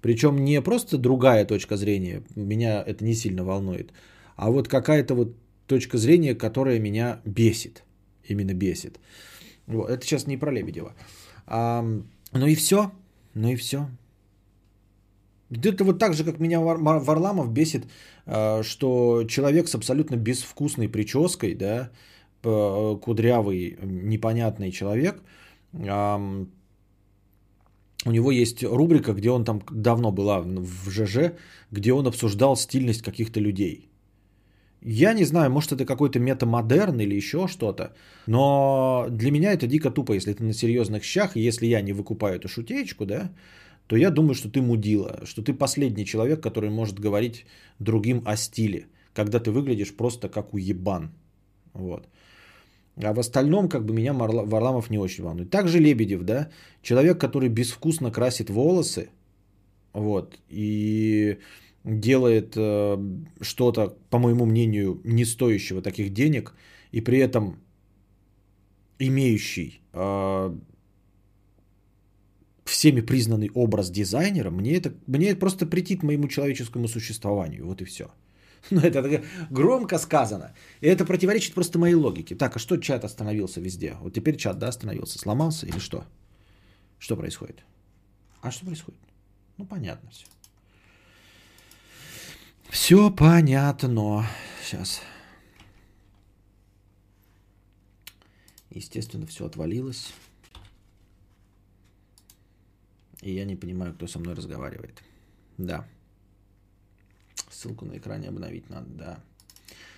Причем 0.00 0.36
не 0.36 0.62
просто 0.62 0.96
другая 0.96 1.44
точка 1.44 1.76
зрения, 1.76 2.22
меня 2.34 2.82
это 2.86 3.04
не 3.04 3.14
сильно 3.14 3.44
волнует, 3.44 3.92
а 4.36 4.50
вот 4.50 4.68
какая-то 4.68 5.14
вот 5.14 5.36
точка 5.66 5.98
зрения, 5.98 6.34
которая 6.34 6.78
меня 6.80 7.20
бесит. 7.24 7.84
Именно 8.24 8.54
бесит. 8.54 8.98
Вот. 9.66 9.90
Это 9.90 10.04
сейчас 10.06 10.26
не 10.26 10.36
про 10.36 10.50
Лебедева. 10.50 10.94
А, 11.46 11.84
ну 12.32 12.46
и 12.46 12.54
все. 12.54 12.90
Ну 13.34 13.48
и 13.50 13.56
все. 13.56 13.88
Это 15.50 15.84
вот 15.84 15.98
так 15.98 16.14
же, 16.14 16.24
как 16.24 16.38
меня 16.38 16.60
Варламов 16.60 17.52
бесит, 17.52 17.86
а, 18.26 18.62
что 18.62 19.24
человек 19.24 19.68
с 19.68 19.74
абсолютно 19.74 20.16
безвкусной 20.16 20.88
прической, 20.88 21.54
да, 21.54 21.90
кудрявый, 22.42 23.76
непонятный 23.82 24.70
человек, 24.70 25.22
у 28.06 28.10
него 28.10 28.30
есть 28.30 28.64
рубрика, 28.64 29.12
где 29.12 29.30
он 29.30 29.44
там 29.44 29.62
давно 29.70 30.10
была 30.10 30.40
в 30.40 30.90
ЖЖ, 30.90 31.34
где 31.70 31.92
он 31.92 32.06
обсуждал 32.06 32.56
стильность 32.56 33.02
каких-то 33.02 33.40
людей. 33.40 33.89
Я 34.82 35.12
не 35.12 35.24
знаю, 35.24 35.50
может 35.50 35.72
это 35.72 35.84
какой-то 35.84 36.18
метамодерн 36.18 37.00
или 37.00 37.14
еще 37.14 37.48
что-то, 37.48 37.92
но 38.26 39.06
для 39.10 39.30
меня 39.30 39.52
это 39.52 39.66
дико 39.66 39.90
тупо, 39.90 40.12
если 40.12 40.32
ты 40.32 40.42
на 40.42 40.52
серьезных 40.52 41.04
щах, 41.04 41.36
если 41.36 41.66
я 41.66 41.82
не 41.82 41.92
выкупаю 41.92 42.36
эту 42.36 42.48
шутеечку, 42.48 43.04
да, 43.04 43.30
то 43.86 43.96
я 43.96 44.10
думаю, 44.10 44.34
что 44.34 44.48
ты 44.48 44.62
мудила, 44.62 45.20
что 45.26 45.42
ты 45.42 45.52
последний 45.52 46.06
человек, 46.06 46.40
который 46.40 46.70
может 46.70 46.98
говорить 46.98 47.44
другим 47.78 48.22
о 48.24 48.36
стиле, 48.36 48.86
когда 49.12 49.38
ты 49.38 49.50
выглядишь 49.50 49.94
просто 49.94 50.28
как 50.28 50.54
уебан. 50.54 51.10
Вот. 51.74 52.08
А 52.96 53.12
в 53.12 53.18
остальном, 53.18 53.68
как 53.68 53.84
бы 53.84 53.92
меня 53.92 54.12
Варламов 54.12 54.90
не 54.90 54.98
очень 54.98 55.24
волнует. 55.24 55.50
Также 55.50 55.78
Лебедев, 55.78 56.22
да, 56.22 56.48
человек, 56.82 57.20
который 57.20 57.48
безвкусно 57.48 58.10
красит 58.10 58.48
волосы, 58.48 59.10
вот, 59.92 60.38
и 60.48 61.38
делает 61.84 62.54
э, 62.56 62.98
что-то, 63.40 63.96
по 64.10 64.18
моему 64.18 64.44
мнению, 64.44 65.00
не 65.04 65.24
стоящего 65.24 65.82
таких 65.82 66.12
денег, 66.12 66.54
и 66.92 67.00
при 67.00 67.18
этом 67.18 67.58
имеющий 68.98 69.80
э, 69.92 70.56
всеми 72.64 73.00
признанный 73.00 73.50
образ 73.54 73.90
дизайнера, 73.90 74.50
мне 74.50 74.76
это, 74.76 74.94
мне 75.06 75.30
это 75.30 75.40
просто 75.40 75.66
претит 75.66 76.02
моему 76.02 76.28
человеческому 76.28 76.88
существованию. 76.88 77.66
Вот 77.66 77.82
и 77.82 77.84
все. 77.84 78.10
Ну, 78.70 78.80
это 78.80 79.22
громко 79.50 79.98
сказано. 79.98 80.54
И 80.82 80.86
это 80.86 81.06
противоречит 81.06 81.54
просто 81.54 81.78
моей 81.78 81.94
логике. 81.94 82.34
Так, 82.34 82.56
а 82.56 82.58
что 82.58 82.76
чат 82.76 83.04
остановился 83.04 83.58
везде? 83.58 83.96
Вот 84.00 84.12
теперь 84.12 84.36
чат, 84.36 84.58
да, 84.58 84.68
остановился. 84.68 85.18
Сломался 85.18 85.66
или 85.66 85.78
что? 85.78 86.04
Что 86.98 87.16
происходит? 87.16 87.64
А 88.42 88.50
что 88.50 88.66
происходит? 88.66 89.00
Ну, 89.56 89.64
понятно 89.64 90.10
все. 90.10 90.26
Все 92.70 93.10
понятно. 93.10 94.26
Сейчас. 94.62 95.02
Естественно, 98.70 99.26
все 99.26 99.44
отвалилось. 99.46 100.12
И 103.22 103.32
я 103.32 103.44
не 103.44 103.56
понимаю, 103.56 103.92
кто 103.92 104.06
со 104.06 104.20
мной 104.20 104.34
разговаривает. 104.34 105.02
Да. 105.58 105.84
Ссылку 107.50 107.84
на 107.84 107.98
экране 107.98 108.28
обновить 108.28 108.70
надо, 108.70 108.88
да. 108.90 109.20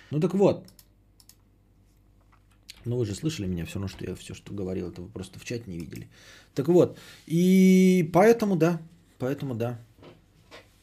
Ну 0.09 0.19
так 0.19 0.33
вот. 0.33 0.67
Ну 2.85 2.97
вы 2.97 3.05
же 3.05 3.13
слышали 3.13 3.45
меня, 3.45 3.65
все 3.65 3.75
равно, 3.75 3.87
что 3.87 4.03
я 4.03 4.15
все, 4.15 4.33
что 4.33 4.51
говорил, 4.51 4.89
это 4.89 5.03
вы 5.03 5.09
просто 5.09 5.39
в 5.39 5.45
чате 5.45 5.63
не 5.67 5.77
видели. 5.77 6.09
Так 6.55 6.67
вот. 6.67 6.97
И 7.27 8.09
поэтому 8.11 8.55
да. 8.55 8.81
Поэтому 9.19 9.53
да. 9.53 9.79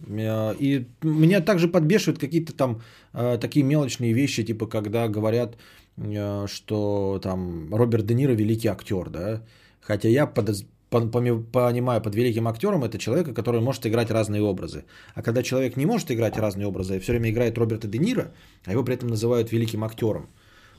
Э, 0.07 0.55
и 0.59 0.87
меня 1.03 1.41
также 1.41 1.69
подбешивают 1.69 2.19
какие-то 2.19 2.53
там 2.53 2.81
э, 3.13 3.39
такие 3.41 3.65
мелочные 3.65 4.13
вещи, 4.13 4.45
типа 4.45 4.67
когда 4.67 5.09
говорят, 5.09 5.57
э, 5.97 6.47
что 6.47 7.21
там 7.23 7.75
Роберт 7.75 8.07
Де 8.07 8.15
Ниро 8.15 8.33
великий 8.33 8.69
актер, 8.69 9.11
да. 9.11 9.43
Хотя 9.81 10.09
я 10.09 10.27
подоз... 10.27 10.65
понимаю 10.91 12.03
под 12.03 12.15
великим 12.15 12.47
актером, 12.49 12.85
это 12.85 12.99
человека, 12.99 13.35
который 13.35 13.61
может 13.61 13.87
играть 13.87 14.11
разные 14.11 14.43
образы. 14.43 14.85
А 15.15 15.23
когда 15.23 15.43
человек 15.43 15.77
не 15.77 15.87
может 15.87 16.11
играть 16.11 16.37
разные 16.39 16.67
образы, 16.67 16.97
и 16.97 17.01
все 17.01 17.13
время 17.13 17.31
играет 17.31 17.59
Роберта 17.59 17.89
Де 17.89 17.99
Ниро, 17.99 18.33
а 18.67 18.73
его 18.73 18.85
при 18.85 18.95
этом 18.95 19.09
называют 19.09 19.53
великим 19.53 19.85
актером, 19.85 20.29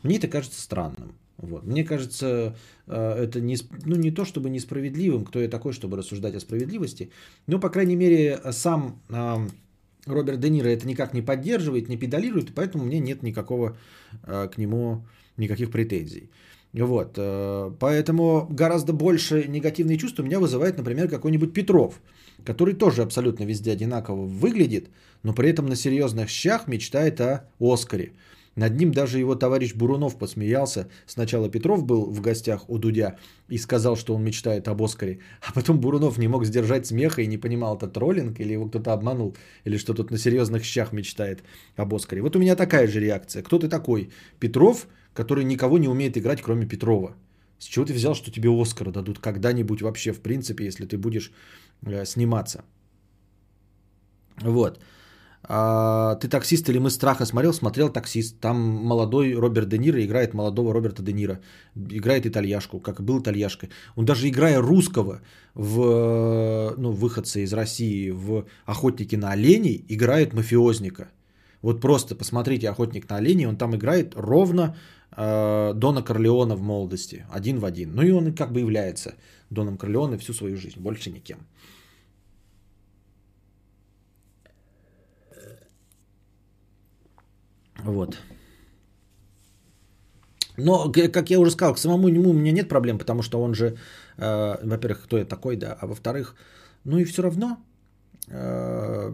мне 0.03 0.18
это 0.18 0.27
кажется 0.27 0.61
странным. 0.61 1.15
Вот. 1.41 1.65
Мне 1.65 1.84
кажется, 1.84 2.55
э, 2.88 3.23
это 3.23 3.41
не, 3.41 3.57
ну, 3.85 3.95
не 3.95 4.11
то 4.11 4.26
чтобы 4.26 4.49
несправедливым, 4.49 5.26
кто 5.26 5.39
я 5.41 5.47
такой, 5.47 5.73
чтобы 5.73 5.97
рассуждать 5.97 6.35
о 6.35 6.39
справедливости, 6.39 7.11
но, 7.47 7.59
по 7.59 7.69
крайней 7.69 7.95
мере, 7.95 8.39
сам 8.51 9.01
Роберт 10.05 10.39
Де 10.39 10.49
Ниро 10.49 10.68
это 10.68 10.88
никак 10.88 11.13
не 11.13 11.22
поддерживает, 11.22 11.89
не 11.89 11.97
педалирует, 11.97 12.53
поэтому 12.55 12.84
у 12.84 12.88
меня 12.88 12.99
нет 12.99 13.23
никакого 13.23 13.77
э, 14.23 14.49
к 14.53 14.57
нему 14.57 15.05
никаких 15.38 15.72
претензий. 15.72 16.30
Вот, 16.73 17.13
э, 17.18 17.72
поэтому 17.80 18.47
гораздо 18.49 18.93
больше 18.93 19.47
негативные 19.47 19.97
чувства 19.97 20.23
меня 20.23 20.39
вызывает, 20.39 20.77
например, 20.77 21.09
какой-нибудь 21.09 21.53
Петров, 21.53 22.01
который 22.45 22.73
тоже 22.73 23.01
абсолютно 23.03 23.43
везде 23.43 23.72
одинаково 23.72 24.26
выглядит, 24.26 24.89
но 25.23 25.34
при 25.34 25.49
этом 25.49 25.68
на 25.68 25.76
серьезных 25.76 26.30
щах 26.30 26.68
мечтает 26.68 27.22
о 27.22 27.47
Оскаре. 27.59 28.13
Над 28.56 28.76
ним 28.76 28.91
даже 28.91 29.18
его 29.18 29.36
товарищ 29.36 29.73
Бурунов 29.76 30.18
посмеялся. 30.18 30.90
Сначала 31.06 31.49
Петров 31.49 31.86
был 31.86 32.11
в 32.11 32.22
гостях 32.22 32.69
у 32.69 32.78
Дудя 32.78 33.18
и 33.48 33.57
сказал, 33.57 33.95
что 33.95 34.14
он 34.14 34.23
мечтает 34.23 34.68
об 34.68 34.82
Оскаре. 34.84 35.19
А 35.48 35.53
потом 35.53 35.80
Бурунов 35.80 36.18
не 36.18 36.28
мог 36.28 36.45
сдержать 36.45 36.86
смеха 36.86 37.22
и 37.22 37.28
не 37.28 37.38
понимал, 37.38 37.78
это 37.78 37.88
троллинг 37.88 38.40
или 38.40 38.53
его 38.53 38.68
кто-то 38.68 38.91
обманул, 38.91 39.36
или 39.64 39.78
что 39.78 39.94
тут 39.94 40.11
на 40.11 40.18
серьезных 40.18 40.64
щах 40.64 40.91
мечтает 40.91 41.44
об 41.78 41.94
Оскаре. 41.94 42.22
Вот 42.22 42.36
у 42.36 42.40
меня 42.40 42.56
такая 42.56 42.88
же 42.88 42.99
реакция. 42.99 43.41
Кто 43.41 43.57
ты 43.57 43.69
такой? 43.69 44.10
Петров, 44.40 44.88
который 45.14 45.45
никого 45.45 45.78
не 45.78 45.88
умеет 45.88 46.18
играть, 46.18 46.41
кроме 46.41 46.68
Петрова. 46.68 47.15
С 47.57 47.65
чего 47.65 47.86
ты 47.86 47.94
взял, 47.94 48.15
что 48.15 48.32
тебе 48.32 48.49
Оскара 48.49 48.91
дадут 48.91 49.19
когда-нибудь 49.19 49.82
вообще, 49.82 50.11
в 50.11 50.19
принципе, 50.19 50.65
если 50.65 50.86
ты 50.86 50.98
будешь 50.98 51.32
э, 51.86 52.06
сниматься? 52.06 52.64
Вот. 54.41 54.80
А, 55.43 56.15
ты 56.15 56.27
таксист 56.27 56.69
или 56.69 56.80
мы 56.80 56.89
страха 56.89 57.26
смотрел? 57.26 57.53
Смотрел 57.53 57.89
таксист. 57.89 58.39
Там 58.39 58.57
молодой 58.57 59.34
Роберт 59.34 59.69
Де 59.69 59.77
Ниро 59.77 60.03
играет 60.03 60.34
молодого 60.34 60.73
Роберта 60.73 61.01
Де 61.01 61.13
Ниро. 61.13 61.39
Играет 61.76 62.26
итальяшку, 62.26 62.80
как 62.80 62.99
и 62.99 63.03
был 63.03 63.19
итальяшкой. 63.19 63.69
Он 63.95 64.05
даже 64.05 64.27
играя 64.27 64.61
русского 64.61 65.22
в 65.53 66.73
ну, 66.77 66.91
выходца 66.91 67.39
из 67.39 67.53
России 67.53 68.11
в 68.11 68.45
«Охотники 68.65 69.15
на 69.15 69.31
оленей» 69.31 69.85
играет 69.89 70.34
мафиозника. 70.34 71.09
Вот 71.61 71.81
просто 71.81 72.15
посмотрите 72.15 72.69
«Охотник 72.69 73.09
на 73.09 73.18
оленей», 73.18 73.47
он 73.47 73.57
там 73.57 73.76
играет 73.76 74.13
ровно 74.15 74.76
э, 75.15 75.73
Дона 75.76 76.01
Корлеона 76.01 76.55
в 76.55 76.61
молодости, 76.61 77.26
один 77.30 77.59
в 77.59 77.65
один. 77.65 77.93
Ну 77.95 78.01
и 78.01 78.11
он 78.11 78.34
как 78.34 78.51
бы 78.51 78.61
является 78.61 79.15
Доном 79.49 79.77
Корлеоне 79.77 80.18
всю 80.18 80.34
свою 80.34 80.57
жизнь, 80.57 80.80
больше 80.80 81.11
никем. 81.11 81.39
Вот. 87.84 88.18
Но, 90.58 90.91
как 90.91 91.30
я 91.30 91.40
уже 91.40 91.52
сказал, 91.52 91.76
к 91.76 91.80
самому 91.80 92.10
нему 92.10 92.30
у 92.30 92.34
меня 92.34 92.52
нет 92.52 92.70
проблем, 92.70 92.98
потому 92.98 93.22
что 93.22 93.41
он 93.41 93.53
же, 93.53 93.78
э, 94.18 94.58
во-первых, 94.64 95.03
кто 95.03 95.18
я 95.18 95.26
такой, 95.26 95.56
да, 95.56 95.78
а 95.82 95.88
во-вторых, 95.88 96.36
ну 96.84 96.98
и 96.99 97.06
все 97.06 97.22
равно 97.22 97.58
э, 98.28 99.12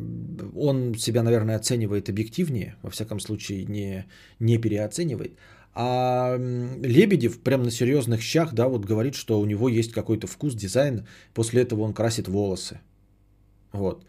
он 0.56 0.96
себя, 0.96 1.24
наверное, 1.24 1.56
оценивает 1.56 2.10
объективнее, 2.10 2.76
во 2.82 2.90
всяком 2.90 3.20
случае 3.20 3.66
не, 3.66 4.06
не 4.40 4.58
переоценивает. 4.58 5.38
А 5.80 6.38
Лебедев 6.84 7.40
прям 7.40 7.64
на 7.64 7.72
серьезных 7.72 8.22
щах, 8.22 8.54
да, 8.54 8.68
вот 8.68 8.86
говорит, 8.86 9.14
что 9.14 9.40
у 9.40 9.46
него 9.46 9.70
есть 9.70 9.92
какой-то 9.92 10.26
вкус, 10.26 10.56
дизайн, 10.56 11.06
после 11.34 11.62
этого 11.62 11.82
он 11.82 11.94
красит 11.94 12.28
волосы. 12.28 12.80
Вот. 13.74 14.04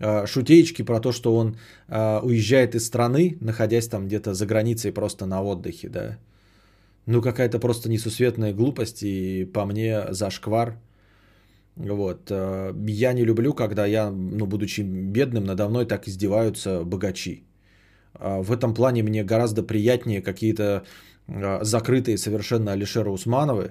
Э, 0.00 0.26
шутеечки 0.26 0.82
про 0.82 0.98
то, 1.00 1.12
что 1.12 1.34
он 1.36 1.56
э, 1.88 2.20
уезжает 2.22 2.74
из 2.74 2.86
страны, 2.86 3.36
находясь 3.40 3.88
там 3.88 4.06
где-то 4.06 4.34
за 4.34 4.46
границей 4.46 4.92
просто 4.92 5.26
на 5.26 5.42
отдыхе, 5.42 5.88
да. 5.88 6.18
Ну, 7.06 7.22
какая-то 7.22 7.58
просто 7.58 7.90
несусветная 7.90 8.54
глупость 8.54 9.02
и 9.02 9.44
по 9.44 9.66
мне 9.66 10.06
зашквар. 10.10 10.78
Вот. 11.76 12.30
Э, 12.30 12.72
я 12.86 13.12
не 13.12 13.24
люблю, 13.24 13.52
когда 13.52 13.86
я, 13.86 14.10
ну, 14.10 14.46
будучи 14.46 14.80
бедным, 14.80 15.44
надо 15.44 15.68
мной 15.68 15.86
так 15.86 16.08
издеваются 16.08 16.82
богачи. 16.84 17.44
В 18.18 18.50
этом 18.52 18.74
плане 18.74 19.02
мне 19.02 19.22
гораздо 19.22 19.62
приятнее 19.62 20.20
какие-то 20.20 20.82
закрытые 21.62 22.18
совершенно 22.18 22.72
Алишера 22.72 23.08
Усмановы. 23.08 23.70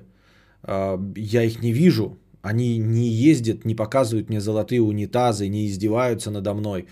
Я 0.65 1.43
их 1.43 1.61
не 1.61 1.73
вижу, 1.73 2.17
они 2.41 2.77
не 2.77 3.07
ездят, 3.07 3.65
не 3.65 3.75
показывают 3.75 4.29
мне 4.29 4.39
золотые 4.39 4.81
унитазы, 4.81 5.47
не 5.47 5.67
издеваются 5.67 6.31
надо 6.31 6.53
мной, 6.53 6.87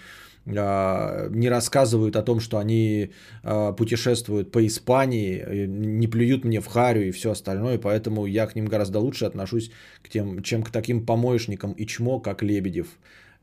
а, 0.56 1.28
не 1.30 1.50
рассказывают 1.50 2.16
о 2.16 2.24
том, 2.24 2.40
что 2.40 2.58
они 2.58 3.12
а, 3.44 3.74
путешествуют 3.74 4.52
по 4.52 4.66
Испании, 4.66 5.68
не 5.68 6.08
плюют 6.08 6.46
мне 6.46 6.62
в 6.62 6.68
харю 6.68 7.08
и 7.08 7.12
все 7.12 7.32
остальное, 7.32 7.78
поэтому 7.78 8.26
я 8.26 8.48
к 8.48 8.56
ним 8.56 8.66
гораздо 8.66 9.00
лучше 9.00 9.26
отношусь, 9.26 9.72
к 10.02 10.10
тем, 10.10 10.42
чем 10.44 10.64
к 10.64 10.72
таким 10.72 11.06
помоечникам 11.06 11.74
и 11.74 11.86
чмо, 11.86 12.20
как 12.20 12.44
Лебедев, 12.44 12.88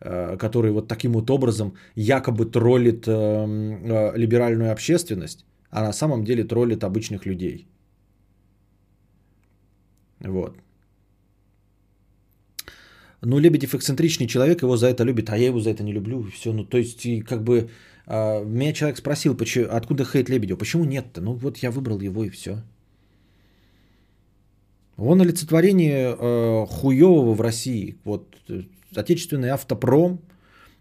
э, 0.00 0.36
который 0.38 0.72
вот 0.72 0.88
таким 0.88 1.12
вот 1.12 1.30
образом 1.30 1.74
якобы 1.94 2.46
троллит 2.46 3.04
э, 3.06 4.12
либеральную 4.16 4.72
общественность, 4.72 5.44
а 5.70 5.82
на 5.82 5.92
самом 5.92 6.24
деле 6.24 6.44
троллит 6.44 6.84
обычных 6.84 7.26
людей. 7.26 7.66
Вот. 10.20 10.63
Ну, 13.24 13.38
Лебедев 13.38 13.74
эксцентричный 13.74 14.26
человек, 14.26 14.62
его 14.62 14.76
за 14.76 14.88
это 14.88 15.04
любит, 15.04 15.30
а 15.30 15.36
я 15.36 15.46
его 15.46 15.60
за 15.60 15.70
это 15.70 15.82
не 15.82 15.92
люблю. 15.92 16.22
Все, 16.30 16.52
ну, 16.52 16.64
то 16.64 16.78
есть, 16.78 17.06
и 17.06 17.22
как 17.22 17.42
бы 17.42 17.70
а, 18.06 18.42
меня 18.44 18.72
человек 18.72 18.98
спросил, 18.98 19.34
почему, 19.34 19.66
откуда 19.70 20.04
хейт 20.04 20.28
Лебедев, 20.28 20.58
почему 20.58 20.84
нет-то? 20.84 21.20
Ну, 21.20 21.32
вот 21.32 21.58
я 21.58 21.70
выбрал 21.70 22.00
его 22.00 22.24
и 22.24 22.30
все. 22.30 22.62
Он 24.96 25.20
олицетворение 25.20 26.16
э, 26.16 26.66
хуевого 26.66 27.34
в 27.34 27.40
России. 27.40 27.96
Вот 28.04 28.36
э, 28.48 28.62
отечественный 28.94 29.48
автопром, 29.48 30.20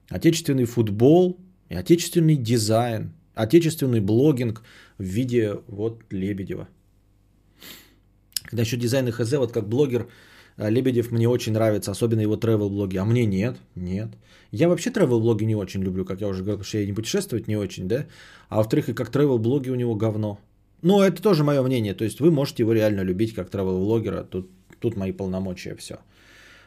отечественный 0.09 0.65
футбол, 0.65 1.39
и 1.69 1.75
отечественный 1.75 2.35
дизайн, 2.35 3.13
отечественный 3.33 3.99
блогинг 3.99 4.61
в 4.99 5.03
виде 5.03 5.59
вот 5.67 6.03
Лебедева. 6.11 6.67
Когда 8.43 8.61
еще 8.61 8.77
дизайн 8.77 9.07
и 9.07 9.11
хз, 9.11 9.31
вот 9.33 9.51
как 9.51 9.67
блогер 9.67 10.07
Лебедев 10.57 11.11
мне 11.11 11.27
очень 11.27 11.53
нравится, 11.53 11.91
особенно 11.91 12.21
его 12.21 12.35
travel-блоги, 12.35 12.97
а 12.97 13.05
мне 13.05 13.25
нет, 13.25 13.57
нет. 13.75 14.09
Я 14.51 14.69
вообще 14.69 14.91
travel-блоги 14.91 15.45
не 15.45 15.55
очень 15.55 15.83
люблю, 15.83 16.05
как 16.05 16.21
я 16.21 16.27
уже 16.27 16.43
говорил, 16.43 16.63
что 16.63 16.77
я 16.77 16.85
не 16.85 16.93
путешествовать 16.93 17.47
не 17.47 17.57
очень, 17.57 17.87
да. 17.87 18.05
А 18.49 18.57
во-вторых, 18.57 18.89
и 18.89 18.93
как 18.93 19.09
travel-блоги 19.09 19.69
у 19.69 19.75
него 19.75 19.95
говно. 19.95 20.39
Ну, 20.83 21.01
это 21.01 21.21
тоже 21.21 21.43
мое 21.43 21.63
мнение, 21.63 21.93
то 21.93 22.03
есть 22.03 22.19
вы 22.19 22.29
можете 22.29 22.63
его 22.63 22.73
реально 22.73 23.01
любить 23.01 23.33
как 23.33 23.49
travel-блогера, 23.49 24.23
тут, 24.23 24.49
тут 24.79 24.95
мои 24.95 25.11
полномочия, 25.11 25.75
все. 25.75 25.95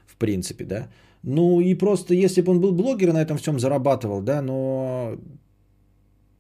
В 0.06 0.16
принципе, 0.16 0.64
да. 0.64 0.88
Ну 1.22 1.60
и 1.60 1.74
просто, 1.74 2.14
если 2.14 2.40
бы 2.40 2.52
он 2.52 2.60
был 2.60 2.72
блогер, 2.72 3.12
на 3.12 3.22
этом 3.22 3.36
всем 3.36 3.58
зарабатывал, 3.58 4.22
да, 4.22 4.42
но... 4.42 5.16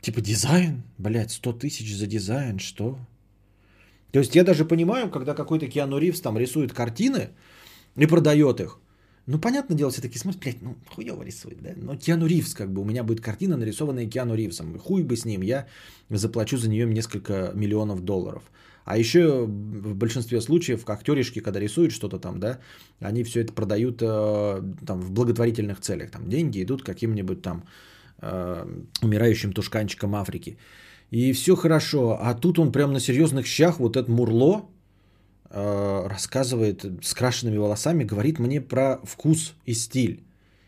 Типа 0.00 0.20
дизайн, 0.20 0.82
блядь, 0.98 1.32
100 1.32 1.52
тысяч 1.52 1.94
за 1.94 2.06
дизайн, 2.06 2.58
что? 2.58 2.98
То 4.12 4.20
есть 4.20 4.34
я 4.34 4.44
даже 4.44 4.64
понимаю, 4.64 5.10
когда 5.10 5.34
какой-то 5.34 5.66
Киану 5.66 5.98
Ривз 5.98 6.20
там 6.20 6.38
рисует 6.38 6.72
картины 6.72 7.30
и 7.96 8.06
продает 8.06 8.60
их. 8.60 8.78
Ну, 9.26 9.40
понятное 9.40 9.76
дело, 9.76 9.90
все 9.90 10.02
таки 10.02 10.18
смотрят, 10.18 10.40
блядь, 10.42 10.62
ну, 10.62 10.76
хуево 10.94 11.24
рисует, 11.24 11.60
да? 11.60 11.70
Но 11.76 11.96
Киану 11.96 12.26
Ривз, 12.26 12.54
как 12.54 12.72
бы, 12.72 12.80
у 12.80 12.84
меня 12.84 13.02
будет 13.02 13.20
картина, 13.20 13.56
нарисованная 13.56 14.06
Киану 14.06 14.36
Ривзом. 14.36 14.78
Хуй 14.78 15.02
бы 15.02 15.16
с 15.16 15.24
ним, 15.24 15.42
я 15.42 15.66
заплачу 16.10 16.56
за 16.56 16.68
нее 16.68 16.86
несколько 16.86 17.50
миллионов 17.54 18.00
долларов. 18.02 18.42
А 18.84 18.96
еще 18.96 19.46
в 19.46 19.96
большинстве 19.96 20.40
случаев, 20.40 20.88
актеришки, 20.88 21.40
когда 21.40 21.58
рисуют 21.58 21.92
что-то 21.92 22.20
там, 22.20 22.38
да, 22.38 22.60
они 23.00 23.24
все 23.24 23.40
это 23.40 23.52
продают 23.52 24.00
э, 24.00 24.62
там, 24.86 25.00
в 25.00 25.10
благотворительных 25.10 25.80
целях. 25.80 26.12
Там 26.12 26.28
деньги 26.28 26.62
идут 26.62 26.84
каким-нибудь 26.84 27.42
там 27.42 27.64
э, 28.20 28.64
умирающим 29.02 29.52
тушканчикам 29.52 30.14
Африки. 30.14 30.56
И 31.10 31.32
все 31.32 31.56
хорошо. 31.56 32.18
А 32.20 32.34
тут 32.34 32.58
он 32.58 32.72
прям 32.72 32.92
на 32.92 33.00
серьезных 33.00 33.46
щах, 33.46 33.78
вот 33.78 33.96
этот 33.96 34.08
Мурло, 34.08 34.66
э, 35.50 36.06
рассказывает 36.08 36.84
с 37.02 37.14
крашенными 37.14 37.58
волосами, 37.58 38.04
говорит 38.04 38.38
мне 38.38 38.60
про 38.60 38.98
вкус 39.04 39.54
и 39.64 39.74
стиль. 39.74 40.24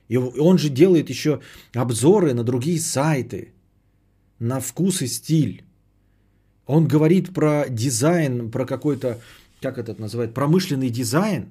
И 0.08 0.16
он 0.16 0.58
же 0.58 0.70
делает 0.70 1.10
еще 1.10 1.40
обзоры 1.74 2.34
на 2.34 2.44
другие 2.44 2.80
сайты, 2.80 3.52
на 4.38 4.60
вкус 4.60 5.02
и 5.02 5.06
стиль. 5.06 5.64
Он 6.66 6.86
говорит 6.86 7.34
про 7.34 7.64
дизайн, 7.68 8.50
про 8.50 8.64
какой-то, 8.64 9.18
как 9.60 9.78
это 9.78 10.00
называют, 10.00 10.34
промышленный 10.34 10.90
дизайн, 10.90 11.50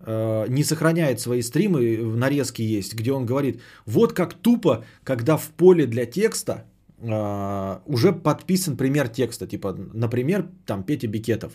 э, 0.00 0.46
не 0.48 0.64
сохраняет 0.64 1.20
свои 1.20 1.42
стримы, 1.42 1.96
нарезки 2.16 2.62
есть, 2.62 2.94
где 2.94 3.12
он 3.12 3.26
говорит, 3.26 3.60
вот 3.84 4.12
как 4.12 4.34
тупо, 4.34 4.84
когда 5.04 5.36
в 5.36 5.48
поле 5.48 5.86
для 5.86 6.06
текста 6.06 6.64
а, 7.02 7.82
уже 7.86 8.12
подписан 8.12 8.76
пример 8.76 9.08
текста, 9.08 9.46
типа, 9.46 9.76
например, 9.94 10.48
там 10.66 10.84
Петя 10.84 11.08
Бикетов. 11.08 11.52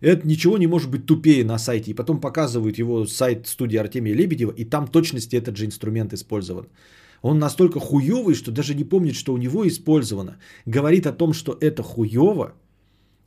Это 0.00 0.26
ничего 0.26 0.58
не 0.58 0.66
может 0.66 0.90
быть 0.90 1.06
тупее 1.06 1.44
на 1.44 1.58
сайте. 1.58 1.90
И 1.90 1.94
потом 1.94 2.20
показывают 2.20 2.78
его 2.78 3.06
сайт 3.06 3.46
студии 3.46 3.78
Артемия 3.78 4.14
Лебедева, 4.14 4.52
и 4.56 4.64
там 4.64 4.86
точности 4.88 5.36
этот 5.36 5.56
же 5.56 5.64
инструмент 5.64 6.12
использован. 6.12 6.68
Он 7.22 7.38
настолько 7.38 7.80
хуёвый, 7.80 8.34
что 8.34 8.50
даже 8.52 8.74
не 8.74 8.84
помнит, 8.84 9.14
что 9.14 9.32
у 9.32 9.38
него 9.38 9.66
использовано. 9.66 10.36
Говорит 10.66 11.06
о 11.06 11.12
том, 11.12 11.32
что 11.32 11.56
это 11.60 11.82
хуёво. 11.82 12.54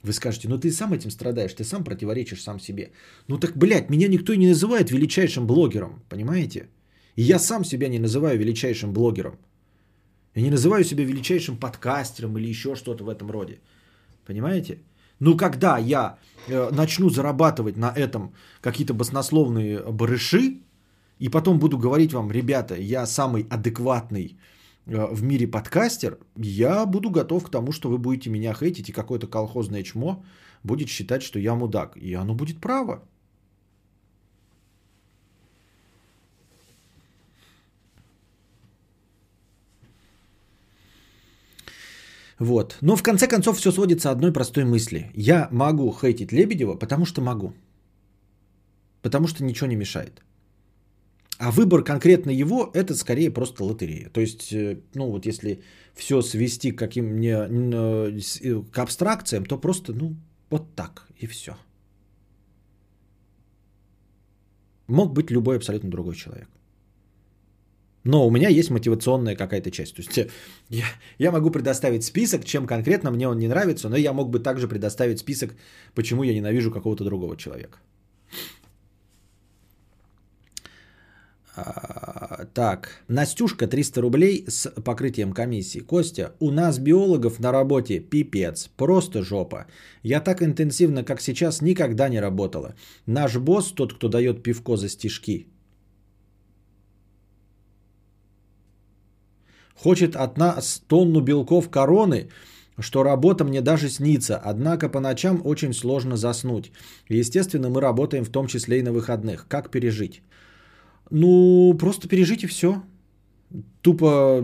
Вы 0.03 0.13
скажете, 0.13 0.47
ну 0.47 0.57
ты 0.57 0.71
сам 0.71 0.93
этим 0.93 1.11
страдаешь, 1.11 1.53
ты 1.53 1.63
сам 1.63 1.83
противоречишь 1.83 2.41
сам 2.41 2.59
себе. 2.59 2.91
Ну 3.27 3.37
так, 3.37 3.57
блядь, 3.57 3.89
меня 3.89 4.07
никто 4.07 4.35
не 4.35 4.47
называет 4.47 4.91
величайшим 4.91 5.45
блогером, 5.45 6.03
понимаете? 6.09 6.69
И 7.15 7.23
я 7.23 7.39
сам 7.39 7.65
себя 7.65 7.89
не 7.89 7.99
называю 7.99 8.39
величайшим 8.39 8.93
блогером. 8.93 9.37
Я 10.39 10.45
не 10.45 10.51
называю 10.51 10.85
себя 10.85 11.03
величайшим 11.03 11.57
подкастером 11.57 12.37
или 12.37 12.47
еще 12.47 12.75
что-то 12.75 13.03
в 13.03 13.09
этом 13.09 13.29
роде. 13.29 13.59
Понимаете? 14.25 14.77
Ну, 15.19 15.35
когда 15.37 15.77
я 15.77 16.17
э, 16.47 16.69
начну 16.71 17.09
зарабатывать 17.09 17.77
на 17.77 17.91
этом 17.91 18.33
какие-то 18.61 18.93
баснословные 18.93 19.79
барыши, 19.91 20.61
и 21.19 21.29
потом 21.29 21.59
буду 21.59 21.77
говорить 21.77 22.13
вам, 22.13 22.31
ребята, 22.31 22.75
я 22.75 23.05
самый 23.05 23.45
адекватный 23.49 24.37
э, 24.85 25.13
в 25.13 25.23
мире 25.23 25.45
подкастер, 25.47 26.17
я 26.37 26.85
буду 26.85 27.09
готов 27.09 27.43
к 27.43 27.49
тому, 27.49 27.73
что 27.73 27.89
вы 27.89 27.97
будете 27.97 28.29
меня 28.29 28.53
хейтить, 28.53 28.89
и 28.89 28.93
какое-то 28.93 29.27
колхозное 29.27 29.83
чмо 29.83 30.23
будет 30.63 30.87
считать, 30.87 31.21
что 31.21 31.39
я 31.39 31.53
мудак. 31.55 31.97
И 31.97 32.13
оно 32.13 32.33
будет 32.33 32.61
право. 32.61 33.03
Вот. 42.39 42.77
Но 42.81 42.95
в 42.95 43.03
конце 43.03 43.27
концов 43.27 43.57
все 43.57 43.71
сводится 43.71 44.11
одной 44.11 44.31
простой 44.31 44.63
мысли. 44.63 45.11
Я 45.13 45.49
могу 45.51 45.91
хейтить 45.91 46.31
Лебедева, 46.31 46.75
потому 46.75 47.05
что 47.05 47.21
могу. 47.21 47.53
Потому 49.01 49.27
что 49.27 49.43
ничего 49.43 49.67
не 49.67 49.75
мешает. 49.75 50.21
А 51.37 51.51
выбор 51.51 51.83
конкретно 51.83 52.31
его, 52.31 52.69
это 52.73 52.95
скорее 52.95 53.31
просто 53.31 53.63
лотерея. 53.63 54.09
То 54.09 54.21
есть, 54.21 54.53
э, 54.53 54.79
ну 54.93 55.11
вот 55.11 55.25
если 55.25 55.61
все 55.93 56.21
свести 56.21 56.71
к 56.71 56.79
каким 56.79 57.05
мне 57.05 57.47
э, 57.49 58.63
к 58.71 58.77
абстракциям, 58.77 59.45
то 59.45 59.57
просто, 59.57 59.93
ну, 59.93 60.15
вот 60.49 60.75
так 60.75 61.07
и 61.17 61.27
все. 61.27 61.55
Мог 64.87 65.13
быть 65.13 65.31
любой 65.31 65.57
абсолютно 65.57 65.89
другой 65.89 66.15
человек. 66.15 66.49
Но 68.09 68.27
у 68.27 68.31
меня 68.31 68.49
есть 68.49 68.71
мотивационная 68.71 69.35
какая-то 69.35 69.69
часть. 69.69 69.95
То 69.95 70.01
есть 70.01 70.17
э, 70.17 70.27
я, 70.69 70.85
я 71.19 71.31
могу 71.31 71.51
предоставить 71.51 72.03
список, 72.03 72.43
чем 72.43 72.65
конкретно 72.65 73.11
мне 73.11 73.27
он 73.27 73.37
не 73.37 73.47
нравится, 73.47 73.89
но 73.89 73.97
я 73.97 74.13
мог 74.13 74.29
бы 74.29 74.39
также 74.39 74.67
предоставить 74.67 75.19
список, 75.19 75.53
почему 75.93 76.23
я 76.23 76.33
ненавижу 76.33 76.71
какого-то 76.71 77.03
другого 77.03 77.37
человека. 77.37 77.77
А, 81.55 82.45
так, 82.53 83.03
Настюшка 83.07 83.67
300 83.67 84.01
рублей 84.01 84.45
с 84.47 84.69
покрытием 84.83 85.31
комиссии. 85.31 85.79
Костя, 85.79 86.31
у 86.39 86.51
нас 86.51 86.79
биологов 86.79 87.39
на 87.39 87.51
работе 87.51 87.99
пипец, 87.99 88.69
просто 88.75 89.21
жопа. 89.21 89.65
Я 90.03 90.21
так 90.21 90.41
интенсивно, 90.41 91.03
как 91.03 91.21
сейчас, 91.21 91.61
никогда 91.61 92.09
не 92.09 92.19
работала. 92.21 92.73
Наш 93.05 93.37
босс, 93.37 93.71
тот, 93.71 93.93
кто 93.93 94.07
дает 94.07 94.41
пивко 94.41 94.77
за 94.77 94.89
стишки, 94.89 95.47
Хочет 99.83 100.15
от 100.17 100.37
нас 100.37 100.81
тонну 100.87 101.21
белков 101.21 101.69
короны, 101.69 102.27
что 102.79 103.01
работа 103.03 103.45
мне 103.45 103.61
даже 103.61 103.89
снится, 103.89 104.37
однако 104.37 104.89
по 104.89 104.99
ночам 104.99 105.41
очень 105.45 105.73
сложно 105.73 106.17
заснуть. 106.17 106.71
Естественно, 107.07 107.69
мы 107.69 107.79
работаем 107.79 108.25
в 108.25 108.29
том 108.29 108.47
числе 108.47 108.79
и 108.79 108.83
на 108.83 108.91
выходных. 108.91 109.47
Как 109.47 109.71
пережить? 109.71 110.21
Ну, 111.09 111.73
просто 111.79 112.09
пережить 112.09 112.43
и 112.43 112.47
все. 112.47 112.81
Тупо 113.81 114.43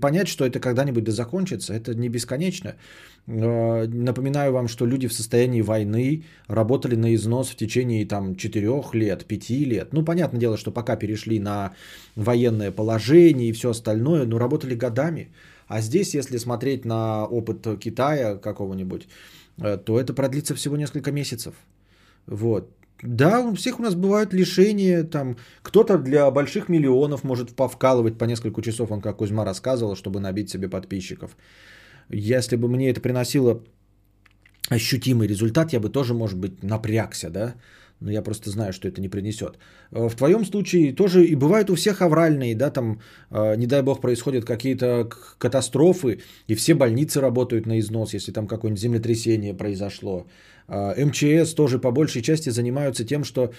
понять, 0.00 0.28
что 0.28 0.44
это 0.44 0.60
когда-нибудь 0.60 1.04
да 1.04 1.12
закончится, 1.12 1.72
это 1.72 1.94
не 1.94 2.08
бесконечно. 2.08 2.74
Э, 3.26 3.86
напоминаю 3.86 4.52
вам, 4.52 4.68
что 4.68 4.86
люди 4.86 5.08
в 5.08 5.12
состоянии 5.12 5.62
войны 5.62 6.24
работали 6.48 6.96
на 6.96 7.14
износ 7.14 7.50
в 7.50 7.56
течение 7.56 8.04
там 8.04 8.34
4 8.34 8.82
лет, 8.92 9.24
5 9.24 9.50
лет. 9.50 9.92
Ну, 9.92 10.04
понятное 10.04 10.40
дело, 10.40 10.56
что 10.56 10.72
пока 10.72 10.96
перешли 10.96 11.38
на 11.38 11.72
военное 12.16 12.72
положение 12.72 13.48
и 13.48 13.52
все 13.52 13.70
остальное, 13.70 14.26
но 14.26 14.38
работали 14.38 14.74
годами. 14.74 15.28
А 15.68 15.80
здесь, 15.80 16.14
если 16.14 16.36
смотреть 16.38 16.84
на 16.84 17.24
опыт 17.24 17.66
Китая 17.78 18.36
какого-нибудь, 18.36 19.06
э, 19.58 19.78
то 19.78 19.98
это 20.00 20.12
продлится 20.14 20.54
всего 20.54 20.76
несколько 20.76 21.12
месяцев. 21.12 21.54
Вот. 22.26 22.68
Да, 23.02 23.40
у 23.40 23.54
всех 23.54 23.80
у 23.80 23.82
нас 23.82 23.94
бывают 23.94 24.32
лишения, 24.32 25.02
там 25.02 25.36
кто-то 25.62 25.98
для 25.98 26.30
больших 26.30 26.68
миллионов 26.68 27.24
может 27.24 27.56
повкалывать 27.56 28.16
по 28.16 28.24
несколько 28.26 28.62
часов, 28.62 28.90
он 28.90 29.00
как 29.00 29.16
Кузьма 29.16 29.44
рассказывал, 29.44 29.96
чтобы 29.96 30.20
набить 30.20 30.50
себе 30.50 30.68
подписчиков. 30.68 31.36
Если 32.08 32.56
бы 32.56 32.68
мне 32.68 32.90
это 32.90 33.00
приносило 33.00 33.60
ощутимый 34.68 35.26
результат, 35.26 35.72
я 35.72 35.80
бы 35.80 35.88
тоже, 35.88 36.14
может 36.14 36.38
быть, 36.38 36.62
напрягся, 36.62 37.30
да, 37.30 37.54
но 38.02 38.10
я 38.10 38.22
просто 38.22 38.50
знаю, 38.50 38.72
что 38.72 38.88
это 38.88 39.00
не 39.00 39.08
принесет. 39.08 39.58
Э, 39.92 40.08
в 40.08 40.14
твоем 40.14 40.44
случае 40.44 40.92
тоже 40.92 41.24
и 41.24 41.34
бывают 41.36 41.70
у 41.70 41.74
всех 41.74 42.02
авральные, 42.02 42.54
да, 42.54 42.70
там, 42.70 43.00
э, 43.30 43.56
не 43.56 43.66
дай 43.66 43.82
бог, 43.82 44.00
происходят 44.00 44.44
какие-то 44.44 45.08
катастрофы, 45.38 46.20
и 46.48 46.54
все 46.54 46.74
больницы 46.74 47.20
работают 47.20 47.66
на 47.66 47.78
износ, 47.78 48.14
если 48.14 48.32
там 48.32 48.46
какое-нибудь 48.46 48.82
землетрясение 48.82 49.54
произошло. 49.54 50.26
Э, 50.68 51.04
МЧС 51.04 51.54
тоже 51.54 51.78
по 51.78 51.92
большей 51.92 52.22
части 52.22 52.50
занимаются 52.50 53.04
тем, 53.04 53.24
что 53.24 53.52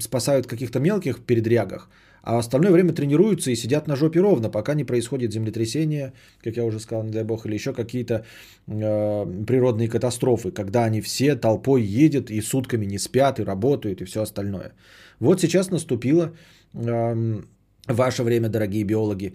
спасают 0.00 0.46
каких-то 0.46 0.80
мелких 0.80 1.20
передрягах, 1.20 1.88
а 2.22 2.38
остальное 2.38 2.72
время 2.72 2.92
тренируются 2.92 3.50
и 3.50 3.56
сидят 3.56 3.86
на 3.88 3.96
жопе 3.96 4.20
ровно, 4.20 4.50
пока 4.50 4.74
не 4.74 4.84
происходит 4.84 5.32
землетрясение, 5.32 6.12
как 6.44 6.56
я 6.56 6.64
уже 6.64 6.80
сказал, 6.80 7.04
не 7.04 7.12
дай 7.12 7.24
бог, 7.24 7.46
или 7.46 7.54
еще 7.54 7.72
какие-то 7.72 8.24
э, 8.66 9.44
природные 9.46 9.88
катастрофы, 9.88 10.50
когда 10.50 10.84
они 10.84 11.00
все 11.00 11.34
толпой 11.34 11.82
едут 11.82 12.30
и 12.30 12.40
сутками 12.42 12.86
не 12.86 12.98
спят, 12.98 13.40
и 13.40 13.44
работают, 13.44 14.00
и 14.00 14.04
все 14.04 14.22
остальное. 14.22 14.72
Вот 15.18 15.40
сейчас 15.40 15.70
наступило 15.70 16.32
э, 16.74 17.40
ваше 17.86 18.22
время, 18.22 18.48
дорогие 18.48 18.84
биологи. 18.84 19.34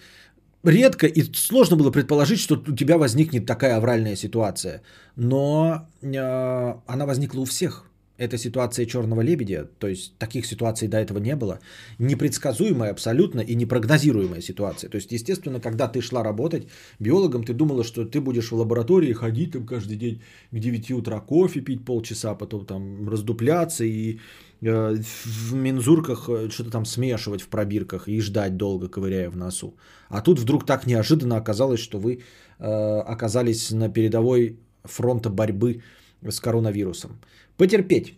Редко 0.64 1.06
и 1.06 1.22
сложно 1.34 1.76
было 1.78 1.92
предположить, 1.92 2.40
что 2.40 2.56
у 2.56 2.76
тебя 2.76 2.98
возникнет 2.98 3.46
такая 3.46 3.78
авральная 3.78 4.16
ситуация, 4.16 4.82
но 5.16 5.88
э, 6.02 6.74
она 6.88 7.06
возникла 7.06 7.42
у 7.42 7.46
всех– 7.46 7.86
это 8.18 8.38
ситуация 8.38 8.86
черного 8.86 9.22
лебедя, 9.22 9.66
то 9.80 9.88
есть 9.88 10.18
таких 10.18 10.46
ситуаций 10.46 10.88
до 10.88 10.98
этого 10.98 11.20
не 11.20 11.36
было. 11.36 11.60
Непредсказуемая 12.00 12.92
абсолютно 12.92 13.42
и 13.42 13.56
непрогнозируемая 13.56 14.42
ситуация. 14.42 14.90
То 14.90 14.96
есть, 14.98 15.12
естественно, 15.12 15.60
когда 15.60 15.88
ты 15.88 16.02
шла 16.02 16.24
работать 16.24 16.68
биологом, 17.00 17.44
ты 17.44 17.54
думала, 17.54 17.84
что 17.84 18.06
ты 18.06 18.22
будешь 18.22 18.52
в 18.52 18.56
лаборатории 18.56 19.14
ходить 19.14 19.52
там 19.52 19.66
каждый 19.66 19.98
день 19.98 20.22
к 20.52 20.60
9 20.60 20.92
утра 20.92 21.20
кофе 21.20 21.62
пить 21.62 21.86
полчаса, 21.86 22.36
потом 22.36 22.66
там 22.66 23.10
раздупляться 23.10 23.84
и 23.84 24.20
э, 24.62 24.96
в 25.26 25.54
мензурках 25.54 26.30
э, 26.30 26.50
что-то 26.50 26.72
там 26.72 26.86
смешивать 26.86 27.42
в 27.42 27.48
пробирках 27.48 28.08
и 28.08 28.22
ждать 28.22 28.56
долго, 28.56 28.88
ковыряя 28.88 29.30
в 29.30 29.36
носу. 29.36 29.76
А 30.10 30.22
тут 30.22 30.40
вдруг 30.40 30.66
так 30.66 30.88
неожиданно 30.88 31.36
оказалось, 31.36 31.82
что 31.82 32.00
вы 32.00 32.22
э, 32.60 33.00
оказались 33.00 33.72
на 33.72 33.90
передовой 33.90 34.58
фронта 34.86 35.30
борьбы 35.30 35.82
с 36.22 36.40
коронавирусом. 36.40 37.20
Потерпеть. 37.58 38.16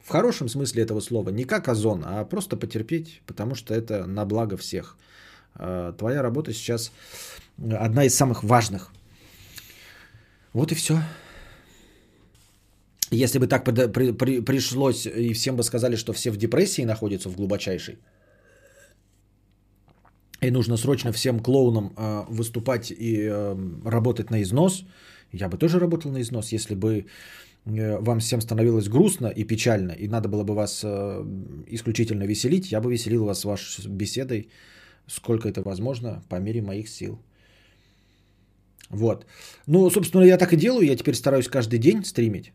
В 0.00 0.08
хорошем 0.08 0.48
смысле 0.48 0.82
этого 0.82 1.00
слова. 1.00 1.30
Не 1.30 1.44
как 1.44 1.68
озон, 1.68 2.02
а 2.04 2.24
просто 2.24 2.56
потерпеть, 2.56 3.22
потому 3.26 3.54
что 3.54 3.74
это 3.74 4.06
на 4.06 4.24
благо 4.24 4.56
всех. 4.56 4.96
А, 5.54 5.92
твоя 5.92 6.22
работа 6.22 6.52
сейчас 6.52 6.92
одна 7.58 8.04
из 8.04 8.14
самых 8.14 8.42
важных. 8.42 8.92
Вот 10.52 10.72
и 10.72 10.74
все. 10.74 10.98
Если 13.12 13.38
бы 13.38 13.46
так 13.46 13.64
при, 13.64 13.86
при, 13.86 14.12
при, 14.12 14.40
пришлось, 14.40 15.06
и 15.06 15.32
всем 15.32 15.56
бы 15.56 15.62
сказали, 15.62 15.96
что 15.96 16.12
все 16.12 16.30
в 16.30 16.36
депрессии 16.36 16.82
находятся 16.82 17.28
в 17.28 17.36
глубочайшей, 17.36 17.98
и 20.40 20.50
нужно 20.50 20.76
срочно 20.76 21.12
всем 21.12 21.40
клоунам 21.40 21.92
э, 21.96 22.24
выступать 22.28 22.90
и 22.90 23.28
э, 23.30 23.56
работать 23.84 24.30
на 24.30 24.42
износ, 24.42 24.84
я 25.32 25.48
бы 25.48 25.58
тоже 25.58 25.78
работал 25.78 26.12
на 26.12 26.20
износ, 26.20 26.52
если 26.52 26.74
бы 26.74 27.06
вам 27.66 28.20
всем 28.20 28.40
становилось 28.40 28.88
грустно 28.88 29.28
и 29.28 29.44
печально, 29.44 29.92
и 29.92 30.08
надо 30.08 30.28
было 30.28 30.44
бы 30.44 30.54
вас 30.54 30.80
э, 30.84 31.24
исключительно 31.68 32.24
веселить, 32.24 32.72
я 32.72 32.80
бы 32.80 32.90
веселил 32.90 33.24
вас 33.24 33.44
вашей 33.44 33.86
беседой, 33.88 34.48
сколько 35.06 35.48
это 35.48 35.62
возможно, 35.62 36.22
по 36.28 36.40
мере 36.40 36.62
моих 36.62 36.88
сил. 36.88 37.18
Вот. 38.90 39.26
Ну, 39.66 39.90
собственно, 39.90 40.24
я 40.24 40.38
так 40.38 40.52
и 40.52 40.56
делаю, 40.56 40.86
я 40.86 40.96
теперь 40.96 41.14
стараюсь 41.14 41.48
каждый 41.48 41.78
день 41.78 42.04
стримить. 42.04 42.52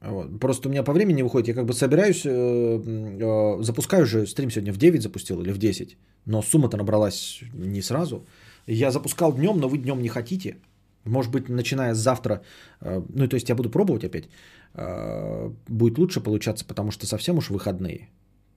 Вот. 0.00 0.40
Просто 0.40 0.68
у 0.68 0.70
меня 0.70 0.82
по 0.82 0.92
времени 0.92 1.22
выходит, 1.22 1.48
я 1.48 1.54
как 1.54 1.66
бы 1.66 1.72
собираюсь, 1.72 2.22
э, 2.24 2.30
э, 2.30 3.62
запускаю 3.62 4.06
же, 4.06 4.26
стрим 4.26 4.50
сегодня 4.50 4.72
в 4.72 4.78
9 4.78 5.02
запустил 5.02 5.40
или 5.40 5.52
в 5.52 5.58
10, 5.58 5.96
но 6.26 6.42
сумма-то 6.42 6.76
набралась 6.76 7.40
не 7.54 7.82
сразу. 7.82 8.26
Я 8.66 8.90
запускал 8.90 9.32
днем, 9.32 9.58
но 9.58 9.68
вы 9.68 9.78
днем 9.78 10.02
не 10.02 10.08
хотите. 10.08 10.56
Может 11.04 11.32
быть, 11.32 11.48
начиная 11.48 11.94
с 11.94 11.98
завтра, 11.98 12.42
э, 12.80 13.02
ну, 13.08 13.28
то 13.28 13.36
есть 13.36 13.48
я 13.48 13.54
буду 13.54 13.70
пробовать 13.70 14.04
опять, 14.04 14.28
э, 14.74 15.50
будет 15.68 15.98
лучше 15.98 16.20
получаться, 16.20 16.64
потому 16.64 16.90
что 16.90 17.06
совсем 17.06 17.38
уж 17.38 17.50
выходные. 17.50 18.08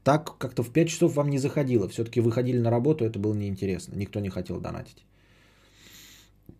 Так 0.03 0.37
как-то 0.37 0.63
в 0.63 0.69
5 0.69 0.89
часов 0.89 1.15
вам 1.15 1.29
не 1.29 1.39
заходило. 1.39 1.87
Все-таки 1.87 2.21
выходили 2.21 2.59
на 2.59 2.69
работу, 2.69 3.05
это 3.05 3.19
было 3.19 3.33
неинтересно. 3.33 3.95
Никто 3.95 4.19
не 4.19 4.29
хотел 4.29 4.59
донатить. 4.59 5.05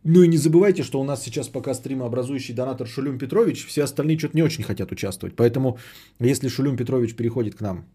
Ну 0.05 0.23
и 0.23 0.27
не 0.27 0.37
забывайте, 0.37 0.83
что 0.83 0.99
у 0.99 1.03
нас 1.03 1.23
сейчас 1.23 1.49
пока 1.49 1.73
стримообразующий 1.73 2.53
донатор 2.53 2.87
Шулюм 2.87 3.17
Петрович, 3.17 3.65
все 3.65 3.83
остальные 3.83 4.17
что-то 4.17 4.37
не 4.37 4.43
очень 4.43 4.63
хотят 4.63 4.91
участвовать. 4.91 5.35
Поэтому, 5.35 5.77
если 6.19 6.49
Шулюм 6.49 6.77
Петрович 6.77 7.15
переходит 7.15 7.55
к 7.55 7.61
нам, 7.61 7.85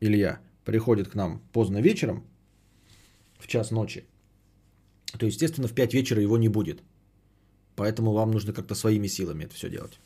Илья, 0.00 0.38
приходит 0.64 1.08
к 1.08 1.14
нам 1.14 1.40
поздно 1.52 1.80
вечером, 1.80 2.24
в 3.38 3.46
час 3.46 3.70
ночи, 3.70 4.04
то, 5.16 5.26
естественно, 5.26 5.68
в 5.68 5.72
5 5.72 5.94
вечера 5.94 6.20
его 6.20 6.38
не 6.38 6.48
будет. 6.48 6.82
Поэтому 7.76 8.12
вам 8.12 8.30
нужно 8.30 8.52
как-то 8.52 8.74
своими 8.74 9.08
силами 9.08 9.44
это 9.44 9.54
все 9.54 9.70
делать. 9.70 9.98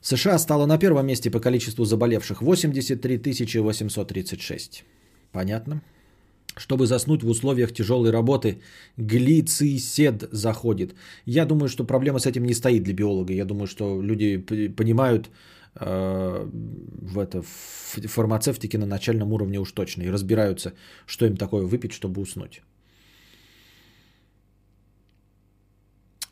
США 0.00 0.38
стала 0.38 0.66
на 0.66 0.78
первом 0.78 1.06
месте 1.06 1.30
по 1.30 1.40
количеству 1.40 1.84
заболевших 1.84 2.42
83 2.42 3.60
836. 3.60 4.84
Понятно? 5.32 5.82
Чтобы 6.56 6.86
заснуть 6.86 7.22
в 7.22 7.28
условиях 7.28 7.72
тяжелой 7.72 8.10
работы, 8.10 8.60
глицисед 8.96 10.28
заходит. 10.32 10.94
Я 11.26 11.46
думаю, 11.46 11.68
что 11.68 11.84
проблема 11.84 12.18
с 12.18 12.26
этим 12.26 12.44
не 12.44 12.54
стоит 12.54 12.82
для 12.82 12.94
биолога. 12.94 13.32
Я 13.32 13.44
думаю, 13.44 13.66
что 13.66 14.02
люди 14.02 14.38
понимают 14.76 15.30
э, 15.74 16.48
в 17.12 17.18
это 17.18 17.42
в 17.42 18.08
фармацевтике 18.08 18.78
на 18.78 18.86
начальном 18.86 19.32
уровне 19.32 19.60
уж 19.60 19.72
точно 19.72 20.02
и 20.02 20.10
разбираются, 20.10 20.72
что 21.06 21.26
им 21.26 21.36
такое 21.36 21.64
выпить, 21.64 21.92
чтобы 21.92 22.20
уснуть. 22.20 22.62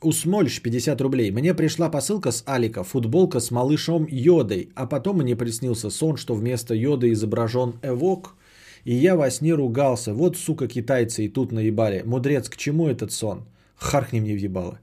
Усмольш 0.02 0.60
50 0.60 1.00
рублей. 1.00 1.30
Мне 1.30 1.54
пришла 1.54 1.88
посылка 1.88 2.30
с 2.30 2.42
Алика, 2.46 2.84
футболка 2.84 3.40
с 3.40 3.50
малышом 3.50 4.06
Йодой, 4.06 4.68
а 4.74 4.86
потом 4.86 5.18
мне 5.18 5.34
приснился 5.36 5.88
сон, 5.88 6.18
что 6.18 6.34
вместо 6.34 6.74
Йоды 6.74 7.12
изображен 7.12 7.74
Эвок, 7.82 8.34
и 8.84 8.94
я 8.94 9.16
во 9.16 9.30
сне 9.30 9.54
ругался. 9.54 10.12
Вот, 10.12 10.36
сука, 10.36 10.68
китайцы 10.68 11.24
и 11.24 11.28
тут 11.30 11.50
наебали. 11.50 12.02
Мудрец, 12.04 12.50
к 12.50 12.56
чему 12.58 12.88
этот 12.88 13.10
сон? 13.10 13.46
Харкни 13.76 14.20
мне 14.20 14.34
въебало. 14.34 14.80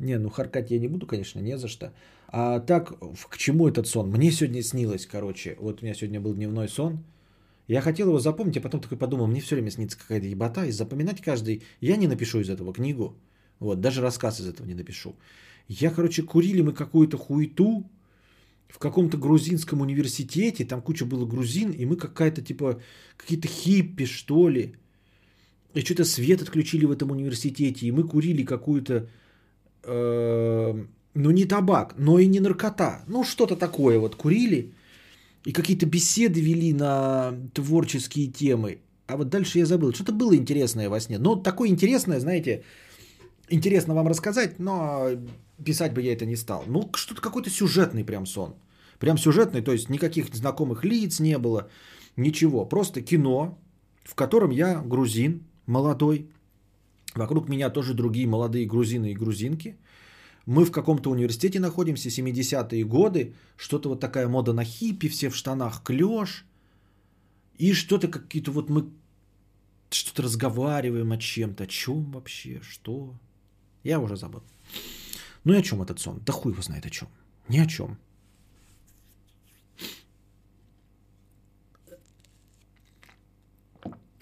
Не, 0.00 0.18
ну 0.18 0.30
харкать 0.30 0.72
я 0.72 0.80
не 0.80 0.88
буду, 0.88 1.06
конечно, 1.06 1.38
не 1.38 1.56
за 1.58 1.68
что. 1.68 1.92
А 2.28 2.58
так, 2.58 2.98
к 3.30 3.36
чему 3.36 3.68
этот 3.68 3.86
сон? 3.86 4.10
Мне 4.10 4.32
сегодня 4.32 4.62
снилось, 4.62 5.06
короче. 5.06 5.56
Вот 5.60 5.80
у 5.80 5.84
меня 5.84 5.94
сегодня 5.94 6.20
был 6.20 6.34
дневной 6.34 6.68
сон. 6.68 7.04
Я 7.68 7.80
хотел 7.80 8.08
его 8.08 8.18
запомнить, 8.18 8.56
а 8.56 8.60
потом 8.60 8.80
такой 8.80 8.98
подумал, 8.98 9.28
мне 9.28 9.40
все 9.40 9.54
время 9.54 9.70
снится 9.70 9.96
какая-то 9.96 10.26
ебата, 10.26 10.64
и 10.64 10.72
запоминать 10.72 11.20
каждый... 11.20 11.62
Я 11.80 11.96
не 11.96 12.08
напишу 12.08 12.40
из 12.40 12.50
этого 12.50 12.72
книгу. 12.72 13.14
Вот, 13.58 13.80
даже 13.80 14.02
рассказ 14.02 14.40
из 14.40 14.48
этого 14.48 14.66
не 14.66 14.74
напишу. 14.74 15.16
Я, 15.68 15.90
короче, 15.90 16.22
курили 16.22 16.62
мы 16.62 16.72
какую-то 16.72 17.16
хуету 17.16 17.84
в 18.68 18.78
каком-то 18.78 19.16
грузинском 19.16 19.80
университете, 19.80 20.64
там 20.64 20.82
куча 20.82 21.04
было 21.04 21.26
грузин, 21.26 21.70
и 21.70 21.86
мы 21.86 21.96
какая-то 21.96 22.42
типа, 22.42 22.80
какие-то 23.16 23.48
хиппи, 23.48 24.06
что 24.06 24.48
ли. 24.48 24.74
И 25.74 25.80
что-то 25.80 26.04
свет 26.04 26.42
отключили 26.42 26.86
в 26.86 26.90
этом 26.90 27.10
университете, 27.10 27.86
и 27.86 27.92
мы 27.92 28.02
курили 28.04 28.44
какую-то, 28.44 29.08
э, 29.84 30.84
ну 31.14 31.30
не 31.30 31.44
табак, 31.44 31.94
но 31.98 32.18
и 32.18 32.26
не 32.26 32.40
наркота, 32.40 33.04
ну 33.08 33.24
что-то 33.24 33.56
такое 33.56 33.98
вот 33.98 34.16
курили, 34.16 34.72
и 35.44 35.52
какие-то 35.52 35.86
беседы 35.86 36.40
вели 36.40 36.72
на 36.72 37.34
творческие 37.54 38.26
темы. 38.26 38.78
А 39.06 39.16
вот 39.16 39.28
дальше 39.28 39.58
я 39.58 39.66
забыл, 39.66 39.92
что-то 39.92 40.12
было 40.12 40.34
интересное 40.34 40.88
во 40.88 41.00
сне. 41.00 41.18
Но 41.18 41.36
такое 41.36 41.68
интересное, 41.68 42.20
знаете, 42.20 42.64
интересно 43.48 43.94
вам 43.94 44.08
рассказать, 44.08 44.58
но 44.58 45.08
писать 45.64 45.92
бы 45.94 46.02
я 46.02 46.12
это 46.12 46.26
не 46.26 46.36
стал. 46.36 46.64
Ну, 46.66 46.90
что-то 46.94 47.20
какой-то 47.20 47.50
сюжетный 47.50 48.04
прям 48.04 48.26
сон. 48.26 48.54
Прям 48.98 49.18
сюжетный, 49.18 49.62
то 49.62 49.72
есть 49.72 49.90
никаких 49.90 50.34
знакомых 50.34 50.84
лиц 50.84 51.20
не 51.20 51.38
было, 51.38 51.68
ничего. 52.16 52.64
Просто 52.64 53.02
кино, 53.02 53.58
в 54.04 54.14
котором 54.14 54.50
я 54.50 54.82
грузин, 54.82 55.42
молодой. 55.66 56.30
Вокруг 57.14 57.48
меня 57.48 57.70
тоже 57.70 57.94
другие 57.94 58.26
молодые 58.26 58.66
грузины 58.66 59.10
и 59.10 59.14
грузинки. 59.14 59.76
Мы 60.46 60.64
в 60.64 60.70
каком-то 60.70 61.10
университете 61.10 61.60
находимся, 61.60 62.08
70-е 62.08 62.84
годы. 62.84 63.34
Что-то 63.56 63.88
вот 63.88 64.00
такая 64.00 64.28
мода 64.28 64.52
на 64.52 64.64
хиппи, 64.64 65.08
все 65.08 65.28
в 65.28 65.36
штанах 65.36 65.82
клеш. 65.82 66.44
И 67.58 67.72
что-то 67.72 68.08
какие-то 68.08 68.52
вот 68.52 68.70
мы 68.70 68.86
что-то 69.90 70.22
разговариваем 70.22 71.12
о 71.12 71.18
чем-то. 71.18 71.64
О 71.64 71.66
чем 71.66 72.12
вообще? 72.12 72.60
Что? 72.62 73.14
Я 73.86 74.00
уже 74.00 74.16
забыл. 74.16 74.42
Ну 75.44 75.52
и 75.52 75.58
о 75.58 75.62
чем 75.62 75.80
этот 75.80 76.00
сон? 76.00 76.20
Да 76.26 76.32
хуй 76.32 76.52
его 76.52 76.62
знает 76.62 76.86
о 76.86 76.90
чем. 76.90 77.08
Ни 77.48 77.58
о 77.58 77.66
чем. 77.66 77.98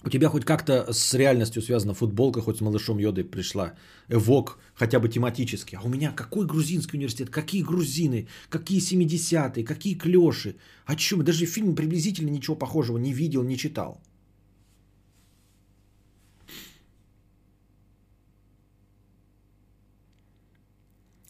У 0.06 0.10
тебя 0.10 0.28
хоть 0.28 0.44
как-то 0.44 0.92
с 0.92 1.14
реальностью 1.14 1.62
связана 1.62 1.94
футболка, 1.94 2.42
хоть 2.42 2.58
с 2.58 2.60
малышом 2.60 2.98
Йодой 2.98 3.24
пришла, 3.24 3.72
эвок, 4.10 4.58
хотя 4.74 5.00
бы 5.00 5.08
тематически. 5.08 5.76
А 5.76 5.82
у 5.82 5.88
меня 5.88 6.12
какой 6.12 6.46
грузинский 6.46 6.98
университет, 6.98 7.30
какие 7.30 7.62
грузины, 7.62 8.28
какие 8.50 8.80
70-е, 8.80 9.64
какие 9.64 9.94
клеши. 9.94 10.56
О 10.84 10.94
чем? 10.94 11.24
Даже 11.24 11.46
фильм 11.46 11.74
приблизительно 11.74 12.28
ничего 12.28 12.56
похожего 12.56 12.98
не 12.98 13.14
видел, 13.14 13.42
не 13.42 13.56
читал. 13.56 13.98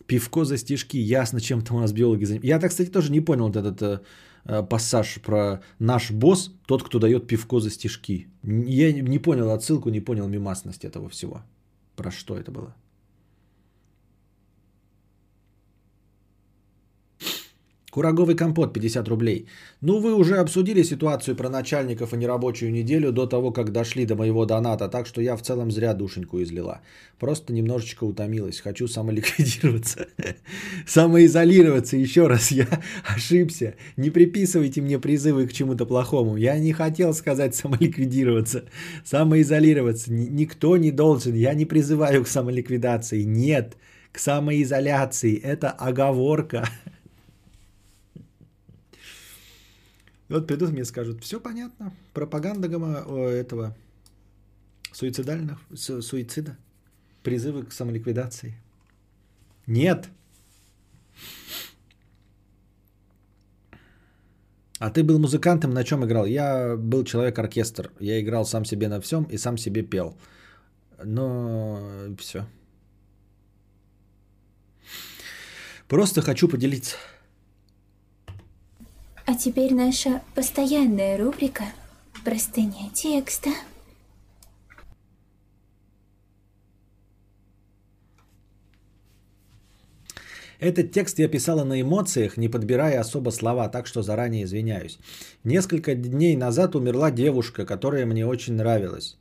Пивко 0.07 0.45
за 0.45 0.59
стишки. 0.59 0.97
Ясно, 0.97 1.41
чем 1.41 1.63
там 1.63 1.77
у 1.77 1.81
нас 1.81 1.93
биологи 1.93 2.25
занимаются. 2.25 2.49
Я, 2.49 2.59
так, 2.59 2.71
кстати, 2.71 2.91
тоже 2.91 3.13
не 3.13 3.21
понял 3.21 3.47
вот 3.47 3.57
этот 3.57 3.83
э, 3.83 4.01
э, 4.45 4.63
пассаж 4.63 5.21
про 5.23 5.61
наш 5.79 6.11
босс, 6.11 6.53
тот, 6.67 6.83
кто 6.83 6.99
дает 6.99 7.27
пивко 7.27 7.61
за 7.61 7.71
стишки. 7.71 8.29
Я 8.43 8.93
не 8.93 9.19
понял 9.19 9.51
отсылку, 9.51 9.91
не 9.91 10.01
понял 10.01 10.29
мимасность 10.29 10.85
этого 10.85 11.09
всего. 11.09 11.43
Про 11.97 12.11
что 12.11 12.37
это 12.37 12.51
было? 12.51 12.75
Кураговый 17.95 18.35
компот 18.35 18.73
50 18.73 19.09
рублей. 19.09 19.47
Ну, 19.81 20.01
вы 20.01 20.15
уже 20.15 20.39
обсудили 20.39 20.83
ситуацию 20.83 21.37
про 21.37 21.49
начальников 21.49 22.13
и 22.13 22.17
нерабочую 22.17 22.73
неделю 22.73 23.13
до 23.13 23.27
того, 23.27 23.53
как 23.53 23.71
дошли 23.71 24.05
до 24.05 24.17
моего 24.17 24.47
доната, 24.47 24.89
так 24.89 25.07
что 25.07 25.21
я 25.21 25.37
в 25.37 25.43
целом 25.43 25.71
зря 25.71 25.95
душеньку 25.95 26.43
излила. 26.43 26.81
Просто 27.21 27.53
немножечко 27.53 28.03
утомилась. 28.03 28.61
Хочу 28.61 28.89
самоликвидироваться. 28.89 30.09
Самоизолироваться. 30.89 31.97
Еще 31.97 32.27
раз, 32.27 32.51
я 32.51 32.67
ошибся. 33.17 33.75
Не 33.97 34.11
приписывайте 34.11 34.81
мне 34.81 34.99
призывы 34.99 35.47
к 35.47 35.53
чему-то 35.53 35.87
плохому. 35.87 36.37
Я 36.37 36.59
не 36.59 36.73
хотел 36.73 37.15
сказать 37.15 37.55
самоликвидироваться. 37.55 38.65
Самоизолироваться. 39.05 40.13
Никто 40.13 40.77
не 40.77 40.91
должен. 40.91 41.35
Я 41.37 41.55
не 41.55 41.65
призываю 41.65 42.25
к 42.25 42.29
самоликвидации. 42.29 43.23
Нет. 43.23 43.77
К 44.11 44.19
самоизоляции. 44.19 45.41
Это 45.41 45.71
оговорка. 45.71 46.69
Вот 50.29 50.47
придут 50.47 50.71
мне 50.71 50.85
скажут, 50.85 51.23
все 51.23 51.39
понятно, 51.39 51.93
пропаганда 52.13 52.69
гомо, 52.69 52.99
этого 53.29 53.77
суицидальных, 54.93 55.59
су, 55.75 56.01
суицида, 56.03 56.57
призывы 57.23 57.65
к 57.65 57.73
самоликвидации. 57.73 58.55
Нет. 59.67 60.09
А 64.79 64.91
ты 64.91 65.03
был 65.05 65.19
музыкантом, 65.19 65.71
на 65.71 65.85
чем 65.85 66.05
играл? 66.05 66.27
Я 66.27 66.77
был 66.77 67.05
человек-оркестр. 67.05 67.93
Я 68.01 68.21
играл 68.21 68.45
сам 68.45 68.65
себе 68.65 68.89
на 68.89 69.01
всем 69.01 69.25
и 69.25 69.39
сам 69.39 69.57
себе 69.57 69.83
пел. 69.83 70.17
Но 71.03 72.15
все. 72.19 72.47
Просто 75.89 76.23
хочу 76.23 76.49
поделиться. 76.49 76.97
А 79.27 79.35
теперь 79.35 79.73
наша 79.73 80.21
постоянная 80.35 81.17
рубрика 81.17 81.65
«Простыня 82.25 82.91
текста». 82.93 83.51
Этот 90.61 90.93
текст 90.93 91.19
я 91.19 91.29
писала 91.29 91.65
на 91.65 91.81
эмоциях, 91.81 92.37
не 92.37 92.49
подбирая 92.51 93.01
особо 93.01 93.31
слова, 93.31 93.69
так 93.71 93.87
что 93.87 94.03
заранее 94.03 94.45
извиняюсь. 94.45 94.99
Несколько 95.43 95.95
дней 95.95 96.37
назад 96.37 96.77
умерла 96.77 97.11
девушка, 97.11 97.65
которая 97.65 98.05
мне 98.05 98.27
очень 98.27 98.55
нравилась. 98.55 99.17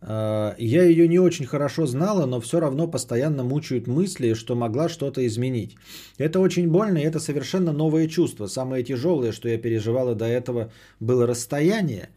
А, 0.00 0.54
я 0.58 0.84
ее 0.84 1.08
не 1.08 1.18
очень 1.18 1.46
хорошо 1.46 1.86
знала, 1.86 2.26
но 2.26 2.40
все 2.40 2.60
равно 2.60 2.86
постоянно 2.86 3.44
мучают 3.44 3.86
мысли, 3.86 4.34
что 4.34 4.54
могла 4.54 4.88
что-то 4.88 5.26
изменить. 5.26 5.76
Это 6.18 6.40
очень 6.40 6.68
больно, 6.68 6.98
и 6.98 7.04
это 7.04 7.18
совершенно 7.20 7.72
новое 7.72 8.08
чувство. 8.08 8.46
Самое 8.46 8.84
тяжелое, 8.84 9.32
что 9.32 9.48
я 9.48 9.58
переживала 9.58 10.14
до 10.14 10.26
этого, 10.26 10.70
было 11.00 11.26
расстояние. 11.26 12.10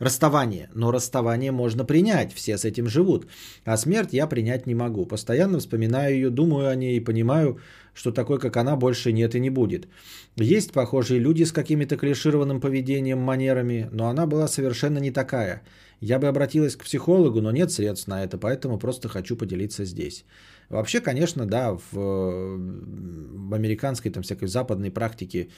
расставание. 0.00 0.68
Но 0.74 0.92
расставание 0.92 1.52
можно 1.52 1.84
принять, 1.84 2.32
все 2.32 2.58
с 2.58 2.64
этим 2.64 2.88
живут. 2.88 3.26
А 3.64 3.76
смерть 3.76 4.12
я 4.12 4.26
принять 4.26 4.66
не 4.66 4.74
могу. 4.74 5.06
Постоянно 5.06 5.58
вспоминаю 5.58 6.14
ее, 6.14 6.30
думаю 6.30 6.68
о 6.68 6.74
ней 6.74 6.96
и 6.96 7.04
понимаю, 7.04 7.58
что 7.94 8.12
такой, 8.12 8.38
как 8.38 8.56
она, 8.56 8.76
больше 8.76 9.12
нет 9.12 9.34
и 9.34 9.40
не 9.40 9.50
будет. 9.50 9.88
Есть 10.36 10.72
похожие 10.72 11.20
люди 11.20 11.44
с 11.44 11.52
какими-то 11.52 11.96
клишированным 11.96 12.60
поведением, 12.60 13.18
манерами, 13.18 13.88
но 13.92 14.08
она 14.08 14.26
была 14.26 14.48
совершенно 14.48 14.98
не 14.98 15.10
такая. 15.10 15.62
Я 16.00 16.18
бы 16.18 16.26
обратилась 16.26 16.76
к 16.76 16.84
психологу, 16.84 17.40
но 17.40 17.52
нет 17.52 17.70
средств 17.70 18.08
на 18.08 18.24
это, 18.24 18.36
поэтому 18.36 18.78
просто 18.78 19.08
хочу 19.08 19.36
поделиться 19.36 19.84
здесь. 19.84 20.24
Вообще, 20.68 21.00
конечно, 21.00 21.46
да, 21.46 21.72
в, 21.72 21.92
в 21.92 23.54
американской, 23.54 24.10
там, 24.10 24.22
всякой 24.22 24.48
западной 24.48 24.90
практике 24.90 25.48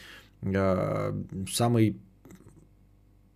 э, 0.43 1.23
самый 1.51 1.97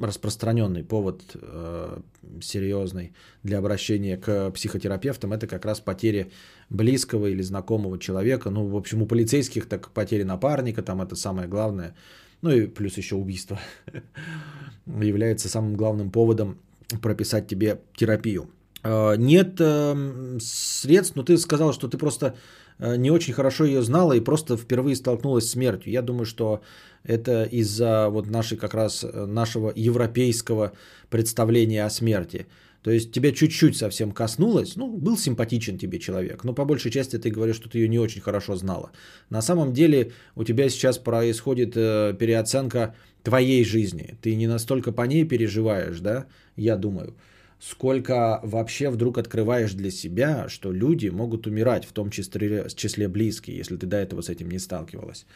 распространенный 0.01 0.83
повод 0.83 1.23
э, 1.35 2.01
серьезный 2.43 3.13
для 3.43 3.59
обращения 3.59 4.17
к 4.17 4.51
психотерапевтам 4.51 5.33
это 5.33 5.47
как 5.47 5.65
раз 5.65 5.81
потеря 5.81 6.29
близкого 6.71 7.27
или 7.27 7.43
знакомого 7.43 7.99
человека. 7.99 8.51
Ну, 8.51 8.67
в 8.67 8.77
общем, 8.77 9.03
у 9.03 9.07
полицейских 9.07 9.67
так 9.67 9.91
потеря 9.91 10.25
напарника, 10.25 10.83
там 10.83 11.03
это 11.03 11.17
самое 11.17 11.49
главное. 11.49 11.95
Ну 12.43 12.51
и 12.51 12.67
плюс 12.67 12.97
еще 12.97 13.17
убийство 13.17 13.61
является 14.87 15.49
самым 15.49 15.75
главным 15.75 16.11
поводом 16.11 16.59
прописать 17.03 17.47
тебе 17.47 17.81
терапию. 17.95 18.51
Э, 18.83 19.17
нет 19.17 19.57
э, 19.61 20.39
средств, 20.41 21.17
но 21.17 21.23
ты 21.23 21.37
сказал, 21.37 21.73
что 21.73 21.89
ты 21.89 21.99
просто 21.99 22.35
не 22.81 23.11
очень 23.11 23.35
хорошо 23.35 23.65
ее 23.65 23.83
знала 23.83 24.15
и 24.15 24.21
просто 24.21 24.57
впервые 24.57 24.97
столкнулась 24.97 25.47
с 25.47 25.51
смертью. 25.51 25.93
Я 25.93 26.03
думаю, 26.03 26.27
что 26.27 26.63
это 27.05 27.45
из-за 27.45 28.09
вот 28.09 28.27
нашей 28.27 28.57
как 28.59 28.75
раз 28.75 29.05
нашего 29.13 29.73
европейского 29.75 30.73
представления 31.09 31.85
о 31.85 31.91
смерти. 31.91 32.47
То 32.83 32.91
есть 32.91 33.13
тебя 33.13 33.31
чуть-чуть 33.33 33.77
совсем 33.77 34.11
коснулось, 34.11 34.77
ну, 34.77 34.97
был 34.97 35.19
симпатичен 35.19 35.77
тебе 35.77 35.99
человек, 35.99 36.45
но 36.45 36.55
по 36.55 36.65
большей 36.65 36.91
части 36.91 37.19
ты 37.19 37.31
говоришь, 37.31 37.57
что 37.57 37.69
ты 37.69 37.79
ее 37.79 37.89
не 37.89 37.99
очень 37.99 38.23
хорошо 38.23 38.57
знала. 38.57 38.91
На 39.29 39.43
самом 39.43 39.75
деле 39.75 40.13
у 40.35 40.45
тебя 40.45 40.71
сейчас 40.71 40.97
происходит 40.97 41.75
переоценка 41.75 42.95
твоей 43.23 43.65
жизни. 43.67 44.17
Ты 44.23 44.35
не 44.35 44.47
настолько 44.47 44.93
по 44.93 45.03
ней 45.03 45.27
переживаешь, 45.27 46.01
да, 46.01 46.25
я 46.57 46.77
думаю 46.77 47.15
сколько 47.61 48.41
вообще 48.43 48.91
вдруг 48.91 49.19
открываешь 49.19 49.75
для 49.75 49.91
себя, 49.91 50.49
что 50.49 50.73
люди 50.73 51.09
могут 51.09 51.47
умирать, 51.47 51.85
в 51.85 51.93
том 51.93 52.11
числе, 52.11 52.67
числе 52.75 53.07
близкие, 53.07 53.57
если 53.59 53.77
ты 53.77 53.87
до 53.87 53.99
этого 53.99 54.23
с 54.23 54.29
этим 54.31 54.51
не 54.51 54.59
сталкивалась. 54.59 55.27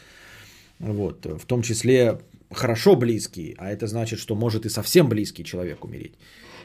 Вот, 0.79 1.27
в 1.27 1.47
том 1.47 1.63
числе 1.63 2.19
хорошо 2.51 2.97
близкие, 2.97 3.55
а 3.59 3.71
это 3.71 3.87
значит, 3.87 4.19
что 4.19 4.35
может 4.35 4.67
и 4.67 4.71
совсем 4.71 5.09
близкий 5.09 5.45
человек 5.45 5.85
умереть. 5.85 6.15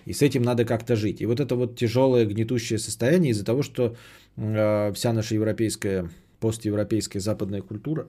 И 0.05 0.13
с 0.13 0.21
этим 0.21 0.41
надо 0.41 0.65
как-то 0.65 0.95
жить. 0.95 1.21
И 1.21 1.25
вот 1.25 1.39
это 1.39 1.55
вот 1.55 1.77
тяжелое 1.77 2.25
гнетущее 2.25 2.79
состояние 2.79 3.31
из-за 3.31 3.43
того, 3.45 3.61
что 3.61 3.95
э, 4.37 4.93
вся 4.93 5.13
наша 5.13 5.35
европейская, 5.35 6.09
постевропейская 6.39 7.21
западная 7.21 7.61
культура 7.61 8.07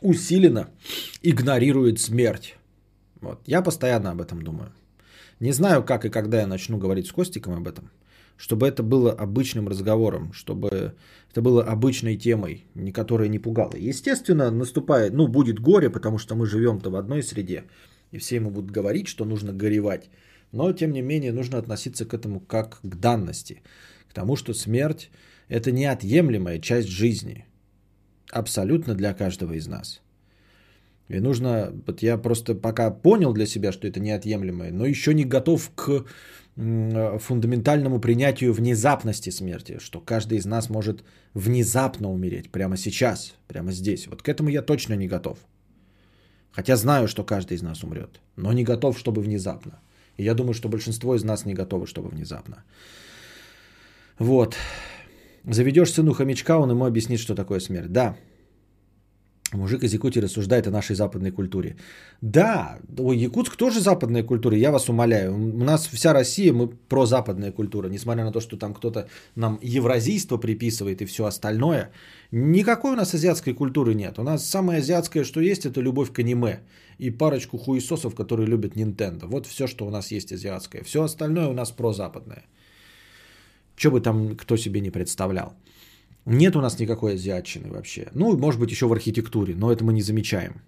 усиленно 0.00 0.70
игнорирует 1.22 2.00
смерть. 2.00 2.56
Вот. 3.22 3.40
Я 3.46 3.62
постоянно 3.62 4.10
об 4.10 4.20
этом 4.20 4.42
думаю. 4.42 4.72
Не 5.40 5.52
знаю, 5.52 5.82
как 5.82 6.04
и 6.04 6.10
когда 6.10 6.40
я 6.40 6.46
начну 6.46 6.76
говорить 6.78 7.06
с 7.06 7.12
Костиком 7.12 7.54
об 7.54 7.66
этом, 7.66 7.90
чтобы 8.36 8.66
это 8.66 8.82
было 8.82 9.12
обычным 9.12 9.68
разговором, 9.68 10.32
чтобы 10.32 10.94
это 11.30 11.40
было 11.40 11.64
обычной 11.64 12.16
темой, 12.16 12.66
которая 12.92 13.28
не 13.28 13.38
пугала. 13.38 13.76
Естественно, 13.76 14.50
наступает, 14.50 15.14
ну, 15.14 15.28
будет 15.28 15.60
горе, 15.60 15.90
потому 15.90 16.18
что 16.18 16.34
мы 16.34 16.46
живем-то 16.46 16.90
в 16.90 16.96
одной 16.96 17.22
среде, 17.22 17.64
и 18.10 18.18
все 18.18 18.36
ему 18.36 18.50
будут 18.50 18.70
говорить, 18.70 19.08
что 19.08 19.24
нужно 19.24 19.52
горевать. 19.52 20.10
Но, 20.52 20.72
тем 20.72 20.92
не 20.92 21.02
менее, 21.02 21.32
нужно 21.32 21.58
относиться 21.58 22.04
к 22.04 22.14
этому 22.14 22.40
как 22.40 22.80
к 22.82 22.94
данности, 22.96 23.62
к 24.10 24.12
тому, 24.12 24.36
что 24.36 24.54
смерть– 24.54 25.10
это 25.48 25.70
неотъемлемая 25.72 26.58
часть 26.58 26.88
жизни, 26.88 27.46
абсолютно 28.30 28.94
для 28.94 29.14
каждого 29.14 29.54
из 29.54 29.66
нас. 29.66 30.02
И 31.12 31.20
нужно, 31.20 31.72
вот 31.86 32.02
я 32.02 32.16
просто 32.16 32.54
пока 32.54 32.90
понял 32.90 33.34
для 33.34 33.46
себя, 33.46 33.70
что 33.70 33.86
это 33.86 34.00
неотъемлемое, 34.00 34.72
но 34.72 34.86
еще 34.86 35.12
не 35.12 35.24
готов 35.24 35.70
к 35.74 36.04
фундаментальному 36.56 38.00
принятию 38.00 38.52
внезапности 38.52 39.30
смерти, 39.30 39.78
что 39.78 40.00
каждый 40.00 40.38
из 40.38 40.46
нас 40.46 40.70
может 40.70 41.04
внезапно 41.34 42.10
умереть 42.10 42.50
прямо 42.50 42.76
сейчас, 42.76 43.34
прямо 43.46 43.72
здесь. 43.72 44.06
Вот 44.06 44.22
к 44.22 44.28
этому 44.28 44.48
я 44.48 44.62
точно 44.62 44.94
не 44.94 45.06
готов. 45.06 45.38
Хотя 46.50 46.76
знаю, 46.76 47.08
что 47.08 47.24
каждый 47.24 47.56
из 47.56 47.62
нас 47.62 47.84
умрет, 47.84 48.20
но 48.36 48.52
не 48.52 48.64
готов, 48.64 48.98
чтобы 48.98 49.22
внезапно. 49.22 49.80
И 50.18 50.24
я 50.24 50.34
думаю, 50.34 50.54
что 50.54 50.68
большинство 50.68 51.14
из 51.14 51.24
нас 51.24 51.46
не 51.46 51.54
готовы, 51.54 51.86
чтобы 51.86 52.08
внезапно. 52.08 52.64
Вот. 54.18 54.56
Заведешь 55.44 55.92
сыну 55.92 56.12
хомячка, 56.12 56.58
он 56.58 56.70
ему 56.70 56.84
объяснит, 56.84 57.20
что 57.20 57.34
такое 57.34 57.60
смерть. 57.60 57.92
Да, 57.92 58.16
Мужик 59.52 59.82
из 59.84 59.92
Якутии 59.94 60.20
рассуждает 60.20 60.66
о 60.66 60.70
нашей 60.70 60.96
западной 60.96 61.30
культуре. 61.30 61.76
Да, 62.22 62.78
ой, 62.98 63.18
Якутск 63.18 63.56
тоже 63.56 63.80
западная 63.80 64.22
культура, 64.22 64.56
я 64.56 64.70
вас 64.70 64.88
умоляю. 64.88 65.34
У 65.34 65.64
нас 65.64 65.86
вся 65.86 66.12
Россия, 66.14 66.52
мы 66.52 66.68
про 66.68 67.06
западная 67.06 67.52
культура, 67.52 67.88
несмотря 67.88 68.24
на 68.24 68.32
то, 68.32 68.40
что 68.40 68.56
там 68.56 68.74
кто-то 68.74 69.08
нам 69.36 69.58
евразийство 69.62 70.38
приписывает 70.38 71.02
и 71.02 71.06
все 71.06 71.24
остальное. 71.24 71.90
Никакой 72.30 72.92
у 72.92 72.96
нас 72.96 73.14
азиатской 73.14 73.52
культуры 73.54 73.94
нет. 73.94 74.18
У 74.18 74.22
нас 74.22 74.48
самое 74.48 74.78
азиатское, 74.78 75.24
что 75.24 75.40
есть, 75.40 75.66
это 75.66 75.82
любовь 75.82 76.12
к 76.12 76.18
аниме 76.18 76.60
и 76.98 77.10
парочку 77.10 77.58
хуесосов, 77.58 78.14
которые 78.14 78.46
любят 78.46 78.76
Nintendo. 78.76 79.26
Вот 79.26 79.46
все, 79.46 79.66
что 79.66 79.86
у 79.86 79.90
нас 79.90 80.12
есть 80.12 80.32
азиатское. 80.32 80.82
Все 80.82 81.02
остальное 81.02 81.48
у 81.48 81.52
нас 81.52 81.70
прозападное. 81.70 82.44
Что 83.76 83.90
бы 83.90 84.00
там 84.00 84.36
кто 84.36 84.56
себе 84.56 84.80
не 84.80 84.90
представлял. 84.90 85.52
Нет 86.24 86.56
у 86.56 86.60
нас 86.60 86.78
никакой 86.78 87.14
азиатчины 87.14 87.70
вообще. 87.70 88.08
Ну, 88.14 88.36
может 88.36 88.60
быть, 88.60 88.70
еще 88.70 88.86
в 88.86 88.92
архитектуре, 88.92 89.54
но 89.54 89.72
это 89.72 89.84
мы 89.84 89.92
не 89.92 90.02
замечаем. 90.02 90.62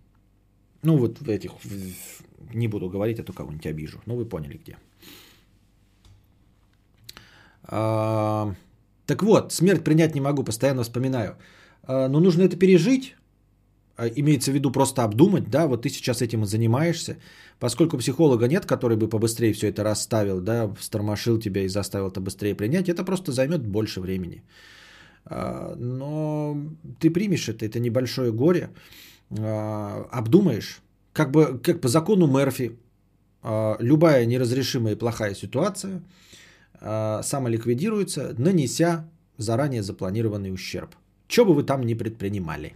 Ну, 0.82 0.96
вот 0.96 1.20
в 1.20 1.28
этих... 1.28 1.52
Не 2.52 2.68
буду 2.68 2.88
говорить, 2.88 3.18
а 3.20 3.22
то 3.22 3.32
кого-нибудь 3.32 3.66
обижу. 3.66 4.00
Ну, 4.06 4.16
вы 4.16 4.24
поняли 4.24 4.60
где. 4.64 4.76
А, 7.64 8.54
так 9.06 9.22
вот, 9.22 9.52
смерть 9.52 9.84
принять 9.84 10.14
не 10.14 10.20
могу, 10.20 10.44
постоянно 10.44 10.82
вспоминаю. 10.82 11.36
А, 11.82 12.08
но 12.08 12.20
нужно 12.20 12.42
это 12.42 12.56
пережить, 12.56 13.16
а, 13.96 14.06
имеется 14.06 14.50
в 14.50 14.54
виду 14.54 14.72
просто 14.72 15.04
обдумать, 15.04 15.50
да, 15.50 15.66
вот 15.66 15.82
ты 15.82 15.88
сейчас 15.88 16.20
этим 16.22 16.42
и 16.42 16.46
занимаешься, 16.46 17.16
поскольку 17.58 17.98
психолога 17.98 18.48
нет, 18.48 18.66
который 18.66 18.96
бы 18.96 19.08
побыстрее 19.08 19.52
все 19.52 19.68
это 19.68 19.84
расставил, 19.84 20.40
да, 20.40 20.74
стормошил 20.80 21.38
тебя 21.38 21.62
и 21.62 21.68
заставил 21.68 22.08
это 22.08 22.20
быстрее 22.20 22.54
принять, 22.54 22.88
это 22.88 23.04
просто 23.04 23.32
займет 23.32 23.66
больше 23.66 24.00
времени. 24.00 24.42
А, 25.26 25.74
но 25.76 26.56
ты 27.00 27.10
примешь 27.10 27.48
это, 27.48 27.64
это 27.66 27.80
небольшое 27.80 28.32
горе, 28.32 28.70
а, 29.30 30.06
обдумаешь, 30.10 30.80
как 31.12 31.30
бы 31.30 31.58
как 31.62 31.80
по 31.80 31.88
закону 31.88 32.26
Мерфи, 32.26 32.78
а, 33.42 33.76
любая 33.78 34.26
неразрешимая 34.26 34.94
и 34.94 34.98
плохая 34.98 35.34
ситуация 35.34 36.02
самоликвидируется, 37.22 38.34
нанеся 38.36 39.08
заранее 39.38 39.82
запланированный 39.82 40.52
ущерб. 40.52 40.90
Что 41.28 41.46
бы 41.46 41.54
вы 41.54 41.62
там 41.62 41.82
ни 41.86 41.94
предпринимали. 41.94 42.74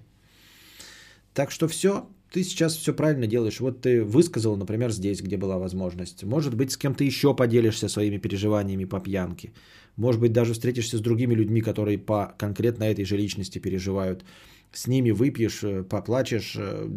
Так 1.35 1.51
что 1.51 1.69
все, 1.69 2.09
ты 2.33 2.43
сейчас 2.43 2.77
все 2.77 2.95
правильно 2.95 3.27
делаешь. 3.27 3.61
Вот 3.61 3.83
ты 3.83 4.03
высказал, 4.03 4.57
например, 4.57 4.93
здесь, 4.93 5.21
где 5.21 5.37
была 5.37 5.59
возможность. 5.59 6.25
Может 6.25 6.55
быть, 6.55 6.73
с 6.73 6.77
кем-то 6.77 7.05
еще 7.05 7.35
поделишься 7.35 7.89
своими 7.89 8.19
переживаниями 8.19 8.87
по 8.87 9.01
пьянке. 9.01 9.53
Может 9.99 10.21
быть, 10.21 10.33
даже 10.33 10.53
встретишься 10.53 10.97
с 10.97 11.01
другими 11.01 11.35
людьми, 11.35 11.61
которые 11.61 11.99
по 11.99 12.33
конкретно 12.39 12.85
этой 12.85 13.05
же 13.05 13.17
личности 13.17 13.59
переживают. 13.59 14.25
С 14.73 14.87
ними 14.87 15.11
выпьешь, 15.11 15.65
э, 15.65 15.83
поплачешь, 15.83 16.55
э, 16.57 16.89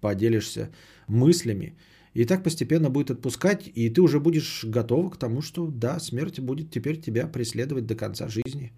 поделишься 0.00 0.70
мыслями. 1.08 1.74
И 2.14 2.24
так 2.24 2.44
постепенно 2.44 2.88
будет 2.88 3.10
отпускать, 3.10 3.68
и 3.74 3.90
ты 3.90 4.00
уже 4.00 4.20
будешь 4.20 4.64
готова 4.64 5.10
к 5.10 5.18
тому, 5.18 5.42
что 5.42 5.66
да, 5.66 5.98
смерть 5.98 6.38
будет 6.38 6.70
теперь 6.70 7.00
тебя 7.00 7.26
преследовать 7.26 7.86
до 7.86 7.96
конца 7.96 8.28
жизни. 8.28 8.72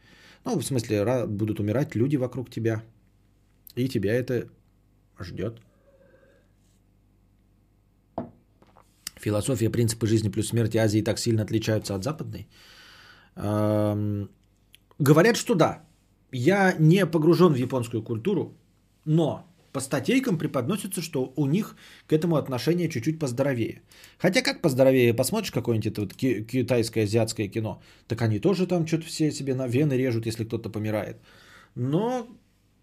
Ну, 0.47 0.59
в 0.59 0.65
смысле, 0.65 1.27
будут 1.27 1.61
умирать 1.61 1.95
люди 1.95 2.17
вокруг 2.17 2.51
тебя. 2.51 2.83
И 3.77 3.89
тебя 3.89 4.15
это 4.15 4.49
ждет. 5.21 5.61
Философия, 9.21 9.71
принципы 9.71 10.07
жизни 10.07 10.31
плюс 10.31 10.49
смерти 10.49 10.79
Азии 10.79 11.03
так 11.03 11.19
сильно 11.19 11.43
отличаются 11.43 11.95
от 11.95 12.03
западной– 12.03 12.49
Говорят, 13.35 15.37
что 15.37 15.55
да. 15.55 15.83
Я 16.33 16.75
не 16.79 17.07
погружен 17.07 17.53
в 17.53 17.57
японскую 17.57 18.03
культуру, 18.03 18.57
но 19.05 19.47
по 19.73 19.81
статейкам 19.81 20.39
преподносится, 20.39 21.03
что 21.03 21.33
у 21.37 21.47
них 21.47 21.77
к 22.07 22.13
этому 22.13 22.37
отношение 22.37 22.89
чуть-чуть 22.89 23.19
поздоровее. 23.19 23.83
Хотя 24.19 24.43
как 24.43 24.63
поздоровее, 24.63 25.15
посмотришь 25.15 25.51
какое-нибудь 25.51 25.93
это 25.93 26.01
вот 26.03 26.15
китайское, 26.15 27.05
азиатское 27.05 27.49
кино, 27.49 27.83
так 28.07 28.23
они 28.23 28.39
тоже 28.39 28.67
там 28.67 28.87
что-то 28.87 29.07
все 29.07 29.33
себе 29.33 29.55
на 29.55 29.67
вены 29.67 29.95
режут, 29.95 30.27
если 30.27 30.45
кто-то 30.45 30.71
помирает. 30.71 31.17
Но 31.75 32.29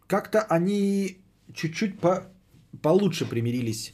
как-то 0.08 0.42
они 0.42 1.20
чуть-чуть 1.54 2.00
по, 2.00 2.28
получше 2.82 3.26
примирились 3.26 3.94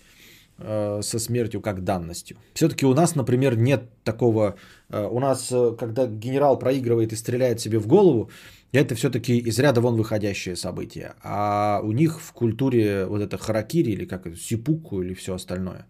со 0.57 1.19
смертью 1.19 1.61
как 1.61 1.83
данностью. 1.83 2.37
Все-таки 2.53 2.85
у 2.85 2.93
нас, 2.93 3.15
например, 3.15 3.57
нет 3.57 3.89
такого... 4.03 4.55
Э, 4.89 5.05
у 5.05 5.19
нас, 5.19 5.51
э, 5.51 5.75
когда 5.77 6.07
генерал 6.07 6.57
проигрывает 6.59 7.11
и 7.11 7.15
стреляет 7.15 7.59
себе 7.59 7.77
в 7.77 7.87
голову, 7.87 8.29
это 8.71 8.95
все-таки 8.95 9.37
из 9.37 9.59
ряда 9.59 9.81
вон 9.81 9.95
выходящее 9.95 10.55
событие. 10.55 11.13
А 11.23 11.81
у 11.83 11.91
них 11.91 12.21
в 12.21 12.31
культуре 12.31 13.05
вот 13.05 13.21
это 13.21 13.37
харакири 13.37 13.91
или 13.91 14.05
как 14.05 14.27
это, 14.27 14.37
сипуку 14.37 15.01
или 15.01 15.13
все 15.13 15.33
остальное. 15.33 15.85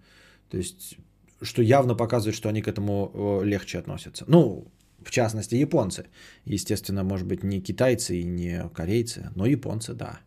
То 0.49 0.57
есть, 0.57 0.97
что 1.41 1.61
явно 1.61 1.95
показывает, 1.95 2.35
что 2.35 2.49
они 2.49 2.61
к 2.61 2.67
этому 2.67 3.11
э, 3.13 3.45
легче 3.45 3.79
относятся. 3.79 4.25
Ну, 4.27 4.67
в 5.03 5.11
частности, 5.11 5.55
японцы. 5.55 6.05
Естественно, 6.45 7.03
может 7.03 7.27
быть, 7.27 7.43
не 7.43 7.61
китайцы 7.61 8.19
и 8.19 8.23
не 8.23 8.67
корейцы, 8.73 9.29
но 9.35 9.45
японцы, 9.45 9.93
да. 9.93 10.19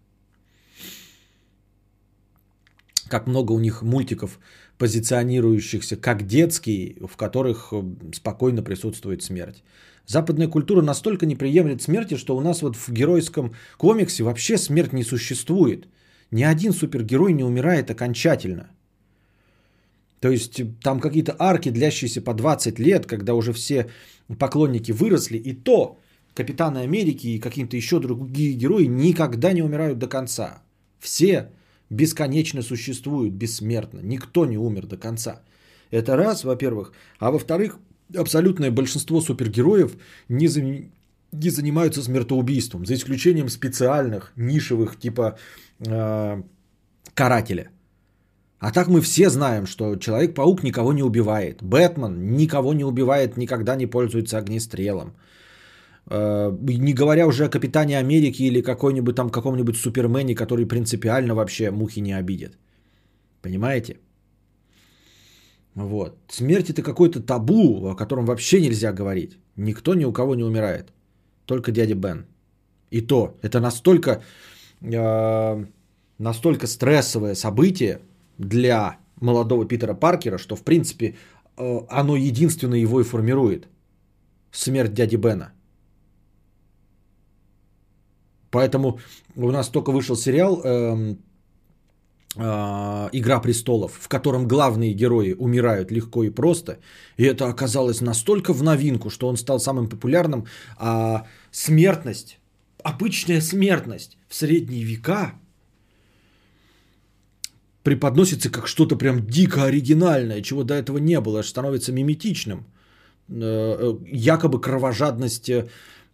Как 3.09 3.27
много 3.27 3.53
у 3.53 3.59
них 3.59 3.83
мультиков, 3.83 4.39
позиционирующихся 4.79 5.97
как 5.97 6.27
детские, 6.27 6.97
в 7.07 7.17
которых 7.17 7.69
э, 7.73 7.83
спокойно 8.15 8.63
присутствует 8.63 9.23
смерть. 9.23 9.63
Западная 10.07 10.49
культура 10.49 10.83
настолько 10.83 11.27
не 11.27 11.37
приемлет 11.37 11.83
смерти, 11.83 12.17
что 12.17 12.37
у 12.37 12.41
нас 12.41 12.63
вот 12.63 12.77
в 12.77 12.89
геройском 12.91 13.55
комиксе 13.77 14.25
вообще 14.25 14.59
смерть 14.59 14.93
не 14.93 15.05
существует. 15.05 15.89
Ни 16.31 16.43
один 16.43 16.73
супергерой 16.73 17.33
не 17.33 17.45
умирает 17.45 17.91
окончательно. 17.91 18.71
То 20.21 20.31
есть 20.31 20.63
там 20.83 21.01
какие-то 21.01 21.37
арки, 21.39 21.71
длящиеся 21.71 22.21
по 22.21 22.35
20 22.35 22.79
лет, 22.79 23.07
когда 23.07 23.35
уже 23.35 23.53
все 23.53 23.87
поклонники 24.39 24.93
выросли, 24.93 25.39
и 25.39 25.55
то 25.55 25.99
Капитаны 26.39 26.79
Америки 26.79 27.27
и 27.27 27.41
какие-то 27.41 27.77
еще 27.77 27.99
другие 27.99 28.53
герои 28.53 28.85
никогда 28.85 29.53
не 29.53 29.61
умирают 29.61 29.99
до 29.99 30.07
конца. 30.07 30.63
Все 31.01 31.51
бесконечно 31.91 32.63
существуют, 32.63 33.35
бессмертно. 33.35 34.01
Никто 34.03 34.47
не 34.47 34.59
умер 34.59 34.87
до 34.87 34.97
конца. 34.97 35.43
Это 35.91 36.17
раз, 36.17 36.45
во-первых. 36.45 36.93
А 37.19 37.31
во-вторых, 37.31 37.79
абсолютное 38.17 38.71
большинство 38.71 39.21
супергероев 39.21 39.97
не, 40.29 40.49
за... 40.49 40.61
не 40.63 41.51
занимаются 41.51 42.03
смертоубийством, 42.03 42.85
за 42.85 42.95
исключением 42.95 43.49
специальных, 43.49 44.33
нишевых, 44.37 44.99
типа 44.99 45.39
э, 45.81 46.43
карателя. 47.15 47.71
А 48.61 48.73
так 48.73 48.89
мы 48.89 49.01
все 49.01 49.31
знаем, 49.31 49.67
что 49.67 49.97
Человек-паук 49.97 50.65
никого 50.65 50.93
не 50.93 51.03
убивает. 51.03 51.63
Бэтмен 51.63 52.37
никого 52.37 52.75
не 52.75 52.85
убивает, 52.85 53.37
никогда 53.37 53.77
не 53.77 53.87
пользуется 53.87 54.39
огнестрелом. 54.39 55.15
Э, 56.11 56.53
не 56.61 56.95
говоря 56.95 57.27
уже 57.27 57.45
о 57.45 57.51
Капитане 57.51 57.99
Америки 57.99 58.43
или 58.43 58.63
какой-нибудь 58.63 59.15
там 59.15 59.31
каком-нибудь 59.31 59.77
Супермене, 59.77 60.35
который 60.35 60.67
принципиально 60.67 61.35
вообще 61.35 61.71
мухи 61.71 62.01
не 62.01 62.13
обидит. 62.13 62.59
Понимаете? 63.43 63.99
Вот. 65.75 66.17
Смерть 66.29 66.71
это 66.71 66.83
какой-то 66.83 67.21
табу, 67.21 67.89
о 67.89 67.95
котором 67.95 68.27
вообще 68.27 68.61
нельзя 68.61 68.93
говорить. 68.93 69.39
Никто 69.57 69.95
ни 69.95 70.05
у 70.05 70.13
кого 70.13 70.35
не 70.35 70.45
умирает. 70.45 70.93
Только 71.45 71.73
дядя 71.73 71.95
Бен. 71.95 72.27
И 72.91 73.01
то, 73.01 73.37
это 73.43 73.61
настолько, 73.61 74.23
э, 74.81 75.65
настолько 76.19 76.67
стрессовое 76.67 77.35
событие 77.35 78.01
для 78.39 78.97
молодого 79.21 79.67
Питера 79.67 79.95
Паркера, 79.95 80.39
что 80.39 80.57
в 80.57 80.63
принципе 80.63 81.17
э, 81.57 81.81
оно 81.91 82.17
единственно 82.17 82.77
его 82.77 83.01
и 83.01 83.05
формирует. 83.05 83.69
Смерть 84.51 84.95
дяди 84.95 85.17
Бена. 85.17 85.53
Поэтому 88.51 88.99
у 89.37 89.51
нас 89.51 89.69
только 89.69 89.93
вышел 89.93 90.17
сериал 90.17 90.61
э, 90.65 91.17
э, 92.37 93.09
Игра 93.13 93.41
престолов, 93.41 93.93
в 94.01 94.09
котором 94.09 94.49
главные 94.49 94.95
герои 94.95 95.35
умирают 95.39 95.91
легко 95.91 96.25
и 96.25 96.31
просто. 96.31 96.79
И 97.19 97.25
это 97.25 97.49
оказалось 97.49 98.01
настолько 98.01 98.53
в 98.53 98.63
новинку, 98.63 99.11
что 99.11 99.29
он 99.29 99.37
стал 99.37 99.61
самым 99.61 99.89
популярным. 99.89 100.47
А 100.79 101.27
смертность, 101.51 102.39
обычная 102.83 103.41
смертность 103.41 104.17
в 104.29 104.35
средние 104.35 104.85
века 104.85 105.35
преподносится 107.83 108.51
как 108.51 108.67
что-то 108.67 108.97
прям 108.97 109.27
дико 109.27 109.65
оригинальное, 109.65 110.43
чего 110.43 110.65
до 110.65 110.75
этого 110.75 110.99
не 110.99 111.21
было, 111.21 111.43
становится 111.43 111.93
миметичным. 111.93 112.67
Э, 113.31 113.77
э, 113.79 113.95
якобы 114.07 114.59
кровожадность 114.61 115.51
э, 115.51 115.69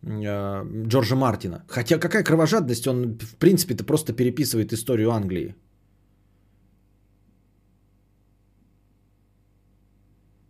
Джорджа 0.06 1.16
Мартина. 1.16 1.64
Хотя 1.68 1.98
какая 1.98 2.24
кровожадность, 2.24 2.86
он 2.86 3.18
в 3.18 3.36
принципе-то 3.36 3.84
просто 3.84 4.12
переписывает 4.12 4.72
историю 4.72 5.10
Англии. 5.10 5.54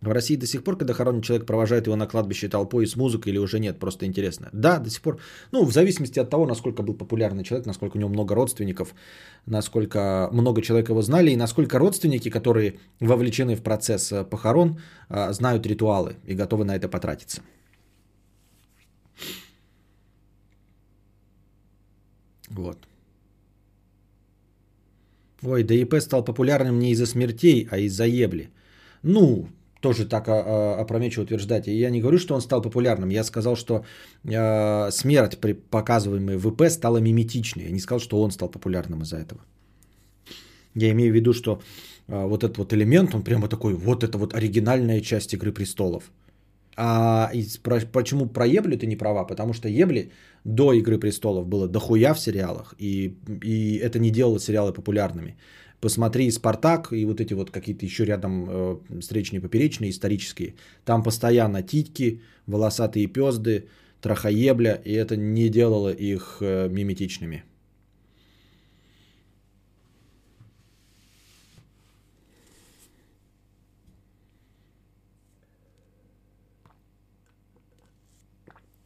В 0.05 0.11
России 0.11 0.35
до 0.35 0.45
сих 0.45 0.63
пор, 0.63 0.77
когда 0.77 0.93
хоронит 0.93 1.23
человек, 1.23 1.47
провожает 1.47 1.87
его 1.87 1.95
на 1.95 2.05
кладбище 2.05 2.47
толпой 2.47 2.85
с 2.85 2.95
музыкой 2.95 3.31
или 3.31 3.39
уже 3.39 3.59
нет, 3.59 3.79
просто 3.79 4.05
интересно. 4.05 4.49
Да, 4.53 4.77
до 4.77 4.89
сих 4.89 5.01
пор. 5.01 5.19
Ну, 5.51 5.65
в 5.65 5.71
зависимости 5.71 6.19
от 6.19 6.29
того, 6.29 6.45
насколько 6.45 6.83
был 6.83 6.93
популярный 6.93 7.43
человек, 7.43 7.65
насколько 7.65 7.97
у 7.97 7.99
него 7.99 8.09
много 8.09 8.35
родственников, 8.35 8.93
насколько 9.47 10.29
много 10.31 10.61
человек 10.61 10.89
его 10.89 11.01
знали 11.01 11.31
и 11.31 11.35
насколько 11.35 11.79
родственники, 11.79 12.29
которые 12.29 12.77
вовлечены 12.99 13.55
в 13.55 13.63
процесс 13.63 14.11
э, 14.11 14.23
похорон, 14.23 14.79
э, 15.09 15.33
знают 15.33 15.65
ритуалы 15.65 16.17
и 16.27 16.35
готовы 16.35 16.65
на 16.65 16.75
это 16.75 16.87
потратиться. 16.87 17.41
Вот. 22.55 22.77
Ой, 25.43 25.63
ДИП 25.63 25.95
стал 25.99 26.23
популярным 26.23 26.79
не 26.79 26.91
из-за 26.91 27.05
смертей, 27.05 27.67
а 27.71 27.77
из-за 27.77 28.05
ебли. 28.05 28.49
Ну, 29.03 29.47
тоже 29.81 30.05
так 30.05 30.27
а, 30.27 30.33
а, 30.33 30.81
опрометчиво 30.81 31.23
утверждать. 31.23 31.67
Я 31.67 31.89
не 31.89 32.01
говорю, 32.01 32.17
что 32.17 32.35
он 32.35 32.41
стал 32.41 32.61
популярным. 32.61 33.11
Я 33.11 33.23
сказал, 33.23 33.55
что 33.55 33.85
э, 34.23 34.91
смерть 34.91 35.37
при 35.37 35.53
показываемой 35.53 36.37
ВП 36.37 36.69
стала 36.69 36.97
миметичной. 37.01 37.65
Я 37.65 37.71
не 37.71 37.79
сказал, 37.79 37.99
что 37.99 38.21
он 38.21 38.31
стал 38.31 38.49
популярным 38.49 39.01
из-за 39.01 39.17
этого. 39.17 39.41
Я 40.75 40.91
имею 40.91 41.11
в 41.11 41.15
виду, 41.15 41.33
что 41.33 41.61
э, 42.07 42.27
вот 42.27 42.43
этот 42.43 42.57
вот 42.57 42.73
элемент, 42.73 43.15
он 43.15 43.23
прямо 43.23 43.47
такой, 43.47 43.73
вот 43.73 44.03
это 44.03 44.17
вот 44.17 44.33
оригинальная 44.33 45.01
часть 45.01 45.33
Игры 45.33 45.51
Престолов. 45.51 46.03
А 46.77 47.29
из, 47.33 47.57
про, 47.57 47.79
почему 47.91 48.27
про 48.27 48.45
Ебли 48.45 48.75
ты 48.75 48.85
не 48.85 48.97
права? 48.97 49.25
Потому 49.25 49.53
что 49.53 49.69
Ебли 49.69 50.11
до 50.43 50.73
Игры 50.73 50.99
Престолов 50.99 51.47
было 51.47 51.67
дохуя 51.67 52.13
в 52.13 52.19
сериалах, 52.19 52.75
и, 52.77 53.17
и 53.43 53.77
это 53.77 53.99
не 53.99 54.11
делало 54.11 54.39
сериалы 54.39 54.73
популярными. 54.73 55.37
Посмотри 55.81 56.31
«Спартак» 56.31 56.91
и 56.91 57.05
вот 57.05 57.19
эти 57.21 57.33
вот 57.33 57.51
какие-то 57.51 57.85
еще 57.85 58.05
рядом 58.05 58.47
э, 58.49 58.77
встречные 59.01 59.41
поперечные 59.41 59.91
исторические. 59.91 60.55
Там 60.83 61.03
постоянно 61.03 61.61
титьки, 61.61 62.21
волосатые 62.47 63.07
пезды, 63.07 63.67
трахоебля, 64.01 64.81
и 64.85 64.93
это 64.93 65.15
не 65.15 65.49
делало 65.49 65.89
их 65.89 66.37
э, 66.41 66.69
миметичными. 66.69 67.43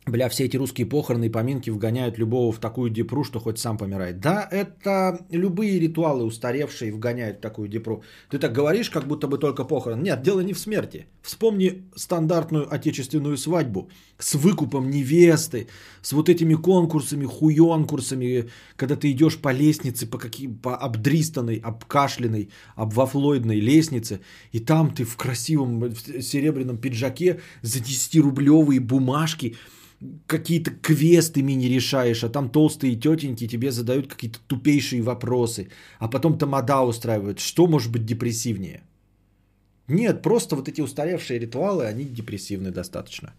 Бля, 0.09 0.27
все 0.27 0.45
эти 0.45 0.57
русские 0.57 0.87
похороны 0.87 1.25
и 1.25 1.29
поминки 1.29 1.69
вгоняют 1.69 2.17
любого 2.17 2.51
в 2.51 2.59
такую 2.59 2.89
депру, 2.89 3.23
что 3.23 3.39
хоть 3.39 3.59
сам 3.59 3.77
помирает. 3.77 4.19
Да, 4.19 4.47
это 4.49 5.25
любые 5.29 5.79
ритуалы 5.79 6.23
устаревшие 6.23 6.91
вгоняют 6.91 7.37
в 7.37 7.41
такую 7.41 7.67
депру. 7.67 8.03
Ты 8.29 8.39
так 8.39 8.51
говоришь, 8.51 8.89
как 8.89 9.07
будто 9.07 9.27
бы 9.27 9.37
только 9.37 9.63
похорон. 9.65 10.01
Нет, 10.01 10.21
дело 10.23 10.41
не 10.41 10.53
в 10.53 10.59
смерти. 10.59 11.05
Вспомни 11.21 11.83
стандартную 11.95 12.73
отечественную 12.73 13.37
свадьбу 13.37 13.89
с 14.17 14.35
выкупом 14.35 14.89
невесты, 14.89 15.67
с 16.01 16.11
вот 16.11 16.27
этими 16.27 16.55
конкурсами, 16.55 17.25
хуёнкурсами, 17.25 18.49
когда 18.75 18.95
ты 18.95 19.11
идешь 19.11 19.37
по 19.37 19.51
лестнице, 19.51 20.07
по, 20.07 20.17
какие, 20.17 20.47
по 20.47 20.75
обдристанной, 20.75 21.61
обкашленной, 21.63 22.49
обвафлоидной 22.75 23.59
лестнице, 23.59 24.21
и 24.51 24.59
там 24.59 24.91
ты 24.91 25.03
в 25.03 25.15
красивом 25.17 25.93
серебряном 25.95 26.77
пиджаке 26.77 27.41
за 27.61 27.79
10-рублевые 27.79 28.79
бумажки– 28.79 29.55
какие-то 30.27 30.71
квесты 30.71 31.41
мини 31.41 31.67
решаешь, 31.67 32.23
а 32.23 32.29
там 32.29 32.49
толстые 32.49 32.95
тетеньки 32.95 33.47
тебе 33.47 33.71
задают 33.71 34.07
какие-то 34.07 34.39
тупейшие 34.47 35.01
вопросы, 35.01 35.69
а 35.99 36.07
потом 36.07 36.37
тамада 36.37 36.81
устраивают. 36.81 37.39
Что 37.39 37.67
может 37.67 37.91
быть 37.91 38.05
депрессивнее? 38.05 38.81
Нет, 39.87 40.21
просто 40.21 40.55
вот 40.55 40.69
эти 40.69 40.81
устаревшие 40.81 41.39
ритуалы, 41.39 41.85
они 41.85 42.05
депрессивны 42.05 42.71
достаточно. 42.71 43.33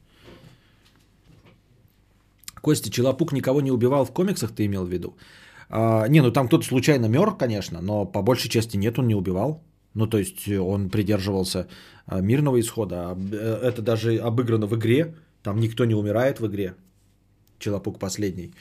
Костя, 2.60 2.90
Челопук 2.90 3.32
никого 3.32 3.60
не 3.60 3.70
убивал 3.70 4.04
в 4.04 4.12
комиксах, 4.12 4.52
ты 4.52 4.66
имел 4.66 4.84
в 4.84 4.90
виду? 4.90 5.16
А, 5.70 6.08
не, 6.08 6.20
ну 6.20 6.32
там 6.32 6.46
кто-то 6.46 6.64
случайно 6.64 7.06
мер, 7.06 7.30
конечно, 7.38 7.80
но 7.80 8.04
по 8.04 8.22
большей 8.22 8.50
части 8.50 8.76
нет, 8.76 8.98
он 8.98 9.06
не 9.06 9.14
убивал. 9.14 9.62
Ну, 9.94 10.06
то 10.06 10.18
есть 10.18 10.48
он 10.48 10.90
придерживался 10.90 11.66
а, 12.06 12.20
мирного 12.20 12.60
исхода. 12.60 12.96
А, 12.96 13.18
э, 13.32 13.70
это 13.70 13.82
даже 13.82 14.18
обыграно 14.18 14.66
в 14.66 14.74
игре. 14.74 15.14
Там 15.42 15.60
никто 15.60 15.84
не 15.84 15.94
умирает 15.94 16.40
в 16.40 16.46
игре. 16.46 16.74
Челопук 17.58 17.98
последний. 17.98 18.52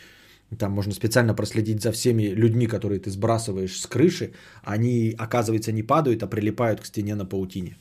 Там 0.58 0.72
можно 0.72 0.94
специально 0.94 1.36
проследить 1.36 1.82
за 1.82 1.92
всеми 1.92 2.34
людьми, 2.34 2.68
которые 2.68 3.00
ты 3.00 3.12
сбрасываешь 3.12 3.80
с 3.80 3.86
крыши. 3.86 4.34
Они, 4.64 5.16
оказывается, 5.18 5.72
не 5.72 5.84
падают, 5.84 6.24
а 6.24 6.28
прилипают 6.28 6.82
к 6.82 6.86
стене 6.86 7.16
на 7.16 7.26
паутине. 7.26 7.76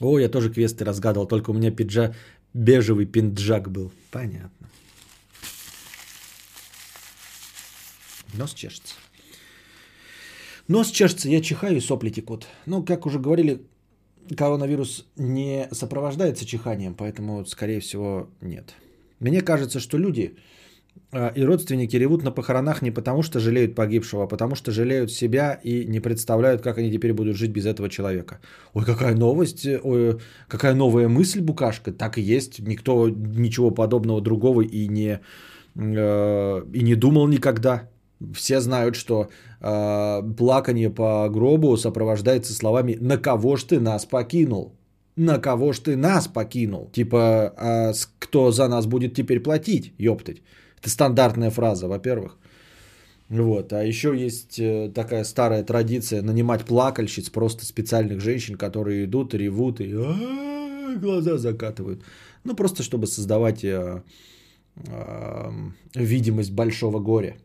О, 0.00 0.18
я 0.18 0.28
тоже 0.28 0.50
квесты 0.50 0.84
разгадывал, 0.84 1.26
только 1.26 1.50
у 1.50 1.54
меня 1.54 1.70
пиджак, 1.70 2.14
бежевый 2.54 3.06
пинджак 3.06 3.70
был. 3.70 3.92
Понятно. 4.10 4.68
Нос 8.34 8.54
чешется. 8.54 8.94
Нос 10.68 10.90
чешется, 10.90 11.28
я 11.28 11.40
чихаю 11.40 11.76
и 11.76 11.80
сопли 11.80 12.10
текут. 12.10 12.46
Ну, 12.66 12.82
как 12.82 13.06
уже 13.06 13.18
говорили, 13.18 13.62
коронавирус 14.36 15.06
не 15.16 15.68
сопровождается 15.72 16.46
чиханием, 16.46 16.94
поэтому, 16.94 17.44
скорее 17.44 17.80
всего, 17.80 18.28
нет. 18.40 18.74
Мне 19.20 19.40
кажется, 19.40 19.80
что 19.80 19.98
люди 19.98 20.36
а, 21.12 21.28
и 21.28 21.42
родственники 21.42 21.96
ревут 21.96 22.22
на 22.22 22.30
похоронах 22.30 22.82
не 22.82 22.90
потому, 22.90 23.22
что 23.22 23.38
жалеют 23.38 23.74
погибшего, 23.74 24.24
а 24.24 24.26
потому 24.26 24.54
что 24.54 24.72
жалеют 24.72 25.12
себя 25.12 25.60
и 25.62 25.84
не 25.84 26.00
представляют, 26.00 26.62
как 26.62 26.78
они 26.78 26.90
теперь 26.90 27.12
будут 27.12 27.36
жить 27.36 27.52
без 27.52 27.66
этого 27.66 27.88
человека. 27.88 28.40
Ой, 28.72 28.84
какая 28.84 29.14
новость, 29.14 29.66
ой, 29.66 30.18
какая 30.48 30.74
новая 30.74 31.08
мысль, 31.08 31.40
Букашка. 31.40 31.92
Так 31.92 32.18
и 32.18 32.22
есть. 32.22 32.60
Никто 32.60 33.08
ничего 33.08 33.70
подобного 33.70 34.20
другого 34.20 34.62
и 34.62 34.88
не, 34.88 35.20
э, 35.74 36.62
и 36.72 36.82
не 36.82 36.94
думал 36.94 37.28
никогда. 37.28 37.90
Все 38.34 38.60
знают, 38.60 38.96
что 38.96 39.28
э, 39.60 40.22
плакание 40.36 40.90
по 40.90 41.28
гробу 41.28 41.76
сопровождается 41.76 42.52
словами 42.52 42.98
«На 43.00 43.18
кого 43.18 43.56
ж 43.56 43.64
ты 43.64 43.80
нас 43.80 44.04
покинул?» 44.04 44.72
На 45.16 45.38
кого 45.38 45.72
ж 45.72 45.80
ты 45.80 45.96
нас 45.96 46.26
покинул? 46.26 46.90
Типа, 46.92 47.52
а 47.56 47.92
кто 48.18 48.50
за 48.50 48.68
нас 48.68 48.86
будет 48.86 49.14
теперь 49.14 49.40
платить? 49.40 49.92
Ёптать. 49.98 50.42
Это 50.80 50.88
стандартная 50.88 51.50
фраза, 51.50 51.86
во-первых. 51.86 52.38
Вот. 53.28 53.72
А 53.72 53.84
еще 53.84 54.14
есть 54.16 54.58
э, 54.58 54.90
такая 54.94 55.24
старая 55.24 55.64
традиция 55.64 56.22
нанимать 56.22 56.64
плакальщиц, 56.64 57.30
просто 57.30 57.64
специальных 57.64 58.20
женщин, 58.20 58.56
которые 58.56 59.04
идут, 59.04 59.34
ревут 59.34 59.80
и 59.80 59.94
глаза 61.00 61.38
закатывают. 61.38 62.02
Ну, 62.44 62.54
просто 62.54 62.82
чтобы 62.82 63.06
создавать 63.06 63.64
э, 63.64 64.02
э, 64.76 65.50
видимость 65.94 66.52
большого 66.52 66.98
горя. 66.98 67.36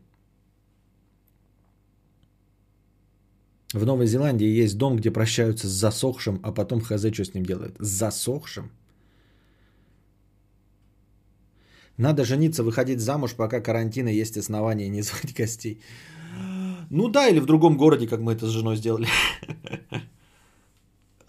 В 3.74 3.84
Новой 3.84 4.06
Зеландии 4.06 4.46
есть 4.46 4.78
дом, 4.78 4.96
где 4.96 5.10
прощаются 5.10 5.66
с 5.68 5.70
засохшим, 5.70 6.40
а 6.42 6.52
потом 6.52 6.80
хз, 6.80 7.12
что 7.12 7.24
с 7.24 7.34
ним 7.34 7.44
делают. 7.44 7.76
С 7.78 7.88
засохшим? 7.88 8.70
Надо 11.98 12.24
жениться, 12.24 12.62
выходить 12.62 13.00
замуж, 13.00 13.34
пока 13.34 13.60
карантина 13.60 14.08
есть 14.08 14.38
основания 14.38 14.88
не 14.88 15.02
звать 15.02 15.34
гостей. 15.34 15.80
Ну 16.90 17.08
да, 17.08 17.28
или 17.28 17.40
в 17.40 17.46
другом 17.46 17.76
городе, 17.76 18.06
как 18.06 18.20
мы 18.20 18.32
это 18.32 18.46
с 18.46 18.50
женой 18.50 18.76
сделали. 18.76 19.08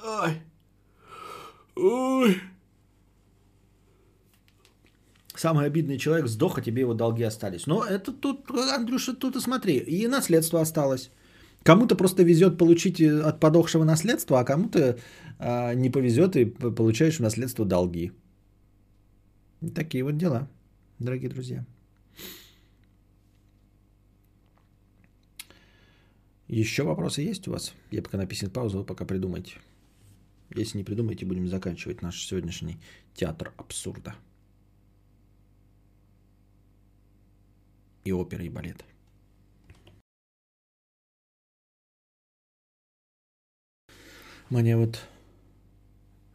Ой. 0.02 0.42
Ой. 1.76 2.38
Самый 5.36 5.66
обидный 5.66 5.98
человек 5.98 6.28
сдох, 6.28 6.58
а 6.58 6.62
тебе 6.62 6.82
его 6.82 6.94
долги 6.94 7.24
остались. 7.24 7.68
Но 7.68 7.84
это 7.84 8.12
тут, 8.12 8.50
Андрюша, 8.52 9.14
тут 9.14 9.36
и 9.36 9.42
смотри, 9.42 9.78
и 9.78 10.08
наследство 10.08 10.62
осталось. 10.62 11.12
Кому-то 11.70 11.96
просто 11.96 12.24
везет 12.24 12.58
получить 12.58 13.00
э, 13.00 13.22
от 13.22 13.40
подохшего 13.40 13.84
наследства, 13.84 14.40
а 14.40 14.44
кому-то 14.44 14.98
а, 15.38 15.76
не 15.76 15.92
повезет 15.92 16.36
и 16.36 16.46
получаешь 16.46 17.18
в 17.18 17.22
наследство 17.22 17.64
долги. 17.64 18.12
Такие 19.76 20.04
вот 20.04 20.18
дела, 20.18 20.50
дорогие 20.98 21.30
друзья. 21.30 21.64
Еще 26.48 26.82
вопросы 26.82 27.22
есть 27.22 27.48
у 27.48 27.52
вас? 27.52 27.76
Я 27.92 28.02
пока 28.02 28.18
написан 28.18 28.50
паузу, 28.50 28.80
вы 28.80 28.84
пока 28.84 29.06
придумайте. 29.06 29.60
Если 30.56 30.80
не 30.80 30.84
придумаете, 30.84 31.28
будем 31.28 31.48
заканчивать 31.48 32.02
наш 32.02 32.20
сегодняшний 32.26 32.80
театр 33.14 33.54
абсурда. 33.58 34.16
И 38.06 38.12
оперы, 38.12 38.48
и 38.48 38.50
балеты. 38.50 38.89
Мне 44.50 44.76
вот 44.78 45.00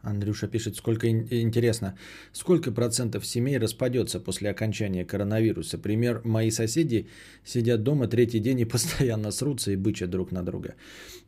Андрюша 0.05 0.47
пишет, 0.47 0.75
сколько 0.75 1.09
интересно, 1.09 1.97
сколько 2.31 2.71
процентов 2.71 3.25
семей 3.25 3.57
распадется 3.57 4.19
после 4.19 4.49
окончания 4.49 5.03
коронавируса? 5.03 5.77
Пример, 5.77 6.21
мои 6.23 6.51
соседи 6.51 7.07
сидят 7.43 7.83
дома 7.83 8.07
третий 8.07 8.39
день 8.39 8.59
и 8.59 8.65
постоянно 8.73 9.31
срутся 9.31 9.71
и 9.71 9.75
бычат 9.75 10.09
друг 10.09 10.31
на 10.31 10.43
друга. 10.43 10.75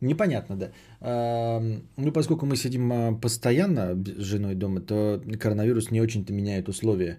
Непонятно, 0.00 0.56
да. 0.56 1.60
Ну, 1.96 2.12
поскольку 2.12 2.46
мы 2.46 2.56
сидим 2.56 2.92
а, 2.92 3.12
постоянно 3.12 3.94
с 3.94 4.22
женой 4.22 4.54
дома, 4.54 4.80
то 4.80 5.20
коронавирус 5.40 5.90
не 5.90 6.00
очень-то 6.00 6.32
меняет 6.32 6.68
условия 6.68 7.18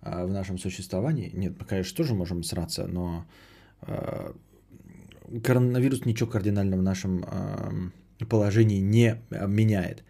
а, 0.00 0.24
в 0.26 0.30
нашем 0.30 0.58
существовании. 0.58 1.30
Нет, 1.34 1.54
мы, 1.58 1.66
конечно, 1.66 1.96
тоже 1.96 2.14
можем 2.14 2.44
сраться, 2.44 2.86
но 2.86 3.26
а, 3.82 4.32
коронавирус 5.42 6.06
ничего 6.06 6.30
кардинального 6.30 6.80
в 6.80 6.84
нашем 6.84 7.92
положении 8.26 8.80
не 8.80 9.16
а, 9.30 9.46
меняет. 9.46 10.04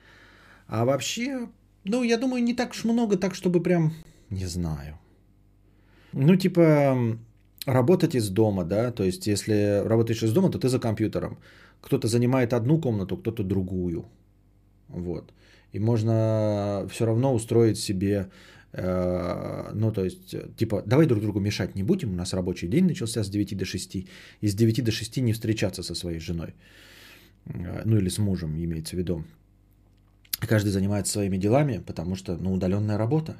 А 0.66 0.84
вообще, 0.84 1.48
ну, 1.84 2.04
я 2.04 2.18
думаю, 2.18 2.42
не 2.42 2.54
так 2.54 2.70
уж 2.70 2.84
много, 2.84 3.16
так 3.16 3.34
чтобы 3.34 3.62
прям, 3.62 3.92
не 4.30 4.46
знаю. 4.46 4.98
Ну, 6.12 6.36
типа, 6.36 7.18
работать 7.66 8.14
из 8.14 8.28
дома, 8.30 8.64
да, 8.64 8.92
то 8.92 9.04
есть, 9.04 9.26
если 9.26 9.82
работаешь 9.84 10.22
из 10.22 10.32
дома, 10.32 10.50
то 10.50 10.58
ты 10.58 10.68
за 10.68 10.78
компьютером. 10.78 11.38
Кто-то 11.80 12.08
занимает 12.08 12.52
одну 12.52 12.80
комнату, 12.80 13.16
кто-то 13.16 13.42
другую. 13.42 14.04
Вот. 14.88 15.32
И 15.72 15.78
можно 15.78 16.86
все 16.90 17.06
равно 17.06 17.34
устроить 17.34 17.78
себе, 17.78 18.30
э, 18.72 19.70
ну, 19.74 19.92
то 19.92 20.04
есть, 20.04 20.56
типа, 20.56 20.82
давай 20.86 21.06
друг 21.06 21.20
другу 21.20 21.40
мешать 21.40 21.76
не 21.76 21.82
будем, 21.82 22.12
у 22.12 22.16
нас 22.16 22.34
рабочий 22.34 22.68
день 22.68 22.86
начался 22.86 23.22
с 23.22 23.30
9 23.30 23.56
до 23.56 23.64
6, 23.64 23.94
и 23.94 24.48
с 24.48 24.54
9 24.54 24.84
до 24.84 24.90
6 24.90 25.20
не 25.22 25.32
встречаться 25.32 25.82
со 25.82 25.94
своей 25.94 26.18
женой. 26.18 26.54
Э, 27.54 27.82
ну 27.84 27.96
или 27.96 28.08
с 28.08 28.18
мужем 28.18 28.56
имеется 28.56 28.96
в 28.96 28.98
виду. 28.98 29.24
Каждый 30.40 30.70
занимается 30.70 31.12
своими 31.12 31.36
делами, 31.36 31.82
потому 31.86 32.16
что, 32.16 32.36
ну, 32.36 32.52
удаленная 32.52 32.98
работа. 32.98 33.36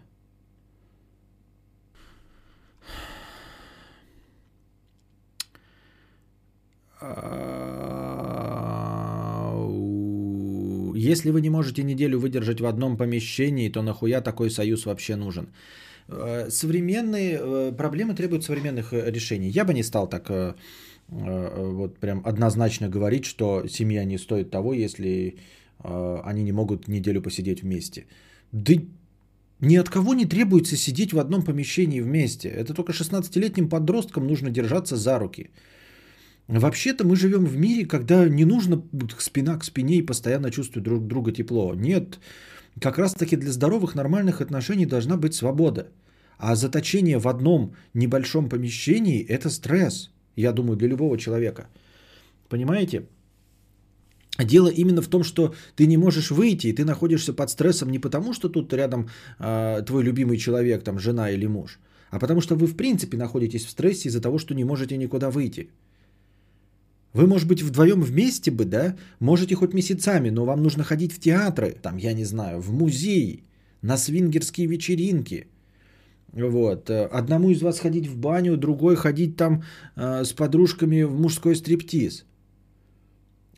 Если 10.94 11.30
вы 11.30 11.40
не 11.40 11.50
можете 11.50 11.82
неделю 11.82 12.18
выдержать 12.18 12.60
в 12.60 12.66
одном 12.66 12.98
помещении, 12.98 13.70
то 13.70 13.82
нахуя 13.82 14.20
такой 14.20 14.50
союз 14.50 14.84
вообще 14.84 15.16
нужен? 15.16 15.48
Э, 16.08 16.50
современные 16.50 17.38
э, 17.40 17.72
проблемы 17.72 18.14
требуют 18.14 18.44
современных 18.44 18.92
решений. 18.92 19.48
Я 19.48 19.64
бы 19.64 19.72
не 19.72 19.82
стал 19.82 20.08
так 20.08 20.30
вот 21.10 21.98
прям 21.98 22.22
однозначно 22.24 22.88
говорить, 22.88 23.24
что 23.24 23.66
семья 23.68 24.04
не 24.04 24.18
стоит 24.18 24.50
того, 24.50 24.72
если 24.72 25.36
э, 25.82 26.20
они 26.24 26.44
не 26.44 26.52
могут 26.52 26.88
неделю 26.88 27.20
посидеть 27.20 27.62
вместе. 27.62 28.06
Да 28.52 28.74
ни 29.60 29.76
от 29.76 29.88
кого 29.88 30.14
не 30.14 30.24
требуется 30.24 30.76
сидеть 30.76 31.12
в 31.12 31.18
одном 31.18 31.42
помещении 31.42 32.00
вместе. 32.00 32.48
Это 32.48 32.74
только 32.74 32.92
16-летним 32.92 33.68
подросткам 33.68 34.26
нужно 34.26 34.50
держаться 34.50 34.96
за 34.96 35.18
руки. 35.18 35.50
Вообще-то 36.48 37.04
мы 37.04 37.16
живем 37.16 37.44
в 37.44 37.56
мире, 37.56 37.86
когда 37.86 38.28
не 38.28 38.44
нужно 38.44 38.82
спина 39.18 39.58
к 39.58 39.64
спине 39.64 39.96
и 39.96 40.06
постоянно 40.06 40.50
чувствовать 40.50 40.84
друг 40.84 41.06
друга 41.06 41.32
тепло. 41.32 41.74
Нет, 41.74 42.18
как 42.80 42.98
раз 42.98 43.14
таки 43.14 43.36
для 43.36 43.52
здоровых 43.52 43.94
нормальных 43.94 44.40
отношений 44.40 44.86
должна 44.86 45.16
быть 45.16 45.34
свобода. 45.34 45.88
А 46.38 46.56
заточение 46.56 47.18
в 47.18 47.28
одном 47.28 47.74
небольшом 47.94 48.48
помещении– 48.48 49.26
это 49.28 49.50
стресс. 49.50 50.10
Я 50.36 50.52
думаю, 50.52 50.76
для 50.76 50.88
любого 50.88 51.18
человека. 51.18 51.68
Понимаете? 52.48 53.02
Дело 54.38 54.68
именно 54.68 55.02
в 55.02 55.08
том, 55.08 55.24
что 55.24 55.54
ты 55.76 55.86
не 55.86 55.96
можешь 55.96 56.30
выйти, 56.30 56.68
и 56.68 56.72
ты 56.72 56.84
находишься 56.84 57.32
под 57.34 57.50
стрессом 57.50 57.90
не 57.90 57.98
потому, 57.98 58.32
что 58.32 58.48
тут 58.48 58.72
рядом 58.72 59.08
э, 59.38 59.82
твой 59.86 60.02
любимый 60.02 60.38
человек, 60.38 60.82
там 60.82 60.98
жена 60.98 61.30
или 61.30 61.46
муж, 61.46 61.78
а 62.10 62.18
потому 62.18 62.40
что 62.40 62.54
вы 62.54 62.66
в 62.66 62.76
принципе 62.76 63.16
находитесь 63.16 63.66
в 63.66 63.70
стрессе 63.70 64.08
из-за 64.08 64.20
того, 64.20 64.38
что 64.38 64.54
не 64.54 64.64
можете 64.64 64.96
никуда 64.96 65.30
выйти. 65.30 65.68
Вы, 67.12 67.26
может 67.26 67.48
быть, 67.48 67.62
вдвоем 67.62 68.02
вместе 68.02 68.50
бы, 68.50 68.64
да, 68.64 68.96
можете 69.18 69.54
хоть 69.56 69.74
месяцами, 69.74 70.30
но 70.30 70.44
вам 70.44 70.62
нужно 70.62 70.84
ходить 70.84 71.12
в 71.12 71.20
театры, 71.20 71.76
там, 71.82 71.98
я 71.98 72.14
не 72.14 72.24
знаю, 72.24 72.60
в 72.60 72.72
музей, 72.72 73.44
на 73.82 73.98
свингерские 73.98 74.68
вечеринки– 74.68 75.48
вот. 76.32 76.90
Э, 76.90 77.06
одному 77.06 77.50
из 77.50 77.62
вас 77.62 77.80
ходить 77.80 78.06
в 78.06 78.16
баню, 78.16 78.56
другой 78.56 78.96
ходить 78.96 79.36
там 79.36 79.62
э, 79.96 80.24
с 80.24 80.32
подружками 80.32 81.02
в 81.02 81.20
мужской 81.20 81.54
стриптиз. 81.54 82.24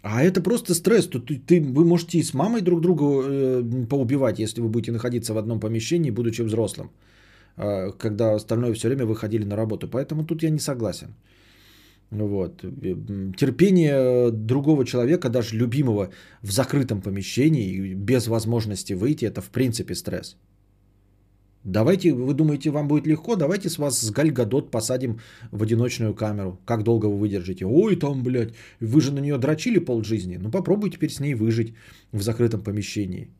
А 0.03 0.23
это 0.23 0.43
просто 0.43 0.75
стресс. 0.75 1.07
Тут 1.07 1.27
ты, 1.27 1.39
ты, 1.39 1.61
вы 1.61 1.85
можете 1.85 2.19
и 2.19 2.23
с 2.23 2.35
мамой 2.35 2.61
друг 2.61 2.81
друга 2.81 3.05
э, 3.05 3.87
поубивать, 3.89 4.39
если 4.39 4.61
вы 4.61 4.69
будете 4.69 4.93
находиться 4.93 5.35
в 5.35 5.39
одном 5.39 5.61
помещении, 5.61 6.11
будучи 6.11 6.43
взрослым. 6.43 6.91
Э, 7.57 7.93
когда 7.99 8.35
остальное 8.35 8.75
все 8.75 8.89
время 8.89 9.05
выходили 9.05 9.45
на 9.45 9.57
работу. 9.57 9.89
Поэтому 9.89 10.25
тут 10.25 10.43
я 10.43 10.51
не 10.51 10.59
согласен. 10.59 11.15
Вот. 12.11 12.61
Терпение 13.37 14.31
другого 14.31 14.85
человека, 14.85 15.31
даже 15.31 15.57
любимого, 15.57 16.11
в 16.43 16.51
закрытом 16.51 17.01
помещении, 17.01 17.95
без 17.95 18.27
возможности 18.27 18.93
выйти, 18.93 19.25
это 19.25 19.41
в 19.41 19.51
принципе 19.51 19.95
стресс. 19.95 20.37
Давайте, 21.65 22.13
вы 22.13 22.35
думаете, 22.35 22.71
вам 22.71 22.89
будет 22.89 23.07
легко? 23.07 23.37
Давайте 23.37 23.69
с 23.71 23.79
вас 23.79 24.01
с 24.01 24.11
Гальгадот 24.11 24.71
посадим 24.73 25.21
в 25.53 25.63
одиночную 25.63 26.13
камеру. 26.13 26.61
Как 26.65 26.83
долго 26.83 27.07
вы 27.07 27.19
выдержите? 27.19 27.65
Ой, 27.65 27.95
там, 27.95 28.25
блядь, 28.25 28.55
вы 28.81 29.01
же 29.01 29.13
на 29.13 29.21
нее 29.21 29.39
дрочили 29.39 29.79
полжизни. 29.79 30.39
Ну 30.39 30.51
попробуй 30.51 30.91
теперь 30.91 31.11
с 31.11 31.21
ней 31.21 31.35
выжить 31.35 31.75
в 32.11 32.21
закрытом 32.23 32.63
помещении. 32.63 33.31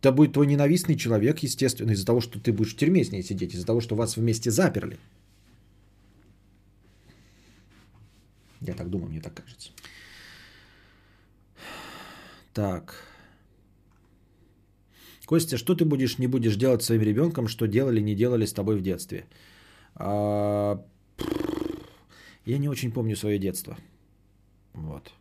Это 0.00 0.12
будет 0.12 0.32
твой 0.32 0.46
ненавистный 0.46 0.96
человек, 0.96 1.38
естественно, 1.40 1.92
из-за 1.92 2.06
того, 2.06 2.20
что 2.20 2.40
ты 2.40 2.52
будешь 2.52 2.74
в 2.74 2.76
тюрьме 2.76 3.04
с 3.04 3.12
ней 3.12 3.22
сидеть, 3.22 3.54
из-за 3.54 3.66
того, 3.66 3.80
что 3.80 3.96
вас 3.96 4.16
вместе 4.16 4.50
заперли. 4.50 4.98
Я 8.60 8.72
так 8.74 8.88
думаю, 8.88 9.10
мне 9.10 9.20
так 9.20 9.34
кажется. 9.34 9.70
Так. 12.54 13.13
Костя, 15.26 15.56
что 15.56 15.74
ты 15.74 15.84
будешь, 15.84 16.18
не 16.18 16.26
будешь 16.26 16.56
делать 16.56 16.82
своим 16.82 17.02
ребенком, 17.02 17.48
что 17.48 17.66
делали, 17.66 18.00
не 18.00 18.14
делали 18.14 18.46
с 18.46 18.52
тобой 18.52 18.76
в 18.76 18.82
детстве? 18.82 19.24
А, 19.94 20.84
я 22.44 22.58
не 22.58 22.68
очень 22.68 22.92
помню 22.92 23.16
свое 23.16 23.38
детство. 23.38 23.76
Вот. 24.74 25.12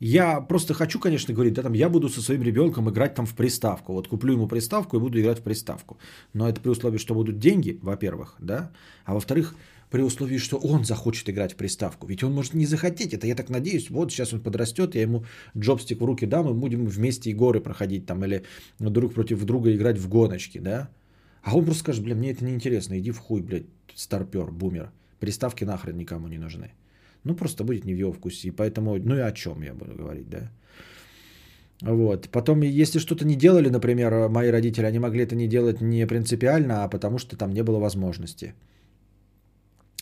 Я 0.00 0.40
просто 0.40 0.74
хочу, 0.74 1.00
конечно, 1.00 1.34
говорить, 1.34 1.54
да, 1.54 1.62
там, 1.62 1.74
я 1.74 1.88
буду 1.88 2.08
со 2.08 2.22
своим 2.22 2.42
ребенком 2.42 2.88
играть 2.88 3.14
там 3.14 3.26
в 3.26 3.34
приставку. 3.34 3.92
Вот 3.92 4.08
куплю 4.08 4.32
ему 4.34 4.48
приставку 4.48 4.96
и 4.96 5.00
буду 5.00 5.20
играть 5.20 5.40
в 5.40 5.42
приставку. 5.42 5.98
Но 6.32 6.48
это 6.48 6.60
при 6.60 6.70
условии, 6.70 6.98
что 6.98 7.14
будут 7.14 7.38
деньги, 7.38 7.78
во-первых, 7.82 8.36
да, 8.38 8.70
а 9.04 9.14
во-вторых, 9.14 9.54
при 9.90 10.02
условии, 10.02 10.38
что 10.38 10.56
он 10.58 10.84
захочет 10.84 11.28
играть 11.30 11.52
в 11.52 11.56
приставку. 11.56 12.06
Ведь 12.06 12.22
он 12.22 12.32
может 12.32 12.54
не 12.54 12.66
захотеть. 12.66 13.14
Это 13.14 13.26
я 13.26 13.34
так 13.34 13.48
надеюсь. 13.48 13.90
Вот 13.90 14.12
сейчас 14.12 14.32
он 14.32 14.40
подрастет, 14.40 14.94
я 14.94 15.02
ему 15.02 15.24
джобстик 15.56 16.00
в 16.00 16.04
руки 16.04 16.26
дам, 16.26 16.48
и 16.48 16.52
будем 16.52 16.86
вместе 16.86 17.30
и 17.30 17.34
горы 17.34 17.60
проходить 17.60 18.06
там, 18.06 18.24
или 18.24 18.44
друг 18.78 19.14
против 19.14 19.44
друга 19.44 19.74
играть 19.74 19.98
в 19.98 20.08
гоночки, 20.08 20.58
да? 20.58 20.88
А 21.42 21.56
он 21.56 21.64
просто 21.64 21.80
скажет, 21.80 22.04
блин, 22.04 22.18
мне 22.18 22.32
это 22.32 22.44
неинтересно, 22.44 22.98
иди 22.98 23.10
в 23.10 23.18
хуй, 23.18 23.42
блядь, 23.42 23.66
старпер, 23.94 24.50
бумер. 24.50 24.90
Приставки 25.20 25.64
нахрен 25.64 25.96
никому 25.96 26.28
не 26.28 26.38
нужны. 26.38 26.72
Ну, 27.24 27.34
просто 27.34 27.64
будет 27.64 27.84
не 27.84 27.94
в 27.94 27.98
его 27.98 28.12
вкусе. 28.12 28.48
И 28.48 28.50
поэтому, 28.50 28.96
ну 28.98 29.16
и 29.16 29.20
о 29.20 29.32
чем 29.32 29.62
я 29.62 29.74
буду 29.74 29.94
говорить, 29.94 30.28
да? 30.28 30.50
Вот. 31.80 32.28
Потом, 32.28 32.62
если 32.62 32.98
что-то 32.98 33.24
не 33.24 33.36
делали, 33.36 33.68
например, 33.68 34.28
мои 34.28 34.50
родители, 34.50 34.86
они 34.86 34.98
могли 34.98 35.22
это 35.22 35.36
не 35.36 35.48
делать 35.48 35.80
не 35.80 36.06
принципиально, 36.06 36.84
а 36.84 36.88
потому 36.88 37.18
что 37.18 37.36
там 37.36 37.52
не 37.52 37.62
было 37.62 37.78
возможности. 37.78 38.54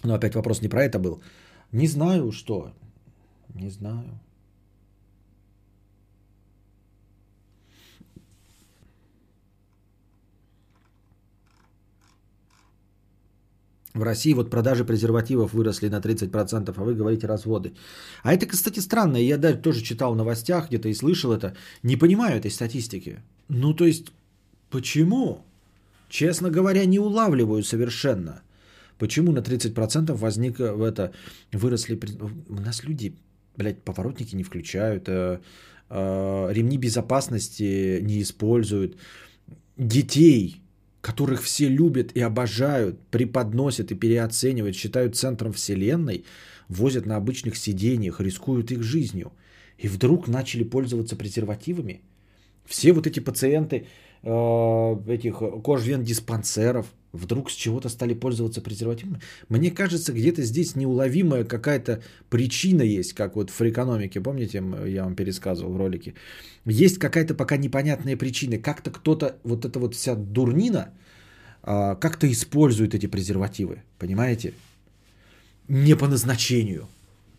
Но 0.07 0.15
опять 0.15 0.35
вопрос 0.35 0.63
не 0.63 0.69
про 0.69 0.85
это 0.85 0.99
был. 0.99 1.21
Не 1.73 1.89
знаю, 1.89 2.33
что. 2.33 2.73
Не 3.55 3.71
знаю. 3.71 4.21
В 13.95 14.03
России 14.03 14.35
вот 14.35 14.51
продажи 14.51 14.85
презервативов 14.85 15.53
выросли 15.55 15.89
на 15.89 16.01
30%, 16.01 16.75
а 16.77 16.85
вы 16.85 16.95
говорите 16.95 17.27
разводы. 17.27 17.73
А 18.23 18.33
это, 18.33 18.47
кстати, 18.47 18.81
странно. 18.81 19.17
Я 19.17 19.39
даже 19.39 19.57
тоже 19.57 19.83
читал 19.83 20.13
в 20.13 20.17
новостях 20.17 20.69
где-то 20.69 20.89
и 20.89 20.95
слышал 20.95 21.33
это. 21.33 21.57
Не 21.83 21.97
понимаю 21.97 22.37
этой 22.37 22.51
статистики. 22.51 23.19
Ну, 23.49 23.75
то 23.75 23.85
есть, 23.87 24.13
почему? 24.71 25.45
Честно 26.09 26.51
говоря, 26.51 26.85
не 26.87 27.01
улавливаю 27.01 27.63
совершенно. 27.65 28.43
Почему 28.99 29.33
на 29.33 29.41
30% 29.41 30.13
возник 30.15 30.59
в 30.59 30.83
это, 30.83 31.13
выросли... 31.53 31.99
У 32.49 32.61
нас 32.61 32.83
люди, 32.85 33.15
блядь, 33.57 33.83
поворотники 33.83 34.35
не 34.37 34.43
включают, 34.43 35.09
э, 35.09 35.41
э, 35.91 36.49
ремни 36.53 36.79
безопасности 36.79 38.01
не 38.03 38.23
используют. 38.23 38.97
Детей, 39.77 40.63
которых 41.03 41.43
все 41.43 41.69
любят 41.69 42.13
и 42.17 42.21
обожают, 42.21 42.99
преподносят 43.11 43.93
и 43.93 43.95
переоценивают, 43.95 44.77
считают 44.77 45.15
центром 45.15 45.53
вселенной, 45.53 46.25
возят 46.69 47.07
на 47.07 47.17
обычных 47.17 47.57
сидениях, 47.57 48.21
рискуют 48.21 48.73
их 48.73 48.83
жизнью. 48.83 49.33
И 49.77 49.89
вдруг 49.89 50.27
начали 50.27 50.65
пользоваться 50.65 51.17
презервативами. 51.17 52.01
Все 52.65 52.93
вот 52.93 53.07
эти 53.07 53.21
пациенты 53.21 53.77
э, 53.77 53.85
этих 54.27 55.39
кожвен 55.63 56.03
диспансеров, 56.03 56.87
вдруг 57.13 57.51
с 57.51 57.55
чего-то 57.55 57.89
стали 57.89 58.15
пользоваться 58.15 58.61
презервативами. 58.61 59.21
Мне 59.49 59.71
кажется, 59.71 60.13
где-то 60.13 60.43
здесь 60.43 60.75
неуловимая 60.77 61.45
какая-то 61.45 62.03
причина 62.29 62.83
есть, 62.83 63.13
как 63.13 63.37
вот 63.37 63.51
в 63.51 63.61
экономике, 63.63 64.21
помните, 64.21 64.63
я 64.87 65.05
вам 65.05 65.15
пересказывал 65.15 65.73
в 65.73 65.77
ролике. 65.77 66.15
Есть 66.65 66.99
какая-то 66.99 67.35
пока 67.35 67.57
непонятная 67.57 68.17
причина. 68.17 68.59
Как-то 68.59 68.91
кто-то, 68.91 69.37
вот 69.45 69.65
эта 69.65 69.79
вот 69.79 69.95
вся 69.95 70.15
дурнина, 70.15 70.91
а, 71.63 71.95
как-то 71.95 72.31
использует 72.31 72.95
эти 72.95 73.07
презервативы, 73.07 73.83
понимаете? 73.99 74.55
Не 75.69 75.97
по 75.97 76.09
назначению. 76.09 76.87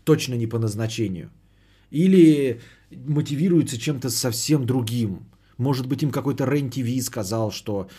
Точно 0.04 0.36
не 0.36 0.48
по 0.48 0.60
назначению. 0.60 1.30
Или 1.92 2.62
мотивируется 2.92 3.78
чем-то 3.78 4.10
совсем 4.10 4.66
другим. 4.66 5.26
Может 5.58 5.88
быть, 5.88 6.04
им 6.04 6.12
какой-то 6.12 6.46
Рен 6.46 6.70
ТВ 6.70 7.04
сказал, 7.04 7.52
что 7.52 7.90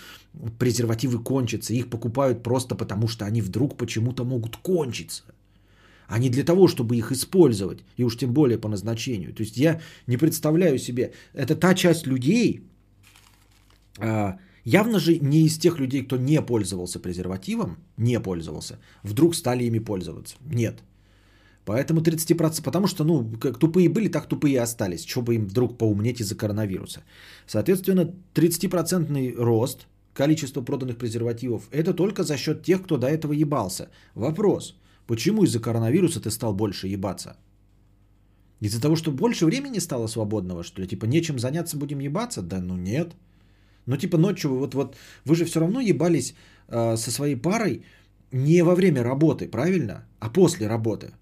презервативы 0.59 1.19
кончатся, 1.23 1.75
их 1.75 1.91
покупают 1.91 2.43
просто 2.43 2.75
потому, 2.75 3.09
что 3.09 3.25
они 3.25 3.43
вдруг 3.43 3.77
почему-то 3.77 4.25
могут 4.25 4.57
кончиться. 4.57 5.25
А 6.07 6.19
не 6.19 6.31
для 6.31 6.45
того, 6.45 6.69
чтобы 6.69 6.97
их 6.97 7.13
использовать, 7.13 7.81
и 7.99 8.05
уж 8.05 8.17
тем 8.17 8.33
более 8.33 8.59
по 8.59 8.69
назначению. 8.69 9.35
То 9.35 9.43
есть 9.43 9.57
я 9.57 9.81
не 10.07 10.17
представляю 10.17 10.79
себе, 10.79 11.13
это 11.35 11.55
та 11.55 11.75
часть 11.75 12.07
людей, 12.07 12.63
а, 13.99 14.39
явно 14.65 14.99
же 14.99 15.19
не 15.19 15.45
из 15.45 15.59
тех 15.59 15.79
людей, 15.79 16.05
кто 16.05 16.17
не 16.17 16.41
пользовался 16.41 17.01
презервативом, 17.01 17.77
не 17.99 18.21
пользовался, 18.21 18.79
вдруг 19.03 19.35
стали 19.35 19.65
ими 19.65 19.81
пользоваться. 19.81 20.37
Нет. 20.41 20.83
Поэтому 21.69 22.01
30%, 22.01 22.63
потому 22.63 22.87
что, 22.87 23.05
ну, 23.05 23.31
как 23.41 23.59
тупые 23.59 23.89
были, 23.89 24.09
так 24.09 24.27
тупые 24.27 24.55
и 24.55 24.63
остались. 24.63 25.05
Чего 25.05 25.25
бы 25.25 25.35
им 25.35 25.47
вдруг 25.47 25.79
поумнеть 25.79 26.21
из-за 26.21 26.35
коронавируса. 26.35 27.01
Соответственно, 27.47 28.15
30% 28.35 29.35
рост 29.37 29.87
количества 30.15 30.63
проданных 30.63 30.97
презервативов, 30.97 31.69
это 31.71 31.93
только 31.93 32.23
за 32.23 32.37
счет 32.37 32.63
тех, 32.63 32.83
кто 32.83 32.97
до 32.97 33.07
этого 33.07 33.35
ебался. 33.35 33.89
Вопрос, 34.15 34.77
почему 35.07 35.45
из-за 35.45 35.61
коронавируса 35.61 36.21
ты 36.21 36.31
стал 36.31 36.55
больше 36.55 36.89
ебаться? 36.89 37.37
Из-за 38.61 38.81
того, 38.81 38.97
что 38.97 39.13
больше 39.13 39.45
времени 39.45 39.81
стало 39.81 40.09
свободного, 40.09 40.63
что 40.63 40.81
ли? 40.81 40.89
Типа 40.89 41.07
нечем 41.07 41.39
заняться, 41.39 41.77
будем 41.77 42.01
ебаться? 42.01 42.41
Да 42.43 42.61
ну 42.61 42.77
нет. 42.77 43.15
Ну 43.87 43.97
типа 43.97 44.17
ночью, 44.17 44.55
вот, 44.59 44.75
вот 44.75 44.97
вы 45.27 45.35
же 45.35 45.45
все 45.45 45.61
равно 45.61 45.81
ебались 45.81 46.35
э, 46.69 46.97
со 46.97 47.11
своей 47.11 47.37
парой 47.37 47.83
не 48.33 48.63
во 48.63 48.75
время 48.75 49.03
работы, 49.03 49.49
правильно? 49.49 50.07
А 50.19 50.31
после 50.31 50.67
работы. 50.67 51.13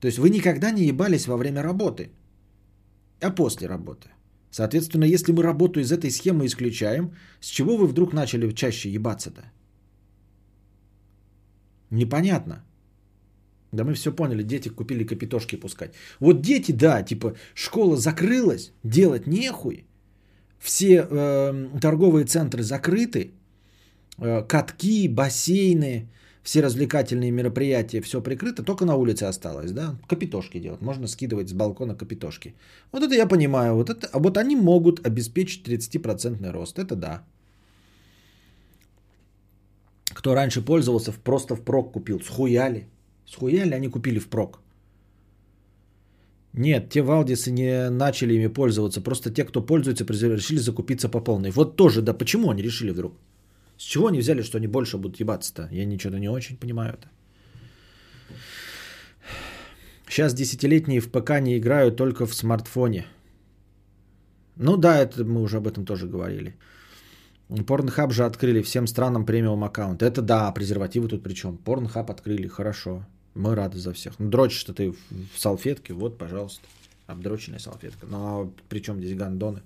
То 0.00 0.06
есть 0.06 0.18
вы 0.18 0.30
никогда 0.30 0.70
не 0.70 0.86
ебались 0.86 1.26
во 1.26 1.36
время 1.36 1.62
работы, 1.62 2.10
а 3.20 3.30
после 3.30 3.68
работы. 3.68 4.08
Соответственно, 4.50 5.04
если 5.04 5.32
мы 5.32 5.42
работу 5.42 5.80
из 5.80 5.92
этой 5.92 6.10
схемы 6.10 6.46
исключаем, 6.46 7.12
с 7.40 7.48
чего 7.48 7.76
вы 7.76 7.86
вдруг 7.86 8.12
начали 8.12 8.50
чаще 8.54 8.90
ебаться-то? 8.90 9.42
Непонятно. 11.90 12.64
Да 13.72 13.84
мы 13.84 13.94
все 13.94 14.12
поняли, 14.12 14.42
дети 14.42 14.68
купили 14.70 15.04
капитошки 15.04 15.56
пускать. 15.56 15.92
Вот 16.20 16.40
дети, 16.40 16.72
да, 16.72 17.02
типа 17.02 17.34
школа 17.54 17.96
закрылась, 17.96 18.72
делать 18.84 19.26
нехуй, 19.26 19.84
все 20.58 21.06
э, 21.10 21.80
торговые 21.80 22.24
центры 22.24 22.62
закрыты, 22.62 23.32
э, 24.18 24.42
катки, 24.48 25.08
бассейны, 25.08 26.08
все 26.42 26.62
развлекательные 26.62 27.30
мероприятия, 27.30 28.00
все 28.00 28.20
прикрыто, 28.20 28.62
только 28.62 28.84
на 28.84 28.96
улице 28.96 29.24
осталось, 29.24 29.72
да, 29.72 29.96
капитошки 30.06 30.60
делать, 30.60 30.80
можно 30.80 31.06
скидывать 31.06 31.48
с 31.48 31.52
балкона 31.52 31.94
капитошки. 31.94 32.54
Вот 32.92 33.02
это 33.02 33.14
я 33.14 33.26
понимаю, 33.26 33.74
вот, 33.74 33.90
это, 33.90 34.06
а 34.12 34.18
вот 34.18 34.36
они 34.36 34.56
могут 34.56 35.06
обеспечить 35.06 35.66
30% 35.66 36.50
рост, 36.52 36.78
это 36.78 36.96
да. 36.96 37.22
Кто 40.14 40.34
раньше 40.34 40.64
пользовался, 40.64 41.12
просто 41.12 41.54
в 41.54 41.60
прок 41.60 41.92
купил, 41.92 42.20
схуяли, 42.20 42.88
схуяли, 43.26 43.74
они 43.74 43.88
купили 43.88 44.18
в 44.18 44.28
прок. 44.28 44.60
Нет, 46.54 46.90
те 46.90 47.02
валдисы 47.02 47.52
не 47.52 47.90
начали 47.90 48.34
ими 48.34 48.48
пользоваться, 48.48 49.00
просто 49.00 49.30
те, 49.30 49.44
кто 49.44 49.60
пользуется, 49.60 50.04
решили 50.04 50.58
закупиться 50.58 51.08
по 51.08 51.20
полной. 51.20 51.50
Вот 51.50 51.76
тоже, 51.76 52.02
да, 52.02 52.14
почему 52.14 52.50
они 52.50 52.62
решили 52.62 52.90
вдруг? 52.90 53.12
С 53.78 53.82
чего 53.82 54.08
они 54.08 54.18
взяли, 54.18 54.42
что 54.42 54.58
они 54.58 54.66
больше 54.66 54.98
будут 54.98 55.20
ебаться-то? 55.20 55.68
Я 55.70 55.84
ничего 55.86 56.18
не 56.18 56.28
очень 56.28 56.56
понимаю 56.56 56.94
это. 56.94 57.08
Сейчас 60.08 60.34
десятилетние 60.34 61.00
в 61.00 61.10
ПК 61.10 61.40
не 61.40 61.56
играют 61.58 61.96
только 61.96 62.26
в 62.26 62.34
смартфоне. 62.34 63.06
Ну 64.56 64.76
да, 64.76 64.98
это 64.98 65.24
мы 65.24 65.42
уже 65.42 65.58
об 65.58 65.66
этом 65.66 65.84
тоже 65.84 66.06
говорили. 66.08 66.56
Порнхаб 67.66 68.12
же 68.12 68.24
открыли 68.24 68.62
всем 68.62 68.86
странам 68.86 69.24
премиум 69.24 69.62
аккаунт. 69.62 70.02
Это 70.02 70.22
да, 70.22 70.50
презервативы 70.52 71.08
тут 71.08 71.22
при 71.22 71.34
чем? 71.34 71.56
Порнхаб 71.56 72.10
открыли, 72.10 72.48
хорошо. 72.48 73.06
Мы 73.34 73.54
рады 73.54 73.78
за 73.78 73.92
всех. 73.92 74.18
Ну, 74.18 74.28
дрочишь-то 74.28 74.74
ты 74.74 74.90
в 74.90 75.38
салфетке, 75.38 75.94
вот, 75.94 76.18
пожалуйста. 76.18 76.66
Обдроченная 77.06 77.60
салфетка. 77.60 78.06
Ну, 78.06 78.16
а 78.18 78.50
при 78.68 78.80
чем 78.80 78.98
здесь 78.98 79.16
гандоны? 79.16 79.62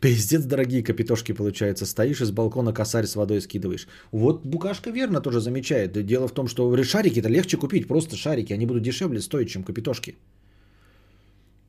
Пиздец, 0.00 0.44
дорогие 0.44 0.82
капитошки, 0.82 1.32
получается. 1.32 1.84
Стоишь 1.84 2.22
из 2.22 2.30
балкона 2.30 2.72
косарь 2.72 3.06
с 3.06 3.16
водой 3.16 3.40
скидываешь. 3.42 3.86
Вот 4.12 4.46
Букашка 4.46 4.90
верно 4.90 5.20
тоже 5.20 5.40
замечает. 5.40 6.06
Дело 6.06 6.26
в 6.26 6.32
том, 6.32 6.48
что 6.48 6.82
шарики-то 6.82 7.28
легче 7.28 7.58
купить. 7.58 7.86
Просто 7.86 8.16
шарики. 8.16 8.54
Они 8.54 8.66
будут 8.66 8.82
дешевле 8.82 9.20
стоить, 9.20 9.50
чем 9.50 9.62
капитошки. 9.62 10.16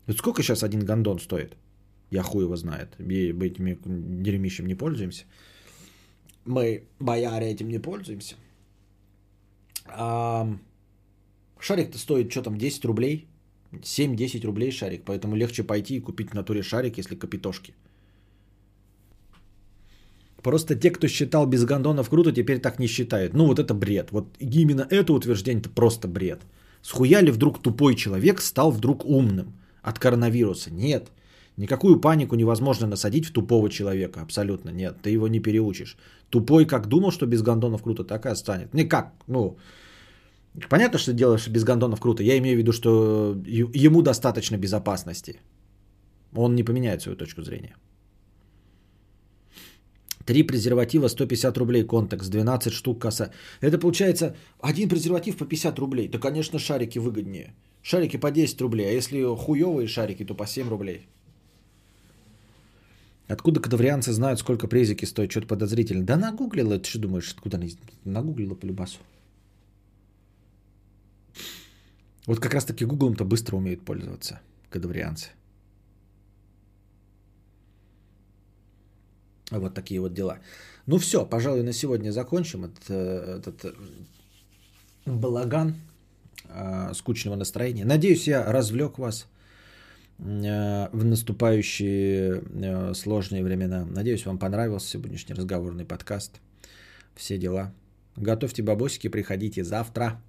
Вот 0.08 0.18
сколько 0.18 0.44
сейчас 0.44 0.64
один 0.64 0.86
гондон 0.86 1.20
стоит? 1.20 1.58
Я 2.10 2.24
хуй 2.24 2.44
его 2.44 2.56
знает. 2.56 2.96
Мы 3.00 3.48
этими 3.48 3.78
дерьмищем 4.24 4.66
не 4.66 4.76
пользуемся. 4.76 5.26
Мы, 6.46 6.84
бояре, 7.00 7.52
этим 7.52 7.68
не 7.68 7.80
пользуемся. 7.80 8.36
А, 9.88 10.48
шарик-то 11.60 11.98
стоит, 11.98 12.32
что 12.32 12.44
там, 12.44 12.58
10 12.58 12.86
рублей? 12.86 13.28
7-10 13.74 14.46
рублей 14.46 14.72
шарик. 14.72 15.04
Поэтому 15.04 15.36
легче 15.36 15.64
пойти 15.64 15.98
и 15.98 16.02
купить 16.02 16.32
в 16.32 16.34
натуре 16.34 16.62
шарик, 16.62 16.98
если 16.98 17.16
капитошки. 17.16 17.74
Просто 20.44 20.76
те, 20.76 20.92
кто 20.92 21.08
считал 21.08 21.46
без 21.46 21.66
гондонов 21.66 22.10
круто, 22.10 22.32
теперь 22.32 22.60
так 22.60 22.80
не 22.80 22.88
считают. 22.88 23.34
Ну 23.34 23.46
вот 23.46 23.60
это 23.60 23.74
бред. 23.74 24.12
Вот 24.12 24.26
именно 24.40 24.88
это 24.90 25.14
утверждение 25.14 25.62
это 25.62 25.70
просто 25.70 26.08
бред. 26.08 26.42
Схуя 26.82 27.22
ли 27.22 27.32
вдруг 27.32 27.62
тупой 27.62 27.96
человек 27.96 28.42
стал 28.42 28.72
вдруг 28.72 29.06
умным 29.06 29.54
от 29.84 30.00
коронавируса? 30.00 30.72
Нет. 30.74 31.12
Никакую 31.58 32.00
панику 32.00 32.36
невозможно 32.36 32.88
насадить 32.88 33.26
в 33.26 33.32
тупого 33.32 33.70
человека. 33.70 34.22
Абсолютно 34.22 34.72
нет. 34.72 34.98
Ты 35.04 35.12
его 35.12 35.28
не 35.28 35.40
переучишь. 35.40 35.98
Тупой 36.30 36.66
как 36.66 36.88
думал, 36.88 37.12
что 37.12 37.28
без 37.28 37.44
гондонов 37.44 37.84
круто, 37.84 38.04
так 38.04 38.26
и 38.26 38.30
останет. 38.30 38.74
Никак. 38.74 39.14
Ну, 39.28 39.58
понятно, 40.70 40.98
что 40.98 41.14
делаешь 41.14 41.48
без 41.48 41.64
гондонов 41.64 42.00
круто. 42.00 42.24
Я 42.24 42.38
имею 42.38 42.56
в 42.56 42.60
виду, 42.60 42.72
что 42.72 43.38
ему 43.46 44.02
достаточно 44.02 44.58
безопасности. 44.58 45.40
Он 46.34 46.56
не 46.56 46.64
поменяет 46.64 47.02
свою 47.02 47.18
точку 47.18 47.44
зрения. 47.44 47.76
Три 50.26 50.44
презерватива 50.44 51.08
150 51.08 51.58
рублей 51.58 51.84
контекст, 51.84 52.30
12 52.30 52.74
штук 52.74 53.02
коса. 53.02 53.32
Это 53.62 53.78
получается 53.78 54.36
один 54.60 54.90
презерватив 54.90 55.38
по 55.38 55.46
50 55.46 55.80
рублей. 55.80 56.08
Да, 56.08 56.20
конечно, 56.20 56.60
шарики 56.60 57.00
выгоднее. 57.00 57.54
Шарики 57.82 58.18
по 58.18 58.32
10 58.32 58.62
рублей, 58.62 58.90
а 58.90 58.92
если 58.92 59.24
хуевые 59.36 59.88
шарики, 59.88 60.24
то 60.24 60.36
по 60.36 60.46
7 60.46 60.70
рублей. 60.70 61.08
Откуда 63.28 63.62
кадаврианцы 63.62 64.12
знают, 64.12 64.40
сколько 64.40 64.68
презики 64.68 65.06
стоят? 65.06 65.32
Что-то 65.32 65.48
подозрительно. 65.48 66.04
Да 66.04 66.18
нагуглила, 66.18 66.78
ты 66.78 66.90
что 66.90 67.00
думаешь, 67.00 67.32
откуда 67.32 67.58
они 67.58 67.76
нагуглила 68.04 68.56
по 68.56 68.66
любасу? 68.66 69.00
Вот 72.28 72.40
как 72.40 72.54
раз 72.54 72.66
таки 72.66 72.86
гуглом-то 72.86 73.26
быстро 73.26 73.56
умеют 73.56 73.82
пользоваться 73.82 74.42
кадаврианцы. 74.70 75.30
Вот 79.52 79.74
такие 79.74 80.00
вот 80.00 80.14
дела. 80.14 80.40
Ну 80.86 80.98
все, 80.98 81.26
пожалуй, 81.26 81.64
на 81.64 81.74
сегодня 81.74 82.12
закончим 82.12 82.66
этот, 82.66 82.84
э, 82.90 83.40
этот 83.40 83.76
балаган 85.06 85.76
э, 86.48 86.94
скучного 86.94 87.36
настроения. 87.36 87.86
Надеюсь, 87.86 88.28
я 88.28 88.52
развлек 88.52 88.98
вас 88.98 89.28
э, 90.20 90.88
в 90.92 91.04
наступающие 91.04 92.42
э, 92.42 92.94
сложные 92.94 93.44
времена. 93.44 93.86
Надеюсь, 93.86 94.26
вам 94.26 94.40
понравился 94.40 94.88
сегодняшний 94.88 95.36
разговорный 95.36 95.86
подкаст. 95.86 96.40
Все 97.16 97.38
дела. 97.38 97.74
Готовьте 98.16 98.64
бабосики, 98.64 99.10
приходите 99.10 99.64
завтра. 99.64 100.22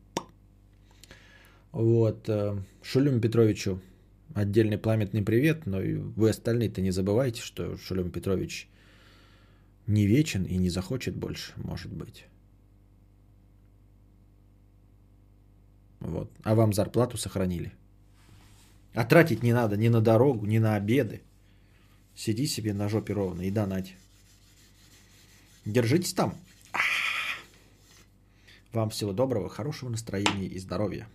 Вот. 1.70 2.28
Э, 2.28 2.56
Шулюм 2.82 3.20
Петровичу 3.20 3.80
отдельный 4.34 4.78
пламенный 4.78 5.22
привет, 5.22 5.66
но 5.66 5.80
и 5.80 5.94
вы 5.94 6.30
остальные-то 6.30 6.80
не 6.80 6.90
забывайте, 6.90 7.40
что 7.40 7.76
Шулюм 7.76 8.10
Петрович– 8.10 8.68
не 9.86 10.06
вечен 10.06 10.44
и 10.44 10.56
не 10.56 10.70
захочет 10.70 11.16
больше, 11.16 11.52
может 11.56 11.92
быть. 11.92 12.26
Вот. 16.00 16.30
А 16.42 16.54
вам 16.54 16.72
зарплату 16.72 17.16
сохранили. 17.16 17.72
А 18.94 19.04
тратить 19.04 19.42
не 19.42 19.52
надо 19.52 19.76
ни 19.76 19.88
на 19.88 20.00
дорогу, 20.00 20.46
ни 20.46 20.58
на 20.58 20.74
обеды. 20.76 21.22
Сиди 22.14 22.46
себе 22.46 22.74
на 22.74 22.88
жопе 22.88 23.14
ровно 23.14 23.42
и 23.42 23.50
донать. 23.50 23.94
Держитесь 25.64 26.12
там. 26.12 26.36
Вам 28.72 28.90
всего 28.90 29.12
доброго, 29.12 29.48
хорошего 29.48 29.90
настроения 29.90 30.46
и 30.46 30.58
здоровья. 30.58 31.06